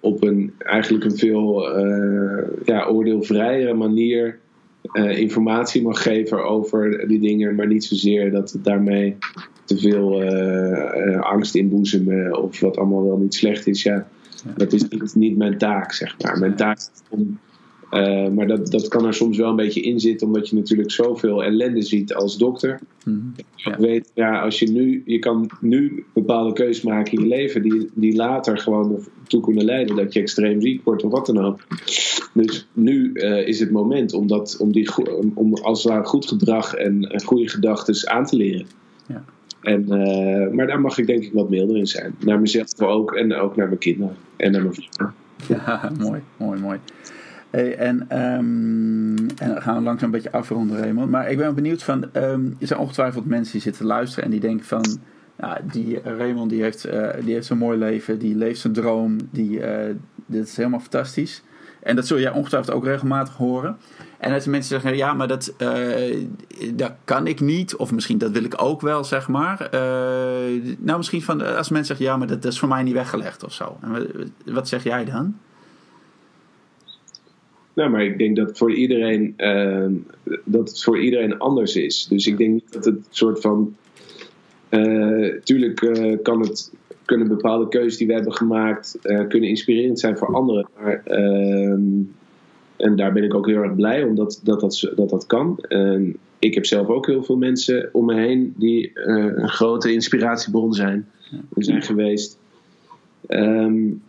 op 0.00 0.22
een 0.22 0.52
eigenlijk 0.58 1.04
een 1.04 1.16
veel 1.16 1.78
uh, 1.86 2.42
ja, 2.64 2.86
oordeelvrijere 2.86 3.74
manier 3.74 4.38
informatie 4.92 5.82
mag 5.82 6.02
geven 6.02 6.44
over 6.44 7.08
die 7.08 7.20
dingen, 7.20 7.54
maar 7.54 7.66
niet 7.66 7.84
zozeer 7.84 8.30
dat 8.30 8.52
het 8.52 8.64
daarmee 8.64 9.16
te 9.64 9.78
veel 9.78 10.22
angst 11.20 11.54
inboezemen 11.54 12.42
of 12.42 12.60
wat 12.60 12.76
allemaal 12.76 13.04
wel 13.04 13.16
niet 13.16 13.34
slecht 13.34 13.66
is. 13.66 13.82
Ja, 13.82 14.08
dat 14.56 14.72
is 14.72 14.88
niet, 14.88 15.14
niet 15.14 15.36
mijn 15.36 15.58
taak, 15.58 15.92
zeg 15.92 16.16
maar. 16.22 16.38
Mijn 16.38 16.56
taak 16.56 16.76
is 16.76 16.90
om 17.08 17.38
uh, 17.90 18.28
maar 18.28 18.46
dat, 18.46 18.70
dat 18.70 18.88
kan 18.88 19.06
er 19.06 19.14
soms 19.14 19.36
wel 19.36 19.48
een 19.50 19.56
beetje 19.56 19.80
in 19.80 20.00
zitten, 20.00 20.26
omdat 20.26 20.48
je 20.48 20.56
natuurlijk 20.56 20.90
zoveel 20.90 21.44
ellende 21.44 21.82
ziet 21.82 22.14
als 22.14 22.38
dokter. 22.38 22.80
Mm 23.04 23.34
-hmm. 23.56 23.76
weet, 23.78 24.10
ja, 24.14 24.40
als 24.40 24.58
je 24.58 24.70
nu, 24.70 25.02
je 25.04 25.18
kan 25.18 25.50
nu 25.60 26.04
bepaalde 26.14 26.52
keuzes 26.52 26.84
maken 26.84 27.12
in 27.12 27.20
je 27.20 27.28
leven 27.28 27.62
die, 27.62 27.90
die 27.94 28.16
later 28.16 28.58
gewoon 28.58 28.98
ertoe 29.22 29.40
kunnen 29.42 29.64
leiden 29.64 29.96
dat 29.96 30.12
je 30.12 30.20
extreem 30.20 30.60
ziek 30.60 30.84
wordt 30.84 31.04
of 31.04 31.10
wat 31.10 31.26
dan 31.26 31.38
ook. 31.38 31.60
Dus 32.32 32.68
nu 32.72 33.10
uh, 33.14 33.46
is 33.48 33.60
het 33.60 33.70
moment 33.70 34.12
om, 34.12 34.26
dat, 34.26 34.56
om, 34.60 34.72
die, 34.72 34.88
om 35.34 35.54
als 35.54 35.82
het 35.82 35.92
ware 35.92 36.04
goed 36.04 36.26
gedrag 36.26 36.74
en, 36.74 37.02
en 37.02 37.22
goede 37.22 37.48
gedachten 37.48 38.10
aan 38.10 38.24
te 38.24 38.36
leren. 38.36 38.66
Ja. 39.06 39.24
En, 39.62 39.82
uh, 39.88 40.52
maar 40.52 40.66
daar 40.66 40.80
mag 40.80 40.98
ik 40.98 41.06
denk 41.06 41.22
ik 41.22 41.32
wat 41.32 41.50
milder 41.50 41.76
in 41.76 41.86
zijn. 41.86 42.14
Naar 42.24 42.40
mezelf 42.40 42.80
ook 42.80 43.14
en 43.14 43.34
ook 43.34 43.56
naar 43.56 43.66
mijn 43.66 43.78
kinderen 43.78 44.16
en 44.36 44.52
naar 44.52 44.62
mijn 44.62 44.74
vrienden. 44.74 45.14
Ja, 45.48 45.92
mooi, 46.06 46.20
mooi, 46.36 46.60
mooi. 46.60 46.78
En, 47.50 48.18
um, 48.18 49.16
en 49.18 49.48
dan 49.48 49.62
gaan 49.62 49.76
we 49.76 49.82
langzaam 49.82 50.04
een 50.04 50.10
beetje 50.10 50.32
afronden, 50.32 50.78
Raymond. 50.78 51.10
Maar 51.10 51.30
ik 51.30 51.36
ben 51.36 51.54
benieuwd 51.54 51.82
van... 51.82 52.04
Um, 52.16 52.56
er 52.60 52.66
zijn 52.66 52.80
ongetwijfeld 52.80 53.26
mensen 53.26 53.52
die 53.52 53.62
zitten 53.62 53.86
luisteren 53.86 54.24
en 54.24 54.30
die 54.30 54.40
denken 54.40 54.66
van... 54.66 54.84
Ja, 55.38 55.60
die 55.72 56.00
Raymond 56.02 56.50
die 56.50 56.62
heeft, 56.62 56.86
uh, 56.86 57.08
die 57.24 57.34
heeft 57.34 57.46
zo'n 57.46 57.58
mooi 57.58 57.78
leven, 57.78 58.18
die 58.18 58.36
leeft 58.36 58.60
zijn 58.60 58.72
droom, 58.72 59.16
die, 59.30 59.50
uh, 59.50 59.94
dit 60.26 60.46
is 60.46 60.56
helemaal 60.56 60.80
fantastisch. 60.80 61.42
En 61.82 61.96
dat 61.96 62.06
zul 62.06 62.18
jij 62.18 62.32
ongetwijfeld 62.32 62.76
ook 62.76 62.84
regelmatig 62.84 63.34
horen. 63.34 63.76
En 64.18 64.32
als 64.32 64.46
mensen 64.46 64.80
zeggen, 64.80 64.96
ja, 64.96 65.14
maar 65.14 65.28
dat, 65.28 65.54
dat 66.74 66.92
kan 67.04 67.26
ik 67.26 67.40
niet. 67.40 67.76
Of 67.76 67.92
misschien 67.92 68.18
dat 68.18 68.30
wil 68.30 68.44
ik 68.44 68.62
ook 68.62 68.80
wel, 68.80 69.04
zeg 69.04 69.28
maar. 69.28 69.68
nou, 70.78 70.96
misschien 70.96 71.22
van, 71.22 71.56
als 71.56 71.68
mensen 71.68 71.96
zeggen, 71.96 72.06
ja, 72.06 72.16
maar 72.16 72.26
dat, 72.26 72.42
dat 72.42 72.52
is 72.52 72.58
voor 72.58 72.68
mij 72.68 72.82
niet 72.82 72.94
weggelegd 72.94 73.44
of 73.44 73.52
zo. 73.52 73.78
En 73.80 74.06
wat 74.44 74.68
zeg 74.68 74.82
jij 74.82 75.04
dan? 75.04 75.36
Nou, 77.80 77.92
maar 77.92 78.04
ik 78.04 78.18
denk 78.18 78.36
dat, 78.36 78.58
voor 78.58 78.74
iedereen, 78.74 79.34
uh, 79.36 79.86
dat 80.44 80.68
het 80.68 80.82
voor 80.82 81.00
iedereen 81.00 81.38
anders 81.38 81.76
is. 81.76 82.06
Dus 82.06 82.26
ik 82.26 82.38
denk 82.38 82.52
niet 82.52 82.72
dat 82.72 82.84
het 82.84 82.98
soort 83.10 83.40
van. 83.40 83.74
Uh, 84.70 85.34
tuurlijk 85.42 85.80
uh, 85.80 86.16
kan 86.22 86.40
het, 86.40 86.72
kunnen 87.04 87.28
bepaalde 87.28 87.68
keuzes 87.68 87.96
die 87.96 88.06
we 88.06 88.12
hebben 88.12 88.32
gemaakt 88.32 88.98
uh, 89.02 89.28
kunnen 89.28 89.48
inspirerend 89.48 90.00
zijn 90.00 90.18
voor 90.18 90.34
anderen. 90.34 90.68
Maar, 90.78 91.02
ehm, 91.04 91.82
en 92.76 92.96
daar 92.96 93.12
ben 93.12 93.24
ik 93.24 93.34
ook 93.34 93.46
heel 93.46 93.62
erg 93.62 93.74
blij 93.74 94.02
om 94.02 94.14
dat 94.14 94.40
dat, 94.44 94.60
dat, 94.60 94.92
dat, 94.96 95.10
dat 95.10 95.26
kan. 95.26 95.58
En 95.68 96.16
ik 96.38 96.54
heb 96.54 96.66
zelf 96.66 96.88
ook 96.88 97.06
heel 97.06 97.22
veel 97.22 97.36
mensen 97.36 97.88
om 97.92 98.04
me 98.04 98.14
heen 98.14 98.54
die 98.56 98.90
een 98.94 99.48
grote 99.48 99.92
inspiratiebron 99.92 100.72
zijn, 100.72 101.08
zijn 101.54 101.82
geweest. 101.82 102.38
Um, 103.28 104.02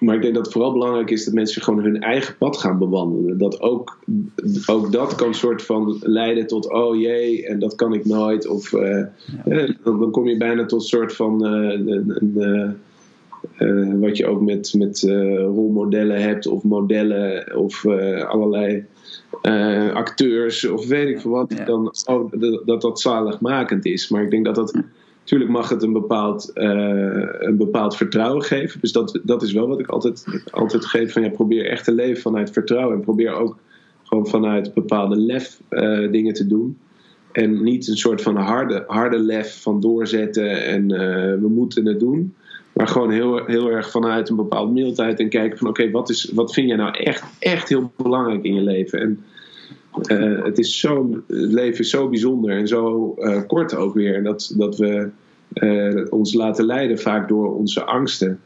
maar 0.00 0.14
ik 0.14 0.22
denk 0.22 0.34
dat 0.34 0.44
het 0.44 0.52
vooral 0.52 0.72
belangrijk 0.72 1.10
is 1.10 1.24
dat 1.24 1.34
mensen 1.34 1.62
gewoon 1.62 1.84
hun 1.84 2.00
eigen 2.00 2.36
pad 2.36 2.56
gaan 2.56 2.78
bewandelen. 2.78 3.38
Dat 3.38 3.60
ook, 3.60 3.98
ook 4.66 4.92
dat 4.92 5.14
kan 5.14 5.34
soort 5.34 5.62
van 5.62 5.98
leiden 6.00 6.46
tot 6.46 6.72
oh 6.72 7.00
jee, 7.00 7.46
en 7.46 7.58
dat 7.58 7.74
kan 7.74 7.92
ik 7.92 8.04
nooit. 8.04 8.46
Of 8.46 8.72
uh, 8.72 8.98
eh, 9.44 9.70
dan, 9.84 10.10
kom 10.10 10.28
je 10.28 10.36
bijna 10.36 10.66
tot 10.66 10.80
een 10.80 10.86
soort 10.86 11.14
van 11.14 11.46
uh, 11.46 12.70
uh, 13.58 14.00
wat 14.00 14.16
je 14.16 14.26
ook 14.26 14.40
met, 14.40 14.74
met 14.76 15.00
rolmodellen 15.36 16.22
hebt, 16.22 16.46
of 16.46 16.62
modellen, 16.62 17.56
of 17.56 17.86
allerlei 18.26 18.84
acteurs, 19.92 20.68
of 20.68 20.86
weet 20.86 21.08
ik 21.08 21.20
veel 21.20 21.30
wat. 21.30 21.54
Dan, 21.66 21.92
oh, 22.04 22.32
dat 22.64 22.80
dat 22.80 23.00
zaligmakend 23.00 23.86
is. 23.86 24.08
Maar 24.08 24.22
ik 24.22 24.30
denk 24.30 24.44
dat 24.44 24.54
dat 24.54 24.82
Tuurlijk 25.24 25.50
mag 25.50 25.68
het 25.68 25.82
een 25.82 25.92
bepaald, 25.92 26.50
uh, 26.54 27.26
een 27.38 27.56
bepaald 27.56 27.96
vertrouwen 27.96 28.42
geven. 28.42 28.80
Dus 28.80 28.92
dat, 28.92 29.20
dat 29.22 29.42
is 29.42 29.52
wel 29.52 29.68
wat 29.68 29.80
ik 29.80 29.86
altijd, 29.86 30.24
altijd 30.50 30.84
geef. 30.84 31.12
Van, 31.12 31.22
ja, 31.22 31.28
probeer 31.28 31.70
echt 31.70 31.84
te 31.84 31.92
leven 31.92 32.22
vanuit 32.22 32.50
vertrouwen. 32.50 32.94
En 32.94 33.00
probeer 33.00 33.32
ook 33.32 33.56
gewoon 34.02 34.26
vanuit 34.26 34.74
bepaalde 34.74 35.16
lef 35.16 35.60
uh, 35.70 36.10
dingen 36.10 36.34
te 36.34 36.46
doen. 36.46 36.78
En 37.32 37.62
niet 37.62 37.88
een 37.88 37.96
soort 37.96 38.22
van 38.22 38.36
harde, 38.36 38.84
harde 38.86 39.18
lef 39.18 39.62
van 39.62 39.80
doorzetten 39.80 40.64
en 40.64 40.92
uh, 40.92 40.98
we 41.40 41.48
moeten 41.48 41.86
het 41.86 42.00
doen. 42.00 42.34
Maar 42.72 42.88
gewoon 42.88 43.10
heel, 43.10 43.44
heel 43.46 43.70
erg 43.70 43.90
vanuit 43.90 44.28
een 44.28 44.36
bepaalde 44.36 44.72
mildheid 44.72 45.20
en 45.20 45.28
kijken 45.28 45.58
van 45.58 45.68
oké, 45.68 45.90
wat 45.90 46.08
wat, 46.08 46.30
wat 46.34 46.54
vind 46.54 46.68
jij 46.68 46.76
nou 46.76 46.98
echt, 46.98 47.24
echt 47.38 47.68
heel 47.68 47.92
belangrijk 47.96 48.44
in 48.44 48.54
je 48.54 48.60
leven? 48.60 49.00
En 49.00 49.24
uh, 50.02 50.44
het, 50.44 50.58
is 50.58 50.80
zo, 50.80 51.22
het 51.26 51.52
leven 51.52 51.78
is 51.78 51.90
zo 51.90 52.08
bijzonder 52.08 52.50
en 52.50 52.68
zo 52.68 53.14
uh, 53.18 53.40
kort 53.46 53.74
ook 53.74 53.94
weer. 53.94 54.22
Dat, 54.22 54.54
dat 54.56 54.76
we 54.76 55.08
uh, 55.54 56.06
ons 56.10 56.34
laten 56.34 56.64
leiden 56.64 56.98
vaak 56.98 57.28
door 57.28 57.54
onze 57.54 57.84
angsten. 57.84 58.40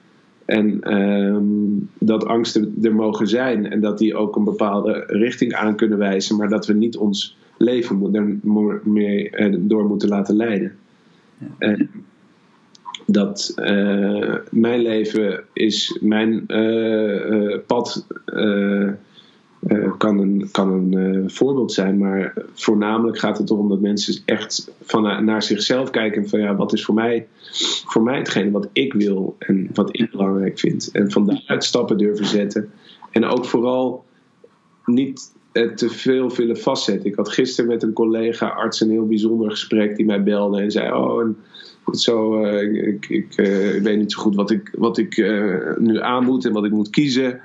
En 0.45 0.95
um, 0.99 1.91
dat 1.99 2.25
angsten 2.27 2.75
er 2.83 2.95
mogen 2.95 3.29
zijn 3.29 3.71
en 3.71 3.81
dat 3.81 3.99
die 3.99 4.17
ook 4.17 4.37
een 4.37 4.45
bepaalde 4.45 5.05
richting 5.07 5.55
aan 5.55 5.77
kunnen 5.77 5.99
wijzen, 5.99 6.37
maar 6.37 6.49
dat 6.49 6.67
we 6.67 6.73
niet 6.73 6.97
ons 6.97 7.37
leven 7.57 8.15
er 8.15 8.81
meer 8.85 9.57
door 9.59 9.85
moeten 9.85 10.09
laten 10.09 10.37
leiden. 10.37 10.77
Ja. 11.59 11.77
Dat 13.07 13.55
mijn 14.51 14.81
leven 14.83 15.45
is 15.53 15.99
mijn 16.01 16.47
pad 17.67 18.07
uh, 19.67 19.93
kan 19.99 20.19
een, 20.19 20.49
kan 20.51 20.73
een 20.73 21.31
voorbeeld 21.31 21.73
zijn. 21.73 21.99
Maar 21.99 22.35
voornamelijk 22.55 23.19
gaat 23.19 23.39
het 23.39 23.51
erom 23.51 23.69
dat 23.69 23.81
mensen 23.81 24.23
echt 24.25 24.71
van, 24.83 25.25
naar 25.25 25.43
zichzelf 25.43 25.91
kijken. 25.91 26.29
Van 26.29 26.41
ja, 26.41 26.57
wat 26.57 26.73
is 26.73 26.85
voor 26.85 26.95
mij, 26.95 27.27
voor 27.87 28.03
mij 28.03 28.19
hetgene 28.19 28.51
wat 28.51 28.69
ik 28.73 28.93
wil 28.93 29.37
en 29.39 29.69
wat 29.75 29.89
ik 29.93 30.11
belangrijk 30.11 30.59
vind. 30.59 30.91
En 30.93 31.11
van 31.11 31.27
daaruit 31.27 31.65
stappen 31.65 31.99
durven 31.99 32.27
zetten. 32.27 32.71
En 33.11 33.25
ook 33.25 33.45
vooral 33.45 34.05
niet 34.85 35.33
te 35.53 35.91
veel 35.91 36.35
willen 36.35 36.59
vastzetten. 36.59 37.11
Ik 37.11 37.17
had 37.17 37.29
gisteren 37.29 37.71
met 37.71 37.83
een 37.83 37.93
collega 37.93 38.47
arts 38.47 38.81
een 38.81 38.91
heel 38.91 39.07
bijzonder 39.07 39.51
gesprek 39.51 39.97
die 39.97 40.07
mij 40.07 40.23
belde 40.23 40.61
en 40.61 40.71
zei: 40.71 40.93
Oh, 40.93 41.21
en 41.21 41.37
zo, 41.93 42.45
ik, 42.45 43.09
ik, 43.09 43.37
ik, 43.37 43.83
weet 43.83 43.99
niet 43.99 44.13
zo 44.13 44.21
goed 44.21 44.35
wat 44.35 44.51
ik, 44.51 44.75
wat 44.79 44.99
ik 44.99 45.17
nu 45.79 46.01
aan 46.01 46.25
moet 46.25 46.45
en 46.45 46.53
wat 46.53 46.65
ik 46.65 46.73
moet 46.73 46.91
kiezen. 46.91 47.41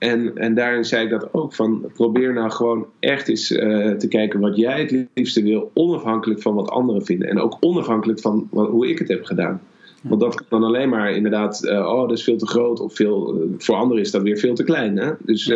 En, 0.00 0.36
en 0.36 0.54
daarin 0.54 0.84
zei 0.84 1.04
ik 1.04 1.10
dat 1.10 1.34
ook 1.34 1.54
van 1.54 1.90
probeer 1.94 2.32
nou 2.32 2.50
gewoon 2.50 2.86
echt 3.00 3.28
eens 3.28 3.46
te 3.46 4.06
kijken 4.08 4.40
wat 4.40 4.56
jij 4.56 4.80
het 4.80 5.06
liefste 5.14 5.42
wil, 5.42 5.70
onafhankelijk 5.74 6.42
van 6.42 6.54
wat 6.54 6.70
anderen 6.70 7.04
vinden. 7.04 7.28
En 7.28 7.40
ook 7.40 7.56
onafhankelijk 7.60 8.20
van 8.20 8.48
wat, 8.50 8.68
hoe 8.68 8.88
ik 8.88 8.98
het 8.98 9.08
heb 9.08 9.24
gedaan. 9.24 9.60
Want 10.02 10.20
dat 10.20 10.34
kan 10.34 10.46
dan 10.48 10.64
alleen 10.64 10.88
maar 10.88 11.10
inderdaad, 11.10 11.68
oh 11.68 12.00
dat 12.00 12.18
is 12.18 12.24
veel 12.24 12.36
te 12.36 12.46
groot 12.46 12.80
of 12.80 12.94
veel, 12.94 13.46
voor 13.58 13.76
anderen 13.76 14.02
is 14.02 14.10
dat 14.10 14.22
weer 14.22 14.36
veel 14.36 14.54
te 14.54 14.64
klein. 14.64 14.96
Hè? 14.96 15.10
Dus 15.18 15.44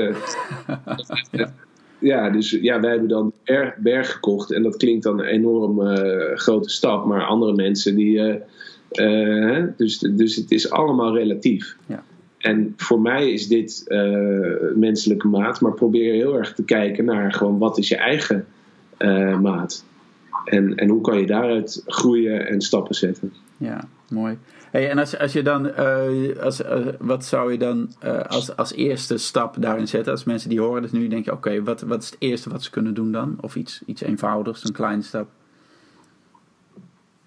ja, 1.99 2.31
dus 2.31 2.51
ja, 2.51 2.81
wij 2.81 2.91
hebben 2.91 3.09
dan 3.09 3.33
berg, 3.45 3.77
berg 3.77 4.13
gekocht. 4.13 4.53
En 4.53 4.63
dat 4.63 4.77
klinkt 4.77 5.03
dan 5.03 5.19
een 5.19 5.27
enorm 5.27 5.81
grote 6.37 6.69
stap. 6.69 7.07
Maar 7.07 7.25
andere 7.25 7.55
mensen 7.55 7.97
die. 7.97 8.43
Dus, 9.77 9.99
dus 9.99 10.37
het 10.37 10.51
is 10.51 10.71
allemaal 10.71 11.17
relatief. 11.17 11.77
Ja. 11.87 12.05
En 12.45 12.75
voor 12.77 13.01
mij 13.01 13.33
is 13.33 13.49
dit 13.49 13.85
menselijke 14.75 15.29
maat. 15.29 15.61
Maar 15.61 15.73
probeer 15.73 16.13
heel 16.13 16.39
erg 16.39 16.55
te 16.55 16.65
kijken 16.65 17.05
naar 17.05 17.33
gewoon 17.33 17.59
wat 17.59 17.79
is 17.79 17.89
je 17.89 17.97
eigen 17.97 18.47
maat. 19.41 19.85
En, 20.45 20.75
en 20.75 20.89
hoe 20.89 21.01
kan 21.01 21.19
je 21.19 21.27
daaruit 21.27 21.83
groeien 21.87 22.49
en 22.49 22.61
stappen 22.61 22.95
zetten. 22.95 23.33
Ja, 23.57 23.85
mooi. 24.09 24.39
Hey, 24.71 24.91
en 24.91 24.99
als, 24.99 25.19
als 25.19 25.33
je 25.33 25.43
dan, 25.43 25.67
uh, 25.67 26.39
als, 26.41 26.61
uh, 26.61 26.87
wat 26.99 27.25
zou 27.25 27.53
je 27.53 27.59
dan 27.59 27.93
uh, 28.05 28.21
als, 28.21 28.57
als 28.57 28.73
eerste 28.73 29.19
stap 29.19 29.57
daarin 29.59 29.89
zetten? 29.89 30.13
Als 30.13 30.25
mensen 30.25 30.49
die 30.49 30.61
horen 30.61 30.83
dus 30.83 30.93
nu, 30.93 31.09
denk 31.09 31.25
je, 31.25 31.33
oké, 31.33 31.63
wat, 31.63 31.81
wat 31.81 32.03
is 32.03 32.11
het 32.11 32.17
eerste 32.19 32.51
wat 32.51 32.63
ze 32.63 32.71
kunnen 32.71 32.95
doen 32.95 33.13
dan? 33.13 33.37
Of 33.41 33.57
iets, 33.57 33.83
iets 33.87 34.03
eenvoudigs, 34.03 34.65
een 34.65 34.73
kleine 34.73 35.03
stap? 35.03 35.29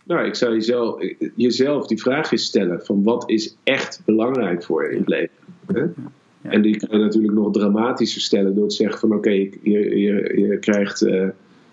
Nou, 0.07 0.25
ik 0.25 0.35
zou 0.35 0.53
jezelf, 0.53 1.01
jezelf 1.35 1.87
die 1.87 2.01
vraag 2.01 2.31
eens 2.31 2.45
stellen: 2.45 2.85
van 2.85 3.03
wat 3.03 3.29
is 3.29 3.57
echt 3.63 4.01
belangrijk 4.05 4.63
voor 4.63 4.83
je 4.83 4.91
in 4.91 4.99
het 4.99 5.09
leven? 5.09 5.29
Hè? 5.65 5.79
Ja. 5.79 6.51
En 6.51 6.61
die 6.61 6.77
kan 6.77 6.99
je 6.99 7.03
natuurlijk 7.05 7.33
nog 7.33 7.51
dramatischer 7.51 8.21
stellen 8.21 8.55
door 8.55 8.67
te 8.67 8.75
zeggen: 8.75 8.99
van 8.99 9.09
oké, 9.09 9.17
okay, 9.17 9.53
je, 9.61 9.99
je, 9.99 10.41
je 10.47 10.57
krijgt 10.59 11.01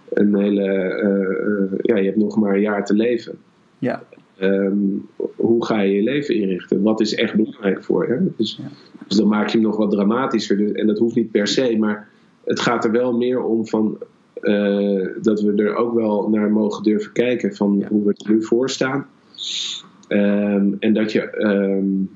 een 0.08 0.34
hele, 0.34 1.78
ja, 1.82 1.96
je 1.96 2.04
hebt 2.04 2.16
nog 2.16 2.36
maar 2.36 2.54
een 2.54 2.60
jaar 2.60 2.84
te 2.84 2.94
leven. 2.94 3.38
Ja. 3.78 4.02
Um, 4.40 5.06
hoe 5.36 5.64
ga 5.64 5.80
je 5.80 5.94
je 5.94 6.02
leven 6.02 6.34
inrichten? 6.34 6.82
Wat 6.82 7.00
is 7.00 7.14
echt 7.14 7.34
belangrijk 7.34 7.84
voor 7.84 8.08
je? 8.08 8.30
Dus, 8.36 8.60
dus 9.08 9.16
dan 9.16 9.28
maak 9.28 9.48
je 9.48 9.58
hem 9.58 9.66
nog 9.66 9.76
wat 9.76 9.90
dramatischer. 9.90 10.56
Dus, 10.56 10.72
en 10.72 10.86
dat 10.86 10.98
hoeft 10.98 11.14
niet 11.14 11.30
per 11.30 11.46
se, 11.46 11.76
maar 11.78 12.08
het 12.44 12.60
gaat 12.60 12.84
er 12.84 12.90
wel 12.90 13.16
meer 13.16 13.42
om 13.42 13.66
van, 13.66 13.98
uh, 14.44 15.08
dat 15.22 15.40
we 15.40 15.52
er 15.54 15.74
ook 15.74 15.94
wel 15.94 16.28
naar 16.28 16.50
mogen 16.50 16.82
durven 16.82 17.12
kijken 17.12 17.54
van 17.54 17.84
hoe 17.88 18.04
we 18.04 18.14
er 18.16 18.30
nu 18.30 18.42
voor 18.42 18.70
staan. 18.70 19.06
Um, 20.08 20.76
en 20.78 20.92
dat 20.92 21.12
je 21.12 21.42
um, 21.42 22.10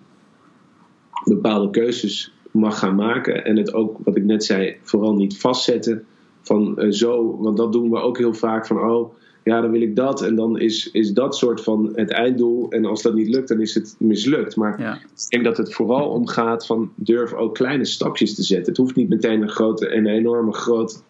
bepaalde 1.25 1.71
keuzes 1.71 2.33
mag 2.51 2.79
gaan 2.79 2.95
maken. 2.95 3.45
En 3.45 3.57
het 3.57 3.73
ook, 3.73 3.99
wat 4.05 4.17
ik 4.17 4.25
net 4.25 4.45
zei, 4.45 4.77
vooral 4.83 5.15
niet 5.15 5.39
vastzetten 5.39 6.05
van 6.43 6.75
uh, 6.79 6.91
zo. 6.91 7.39
Want 7.41 7.57
dat 7.57 7.73
doen 7.73 7.91
we 7.91 7.99
ook 7.99 8.19
heel 8.19 8.35
vaak 8.35 8.67
van, 8.67 8.81
oh 8.81 9.15
ja, 9.45 9.61
dan 9.61 9.71
wil 9.71 9.81
ik 9.81 9.97
dat. 9.97 10.23
En 10.23 10.37
dan 10.37 10.59
is, 10.59 10.91
is 10.91 11.13
dat 11.13 11.37
soort 11.37 11.61
van 11.61 11.91
het 11.95 12.11
einddoel. 12.11 12.71
En 12.71 12.85
als 12.85 13.03
dat 13.03 13.15
niet 13.15 13.29
lukt, 13.29 13.49
dan 13.49 13.61
is 13.61 13.75
het 13.75 13.97
mislukt. 13.99 14.57
Maar 14.57 14.81
ja. 14.81 14.95
ik 14.95 15.29
denk 15.29 15.45
dat 15.45 15.57
het 15.57 15.75
vooral 15.75 16.09
om 16.09 16.27
gaat 16.27 16.67
van 16.67 16.91
durf 16.95 17.33
ook 17.33 17.55
kleine 17.55 17.85
stapjes 17.85 18.35
te 18.35 18.43
zetten. 18.43 18.69
Het 18.69 18.77
hoeft 18.77 18.97
niet 18.97 19.09
meteen 19.09 19.43
een 19.43 19.49
grote, 19.49 19.95
een 19.95 20.07
enorme 20.07 20.53
groot 20.53 21.03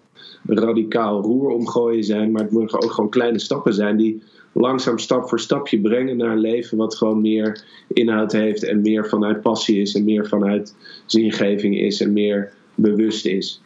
radicaal 0.46 1.22
roer 1.22 1.50
omgooien 1.50 2.04
zijn. 2.04 2.30
Maar 2.30 2.42
het 2.42 2.52
mogen 2.52 2.82
ook 2.82 2.90
gewoon 2.90 3.10
kleine 3.10 3.38
stappen 3.38 3.74
zijn 3.74 3.96
die 3.96 4.22
langzaam 4.52 4.98
stap 4.98 5.28
voor 5.28 5.40
stapje 5.40 5.80
brengen 5.80 6.16
naar 6.16 6.32
een 6.32 6.38
leven 6.38 6.76
wat 6.76 6.94
gewoon 6.94 7.20
meer 7.20 7.64
inhoud 7.86 8.32
heeft 8.32 8.64
en 8.64 8.80
meer 8.80 9.08
vanuit 9.08 9.40
passie 9.40 9.80
is 9.80 9.94
en 9.94 10.04
meer 10.04 10.26
vanuit 10.28 10.74
zingeving 11.06 11.78
is 11.78 12.00
en 12.00 12.12
meer 12.12 12.52
bewust 12.74 13.26
is 13.26 13.60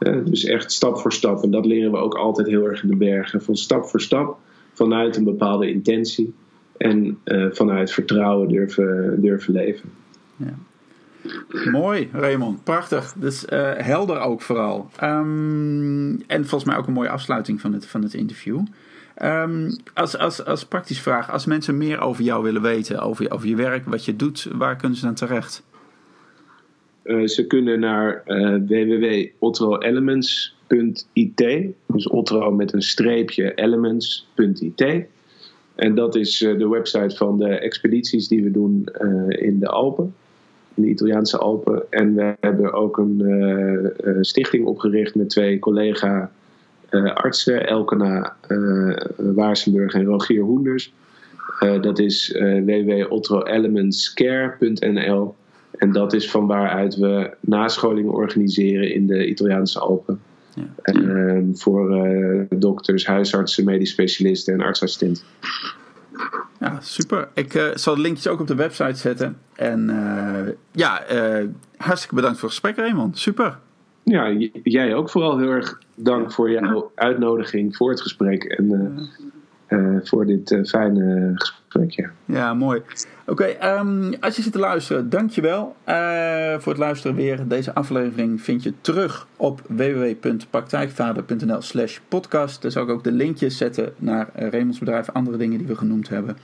dus 0.00 0.44
echt 0.44 0.72
stap 0.72 0.98
voor 0.98 1.12
stap. 1.12 1.42
En 1.42 1.50
dat 1.50 1.66
leren 1.66 1.90
we 1.90 1.96
ook 1.96 2.14
altijd 2.14 2.46
heel 2.46 2.64
erg 2.64 2.82
in 2.82 2.88
de 2.88 2.96
bergen. 2.96 3.42
Van 3.42 3.56
stap 3.56 3.84
voor 3.84 4.00
stap, 4.00 4.38
vanuit 4.72 5.16
een 5.16 5.24
bepaalde 5.24 5.70
intentie. 5.70 6.34
En 6.76 7.18
uh, 7.24 7.46
vanuit 7.50 7.92
vertrouwen 7.92 8.48
durven, 8.48 9.20
durven 9.20 9.52
leven. 9.52 9.90
Ja. 10.36 10.58
Mooi, 11.70 12.08
Raymond. 12.12 12.64
Prachtig. 12.64 13.14
Dus 13.16 13.44
uh, 13.52 13.72
helder 13.76 14.20
ook 14.20 14.40
vooral. 14.40 14.90
Um, 15.02 16.22
en 16.26 16.46
volgens 16.46 16.64
mij 16.64 16.76
ook 16.76 16.86
een 16.86 16.92
mooie 16.92 17.08
afsluiting 17.08 17.60
van 17.60 17.72
het, 17.72 17.86
van 17.86 18.02
het 18.02 18.14
interview. 18.14 18.60
Um, 19.22 19.76
als, 19.94 20.18
als, 20.18 20.44
als 20.44 20.64
praktische 20.64 21.02
vraag, 21.02 21.30
als 21.30 21.46
mensen 21.46 21.76
meer 21.76 22.00
over 22.00 22.24
jou 22.24 22.42
willen 22.42 22.62
weten, 22.62 23.00
over, 23.00 23.30
over 23.30 23.48
je 23.48 23.56
werk, 23.56 23.86
wat 23.86 24.04
je 24.04 24.16
doet, 24.16 24.48
waar 24.52 24.76
kunnen 24.76 24.98
ze 24.98 25.04
dan 25.04 25.14
terecht? 25.14 25.62
Uh, 27.04 27.26
ze 27.26 27.46
kunnen 27.46 27.80
naar 27.80 28.22
uh, 28.26 28.54
www.otroelements.it. 28.66 31.66
Dus 31.86 32.08
Otro 32.08 32.50
met 32.50 32.72
een 32.72 32.82
streepje 32.82 33.54
elements.it. 33.54 35.06
En 35.74 35.94
dat 35.94 36.14
is 36.14 36.38
de 36.38 36.68
website 36.68 37.16
van 37.16 37.38
de 37.38 37.48
expedities 37.48 38.28
die 38.28 38.42
we 38.42 38.50
doen 38.50 38.84
in 39.28 39.58
de 39.58 39.68
Alpen. 39.68 40.14
In 40.74 40.82
de 40.82 40.88
Italiaanse 40.88 41.38
Alpen. 41.38 41.82
En 41.90 42.14
we 42.14 42.36
hebben 42.40 42.72
ook 42.72 42.98
een 42.98 43.92
stichting 44.20 44.66
opgericht 44.66 45.14
met 45.14 45.30
twee 45.30 45.58
collega 45.58 46.30
artsen. 47.14 47.66
Elkena 47.66 48.36
Waarsenburg 49.16 49.94
en 49.94 50.04
Rogier 50.04 50.42
Hoenders. 50.42 50.92
dat 51.80 51.98
is 51.98 52.38
www.otroelementscare.nl 52.64 55.34
en 55.80 55.92
dat 55.92 56.12
is 56.12 56.30
van 56.30 56.46
waaruit 56.46 56.96
we 56.96 57.30
nascholingen 57.40 58.12
organiseren 58.12 58.94
in 58.94 59.06
de 59.06 59.26
Italiaanse 59.26 59.78
Alpen. 59.78 60.20
Ja. 60.54 60.94
Uh, 60.94 61.42
voor 61.52 62.06
uh, 62.06 62.42
dokters, 62.48 63.06
huisartsen, 63.06 63.64
medisch 63.64 63.90
specialisten 63.90 64.54
en 64.54 64.60
artsassistenten. 64.60 65.22
Ja, 66.60 66.78
super. 66.80 67.28
Ik 67.34 67.54
uh, 67.54 67.68
zal 67.74 67.94
de 67.94 68.00
linkjes 68.00 68.28
ook 68.28 68.40
op 68.40 68.46
de 68.46 68.54
website 68.54 68.94
zetten. 68.94 69.36
En 69.54 69.90
eh, 69.90 70.52
ja, 70.70 71.02
hartstikke 71.76 72.14
bedankt 72.14 72.38
voor 72.38 72.48
het 72.48 72.58
gesprek, 72.58 72.76
Raymond. 72.76 73.18
Super. 73.18 73.58
Ja, 74.02 74.48
jij 74.62 74.94
ook 74.94 75.10
vooral 75.10 75.38
heel 75.38 75.50
erg 75.50 75.78
dank 75.94 76.32
voor 76.32 76.50
jouw 76.50 76.92
uitnodiging 76.94 77.76
voor 77.76 77.90
het 77.90 78.00
gesprek. 78.00 78.44
En 78.44 79.08
voor 80.02 80.26
dit 80.26 80.60
fijne 80.64 81.32
gesprek. 81.34 82.10
Ja, 82.24 82.54
mooi. 82.54 82.82
Oké, 83.26 83.44
ehm, 83.44 84.12
als 84.20 84.36
je 84.36 84.42
zit 84.42 84.52
te 84.52 84.58
luisteren, 84.58 85.10
dankjewel 85.10 85.76
uh, 85.88 85.94
voor 86.58 86.72
het 86.72 86.80
luisteren 86.80 87.16
weer. 87.16 87.48
Deze 87.48 87.74
aflevering 87.74 88.42
vind 88.42 88.62
je 88.62 88.72
terug 88.80 89.26
op 89.36 89.62
www.praktijkvader.nl 89.68 91.62
slash 91.62 91.98
podcast. 92.08 92.62
Daar 92.62 92.70
zal 92.70 92.82
ik 92.82 92.88
ook 92.88 93.04
de 93.04 93.12
linkjes 93.12 93.56
zetten 93.56 93.92
naar 93.96 94.28
Raymond's 94.34 94.78
bedrijf, 94.78 95.10
andere 95.10 95.36
dingen 95.36 95.58
die 95.58 95.66
we 95.66 95.76
genoemd 95.76 96.08
hebben. 96.08 96.36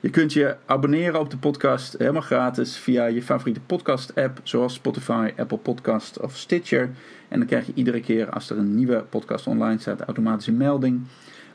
Je 0.00 0.10
kunt 0.10 0.32
je 0.32 0.56
abonneren 0.66 1.20
op 1.20 1.30
de 1.30 1.36
podcast 1.36 1.94
helemaal 1.98 2.22
gratis 2.22 2.76
via 2.76 3.06
je 3.06 3.22
favoriete 3.22 3.60
podcast 3.60 4.14
app, 4.14 4.40
zoals 4.42 4.74
Spotify, 4.74 5.30
Apple 5.36 5.58
Podcast 5.58 6.20
of 6.20 6.36
Stitcher. 6.36 6.90
En 7.28 7.38
dan 7.38 7.46
krijg 7.46 7.66
je 7.66 7.72
iedere 7.74 8.00
keer 8.00 8.30
als 8.30 8.50
er 8.50 8.58
een 8.58 8.74
nieuwe 8.74 9.04
podcast 9.08 9.46
online 9.46 9.80
staat 9.80 10.00
automatisch 10.00 10.46
een 10.46 10.56
melding. 10.56 11.02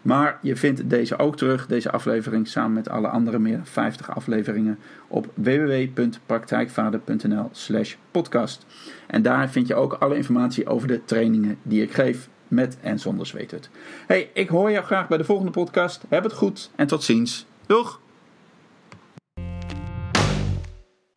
Maar 0.07 0.39
je 0.41 0.55
vindt 0.55 0.89
deze 0.89 1.17
ook 1.17 1.37
terug, 1.37 1.65
deze 1.65 1.91
aflevering, 1.91 2.47
samen 2.47 2.73
met 2.73 2.89
alle 2.89 3.07
andere 3.07 3.39
meer 3.39 3.55
dan 3.55 3.65
50 3.65 4.15
afleveringen 4.15 4.79
op 5.07 5.27
www.praktijkvader.nl 5.33 7.49
slash 7.51 7.95
podcast. 8.11 8.65
En 9.07 9.21
daar 9.21 9.49
vind 9.49 9.67
je 9.67 9.75
ook 9.75 9.93
alle 9.93 10.15
informatie 10.15 10.67
over 10.67 10.87
de 10.87 11.05
trainingen 11.05 11.59
die 11.63 11.81
ik 11.81 11.93
geef, 11.93 12.29
met 12.47 12.77
en 12.81 12.99
zonder 12.99 13.25
zweethut. 13.25 13.69
Hey, 14.05 14.29
ik 14.33 14.49
hoor 14.49 14.71
jou 14.71 14.85
graag 14.85 15.07
bij 15.07 15.17
de 15.17 15.23
volgende 15.23 15.51
podcast. 15.51 16.03
Heb 16.09 16.23
het 16.23 16.33
goed 16.33 16.71
en 16.75 16.87
tot 16.87 17.03
ziens. 17.03 17.45
Doeg! 17.65 18.01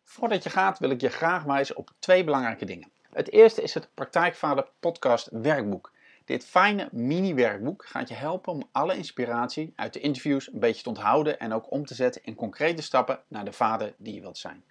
Voordat 0.03 0.43
je 0.43 0.49
gaat 0.49 0.79
wil 0.79 0.89
ik 0.89 1.01
je 1.01 1.09
graag 1.09 1.43
wijzen 1.43 1.77
op 1.77 1.89
twee 1.99 2.23
belangrijke 2.23 2.65
dingen. 2.65 2.89
Het 3.11 3.31
eerste 3.31 3.61
is 3.61 3.73
het 3.73 3.89
Praktijkvader 3.93 4.65
podcast 4.79 5.29
werkboek. 5.31 5.91
Dit 6.25 6.45
fijne 6.45 6.89
mini-werkboek 6.91 7.85
gaat 7.85 8.07
je 8.07 8.13
helpen 8.13 8.53
om 8.53 8.67
alle 8.71 8.95
inspiratie 8.95 9.73
uit 9.75 9.93
de 9.93 9.99
interviews 9.99 10.53
een 10.53 10.59
beetje 10.59 10.83
te 10.83 10.89
onthouden 10.89 11.39
en 11.39 11.53
ook 11.53 11.71
om 11.71 11.85
te 11.85 11.95
zetten 11.95 12.23
in 12.23 12.35
concrete 12.35 12.81
stappen 12.81 13.19
naar 13.27 13.45
de 13.45 13.51
vader 13.51 13.93
die 13.97 14.13
je 14.13 14.21
wilt 14.21 14.37
zijn. 14.37 14.63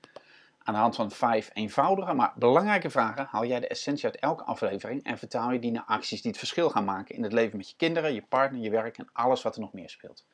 Aan 0.63 0.75
de 0.75 0.81
hand 0.81 0.97
van 0.97 1.11
vijf 1.11 1.51
eenvoudige, 1.53 2.13
maar 2.13 2.33
belangrijke 2.37 2.91
vragen 2.91 3.27
haal 3.31 3.47
jij 3.47 3.61
de 3.61 3.69
essentie 3.69 4.05
uit 4.05 4.17
elke 4.17 4.45
aflevering 4.45 5.05
en 5.05 5.19
vertaal 5.19 5.53
je 5.53 5.59
die 5.59 5.71
naar 5.71 5.85
acties 5.87 6.23
die 6.23 6.31
het 6.31 6.39
verschil 6.39 6.71
gaan 6.71 6.85
maken 6.85 7.15
in 7.15 7.23
het 7.23 7.33
leven 7.33 7.57
met 7.57 7.71
je 7.71 7.77
kinderen, 7.77 8.15
je 8.15 8.25
partner, 8.29 8.61
je 8.61 8.71
werk 8.71 8.99
en 8.99 9.09
alles 9.13 9.43
wat 9.43 9.55
er 9.55 9.61
nog 9.61 9.73
meer 9.73 9.91
speelt. 9.91 10.27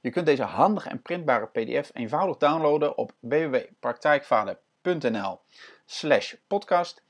Je 0.00 0.10
kunt 0.10 0.26
deze 0.26 0.42
handige 0.42 0.88
en 0.88 1.02
printbare 1.02 1.46
PDF 1.46 1.90
eenvoudig 1.92 2.36
downloaden 2.36 2.98
op 2.98 3.12
www.praktijkvader.nl 3.20 5.40
slash 5.86 6.34
podcast. 6.46 7.03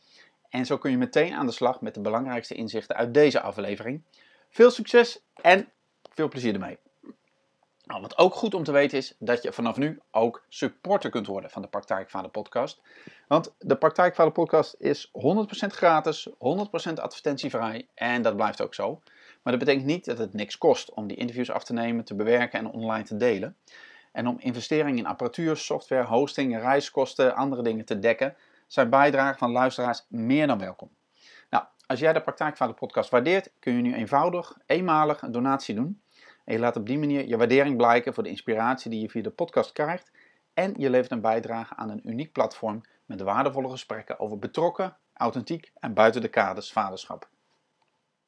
En 0.55 0.67
zo 0.67 0.79
kun 0.79 0.91
je 0.91 0.97
meteen 0.97 1.35
aan 1.35 1.47
de 1.47 1.53
slag 1.53 1.81
met 1.81 1.95
de 1.95 2.01
belangrijkste 2.01 2.55
inzichten 2.55 2.97
uit 2.97 3.15
deze 3.15 3.41
aflevering. 3.41 4.03
Veel 4.51 4.71
succes 4.71 5.21
en 5.43 5.69
veel 6.13 6.29
plezier 6.29 6.55
ermee. 6.55 6.79
Nou, 7.85 8.01
wat 8.01 8.19
ook 8.19 8.35
goed 8.35 8.55
om 8.55 8.65
te 8.65 8.73
weten 8.73 8.99
is 8.99 9.15
dat 9.19 9.43
je 9.43 9.53
vanaf 9.53 9.77
nu 9.77 10.01
ook 10.11 10.45
supporter 10.49 11.11
kunt 11.11 11.27
worden 11.27 11.51
van 11.51 11.63
de 11.63 11.69
Praktijkvader 11.69 12.31
podcast. 12.31 12.81
Want 13.29 13.55
de 13.59 13.77
Praktijkvader 13.77 14.33
podcast 14.33 14.75
is 14.79 15.09
100% 15.09 15.11
gratis, 15.67 16.29
100% 16.29 16.33
advertentievrij 16.95 17.89
en 17.95 18.23
dat 18.23 18.37
blijft 18.37 18.63
ook 18.63 18.75
zo. 18.75 19.01
Maar 19.43 19.53
dat 19.53 19.65
betekent 19.65 19.87
niet 19.87 20.05
dat 20.05 20.19
het 20.19 20.35
niks 20.35 20.59
kost 20.59 20.91
om 20.91 21.07
die 21.07 21.17
interviews 21.17 21.51
af 21.51 21.65
te 21.65 21.73
nemen, 21.73 22.05
te 22.05 22.15
bewerken 22.15 22.59
en 22.59 22.71
online 22.71 23.05
te 23.05 23.17
delen. 23.17 23.57
En 24.13 24.27
om 24.27 24.37
investeringen 24.39 24.99
in 24.99 25.07
apparatuur, 25.07 25.57
software, 25.57 26.05
hosting, 26.05 26.59
reiskosten, 26.59 27.35
andere 27.35 27.63
dingen 27.63 27.85
te 27.85 27.99
dekken, 27.99 28.37
zijn 28.67 28.91
bijdragen 28.91 29.39
van 29.39 29.51
luisteraars 29.51 30.07
meer 30.09 30.47
dan 30.47 30.59
welkom. 30.59 30.91
Nou, 31.51 31.65
als 31.87 32.01
jij 32.01 32.13
de 32.13 32.21
Praktijkvader 32.21 32.75
podcast 32.75 33.11
waardeert, 33.11 33.51
kun 33.59 33.75
je 33.75 33.83
nu 33.83 33.95
eenvoudig, 33.95 34.57
eenmalig 34.67 35.23
een 35.23 35.33
donatie 35.33 35.75
doen. 35.75 36.03
En 36.45 36.55
je 36.55 36.59
laat 36.59 36.77
op 36.77 36.87
die 36.87 36.99
manier 36.99 37.29
je 37.29 37.37
waardering 37.37 37.77
blijken 37.77 38.15
voor 38.15 38.23
de 38.23 38.29
inspiratie 38.29 38.91
die 38.91 39.01
je 39.01 39.11
via 39.11 39.23
de 39.23 39.31
podcast 39.31 39.73
krijgt. 39.73 40.11
En 40.55 40.75
je 40.77 40.91
levert 40.91 41.11
een 41.11 41.21
bijdrage 41.21 41.77
aan 41.77 41.91
een 41.91 42.09
uniek 42.09 42.33
platform 42.33 42.83
met 43.05 43.21
waardevolle 43.21 43.71
gesprekken 43.71 44.19
over 44.19 44.39
betrokken, 44.39 44.97
authentiek 45.15 45.73
en 45.81 45.95
buiten 45.95 46.21
de 46.21 46.29
kaders 46.29 46.73
vaderschap. 46.73 47.29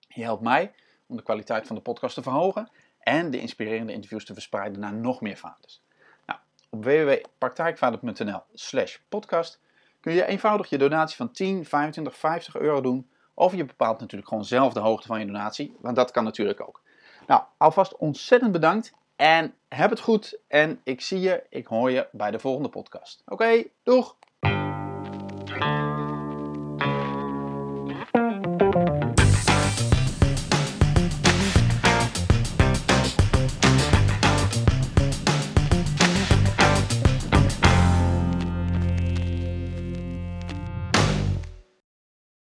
Je 0.08 0.22
helpt 0.22 0.42
mij 0.42 0.74
om 1.06 1.16
de 1.16 1.22
kwaliteit 1.22 1.66
van 1.66 1.76
de 1.76 1.82
podcast 1.82 2.14
te 2.14 2.22
verhogen 2.22 2.70
en 2.98 3.30
de 3.30 3.40
inspirerende 3.40 3.92
interviews 3.92 4.24
te 4.24 4.32
verspreiden 4.32 4.80
naar 4.80 4.94
nog 4.94 5.20
meer 5.20 5.36
vaders. 5.36 5.82
Nou, 6.26 6.40
op 6.70 6.84
www.praktijkvader.nl 6.84 8.42
slash 8.54 8.98
podcast 9.08 9.60
kun 10.06 10.14
je 10.14 10.26
eenvoudig 10.26 10.68
je 10.70 10.78
donatie 10.78 11.16
van 11.16 11.30
10, 11.30 11.64
25, 11.64 12.16
50 12.16 12.56
euro 12.56 12.80
doen. 12.80 13.10
Of 13.34 13.54
je 13.54 13.64
bepaalt 13.64 14.00
natuurlijk 14.00 14.28
gewoon 14.28 14.44
zelf 14.44 14.72
de 14.72 14.80
hoogte 14.80 15.06
van 15.06 15.18
je 15.18 15.26
donatie, 15.26 15.76
want 15.80 15.96
dat 15.96 16.10
kan 16.10 16.24
natuurlijk 16.24 16.60
ook. 16.60 16.82
Nou, 17.26 17.42
alvast 17.56 17.96
ontzettend 17.96 18.52
bedankt 18.52 18.94
en 19.16 19.54
heb 19.68 19.90
het 19.90 20.00
goed. 20.00 20.38
En 20.48 20.80
ik 20.84 21.00
zie 21.00 21.20
je, 21.20 21.42
ik 21.48 21.66
hoor 21.66 21.90
je 21.90 22.08
bij 22.12 22.30
de 22.30 22.38
volgende 22.38 22.68
podcast. 22.68 23.22
Oké, 23.26 23.64
doeg! 23.82 24.16